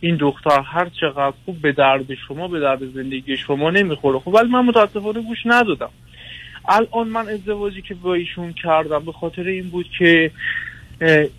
این 0.00 0.16
دختر 0.16 0.60
هر 0.60 0.88
چقدر 1.00 1.32
خوب 1.44 1.62
به 1.62 1.72
درد 1.72 2.14
شما 2.28 2.48
به 2.48 2.60
درد 2.60 2.92
زندگی 2.94 3.36
شما 3.36 3.70
نمی‌خوره. 3.70 4.18
خب 4.18 4.28
ولی 4.28 4.48
من 4.48 4.64
متاسفانه 4.64 5.20
گوش 5.20 5.38
ندادم. 5.44 5.90
الان 6.68 7.08
من 7.08 7.28
ازدواجی 7.28 7.82
که 7.82 7.94
با 7.94 8.14
ایشون 8.14 8.52
کردم 8.52 9.04
به 9.04 9.12
خاطر 9.12 9.42
این 9.42 9.68
بود 9.68 9.86
که 9.98 10.30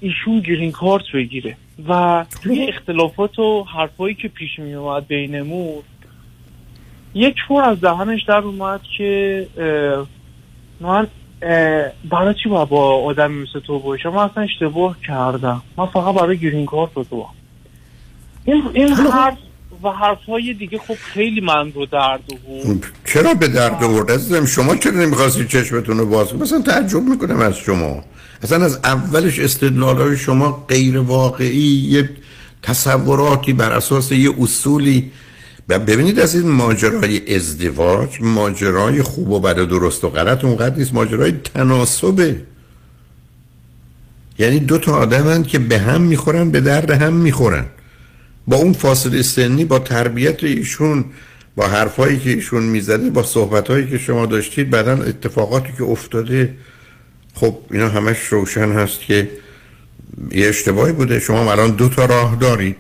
ایشون 0.02 0.40
گرین 0.40 0.72
کارت 0.72 1.12
بگیره 1.14 1.58
و 1.90 2.26
توی 2.44 2.68
اختلافات 2.70 3.40
و 3.40 3.64
حرفایی 3.64 4.16
که 4.16 4.28
پیش 4.28 4.60
می 4.60 4.74
اومد 4.74 5.08
بینمون 5.08 5.84
یک 7.16 7.36
فور 7.48 7.64
از 7.64 7.82
دهنش 7.82 8.24
در 8.28 8.38
اومد 8.38 8.82
که 8.98 9.48
من 10.82 11.08
برای 12.12 12.36
چی 12.44 12.50
باید 12.50 12.70
با 12.70 13.04
آدمی 13.04 13.42
مثل 13.44 13.60
تو 13.60 13.80
باشم؟ 13.80 14.10
من 14.10 14.30
اصلا 14.30 14.44
اشتباه 14.44 14.98
کردم. 15.08 15.62
من 15.78 15.86
فقط 15.86 16.16
برای 16.16 16.38
گرین 16.38 16.66
کارت 16.66 16.90
رو 16.96 17.04
تو 17.04 17.26
این, 18.46 18.64
این 18.74 18.94
حرف 18.94 19.38
و 19.84 19.90
حرف 19.90 20.26
های 20.26 20.54
دیگه 20.54 20.78
خب 20.78 20.94
خیلی 20.94 21.42
من 21.42 21.72
رو 21.72 21.86
درد 21.86 22.24
بود 22.46 22.86
چرا 23.06 23.34
به 23.34 23.48
درد 23.48 23.84
آورد؟ 23.84 24.12
عزیزم 24.12 24.46
شما 24.46 24.76
چرا 24.76 24.94
نمی‌خواستی 24.94 25.48
چشمتون 25.48 25.98
رو 25.98 26.06
باز 26.06 26.36
مثلا 26.36 26.62
تعجب 26.62 27.02
می‌کنم 27.02 27.40
از 27.40 27.58
شما. 27.58 28.04
اصلا 28.44 28.66
از 28.66 28.80
اولش 28.84 29.40
استدلال 29.40 29.98
های 29.98 30.18
شما 30.18 30.66
غیر 30.68 30.98
واقعی 31.00 31.88
یه 31.90 32.10
تصوراتی 32.62 33.54
بر 33.54 33.72
اساس 33.72 34.12
یه 34.12 34.30
اصولی 34.40 35.12
ببینید 35.70 36.20
از 36.20 36.36
این 36.36 36.48
ماجرای 36.48 37.36
ازدواج 37.36 38.22
ماجرای 38.22 39.02
خوب 39.02 39.30
و 39.30 39.40
بد 39.40 39.60
و 39.60 39.66
درست 39.66 40.04
و 40.04 40.10
غلط 40.10 40.46
اونقدر 40.46 40.76
نیست 40.76 40.94
ماجرای 40.94 41.32
تناسبه 41.32 42.36
یعنی 44.40 44.60
دو 44.60 44.78
تا 44.78 44.96
آدمن 44.96 45.44
که 45.44 45.60
به 45.60 45.80
هم 45.80 46.02
می‌خورن 46.02 46.52
به 46.52 46.62
درد 46.62 46.92
هم 46.92 47.14
می‌خورن. 47.14 47.66
با 48.48 48.58
اون 48.58 48.74
فاصله 48.74 49.22
سنی 49.22 49.66
با 49.66 49.80
تربیت 49.80 50.44
ایشون 50.44 51.06
با 51.56 51.68
حرفایی 51.68 52.20
که 52.20 52.30
ایشون 52.30 52.64
می‌زده 52.64 53.10
با 53.10 53.24
صحبتهایی 53.24 53.88
که 53.88 53.98
شما 53.98 54.26
داشتید 54.26 54.70
بعدا 54.70 54.92
اتفاقاتی 54.92 55.74
که 55.78 55.84
افتاده. 55.84 56.54
خب 57.34 57.58
اینا 57.72 57.90
همش 57.90 58.18
روشن 58.18 58.72
هست 58.72 59.00
که 59.00 59.30
یه 60.32 60.48
اشتباهی 60.48 60.94
بوده. 60.94 61.20
شما 61.20 61.52
الان 61.52 61.72
دو 61.72 61.90
تا 61.90 62.06
راه 62.06 62.36
دارید. 62.36 62.76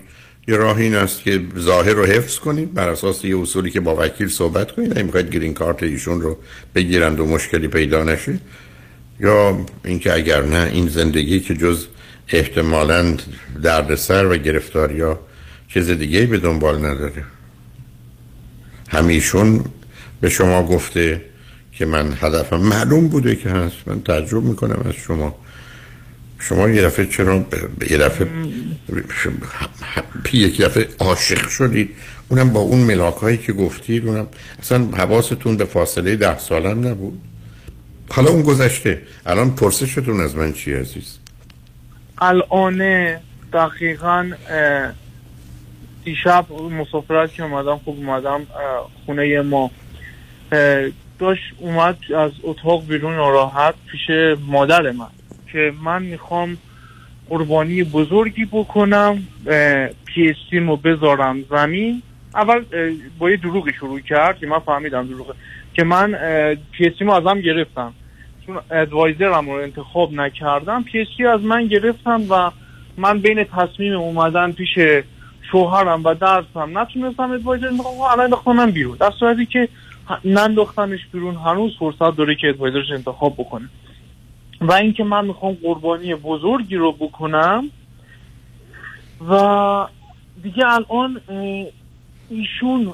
یه 0.47 0.55
راه 0.55 0.77
این 0.77 0.95
است 0.95 1.23
که 1.23 1.41
ظاهر 1.59 1.93
رو 1.93 2.05
حفظ 2.05 2.39
کنید 2.39 2.73
بر 2.73 2.89
اساس 2.89 3.25
یه 3.25 3.39
اصولی 3.39 3.71
که 3.71 3.79
با 3.79 3.95
وکیل 3.99 4.27
صحبت 4.27 4.71
کنید 4.71 4.91
اگه 4.91 5.03
می‌خواید 5.03 5.29
گرین 5.29 5.53
کارت 5.53 5.83
ایشون 5.83 6.21
رو 6.21 6.37
بگیرند 6.75 7.19
و 7.19 7.25
مشکلی 7.25 7.67
پیدا 7.67 8.03
نشه 8.03 8.39
یا 9.19 9.65
اینکه 9.85 10.13
اگر 10.13 10.41
نه 10.41 10.69
این 10.73 10.87
زندگی 10.87 11.39
که 11.39 11.55
جز 11.55 11.85
احتمالا 12.29 13.17
دردسر 13.63 14.25
و 14.25 14.37
گرفتاری 14.37 14.95
یا 14.95 15.19
چیز 15.73 15.89
دیگه 15.89 16.25
به 16.25 16.37
دنبال 16.37 16.77
نداره. 16.77 17.23
همیشون 18.89 19.65
به 20.21 20.29
شما 20.29 20.67
گفته 20.67 21.21
که 21.71 21.85
من 21.85 22.13
هدفم 22.21 22.57
معلوم 22.57 23.07
بوده 23.07 23.35
که 23.35 23.49
هست. 23.49 23.75
من 23.85 24.01
تعجب 24.01 24.43
می‌کنم 24.43 24.81
از 24.85 24.93
شما. 24.93 25.35
شما 26.49 26.69
یه 26.69 26.81
دفعه 26.81 27.05
چرا 27.05 27.45
یه 27.89 27.97
دفعه 27.97 28.27
یک 30.33 30.61
دفعه 30.61 30.87
عاشق 30.99 31.47
شدید. 31.49 31.89
اونم 32.29 32.53
با 32.53 32.59
اون 32.59 32.79
ملاک 32.79 33.15
هایی 33.15 33.37
که 33.37 33.53
گفتید 33.53 34.07
اونم 34.07 34.27
اصلا 34.59 34.85
حواستون 34.97 35.57
به 35.57 35.65
فاصله 35.65 36.15
ده 36.15 36.39
سالم 36.39 36.87
نبود. 36.87 37.21
حالا 38.09 38.29
اون 38.29 38.41
گذشته. 38.41 39.01
الان 39.25 39.55
پرسشتون 39.55 40.21
از 40.21 40.35
من 40.35 40.53
چی 40.53 40.73
عزیز؟ 40.73 41.17
الان 42.21 43.07
دقیقا 43.53 44.31
دیشب 46.05 46.45
مسافرت 46.51 47.33
که 47.33 47.43
اومدم 47.43 47.77
خب 47.77 47.89
اومدم 47.89 48.41
خونه 49.05 49.41
ما. 49.41 49.71
داشت 51.19 51.43
اومد 51.57 51.97
از 52.17 52.31
اتاق 52.43 52.87
بیرون 52.87 53.15
ناراحت 53.15 53.73
پیش 53.91 54.01
مادر 54.47 54.91
من. 54.91 55.07
که 55.53 55.73
من 55.83 56.03
می‌خوام 56.03 56.57
قربانی 57.29 57.83
بزرگی 57.83 58.45
بکنم 58.45 59.23
پی 60.05 60.35
رو 60.51 60.77
بذارم 60.77 61.43
زمین. 61.49 62.01
اول 62.35 62.63
با 63.19 63.29
یه 63.29 63.37
دروغی 63.37 63.73
شروع 63.73 63.99
کرد 63.99 64.39
که 64.39 64.47
من 64.47 64.59
فهمیدم 64.59 65.07
دروغه 65.07 65.33
که 65.73 65.83
من 65.83 66.15
پی 66.71 66.89
رو 66.99 67.11
ازم 67.11 67.41
گرفتم. 67.41 67.93
چون 68.45 68.59
ادوایزرم 68.71 69.49
رو 69.49 69.55
انتخاب 69.55 70.13
نکردم 70.13 70.83
پی 70.83 71.25
از 71.25 71.41
من 71.41 71.67
گرفتم 71.67 72.21
و 72.29 72.51
من 72.97 73.19
بین 73.19 73.43
تصمیم 73.43 73.93
اومدن 73.93 74.51
پیش 74.51 74.79
شوهرم 75.51 76.03
و 76.03 76.13
درسم 76.13 76.77
نتونستم 76.77 77.31
ادوایزر 77.31 77.67
کنم 77.67 78.01
الان 78.01 78.19
انداختم 78.19 78.71
بیرون. 78.71 78.97
در 78.99 79.11
صورتی 79.19 79.45
که 79.45 79.69
ننداختنش 80.25 80.99
بیرون 81.13 81.35
هنوز 81.35 81.77
فرصت 81.79 82.17
داره 82.17 82.35
که 82.35 82.49
ادوایزرش 82.49 82.91
انتخاب 82.91 83.33
بکنه. 83.33 83.69
و 84.63 84.73
اینکه 84.73 85.03
من 85.03 85.25
می‌خوام 85.25 85.57
قربانی 85.63 86.15
بزرگی 86.15 86.75
رو 86.75 86.91
بکنم 86.91 87.69
و 89.29 89.87
دیگه 90.43 90.63
الان 90.67 91.21
ایشون 92.29 92.93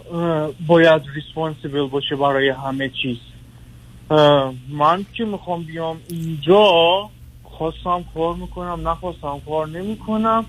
باید 0.67 1.01
ریسپانسیبل 1.15 1.87
باشه 1.87 2.15
برای 2.15 2.49
همه 2.49 2.89
چیز. 2.89 3.17
من 4.69 5.05
که 5.13 5.25
می‌خوام 5.25 5.63
بیام 5.63 5.97
اینجا 6.09 6.63
خواستم 7.43 8.05
کار 8.13 8.35
می‌کنم 8.35 8.87
نخواستم 8.87 9.41
کار 9.45 9.67
نمی‌کنم. 9.67 10.45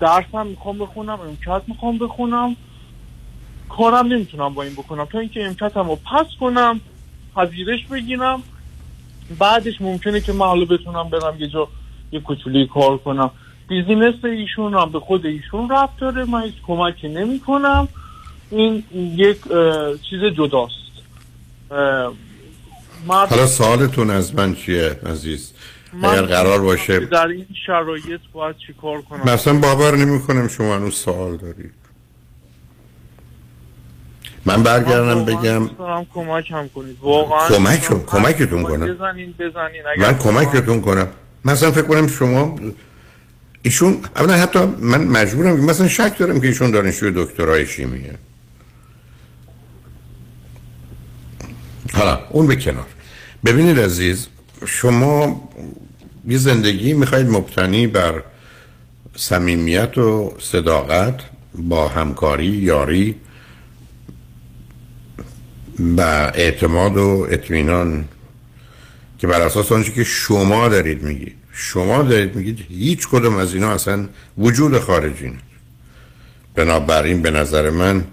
درسم 0.00 0.46
می‌خوام 0.46 0.78
بخونم 0.78 1.20
امکت 1.20 1.62
می‌خوام 1.68 1.98
بخونم. 1.98 2.56
کارم 3.68 4.06
نمی‌تونم 4.06 4.54
با 4.54 4.62
این 4.62 4.72
بکنم. 4.72 5.04
تا 5.04 5.18
اینکه 5.18 5.46
امکتم 5.46 5.88
رو 5.88 5.96
پس 5.96 6.26
کنم 6.40 6.80
پذیرش 7.36 7.84
بگیرم. 7.86 8.42
بعدش 9.38 9.80
ممکنه 9.80 10.20
که 10.20 10.32
من 10.32 10.46
حالا 10.46 10.64
بتونم 10.64 11.08
برم 11.10 11.36
یه 11.38 11.48
جا 11.48 11.68
یه 12.12 12.20
کوچولی 12.20 12.66
کار 12.74 12.98
کنم. 12.98 13.30
بیزینس 13.68 14.24
ایشون 14.24 14.74
هم 14.74 14.92
به 14.92 15.00
خود 15.00 15.26
ایشون 15.26 15.70
رفت 15.70 16.00
داره. 16.00 16.24
من 16.24 16.42
هیچ 16.42 16.54
کمکی 16.66 17.08
نمی 17.08 17.40
کنم 17.40 17.88
این 18.50 18.84
یک 18.92 19.38
چیز 20.10 20.20
جداست. 20.38 20.86
حالا 23.06 23.46
سوالتون 23.46 24.10
از 24.10 24.34
من 24.34 24.54
چیه 24.54 25.00
عزیز؟ 25.06 25.52
من 25.92 26.08
اگر 26.08 26.22
قرار 26.22 26.60
باشه 26.60 27.00
در 27.00 27.26
این 27.26 27.46
شرایط 27.66 28.20
باید 28.32 28.56
چی 28.66 28.72
کار 28.82 29.02
کنم؟ 29.02 29.32
مثلا 29.32 29.58
باور 29.58 29.96
نمی 29.96 30.22
کنم 30.22 30.48
شما 30.48 30.76
هنوز 30.76 30.94
سوال 30.94 31.36
دارید. 31.36 31.85
من 34.46 34.62
برگردم 34.62 35.24
بگم. 35.24 35.68
کمک 36.14 36.50
هم 36.50 36.68
کنید. 36.68 36.96
واقعا 37.00 37.48
کمک 37.48 38.06
کمکتون 38.06 38.62
کنم. 38.62 38.94
بزنین 38.94 39.34
بزنین. 39.38 39.82
اگر 39.96 40.06
من 40.06 40.18
کمکتون 40.18 40.80
کنم. 40.80 41.08
مثلا 41.44 41.70
فکر 41.70 41.82
کنم 41.82 42.06
شما 42.06 42.58
ایشون 43.62 44.00
اولا 44.16 44.34
حتی 44.34 44.58
من 44.78 45.04
مجبورم 45.04 45.64
مثلا 45.64 45.88
شک 45.88 46.18
دارم 46.18 46.40
که 46.40 46.46
ایشون 46.46 46.70
دانشجوی 46.70 47.12
دکترای 47.16 47.66
شیمیه. 47.66 48.14
حالا 51.92 52.20
اون 52.30 52.46
به 52.46 52.56
کنار. 52.56 52.86
ببینید 53.44 53.80
عزیز 53.80 54.28
شما 54.66 55.48
یه 56.28 56.38
زندگی 56.38 56.92
می‌خواید 56.92 57.30
مبتنی 57.30 57.86
بر 57.86 58.22
صمیمیت 59.16 59.98
و 59.98 60.34
صداقت 60.40 61.20
با 61.54 61.88
همکاری 61.88 62.46
یاری 62.46 63.14
و 65.96 66.00
اعتماد 66.34 66.96
و 66.96 67.26
اطمینان 67.30 68.08
که 69.18 69.26
بر 69.26 69.40
اساس 69.40 69.72
آنچه 69.72 69.92
که 69.92 70.04
شما 70.04 70.68
دارید 70.68 71.02
میگید. 71.02 71.34
شما 71.52 72.02
دارید 72.02 72.36
میگید 72.36 72.66
هیچ 72.68 73.08
کدوم 73.08 73.36
از 73.36 73.54
اینا 73.54 73.72
اصلا 73.72 74.08
وجود 74.38 74.78
خارجی 74.78 75.26
نداره 75.26 75.40
بنابراین 76.54 77.22
به 77.22 77.30
نظر 77.30 77.70
من 77.70 78.04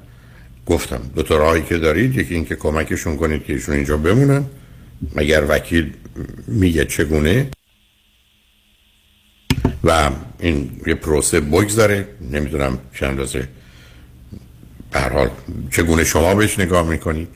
گفتم 0.66 1.02
دو 1.16 1.24
تا 1.24 1.38
راهی 1.38 1.62
که 1.62 1.78
دارید 1.78 2.18
یکی 2.18 2.36
اینکه 2.36 2.56
کمکشون 2.56 3.18
کنید 3.18 3.44
که 3.44 3.54
ایشون 3.54 3.76
اینجا 3.76 3.98
بمونن. 3.98 4.46
مگر 5.16 5.46
وکیل 5.50 5.94
میگه 6.48 6.86
چگونه؟ 6.86 7.50
و 9.84 10.12
این 10.40 10.82
یه 10.88 10.96
پروسه 10.96 11.40
بگذاره. 11.40 12.08
نمی‌دونم 12.32 12.80
چند 12.94 13.10
اندازه. 13.10 13.48
به 14.92 15.00
حال 15.00 15.30
چگونه 15.72 16.04
شما 16.04 16.36
بهش 16.36 16.60
نگاه 16.60 16.90
می‌کنید؟ 16.90 17.28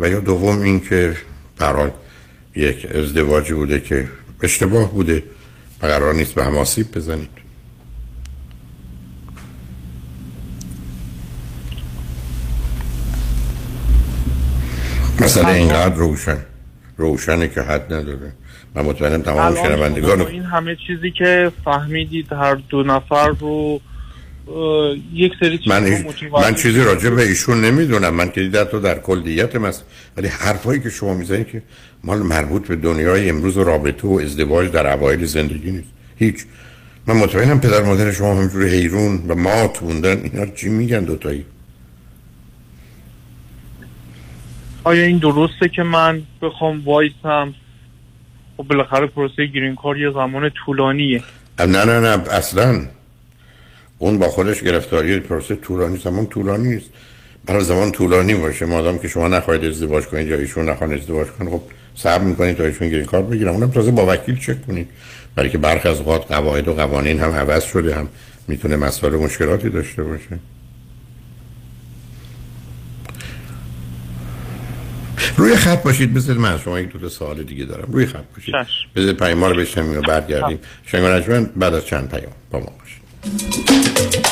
و 0.00 0.08
یا 0.08 0.20
دوم 0.20 0.60
این 0.60 0.80
که 0.80 1.16
به 1.58 1.64
هر 1.64 1.72
حال 1.72 1.90
یک 2.56 2.86
ازدواجی 2.94 3.54
بوده 3.54 3.80
که 3.80 4.08
اشتباه 4.42 4.92
بوده. 4.92 5.22
و 5.82 5.86
قرار 5.86 6.14
نیست 6.14 6.34
به 6.34 6.44
هم 6.44 6.58
آسیب 6.58 6.92
بزنید. 6.96 7.30
مثلا 15.20 15.48
اینقدر 15.48 15.94
روشن 15.94 16.38
روشنه 16.96 17.48
که 17.48 17.62
حد 17.62 17.92
نداره. 17.92 18.32
من 18.74 18.82
مطمئنم 18.82 19.22
تمام 19.22 19.54
شنوندگان 19.54 20.20
این 20.20 20.42
همه 20.42 20.76
چیزی 20.86 21.10
که 21.10 21.52
فهمیدید 21.64 22.32
هر 22.32 22.54
دو 22.54 22.82
نفر 22.82 23.28
رو 23.28 23.80
یک 25.12 25.32
سری 25.40 25.58
چیزا 25.58 25.80
من, 25.80 25.86
ایش- 25.86 26.22
من 26.42 26.54
چیزی 26.54 26.80
راجع 26.80 27.10
به 27.10 27.22
ایشون 27.22 27.60
نمی‌دونم. 27.60 28.14
من 28.14 28.30
که 28.30 28.40
دیدم 28.40 28.64
تو 28.64 28.80
در 28.80 28.98
کلیت 28.98 29.56
مست 29.56 29.84
ولی 30.16 30.28
حرفایی 30.28 30.80
که 30.80 30.90
شما 30.90 31.14
می‌زنید 31.14 31.48
که 31.48 31.62
مال 32.04 32.18
مربوط 32.18 32.68
به 32.68 32.76
دنیای 32.76 33.28
امروز 33.28 33.56
و 33.56 33.64
رابطه 33.64 34.08
و 34.08 34.20
ازدواج 34.24 34.70
در 34.70 34.92
اوایل 34.92 35.24
زندگی 35.24 35.70
نیست. 35.70 35.88
هیچ. 36.16 36.44
من 37.06 37.16
مطمئنم 37.16 37.60
پدر 37.60 37.82
مادر 37.82 38.12
شما 38.12 38.34
همینجور 38.34 38.64
حیرون 38.66 39.22
و 39.28 39.34
مات 39.34 39.82
موندن. 39.82 40.20
اینا 40.22 40.46
چی 40.46 40.68
میگن 40.68 41.04
دوتایی؟ 41.04 41.44
آیا 44.84 45.02
این 45.04 45.18
درسته 45.18 45.68
که 45.68 45.82
من 45.82 46.22
بخوام 46.42 46.82
وایسم؟ 46.84 47.54
خب 48.56 48.62
بالاخره 48.62 49.06
پروسه 49.06 49.46
گرین 49.46 49.74
کار 49.76 49.98
یه 49.98 50.10
زمان 50.10 50.50
طولانیه. 50.66 51.22
نه 51.58 51.66
نه 51.66 52.00
نه. 52.00 52.30
اصلا 52.30 52.86
اون 54.02 54.18
با 54.18 54.28
خودش 54.28 54.62
گرفتاری 54.62 55.20
پروسه 55.20 55.56
طولانی 55.56 55.98
زمان 55.98 56.26
طولانی 56.26 56.68
نیست. 56.68 56.90
برای 57.46 57.64
زمان 57.64 57.92
طولانی 57.92 58.34
باشه. 58.34 58.66
مادام 58.66 58.98
که 58.98 59.08
شما 59.08 59.28
نخواهید 59.28 59.64
ازدواج 59.64 60.04
کنید 60.04 60.28
یا 60.28 60.36
ایشون 60.36 60.68
نخواهند 60.68 60.98
ازدواج 60.98 61.26
کنید 61.26 61.50
خب 61.50 61.62
صبر 61.94 62.24
می‌کنید 62.24 62.56
تا 62.56 62.64
ایشون 62.64 62.88
گرین 62.88 63.04
کار 63.04 63.22
بگیرن. 63.22 63.48
اونم 63.48 63.70
تازه 63.70 63.90
با 63.90 64.06
وکیل 64.12 64.38
چک 64.38 64.66
کنید. 64.66 64.88
برای 65.34 65.50
که 65.50 65.58
برخی 65.58 65.88
از 65.88 65.98
اوقات 65.98 66.32
قواعد 66.32 66.68
و 66.68 66.74
قوانین 66.74 67.20
هم 67.20 67.30
عوض 67.30 67.64
شده 67.64 67.94
هم 67.94 68.08
می‌تونه 68.48 68.76
مسائل 68.76 69.14
مشکلاتی 69.14 69.68
داشته 69.68 70.02
باشه. 70.02 70.38
روی 75.36 75.56
خط 75.56 75.82
باشید. 75.82 76.14
بذارید 76.14 76.40
من 76.40 76.58
شما 76.58 76.80
یک 76.80 76.88
دو 76.88 76.98
تا 76.98 77.08
سوال 77.08 77.42
دیگه 77.42 77.64
دارم. 77.64 77.92
روی 77.92 78.06
خط 78.06 78.24
باشید. 78.36 78.54
بذارید 78.96 79.16
پیام 79.16 79.44
رو 79.44 79.56
بشنویم 79.56 79.98
و 79.98 80.00
برگردیم. 80.00 80.58
شنوندگان 80.86 81.04
ارجمند 81.04 81.44
بعد 81.56 81.74
از 81.74 81.86
چند 81.86 82.10
پیام. 82.10 82.32
با 82.50 82.58
ما. 82.58 82.79
thank 83.22 84.24
you 84.24 84.29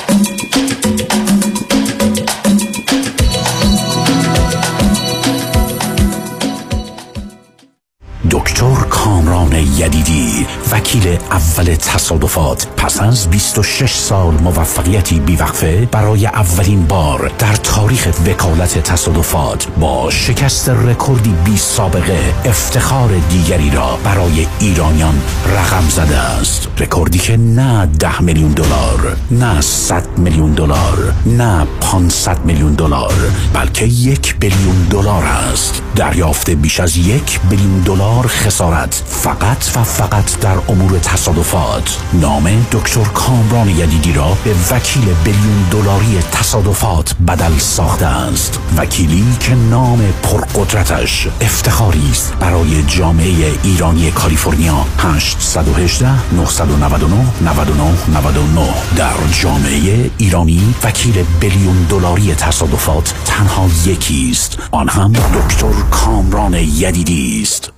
کامران 9.05 9.53
یدیدی 9.53 10.47
وکیل 10.73 11.19
اول 11.31 11.75
تصادفات. 11.75 12.67
پس 12.77 13.01
از 13.01 13.31
26 13.31 13.93
سال 13.93 14.35
موفقیتی 14.35 15.21
بیوقفه 15.21 15.89
برای 15.93 16.27
اولین 16.27 16.87
بار 16.87 17.33
در 17.39 17.53
تاریخ 17.53 18.09
وکالت 18.27 18.79
تصادفات 18.79 19.67
با 19.81 20.11
شکست 20.11 20.69
رکوردی 20.69 21.35
بی 21.45 21.57
سابقه 21.57 22.35
افتخار 22.45 23.11
دیگری 23.31 23.71
را 23.71 23.99
برای 24.05 24.47
ایرانیان 24.61 25.23
رقم 25.57 25.89
زده 25.89 26.17
است. 26.17 26.69
رکوردی 26.79 27.19
که 27.19 27.37
نه 27.37 27.87
ده 27.87 28.23
میلیون 28.23 28.53
دلار 28.53 29.17
نه 29.31 29.61
100 29.61 30.19
میلیون 30.19 30.53
دلار 30.53 31.13
نه 31.27 31.67
500 31.81 32.45
میلیون 32.45 32.75
دلار 32.75 33.15
بلکه 33.53 33.85
یک 33.85 34.39
بیلیون 34.39 34.87
دلار 34.91 35.25
است. 35.25 35.83
دریافت 35.97 36.51
بیش 36.51 36.81
از 36.81 36.97
یک 36.97 37.41
بیلیون 37.51 37.81
دلار 37.81 38.27
خسارت 38.27 38.98
فقط 39.07 39.77
و 39.77 39.83
فقط 39.83 40.41
در 40.41 40.57
امور 40.69 40.99
تصادفات. 40.99 41.99
نام 42.13 42.67
دکتر 42.73 43.05
کامران 43.05 43.69
یدیدی 43.69 44.13
را 44.13 44.37
به 44.45 44.55
وکیل 44.71 45.15
بیلیون 45.25 45.65
دلاری 45.71 46.19
تصادفات 46.33 47.15
بدل 47.29 47.59
ساخته 47.59 48.07
است. 48.07 48.59
وکیلی 48.77 49.25
که 49.41 49.55
نام 49.55 49.99
پرقدرتش 50.23 51.29
افتخاری 51.41 52.11
است. 52.11 52.35
برای 52.41 52.83
جامعه 52.83 53.53
ایرانی 53.63 54.11
کالیفرنیا 54.11 54.87
818 54.99 56.33
999 56.33 57.17
99 57.41 57.83
99 58.15 58.69
در 58.97 59.15
جامعه 59.43 60.11
ایرانی 60.19 60.75
وکیل 60.85 61.25
بیلیون 61.41 61.87
دلاری 61.91 62.35
تصادفات 62.35 63.15
تنها 63.25 63.69
یکی 63.87 64.29
است. 64.31 64.59
آن 64.71 64.89
هم 64.89 65.13
دکتر 65.13 65.73
کامران 65.91 66.55
یدیدی 66.55 67.43
است. 67.43 67.78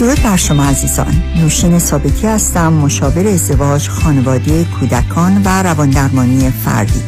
درود 0.00 0.22
بر 0.22 0.36
شما 0.36 0.64
عزیزان. 0.64 1.22
نوشین 1.36 1.78
ثابتی 1.78 2.26
هستم 2.26 2.72
مشاور 2.72 3.26
ازدواج 3.26 3.88
خانواده 3.88 4.64
کودکان 4.64 5.42
و 5.44 5.62
رواندرمانی 5.62 6.50
فردی. 6.64 7.02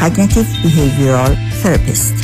Cognitive 0.00 0.64
Behavioral 0.64 1.32
Therapist. 1.62 2.14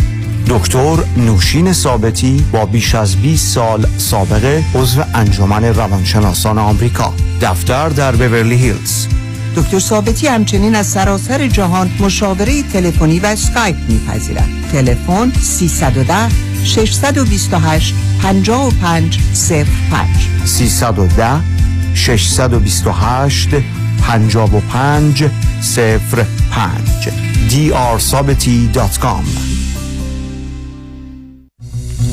دکتر 0.46 0.96
نوشین 1.16 1.72
ثابتی 1.72 2.44
با 2.52 2.66
بیش 2.66 2.94
از 2.94 3.16
20 3.16 3.54
سال 3.54 3.86
سابقه 3.98 4.64
عضو 4.74 5.02
انجمن 5.14 5.64
روانشناسان 5.64 6.58
آمریکا. 6.58 7.12
دفتر 7.42 7.88
در 7.88 8.16
بورلی 8.16 8.54
هیلز. 8.54 9.06
دکتر 9.56 9.78
ثابتی 9.78 10.26
همچنین 10.26 10.74
از 10.74 10.86
سراسر 10.86 11.46
جهان 11.46 11.90
مشاوره 12.00 12.62
تلفنی 12.62 13.20
و 13.20 13.26
اسکایپ 13.26 13.76
میپذیرد. 13.88 14.48
تلفن 14.72 15.32
310 15.42 16.28
628 16.64 17.94
55 18.22 19.18
05 19.90 20.28
310 20.44 21.40
628 21.94 23.48
55 24.02 25.30
05 26.10 27.08
drsabati.com 27.50 29.24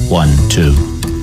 One, 0.09 0.35
two, 0.49 0.73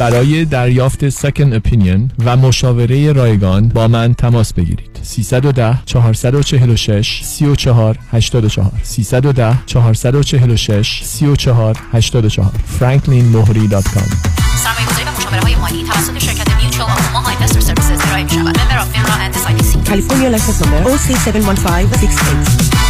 برای 0.00 0.44
دریافت 0.44 1.08
second 1.08 1.52
opinion 1.52 2.10
و 2.24 2.36
مشاوره 2.36 3.12
رایگان 3.12 3.68
با 3.68 3.88
من 3.88 4.14
تماس 4.14 4.52
بگیرید. 4.52 4.98
310 5.02 5.78
446 5.86 7.20
34 7.24 7.98
84 8.12 8.72
310 8.82 9.58
446 9.66 11.00
34 11.04 11.76
84 11.92 12.50
franklinmohri.com 12.80 14.10
سرمایه 14.56 14.86
گذاری 14.90 15.04
و 15.04 15.12
مشاوره 15.18 15.40
های 15.40 15.56
مالی 15.56 15.84
توسط 15.84 16.18
شرکت 16.18 16.62
Mutual 16.62 16.90
of 17.14 17.28
Investor 17.28 17.60
Services 17.60 18.06
ارائه 18.06 18.24
می 18.24 18.30
شود 18.30 18.58
member 18.58 18.78
of 18.78 18.88
FINRA 18.92 19.12
and 19.12 19.34
SIPC 19.34 19.88
کالیفرنیا 19.88 20.28
license 20.28 20.62
number 20.62 20.96
OC71568 20.96 22.89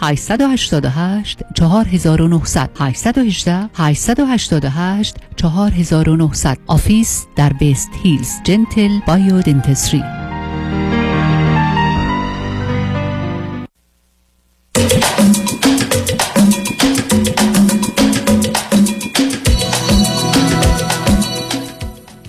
888 0.00 1.42
4900 1.54 2.70
818 2.78 3.70
888 3.74 5.16
4900 5.36 6.58
office 6.66 7.26
در 7.36 7.52
West 7.52 7.90
Hills. 8.02 8.30
Gentle 8.44 8.98
Biodentistry 9.06 10.02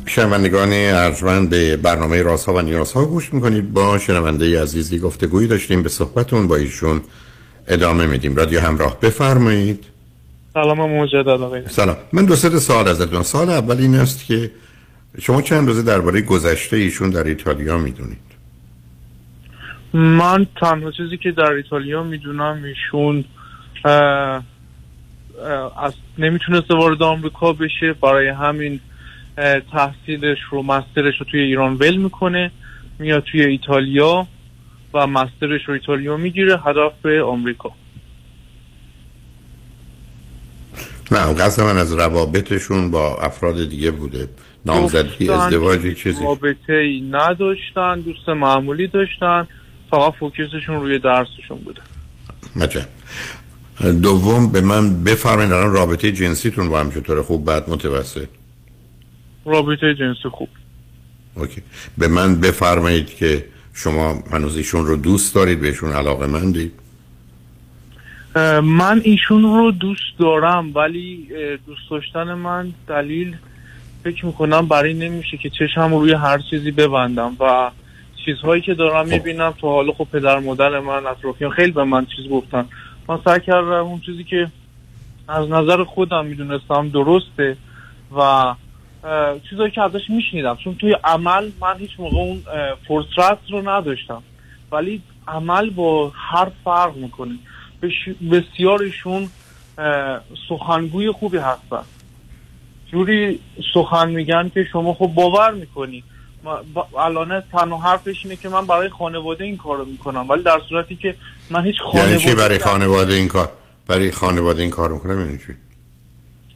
شنوندگان 0.05 0.69
ارجمند 0.73 1.49
به 1.49 1.77
برنامه 1.77 2.21
رازها 2.21 2.53
و 2.53 2.61
نیازها 2.61 3.05
گوش 3.05 3.33
می‌کنید. 3.33 3.73
با 3.73 3.97
شنونده 3.97 4.61
عزیزی 4.61 4.99
گفتگویی 4.99 5.47
داشتیم. 5.47 5.83
به 5.83 5.89
صحبتمون 5.89 6.47
با 6.47 6.55
ایشون 6.55 7.01
ادامه 7.69 8.07
میدیم. 8.07 8.35
رادیو 8.35 8.59
همراه. 8.59 8.99
بفرمایید. 8.99 9.85
سلام 10.53 10.91
مجدد 10.91 11.27
آقای 11.27 11.61
سلام. 11.67 11.97
من 12.13 12.25
دو 12.25 12.35
سه 12.35 12.49
سال 12.49 12.87
ازتون 12.87 13.23
سال 13.23 13.49
اول 13.49 13.77
این 13.77 13.95
است 13.95 14.25
که 14.25 14.51
شما 15.21 15.41
چند 15.41 15.67
روزه 15.67 15.83
درباره 15.83 16.21
گذشته 16.21 16.77
ایشون 16.77 17.09
در 17.09 17.23
ایتالیا 17.23 17.77
می‌دونید؟ 17.77 18.17
من 19.93 20.47
تنها 20.61 20.91
چیزی 20.91 21.17
که 21.17 21.31
در 21.31 21.51
ایتالیا 21.51 22.03
می‌دونم 22.03 22.63
ایشون 22.63 23.25
اه، 23.85 23.91
اه، 23.91 24.43
از 25.83 25.93
نمی‌تونسته 26.17 26.75
وارد 26.75 27.03
آمریکا 27.03 27.53
بشه. 27.53 27.93
برای 28.01 28.27
همین 28.27 28.79
تحصیلش 29.71 30.37
رو 30.51 30.63
مسترش 30.63 31.19
رو 31.19 31.25
توی 31.31 31.39
ایران 31.39 31.73
ول 31.73 31.95
می‌کنه. 31.95 32.51
میاد 32.99 33.23
توی 33.31 33.45
ایتالیا. 33.45 34.27
و 34.93 35.07
مسترش 35.07 35.61
رو 35.67 35.73
ایتالیا 35.73 36.17
می‌گیره 36.17 36.59
هدف 36.65 36.91
به 37.01 37.23
آمریکا. 37.23 37.71
نه 41.11 41.33
قصد 41.33 41.61
من 41.63 41.77
از 41.77 41.93
روابطشون 41.93 42.91
با 42.91 43.17
افراد 43.17 43.69
دیگه 43.69 43.91
بوده. 43.91 44.29
نامزدی 44.65 45.29
ازدواجی 45.29 45.95
چیزی. 45.95 46.23
رابطه 46.23 46.73
ای 46.73 47.01
نداشتن 47.11 47.99
دوست 47.99 48.29
معمولی 48.29 48.87
داشتن. 48.87 49.47
فقط 49.89 50.13
فوکسشون 50.13 50.81
روی 50.81 50.99
درسشون 50.99 51.57
بوده. 51.57 51.81
مجب 52.55 52.85
دوم 54.01 54.51
به 54.51 54.61
من 54.61 55.03
بفرمایید 55.03 55.51
الان 55.51 55.73
رابطه 55.73 56.11
جنسیتون 56.11 56.69
با 56.69 56.79
هم 56.79 56.91
چطوره؟ 56.91 57.21
خوب 57.21 57.45
بعد 57.45 57.69
متوسط؟ 57.69 58.27
رابطه 59.45 59.95
جنسی 59.95 60.29
خوب. 60.31 60.49
اوکی. 61.35 61.61
به 61.97 62.07
من 62.07 62.35
بفرمایید 62.35 63.15
که 63.15 63.45
شما 63.83 64.23
هنوز 64.31 64.57
ایشون 64.57 64.85
رو 64.85 64.95
دوست 64.95 65.35
دارید 65.35 65.61
بهشون 65.61 65.91
علاقه 65.91 66.27
مندید 66.27 66.71
من 68.63 69.01
ایشون 69.03 69.43
رو 69.43 69.71
دوست 69.71 70.19
دارم 70.19 70.71
ولی 70.75 71.27
دوست 71.67 71.89
داشتن 71.89 72.33
من 72.33 72.73
دلیل 72.87 73.35
فکر 74.03 74.25
می‌کنم 74.25 74.67
برای 74.67 74.93
نمیشه 74.93 75.37
که 75.37 75.49
چشم 75.49 75.93
روی 75.93 76.13
هر 76.13 76.39
چیزی 76.49 76.71
ببندم 76.71 77.35
و 77.39 77.71
چیزهایی 78.25 78.61
که 78.61 78.73
دارم 78.73 79.07
می‌بینم 79.07 79.53
تو 79.61 79.67
حالا 79.67 79.91
خب 79.91 80.07
پدر 80.11 80.39
مادر 80.39 80.79
من 80.79 81.05
اطرافیان 81.05 81.51
خیلی 81.51 81.71
به 81.71 81.83
من 81.83 82.05
چیز 82.05 82.29
گفتن. 82.31 82.65
من 83.07 83.19
سعی 83.25 83.39
کردم 83.39 83.85
اون 83.85 83.99
چیزی 83.99 84.23
که 84.23 84.47
از 85.27 85.49
نظر 85.49 85.83
خودم 85.83 86.25
می‌دونستم 86.25 86.89
درسته 86.89 87.57
و 88.17 88.53
چیزایی 89.49 89.71
که 89.71 89.81
ازش 89.81 90.09
میشنیدم. 90.09 90.57
چون 90.63 90.75
توی 90.75 90.95
عمل 91.03 91.51
من 91.61 91.77
هیچ 91.79 91.91
موقع 91.99 92.17
اون 92.17 92.43
فرصت 92.87 93.51
رو 93.51 93.69
نداشتم. 93.69 94.23
ولی 94.71 95.01
عمل 95.27 95.69
با 95.69 96.11
هر 96.15 96.51
فرق 96.63 96.95
می‌کنه. 96.95 97.35
بسیارشون 98.31 99.29
سخنگوی 100.49 101.11
خوبی 101.11 101.37
هستن. 101.37 101.83
جوری 102.91 103.39
سخن 103.73 104.09
میگن 104.09 104.51
که 104.53 104.67
شما 104.71 104.93
خب 104.93 105.07
باور 105.07 105.53
می‌کنی. 105.53 106.03
الان 106.97 107.41
تنها 107.41 107.77
حرفش 107.77 108.25
اینه 108.25 108.35
که 108.35 108.49
من 108.49 108.65
برای 108.65 108.89
خانواده 108.89 109.43
این 109.43 109.57
کارو 109.57 109.85
می‌کنم. 109.85 110.29
ولی 110.29 110.43
در 110.43 110.61
صورتی 110.69 110.95
که 110.95 111.15
من 111.49 111.65
هیچ 111.65 111.75
یعنی 111.79 111.91
خانواده 111.91 112.17
چی 112.17 112.35
برای 112.35 112.59
خانواده 112.59 113.13
این 113.13 113.27
کار؟ 113.27 113.51
برای 113.87 114.11
خانواده 114.11 114.61
این 114.61 114.71
کار 114.71 114.89
می‌کنم 114.89 115.19
یعنی 115.19 115.37
چی؟ 115.37 115.68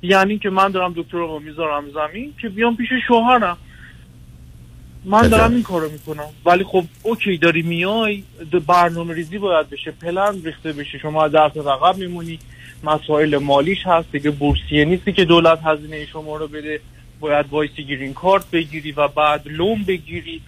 یعنی 0.03 0.37
که 0.37 0.49
من 0.49 0.71
دارم 0.71 0.93
دکترا 0.95 1.17
رو 1.17 1.39
می‌ذارم 1.39 1.83
زمین 1.91 2.33
که 2.41 2.49
بیام 2.49 2.75
پیش 2.75 2.89
شوهرم. 3.07 3.57
من. 5.05 5.27
دارم 5.27 5.53
این 5.53 5.63
کارو 5.63 5.91
می‌کنم. 5.91 6.29
ولی 6.45 6.63
خب 6.63 6.83
okay 7.03 7.37
داری 7.37 7.61
میای 7.61 8.23
برنامه 8.67 9.13
ریزی 9.13 9.37
باید 9.37 9.69
بشه 9.69 9.91
پلن 9.91 10.41
ریخته 10.43 10.73
بشه. 10.73 10.97
شما 10.97 11.27
در 11.27 11.47
عقب 11.47 11.97
میمونی 11.97 12.39
مسائل 12.83 13.37
مالیش 13.37 13.77
هست 13.85 14.11
دیگه 14.11 14.31
بورسیه 14.31 14.85
نیستی 14.85 15.13
که 15.13 15.25
دولت 15.25 15.59
هزینه 15.65 16.05
شما 16.05 16.37
رو 16.37 16.47
بده. 16.47 16.79
باید 17.19 17.45
وایسی 17.51 17.83
green 17.83 18.13
card 18.13 18.51
بگیری 18.51 18.91
و 18.91 19.07
بعد 19.07 19.47
loan 19.47 19.83
بگیری. 19.83 20.41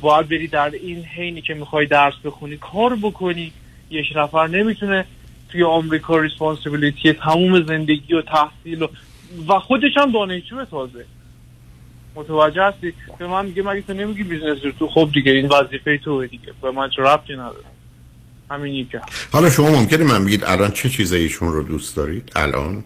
باید 0.00 0.28
بری 0.28 0.48
در 0.48 0.70
این 0.70 1.04
حینی 1.04 1.42
که 1.42 1.54
می‌خوای 1.54 1.86
درس 1.86 2.14
بخونی 2.24 2.56
کار 2.56 2.96
بکنی. 3.02 3.52
یک 3.90 4.06
نفر 4.16 4.46
نمی‌تونه 4.46 5.04
توی 5.48 5.62
آمریکا 5.62 6.18
responsibility 6.18 7.12
تموم 7.12 7.66
زندگی 7.66 8.14
و 8.14 8.22
تحصیل 8.22 8.82
و, 8.82 8.88
و 9.48 9.58
خودش 9.58 9.92
هم 9.96 10.12
دانشجو 10.12 10.64
تازه. 10.64 11.04
متوجه 12.14 12.62
هستی؟ 12.62 12.92
به 13.18 13.26
من 13.26 13.46
میگه 13.46 13.62
مگه 13.62 13.82
تو 13.82 13.94
نمیگی 13.94 14.22
business 14.22 14.58
رو 14.64 14.72
تو؟ 14.72 14.88
خب 14.88 15.10
دیگه 15.14 15.32
این 15.32 15.48
وظیفه 15.48 15.98
تو 15.98 16.26
دیگه. 16.26 16.52
به 16.62 16.70
من 16.70 16.90
چه 16.90 17.02
ربطی 17.02 17.32
نداره. 17.32 17.64
همین 18.50 18.74
یکه 18.74 19.00
حالا 19.32 19.50
شما 19.50 19.70
ممکنه 19.70 20.04
من 20.04 20.24
بگید 20.24 20.44
الان 20.44 20.70
چه 20.70 20.88
چیزی 20.88 21.16
ایشون 21.16 21.52
رو 21.52 21.62
دوست 21.62 21.96
دارید؟ 21.96 22.32
الان؟ 22.36 22.84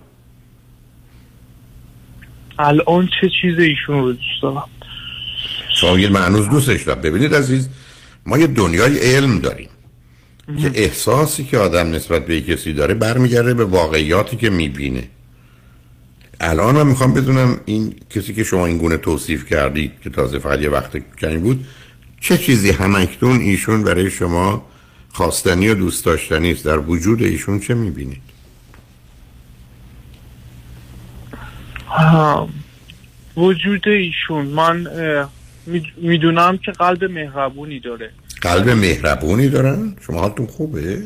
الان 2.58 3.08
چه 3.20 3.30
چیز 3.42 3.58
ایشون 3.58 4.00
رو 4.00 4.12
دوست 4.12 4.42
دارم؟ 4.42 4.68
شما 5.80 5.94
بگید 5.94 6.12
من 6.12 6.22
هنوز 6.22 6.48
دوستش 6.48 6.82
دارم. 6.82 7.00
ببینید 7.00 7.34
عزیز 7.34 7.68
ما 8.26 8.38
یه 8.38 8.46
دنیای 8.46 8.98
علم 8.98 9.38
داریم. 9.38 9.69
که 10.62 10.70
احساسی 10.74 11.44
که 11.44 11.58
آدم 11.58 11.90
نسبت 11.90 12.26
به 12.26 12.40
کسی 12.40 12.72
داره 12.72 12.94
برمیگرده 12.94 13.54
به 13.54 13.64
واقعیاتی 13.64 14.36
که 14.36 14.50
می‌بینه. 14.50 15.08
الان 16.40 16.74
من 16.74 16.86
می‌خوام 16.86 17.14
بدونم 17.14 17.60
این 17.64 17.94
کسی 18.10 18.34
که 18.34 18.44
شما 18.44 18.66
این 18.66 18.78
گونه 18.78 18.96
توصیف 18.96 19.46
کردید 19.46 19.92
که 20.04 20.10
تازه 20.10 20.38
فقط 20.38 20.60
یه 20.60 20.70
وقت 20.70 20.96
کمی 20.96 21.38
بود 21.38 21.66
چه 22.20 22.38
چیزی 22.38 22.70
همکنون 22.70 23.40
ایشون 23.40 23.84
برای 23.84 24.10
شما 24.10 24.66
خواستنی 25.12 25.68
و 25.68 25.74
دوست 25.74 26.04
داشتنی 26.04 26.52
است؟ 26.52 26.64
در 26.64 26.78
وجود 26.78 27.22
ایشون 27.22 27.60
چه 27.60 27.74
می‌بینید؟ 27.74 28.22
وجود 33.36 33.88
ایشون. 33.88 34.46
من 34.46 34.86
می‌دونم 35.96 36.58
که 36.58 36.72
قلب 36.72 37.04
مهربونی 37.04 37.80
داره. 37.80 38.10
قلب 38.40 38.68
مهربونی 38.68 39.48
دارن؟ 39.48 39.96
شما 40.00 40.20
حالتون 40.20 40.46
خوبه؟ 40.46 41.02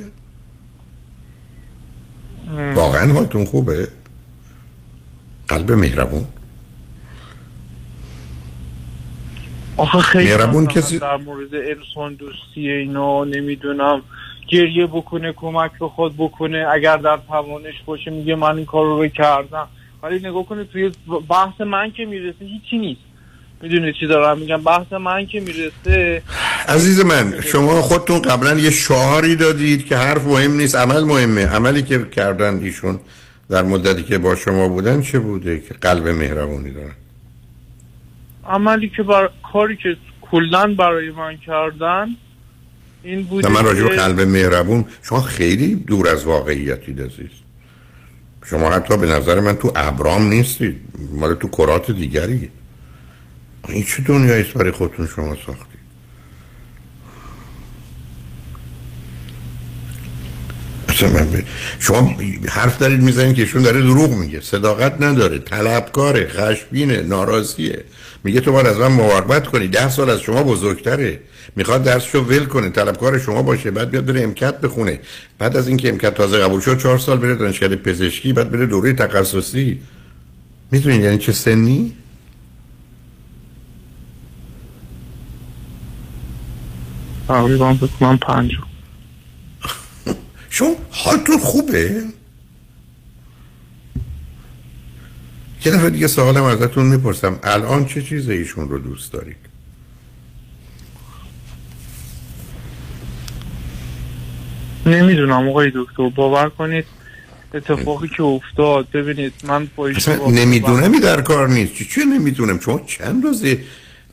واقعا 2.74 3.12
حالتون 3.12 3.44
خوبه؟ 3.44 3.88
قلب 5.48 5.72
مهربون؟ 5.72 6.24
آخه 9.76 9.98
خیلی 9.98 10.24
مهربون 10.24 10.66
کسی- 10.66 10.98
در 10.98 11.16
مورد 11.16 11.54
انسان 11.54 12.14
دوستی 12.14 12.70
اینا 12.70 13.24
نمی‌دونم. 13.24 14.02
گریه 14.48 14.86
بکنه 14.86 15.32
کمک 15.32 15.70
به 15.80 15.88
خود 15.88 16.14
بکنه. 16.18 16.66
اگر 16.72 16.96
در 16.96 17.18
توانش 17.28 17.74
باشه 17.86 18.10
میگه 18.10 18.34
من 18.34 18.56
این 18.56 18.66
کار 18.66 18.86
رو 18.86 19.08
کردم. 19.08 19.68
ولی 20.02 20.18
نگاه 20.18 20.46
کنه 20.46 20.64
توی 20.64 20.92
بحث 21.28 21.60
من 21.60 21.90
که 21.90 22.04
می‌رسه 22.04 22.44
هیچی 22.44 22.78
نیست. 22.78 23.00
می‌دونه 23.64 23.92
چی 24.00 24.06
دارم 24.06 24.38
میگم؟ 24.38 24.62
بحث 24.62 24.92
من 24.92 25.26
که 25.26 25.40
می‌رسه. 25.40 26.22
عزیز 26.68 27.04
من 27.04 27.40
شما 27.40 27.82
خودتون 27.82 28.22
قبلا 28.22 28.54
یه 28.54 28.70
شعاری 28.70 29.36
دادید 29.36 29.86
که 29.86 29.96
حرف 29.96 30.26
مهم 30.26 30.52
نیست 30.52 30.76
عمل 30.76 31.04
مهمه. 31.04 31.46
عملی 31.46 31.82
که 31.82 32.04
کردن 32.04 32.58
ایشون 32.58 33.00
در 33.50 33.62
مدتی 33.62 34.02
که 34.02 34.18
با 34.18 34.34
شما 34.34 34.68
بودن 34.68 35.02
چه 35.02 35.18
بوده 35.18 35.60
که 35.60 35.74
قلب 35.74 36.08
مهربونی 36.08 36.70
دارن؟ 36.70 36.94
عملی 38.46 38.88
که 38.96 39.02
بر 39.02 39.30
کاری 39.52 39.76
که 39.76 39.96
کلا 40.30 40.74
برای 40.74 41.10
من 41.10 41.36
کردن 41.36 42.08
این 43.02 43.22
بود 43.22 43.46
نه 43.46 43.52
من 43.52 43.64
راجع 43.64 43.82
به 43.82 43.96
قلب 43.96 44.20
مهربون 44.20 44.84
شما 45.02 45.20
خیلی 45.20 45.74
دور 45.74 46.08
از 46.08 46.24
واقعیتید 46.24 47.00
عزیز. 47.00 47.30
شما 48.44 48.70
حتی 48.70 48.96
به 48.96 49.06
نظر 49.06 49.40
من 49.40 49.56
تو 49.56 49.72
ابرام 49.76 50.28
نیستید. 50.28 50.80
مال 51.12 51.34
تو 51.34 51.48
کرات 51.48 51.90
دیگری 51.90 52.50
این 53.68 53.84
چه 53.84 54.02
دنیایی 54.02 54.42
است 54.42 54.52
برای 54.52 54.70
خودتون 54.70 55.08
شما 55.16 55.36
ساختید 55.46 55.74
شما 61.78 62.16
حرف 62.48 62.78
دارید 62.78 63.00
می‌زنید 63.00 63.36
که 63.36 63.42
ایشون 63.42 63.62
داره 63.62 63.80
دروغ 63.80 64.10
میگه. 64.10 64.40
صداقت 64.40 65.02
نداره 65.02 65.38
طلبکاره 65.38 66.28
خشمگینه 66.28 67.02
ناراضیه. 67.02 67.84
میگه 68.24 68.40
تو 68.40 68.52
باید 68.52 68.66
از 68.66 68.76
من 68.76 68.92
مراقبت 68.92 69.46
کنی. 69.46 69.68
ده 69.68 69.90
سال 69.90 70.10
از 70.10 70.20
شما 70.20 70.42
بزرگتره. 70.42 71.20
می‌خواد 71.56 71.84
درسشو 71.84 72.20
ول 72.20 72.44
کنه 72.44 72.70
طلبکار 72.70 73.18
شما 73.18 73.42
باشه 73.42 73.70
بعد 73.70 73.90
بیاد 73.90 74.06
بره 74.06 74.22
امکت 74.22 74.60
بخونه. 74.60 75.00
بعد 75.38 75.56
از 75.56 75.68
اینکه 75.68 75.88
امکت 75.88 76.14
تازه 76.14 76.38
قبول 76.38 76.60
شد 76.60 76.78
چهار 76.78 76.98
سال 76.98 77.18
بره 77.18 77.34
دانشکده 77.34 77.76
پزشکی 77.76 78.32
بعد 78.32 78.50
بره 78.50 78.66
دوره 78.66 78.92
تخصصی. 78.92 79.80
می‌دونید 80.70 81.00
یعنی 81.00 81.18
چه 81.18 81.32
سنی؟ 81.32 81.92
تقریبا 87.28 87.74
فکر 87.74 87.86
کنم 87.86 88.18
پنجاه 88.18 88.66
شما 90.50 90.76
حالتون 90.90 91.38
خوبه؟ 91.38 92.02
یه 95.64 95.72
دفعه 95.72 95.90
دیگه 95.90 96.06
سوالم 96.06 96.42
ازتون 96.42 96.86
می‌پرسم. 96.86 97.38
الان 97.42 97.86
چه 97.86 98.02
چیز 98.02 98.28
ایشون 98.28 98.68
رو 98.68 98.78
دوست 98.78 99.12
دارید؟ 99.12 99.36
نمی‌دونم 104.86 105.48
آقای 105.48 105.72
دکتر. 105.74 106.08
باور 106.08 106.48
کنید 106.48 106.84
اتفاقی 107.54 108.08
که 108.16 108.22
افتاد. 108.22 108.90
ببینید 108.90 109.32
من 109.44 109.68
با 109.76 109.88
نمیدونمی 110.30 111.00
در 111.00 111.20
کار 111.20 111.48
نیست. 111.48 111.74
چی 111.74 111.84
چه 111.84 112.04
نمی‌دونم؟ 112.04 112.60
شما 112.60 112.80
چند 112.86 113.24
روزه 113.24 113.64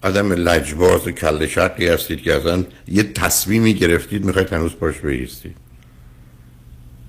آدم 0.02 0.32
لجباز 0.32 1.07
و 1.07 1.11
کل 1.11 1.48
شقی 1.48 1.88
هستید 1.88 2.22
که 2.22 2.36
اصلا 2.36 2.64
یه 2.88 3.03
تصمیمی 3.03 3.73
گرفتید 3.73 4.26
می‌خواید 4.26 4.53
هنوز 4.53 4.76
پاش 4.76 4.99
بیستید 4.99 5.56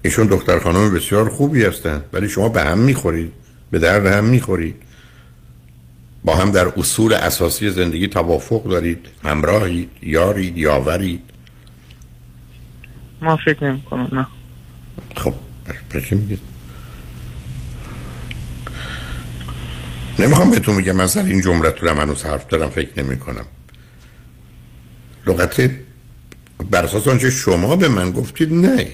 ایشون 0.02 0.26
دختر 0.26 0.58
خانم 0.58 0.94
بسیار 0.94 1.30
خوبی 1.30 1.64
هستن 1.64 2.04
ولی 2.12 2.28
شما 2.28 2.48
به 2.48 2.62
هم 2.62 2.78
می‌خورید 2.78 3.32
به 3.70 3.78
درد 3.78 4.06
هم 4.06 4.24
می‌خورید. 4.24 4.76
با 6.24 6.36
هم 6.36 6.50
در 6.50 6.66
اصول 6.76 7.12
اساسی 7.12 7.70
زندگی 7.70 8.08
توافق 8.08 8.64
دارید 8.64 9.06
همراهید 9.24 9.90
یارید 10.02 10.58
یاورید. 10.58 11.20
من 13.20 13.36
فکر 13.36 13.64
نمی 13.64 13.82
کنم 13.82 14.08
نه. 14.12 14.26
خب 15.16 15.34
پس 15.90 16.04
چی 16.08 16.14
میگید؟ 16.14 16.51
نمی‌خوام 20.22 20.50
بهتون 20.50 20.74
میگم 20.74 20.92
من 20.92 21.06
سر 21.06 21.24
این 21.24 21.40
جملتون 21.40 21.88
هم 21.88 21.98
هنوز 21.98 22.22
حرف 22.22 22.48
دارم 22.48 22.70
فکر 22.70 23.02
نمی 23.02 23.18
کنم 23.18 23.44
لغت 25.26 25.70
بر 26.70 26.84
اساس 26.84 27.08
آنچه 27.08 27.30
شما 27.30 27.76
به 27.76 27.88
من 27.88 28.10
گفتید 28.10 28.52
نه. 28.52 28.88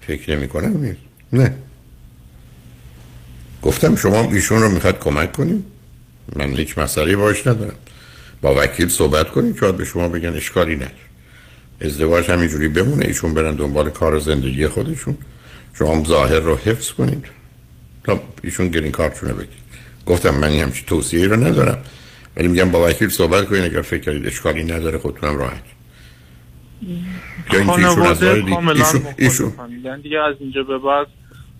فکر 0.00 0.36
نمی 0.36 0.48
کنم 0.48 0.84
نیست. 0.84 0.98
نه. 1.32 1.54
گفتم 3.62 3.96
شما 3.96 4.22
ایشون 4.22 4.62
رو 4.62 4.68
می‌خواد 4.68 4.98
کمک 4.98 5.32
کنیم؟ 5.32 5.64
من 6.36 6.56
هیچ 6.56 6.78
مسئله 6.78 7.16
باش 7.16 7.46
ندارم. 7.46 7.74
با 8.42 8.54
وکیل 8.62 8.88
صحبت 8.88 9.30
کنید 9.30 9.56
شاید 9.56 9.76
به 9.76 9.84
شما 9.84 10.08
بگن 10.08 10.36
اشکالی 10.36 10.76
نداره. 10.76 10.92
ازدواج 11.80 12.30
همینجوری 12.30 12.68
بمونه 12.68 13.06
ایشون 13.06 13.34
برن 13.34 13.54
دنبال 13.54 13.90
کار 13.90 14.18
زندگی 14.18 14.68
خودشون. 14.68 15.16
شما 15.74 16.04
ظاهر 16.04 16.40
رو 16.40 16.56
حفظ 16.56 16.90
کنید. 16.90 17.24
تا 18.04 18.22
ایشون 18.42 18.68
گرین 18.68 18.92
کارتشون 18.92 19.28
رو 19.28 19.36
بگید. 19.36 19.63
گفتم 20.06 20.34
من 20.34 20.50
همچی 20.50 20.84
توصیه 20.86 21.28
رو 21.28 21.36
ندارم. 21.36 21.78
ولی 22.36 22.48
میگم 22.48 22.70
با 22.70 22.88
وکیل 22.88 23.08
صحبت 23.08 23.48
کنید 23.48 23.62
اگر 23.62 23.82
فکر 23.82 24.00
کردید 24.00 24.26
اشکالی 24.26 24.64
نداره 24.64 24.98
خودتونم 24.98 25.38
راحت. 25.38 25.62
خانواده 27.66 28.42
کاملا 28.42 28.84
ایشون- 29.18 29.52
دیگه 30.02 30.18
از 30.18 30.34
اینجا 30.40 30.62
به 30.62 30.78
بعد 30.78 31.06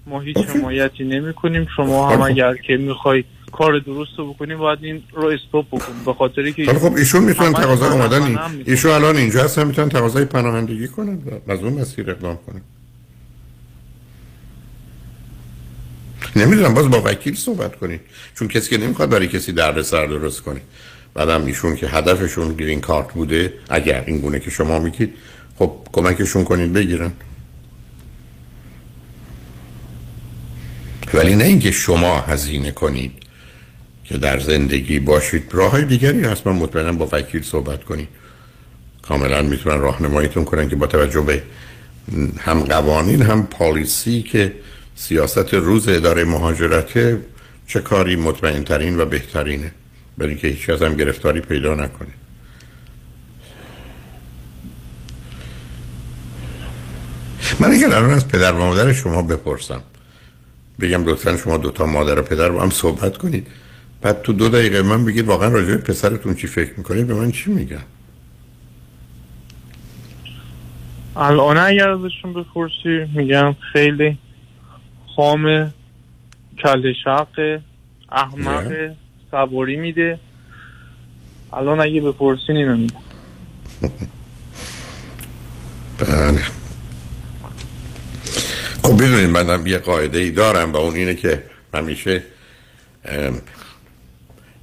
ما 0.07 0.21
هیچ 0.21 0.37
حمایتی 0.37 1.05
نمی 1.05 1.35
کنیم 1.35 1.67
شما 1.77 2.11
هم 2.11 2.23
اگر 2.23 2.55
که 2.55 2.77
می‌خوای 2.77 3.25
کار 3.53 3.79
درست 3.79 4.11
رو 4.19 4.33
بکنی 4.33 4.55
باید 4.55 4.79
این 4.83 5.03
رو 5.13 5.27
استوب 5.27 5.67
بکنی 5.73 5.95
به 6.07 6.13
خاطری 6.13 6.53
که 6.53 6.67
خب 6.67 6.95
ایشون 6.95 7.25
می‌تونن 7.25 7.53
تقاضا 7.53 7.93
اومدن. 7.93 8.39
ایشون 8.67 8.91
الان 8.91 9.17
اینجا 9.17 9.45
هستن 9.45 9.67
می‌تونن 9.67 9.89
تقاضای 9.89 10.25
پناهندگی 10.25 10.89
کنن 10.89 11.19
و 11.47 11.53
از 11.53 11.63
اون 11.63 11.73
مسیر 11.73 12.11
اقدام 12.11 12.39
کنن. 12.47 12.61
نمی‌دونم 16.37 16.75
باز 16.75 16.91
با 16.91 17.03
وکیل 17.05 17.35
صحبت 17.35 17.77
کنید 17.77 18.01
چون 18.35 18.49
کسی 18.49 18.71
که 18.71 18.79
نمی‌خواد 18.79 19.11
برای 19.11 19.29
کسی 19.29 19.53
درد 19.53 19.83
سر 19.83 20.07
درست 20.07 20.41
کنه. 20.41 20.61
بعدم 21.15 21.45
ایشون 21.45 21.77
که 21.77 21.87
هدفشون 21.87 22.55
گرین 22.55 22.81
کارت 22.81 23.13
بوده 23.13 23.53
اگر 23.69 24.05
این 24.07 24.19
گونه 24.19 24.41
که 24.41 24.51
شما 24.51 24.79
میگید 24.79 25.15
خب 25.59 25.73
کمکشون 25.93 26.45
کنید 26.45 26.73
بگیرن. 26.73 27.13
ولی 31.15 31.37
نه 31.37 31.45
اینکه 31.45 31.71
شما 31.71 32.21
هزینه 32.21 32.71
کنید 32.71 33.13
که 34.05 34.19
در 34.19 34.41
زندگی 34.41 34.99
باشید. 34.99 35.45
راه 35.53 35.71
های 35.71 35.85
دیگری 35.85 36.25
هست. 36.25 36.47
من 36.47 36.53
مطمئنم 36.53 36.99
با 36.99 37.09
وکیل 37.13 37.43
صحبت 37.43 37.85
کنید. 37.85 38.09
کاملا 39.03 39.43
می‌تونن 39.43 39.79
راهنماییتون 39.79 40.45
کنن 40.45 40.69
که 40.69 40.77
با 40.77 40.87
توجه 40.87 41.21
به 41.21 41.43
هم 42.39 42.61
قوانین 42.61 43.23
هم 43.23 43.47
پالیسی 43.47 44.23
که 44.23 44.53
سیاست 44.95 45.55
روز 45.55 45.89
اداره 45.89 46.25
مهاجرته 46.25 47.21
چه 47.67 47.81
کاری 47.81 48.17
مطمئن 48.17 48.65
ترین 48.65 49.01
و 49.01 49.05
بهترینه 49.05 49.73
برای 50.19 50.37
که 50.37 50.49
هیچ 50.49 50.67
کس 50.71 50.83
هم 50.83 50.95
گرفتاری 50.95 51.41
پیدا 51.41 51.75
نکنه. 51.75 52.09
من 57.61 57.73
اگر 57.73 57.87
الان 57.87 58.11
از 58.11 58.29
پدر 58.29 58.53
و 58.53 58.59
مادر 58.59 58.93
شما 58.93 59.23
بپرسم 59.23 59.83
بگم 60.81 61.05
لطفا 61.05 61.37
شما 61.37 61.57
دوتا 61.57 61.87
مادر 61.87 62.19
و 62.19 62.23
پدر 62.23 62.51
با 62.51 62.63
هم 62.63 62.71
صحبت 62.71 63.17
کنید. 63.17 63.47
بعد 64.03 64.23
تو 64.23 64.33
دو 64.33 64.49
دقیقه 64.49 64.83
من 64.83 65.05
بگید 65.05 65.27
واقعا 65.27 65.49
راجع 65.49 65.69
به 65.69 65.77
پسرتون 65.77 66.35
چی 66.35 66.47
فکر 66.47 66.73
می‌کنید 66.77 67.07
به 67.07 67.15
من 67.15 67.31
چی 67.31 67.51
میگن؟ 67.51 67.83
الان 71.17 71.59
اگر 71.59 71.89
ازشون 71.89 72.33
بپرسی 72.33 73.07
میگم 73.15 73.57
خیلی 73.73 74.19
خام 75.17 75.73
کل 76.63 76.93
شق 77.05 77.61
احمق 78.13 78.93
سواری 79.31 79.77
میده. 79.77 80.19
الان 81.53 81.81
اگه 81.81 82.01
بپرسین 82.01 82.57
اینو 82.57 82.77
میگم 82.77 83.01
بله. 85.99 86.41
خب 88.83 88.95
بدونید 88.95 89.31
منم 89.31 89.67
یه 89.67 89.79
قاعده 89.79 90.19
ای 90.19 90.31
دارم 90.31 90.73
و 90.73 90.77
اون 90.77 90.95
اینه 90.95 91.15
که 91.15 91.43
همیشه 91.75 92.23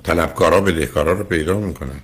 طلبکارا 0.03 0.61
بدهکارا 0.61 1.13
رو 1.13 1.23
پیدا 1.23 1.59
می‌کنن. 1.59 2.01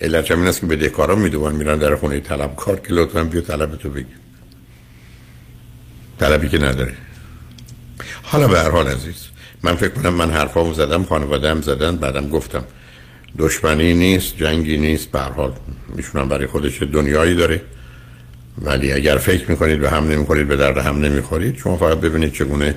علت 0.00 0.30
همین 0.30 0.46
است 0.48 0.60
که 0.60 0.66
بدهکارا 0.66 1.14
می‌دونن 1.14 1.56
میرن 1.56 1.78
در 1.78 1.96
خونه 1.96 2.20
طلبکار 2.20 2.80
که 2.80 2.92
لطفا 2.92 3.24
بیا 3.24 3.40
طلبتو 3.40 3.90
بگیر. 3.90 4.16
طلبی 6.18 6.48
که 6.48 6.58
نداره. 6.58 6.94
حالا 8.30 8.48
به 8.48 8.58
هر 8.58 8.70
حال 8.70 8.88
عزیز 8.88 9.28
من 9.62 9.76
فکر 9.76 9.88
کنم 9.88 10.14
من 10.14 10.30
حرفامو 10.30 10.74
زدم 10.74 11.04
خانواده‌ام 11.04 11.60
زدن 11.60 11.96
بعدم 11.96 12.28
گفتم. 12.28 12.64
دشمنی 13.38 13.94
نیست 13.94 14.36
جنگی 14.36 14.76
نیست 14.76 15.10
به 15.10 15.20
هر 15.20 15.30
حال 15.30 15.52
میشونم 15.94 16.28
برای 16.28 16.46
خودش 16.46 16.82
دنیایی 16.82 17.34
داره. 17.34 17.62
ولی 18.62 18.92
اگر 18.92 19.16
فکر 19.16 19.50
می‌کنید 19.50 19.80
به 19.80 19.90
هم 19.90 20.08
نمی‌خورید 20.08 20.48
به 20.48 20.56
درد 20.56 20.78
هم 20.78 21.00
نمی‌خورید 21.00 21.56
شما 21.56 21.76
فقط 21.76 21.98
ببینید 21.98 22.32
چگونه 22.32 22.74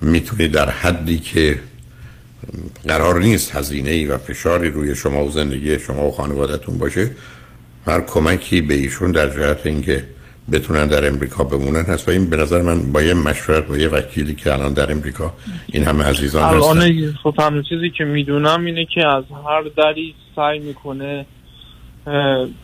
می‌تونید 0.00 0.52
در 0.52 0.70
حدی 0.70 1.18
که 1.18 1.60
قرار 2.88 3.20
نیست 3.20 3.54
هزینه 3.54 3.90
ای 3.90 4.06
و 4.06 4.18
فشاری 4.18 4.70
روی 4.70 4.94
شما 4.94 5.24
و 5.24 5.30
زندگی 5.30 5.78
شما 5.78 6.08
و 6.08 6.12
خانوادهتون 6.12 6.78
باشه 6.78 7.10
هر 7.86 8.00
کمکی 8.00 8.60
به 8.60 8.74
ایشون 8.74 9.12
در 9.12 9.30
جهت 9.30 9.66
اینکه 9.66 10.04
بتونن 10.52 10.86
در 10.86 11.08
امریکا 11.08 11.44
بمونن. 11.44 11.84
هست 11.84 12.08
و 12.08 12.10
این 12.10 12.30
به 12.30 12.36
نظر 12.36 12.62
من 12.62 12.92
با 12.92 13.02
یه 13.02 13.14
مشورت 13.14 13.66
با 13.66 13.76
یه 13.76 13.88
وکیلی 13.88 14.34
که 14.34 14.52
الان 14.52 14.72
در 14.72 14.92
امریکا 14.92 15.32
این 15.72 15.84
همه 15.84 16.04
عزیزان 16.04 16.42
هستن. 16.42 16.56
الان 16.56 17.12
خب 17.22 17.34
تنها 17.38 17.62
چیزی 17.62 17.90
که 17.90 18.04
می‌دونم 18.04 18.64
اینه 18.64 18.84
که 18.84 19.06
از 19.06 19.24
هر 19.46 19.62
دری 19.76 20.14
سعی 20.36 20.58
می‌کنه 20.58 21.26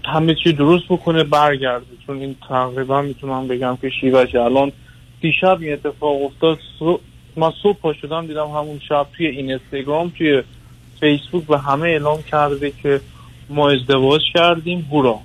همه 0.05 0.35
چی 0.45 0.53
درست 0.53 0.85
بکنه 0.89 1.25
برگرده. 1.25 1.87
چون 2.07 2.17
این 2.17 2.37
تقریبا 2.49 3.03
می‌تونم 3.03 3.49
بگم 3.49 3.79
که 3.83 3.91
شیوشه 4.01 4.41
الان 4.41 4.73
دیشب 5.21 5.59
این 5.61 5.73
اتفاق 5.73 6.23
افتاد 6.23 6.59
صبح- 6.79 7.01
من 7.37 7.51
صبح 7.63 7.79
پا 7.79 7.93
شدم 7.93 8.27
دیدم 8.27 8.47
همون 8.47 8.81
شب 8.89 9.07
توی 9.17 9.27
این 9.27 9.51
اینستاگرام 9.51 10.13
توی 10.19 10.43
فیسبوک 11.01 11.47
به 11.47 11.59
همه 11.59 11.89
اعلام 11.89 12.23
کرده 12.23 12.73
که 12.83 13.01
ما 13.49 13.71
ازدواج 13.71 14.21
کردیم 14.35 14.89
هورا. 14.91 15.21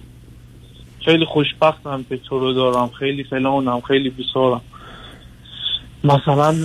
خیلی 1.06 1.26
خوشبختم 1.26 2.06
که 2.10 2.18
تو 2.18 2.40
رو 2.40 2.54
دارم. 2.54 2.90
خیلی 3.00 3.24
فلانم 3.24 3.82
خیلی 3.82 4.10
بیسارم. 4.10 4.62
مثلا 6.04 6.56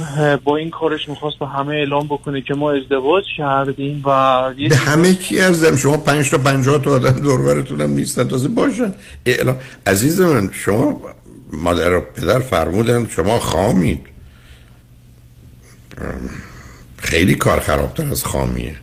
با 0.44 0.56
این 0.56 0.70
کارش 0.70 1.08
می‌خواست 1.08 1.38
به 1.38 1.46
همه 1.46 1.74
اعلام 1.74 2.06
بکنه 2.06 2.40
که 2.40 2.54
ما 2.54 2.72
ازدواج 2.72 3.24
کردیم 3.36 4.02
و 4.04 4.54
به 4.68 4.76
همه 4.76 5.14
کی 5.14 5.40
ارزم؟ 5.40 5.76
شما 5.76 5.96
پنج 5.96 6.30
تا 6.30 6.38
پنجاه 6.38 6.82
تا 6.82 6.90
آدم 6.90 7.10
دورورتون 7.10 7.80
هم 7.80 7.90
نیستن. 7.90 8.28
تازه 8.28 8.48
باشن. 8.48 8.94
اعلام 9.26 9.56
عزیز 9.86 10.20
من 10.20 10.50
شما 10.52 11.00
مادر 11.52 11.94
و 11.94 12.00
پدر 12.00 12.38
فرمودن 12.38 13.06
شما 13.06 13.38
خامید. 13.38 14.06
خیلی 16.96 17.34
کار 17.34 17.60
خرابتر 17.60 18.06
از 18.06 18.24
خامیه. 18.24 18.76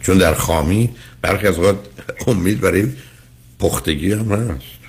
چون 0.00 0.18
در 0.18 0.34
خامی 0.34 0.90
برخی 1.22 1.46
از 1.46 1.58
اوقات 1.58 1.78
امید 2.26 2.60
برای 2.60 2.86
پختگی 3.58 4.12
هم 4.12 4.32
هست. 4.32 4.84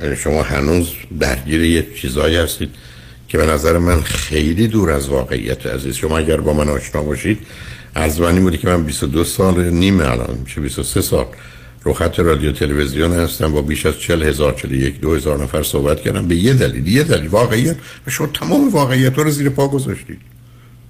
یعنی 0.00 0.16
شما 0.16 0.42
هنوز 0.42 0.92
درگیر 1.20 1.64
یه 1.64 1.86
چیزایی 1.96 2.36
هستید 2.36 2.70
که 3.28 3.38
به 3.38 3.46
نظر 3.46 3.78
من 3.78 4.02
خیلی 4.02 4.68
دور 4.68 4.90
از 4.90 5.08
واقعیت 5.08 5.66
عزیز 5.66 5.94
شما 5.94 6.18
اگر 6.18 6.36
با 6.36 6.52
من 6.52 6.68
آشنا 6.68 7.02
باشید 7.02 7.38
از 7.94 8.20
من 8.20 8.40
بودی 8.40 8.58
که 8.58 8.68
من 8.68 8.84
22 8.84 9.24
سال 9.24 9.70
نیم 9.70 10.00
الان 10.00 10.38
میشه 10.44 10.60
23 10.60 11.00
سال 11.00 11.26
رو 11.82 11.92
خط 11.92 12.20
رادیو 12.20 12.52
تلویزیون 12.52 13.12
هستم 13.12 13.52
با 13.52 13.62
بیش 13.62 13.86
از 13.86 13.98
40 13.98 14.22
هزار 14.22 14.52
41 14.52 15.00
دو 15.00 15.14
هزار 15.14 15.42
نفر 15.42 15.62
صحبت 15.62 16.00
کردم 16.00 16.28
به 16.28 16.36
یه 16.36 16.54
دلیل 16.54 16.86
یه 16.86 17.02
دلیل 17.02 17.26
واقعیت. 17.26 17.76
شما 18.08 18.26
تمام 18.26 18.68
واقعیت 18.68 19.16
ها 19.16 19.22
رو 19.22 19.30
زیر 19.30 19.48
پا 19.48 19.68
گذاشتید. 19.68 20.18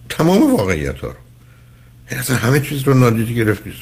تمام 0.09 0.57
واقعیت 0.57 0.99
ها 0.99 1.09
رو. 1.09 1.15
یعنی 2.11 2.21
اصلا 2.21 2.37
همه 2.37 2.61
چیز 2.61 2.83
رو 2.83 2.95
نادیده 2.95 3.33
گرفتید. 3.33 3.75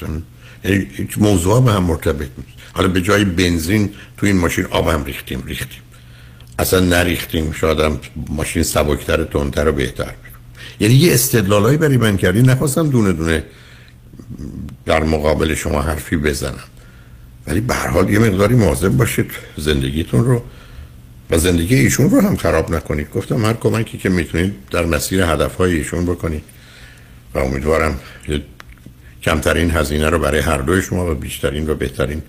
هیچ 0.65 1.17
موضوع 1.17 1.63
به 1.63 1.71
هم 1.71 1.83
مرتبط 1.83 2.29
نیست. 2.37 2.57
حالا 2.73 2.87
به 2.87 3.01
جای 3.01 3.25
بنزین 3.25 3.89
تو 4.17 4.25
این 4.25 4.37
ماشین 4.37 4.65
آب 4.65 4.87
هم 4.87 5.05
ریختیم 5.05 5.43
ریختیم. 5.45 5.81
اصلا 6.59 6.79
نریختیم 6.79 7.51
شاید 7.51 7.99
ماشین 8.29 8.63
سبکتر 8.63 9.23
تندتر 9.23 9.67
و 9.67 9.71
بهتر. 9.71 10.13
یعنی 10.79 10.93
یه 10.93 11.13
استدلالایی 11.13 11.77
برای 11.77 11.97
من 11.97 12.17
کردی 12.17 12.41
نخواستم 12.41 12.89
دونه 12.89 13.13
دونه 13.13 13.43
در 14.85 15.03
مقابل 15.03 15.53
شما 15.55 15.81
حرفی 15.81 16.17
بزنم. 16.17 16.63
ولی 17.47 17.61
به 17.61 17.73
هر 17.73 17.87
حال 17.87 18.09
یه 18.09 18.19
مقداری 18.19 18.55
مواظب 18.55 18.89
باشید 18.89 19.31
زندگیتون 19.57 20.25
رو 20.25 20.43
و 21.29 21.37
زندگی 21.37 21.75
ایشون 21.75 22.09
رو 22.09 22.21
هم 22.21 22.35
خراب 22.35 22.75
نکنید. 22.75 23.09
گفتم 23.11 23.45
هر 23.45 23.53
کمکی 23.53 23.97
که 23.97 24.09
می‌تونید 24.09 24.53
در 24.71 24.85
مسیر 24.85 25.21
هدفهای 25.21 25.73
ایشون 25.73 26.05
بکنید. 26.05 26.43
و 27.33 27.39
امیدوارم 27.39 27.99
کمترین 29.25 29.71
هزینه 29.71 30.09
رو 30.09 30.19
برای 30.19 30.39
هر 30.39 30.57
دوی 30.57 30.81
شما 30.81 31.11
و 31.11 31.13
بیشترین 31.13 31.69
و 31.69 31.75
بهترین 31.75 32.21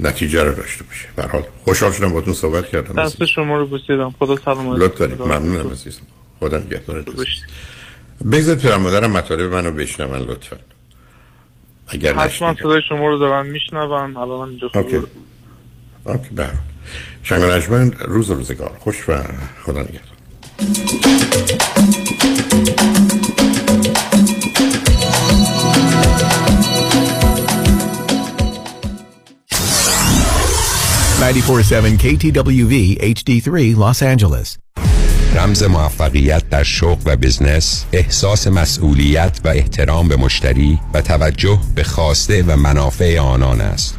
نتیجه 0.00 0.42
رو 0.42 0.54
داشته 0.54 0.84
باشه. 0.84 1.08
به 1.16 1.22
حال 1.22 1.42
خوشحال 1.64 1.92
شدم 1.92 2.12
باتون 2.12 2.34
صحبت 2.34 2.68
کردم. 2.68 3.04
دست 3.04 3.24
شما 3.24 3.56
رو 3.58 3.66
بوسیدم. 3.66 4.14
خدا 4.18 4.36
سلامت 4.36 4.78
لطف 4.78 4.98
دارید 4.98 5.22
ممنونم 5.22 5.70
عزیزم. 5.70 6.00
خدا 6.40 6.58
نگهدارت 6.58 7.04
بگذارید 7.04 8.58
پیرم 8.58 8.80
مادرم 8.80 9.10
مطالب 9.10 9.54
منو 9.54 9.70
بشنون 9.70 10.18
لطفا. 10.18 10.56
اگر 11.88 12.14
حتما 12.14 12.54
صدای 12.54 12.82
شما 12.88 13.08
رو 13.08 13.18
دارم 13.18 13.46
میشنوم 13.46 14.16
الان 14.16 14.48
اینجا 14.48 14.70
اوکی. 14.74 15.02
اوکی 16.04 16.28
بله 16.34 16.52
شنگ 17.22 17.42
روز 18.00 18.30
روزگار. 18.30 18.76
خوش 18.80 19.08
و 19.08 19.22
خدا 19.64 19.82
نگهدار. 19.82 20.16
Ninety 31.26 31.42
KTWV 31.98 32.74
HD3 33.14 33.76
Los 33.76 34.00
Angeles. 34.02 34.58
رمز 35.34 35.62
موفقیت 35.62 36.48
در 36.48 36.62
شغل 36.62 37.00
و 37.06 37.16
بزنس 37.16 37.84
احساس 37.92 38.46
مسئولیت 38.46 39.40
و 39.44 39.48
احترام 39.48 40.08
به 40.08 40.16
مشتری 40.16 40.78
و 40.94 41.00
توجه 41.00 41.58
به 41.74 41.84
خواسته 41.84 42.42
و 42.42 42.56
منافع 42.56 43.18
آنان 43.18 43.60
است 43.60 43.98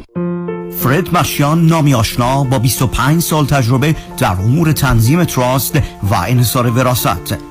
فرد 0.79 1.17
مشیان 1.17 1.65
نامی 1.65 1.93
آشنا 1.93 2.43
با 2.43 2.59
25 2.59 3.21
سال 3.21 3.45
تجربه 3.45 3.95
در 4.17 4.31
امور 4.31 4.71
تنظیم 4.71 5.23
تراست 5.23 5.75
و 6.03 6.15
انحصار 6.15 6.67
وراست 6.67 7.50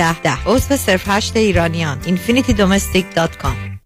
ده. 0.00 0.22
ده 0.22 0.36
عضو 0.46 0.76
صرف 0.76 1.36
ایرانیان. 1.36 1.98
infinitydomestic.com 2.02 3.80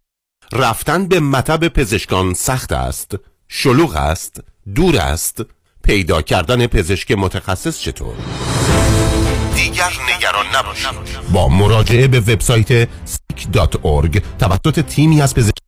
رفتن 0.53 1.09
به 1.09 1.21
مطب 1.21 1.69
پزشکان 1.69 2.35
سخت 2.35 2.73
است 2.73 3.15
شلوغ 3.49 3.97
است 3.97 4.41
دور 4.75 4.97
است. 4.97 5.43
پیدا 5.85 6.23
کردن 6.23 6.67
پزشک 6.67 7.13
متخصص 7.13 7.79
چطور؟ 7.79 8.15
دیگر 9.57 9.93
نگران 10.17 10.47
نباشید. 10.57 11.33
با 11.33 11.49
مراجعه 11.49 12.09
به 12.09 12.21
وبسایت 12.21 12.89
.org 13.85 14.21
توسط 14.39 14.81
تیمی 14.81 15.23
از 15.23 15.35
پزشک 15.35 15.64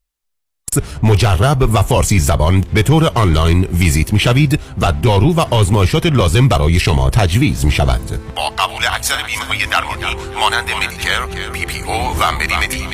مجرب 1.02 1.74
و 1.74 1.82
فارسی 1.82 2.18
زبان 2.18 2.64
به 2.74 2.82
طور 2.82 3.10
آنلاین 3.14 3.64
ویزیت 3.64 4.12
می 4.12 4.18
شوید 4.18 4.60
و 4.80 4.92
دارو 5.02 5.34
و 5.34 5.40
آزمایشات 5.40 6.06
لازم 6.06 6.48
برای 6.48 6.80
شما 6.80 7.10
تجویز 7.10 7.64
می 7.64 7.72
شود 7.72 8.20
با 8.36 8.42
قبول 8.48 8.82
اکثر 8.94 9.14
بیمه 9.26 9.44
های 9.44 9.66
درمانی 9.66 10.16
مانند 10.40 10.70
Medicare، 10.70 11.48
PPO 11.52 12.16
و 12.20 12.32
Medi-Medi 12.32 12.86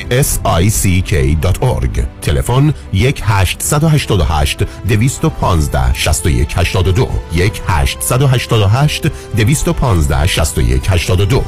sick.org 0.69 1.99
تلفن 2.21 2.73
1 2.93 3.21
888 3.25 4.63
215 4.87 5.93
61 5.93 6.57
82 6.57 7.09
1 7.33 7.61
888 7.67 9.07
215 9.35 10.27
61 10.27 10.81
82 10.89 11.43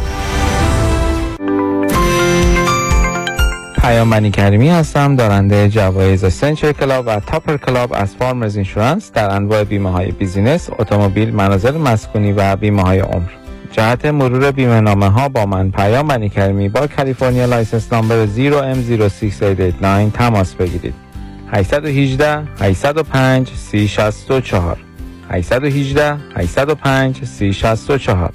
پیام 3.86 4.30
کریمی 4.30 4.70
هستم. 4.70 5.16
دارنده 5.16 5.70
جوایز 5.70 6.34
Century 6.34 6.72
Club 6.72 7.08
و 7.08 7.20
Topper 7.20 7.58
Club 7.58 7.94
از 7.94 8.16
Farmers 8.16 8.56
Insurance 8.56 9.12
در 9.12 9.32
انواع 9.32 9.64
بیمه 9.64 9.92
های 9.92 10.12
business، 10.12 10.70
اتومبیل، 10.80 11.34
منازل 11.34 11.78
مسکونی 11.78 12.32
و 12.32 12.56
بیمه 12.56 12.82
های 12.82 13.00
عمر. 13.00 13.30
جهت 13.72 14.06
مرور 14.06 14.52
بیمه 14.52 14.82
نامه 14.82 15.10
ها 15.10 15.30
با 15.30 15.46
من 15.46 15.72
پیام 15.72 16.08
بنی 16.08 16.30
کریمی 16.30 16.70
با 16.70 16.88
کالیفرنیا 16.88 17.46
license 17.46 17.94
number 17.94 18.26
0M06889 18.26 20.14
تماس 20.14 20.54
بگیرید. 20.54 20.94
818 21.52 22.44
805 22.62 23.50
3064 23.50 24.78
818 25.30 26.18
805 26.36 27.26
3064 27.26 28.34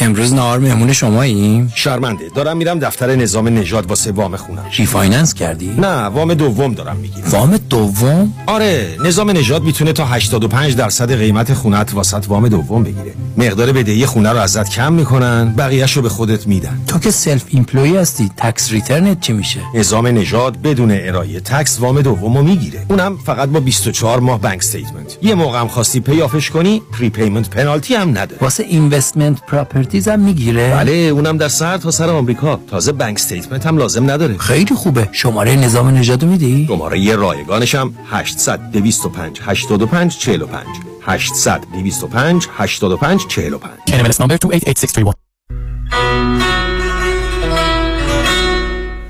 امروز 0.00 0.34
نهار 0.34 0.58
مهمون 0.58 0.92
شماییم؟ 0.92 1.72
شرمنده 1.74 2.24
دارم 2.34 2.56
میرم 2.56 2.78
دفتر 2.78 3.16
نظام 3.16 3.48
نژاد 3.48 3.86
واسه 3.86 4.12
وام 4.12 4.36
خونم 4.36 4.66
refinance 4.76 5.34
کردی؟ 5.34 5.74
نه 5.78 6.02
وام 6.04 6.34
دوم 6.34 6.74
دارم 6.74 6.96
می‌گیرم 6.96 7.28
وام 7.28 7.56
دوم؟ 7.56 8.34
آره 8.46 8.96
نظام 9.04 9.30
نژاد 9.30 9.62
می‌تونه 9.62 9.92
تا 9.92 10.04
85 10.04 10.76
درصد 10.76 11.12
قیمت 11.12 11.54
خونت 11.54 11.94
واست 11.94 12.24
وام 12.28 12.48
دوم 12.48 12.82
بگیره 12.82 13.14
مقدار 13.36 13.72
بدهی 13.72 14.06
خونه 14.06 14.30
رو 14.32 14.38
ازت 14.38 14.70
کم 14.70 14.92
می‌کنن 14.92 15.54
بقیهش 15.58 15.92
رو 15.92 16.02
به 16.02 16.08
خودت 16.08 16.46
میدن 16.46 16.80
تو 16.86 16.98
که 16.98 17.10
self-employed 17.10 17.96
هستی 17.96 18.30
tax 18.36 18.72
return 18.72 19.13
ت 19.13 19.20
چی 19.20 19.32
میشه؟ 19.32 19.60
نظام 19.74 20.06
نژاد 20.06 20.62
بدون 20.62 20.90
ارائه 20.90 21.40
tax 21.40 21.80
وام 21.80 22.02
دومو 22.02 22.42
می‌گیره 22.42 22.86
اونم 22.88 23.16
فقط 23.16 23.48
با 23.48 23.60
24 23.60 24.20
ماه 24.20 24.40
bank 24.40 24.58
statement 24.58 25.18
یه 25.22 25.34
موقع 25.34 25.60
هم 25.60 25.68
خواستی 25.68 26.00
pay 26.00 26.19
off 26.19 26.37
ش 26.37 26.50
کنی 26.50 26.82
prepayment 26.98 27.50
penalty 27.50 27.94
هم 27.94 28.10
نداره 28.10 28.38
واسه 28.40 28.62
investment 28.62 29.46
properties 29.46 29.89
هم 29.94 30.20
می‌گیره؟ 30.20 30.74
بله 30.74 30.92
اونم 30.92 31.36
در 31.36 31.48
سر 31.48 31.76
تا 31.76 31.90
سر 31.90 32.10
آمریکا. 32.10 32.60
تازه 32.70 32.92
bank 32.92 33.16
statement 33.16 33.66
هم 33.66 33.76
لازم 33.76 34.10
نداره. 34.10 34.38
خیلی 34.38 34.74
خوبه. 34.74 35.08
شماره 35.12 35.56
نظام 35.56 35.88
نژادو 35.88 36.26
میدی؟ 36.26 36.66
شماره 36.68 36.98
یه 36.98 37.16
رایگانش 37.16 37.74
هم 37.74 37.94
800 38.10 38.60
225 38.72 39.40
85 39.44 40.18
45 40.18 40.66
800 41.02 41.60
225 41.72 42.48
85 42.56 43.26
45 43.26 43.72
NMLS 43.88 44.16
number 44.16 44.38
288631 44.38 45.14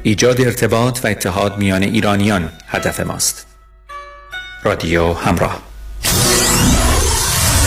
ایجاد 0.03 0.41
ارتباط 0.41 1.05
و 1.05 1.09
اتحاد 1.09 1.59
میان 1.59 1.83
ایرانیان 1.83 2.49
هدف 2.67 3.01
ماست. 3.01 3.47
رادیو 4.65 5.13
همراه. 5.13 5.70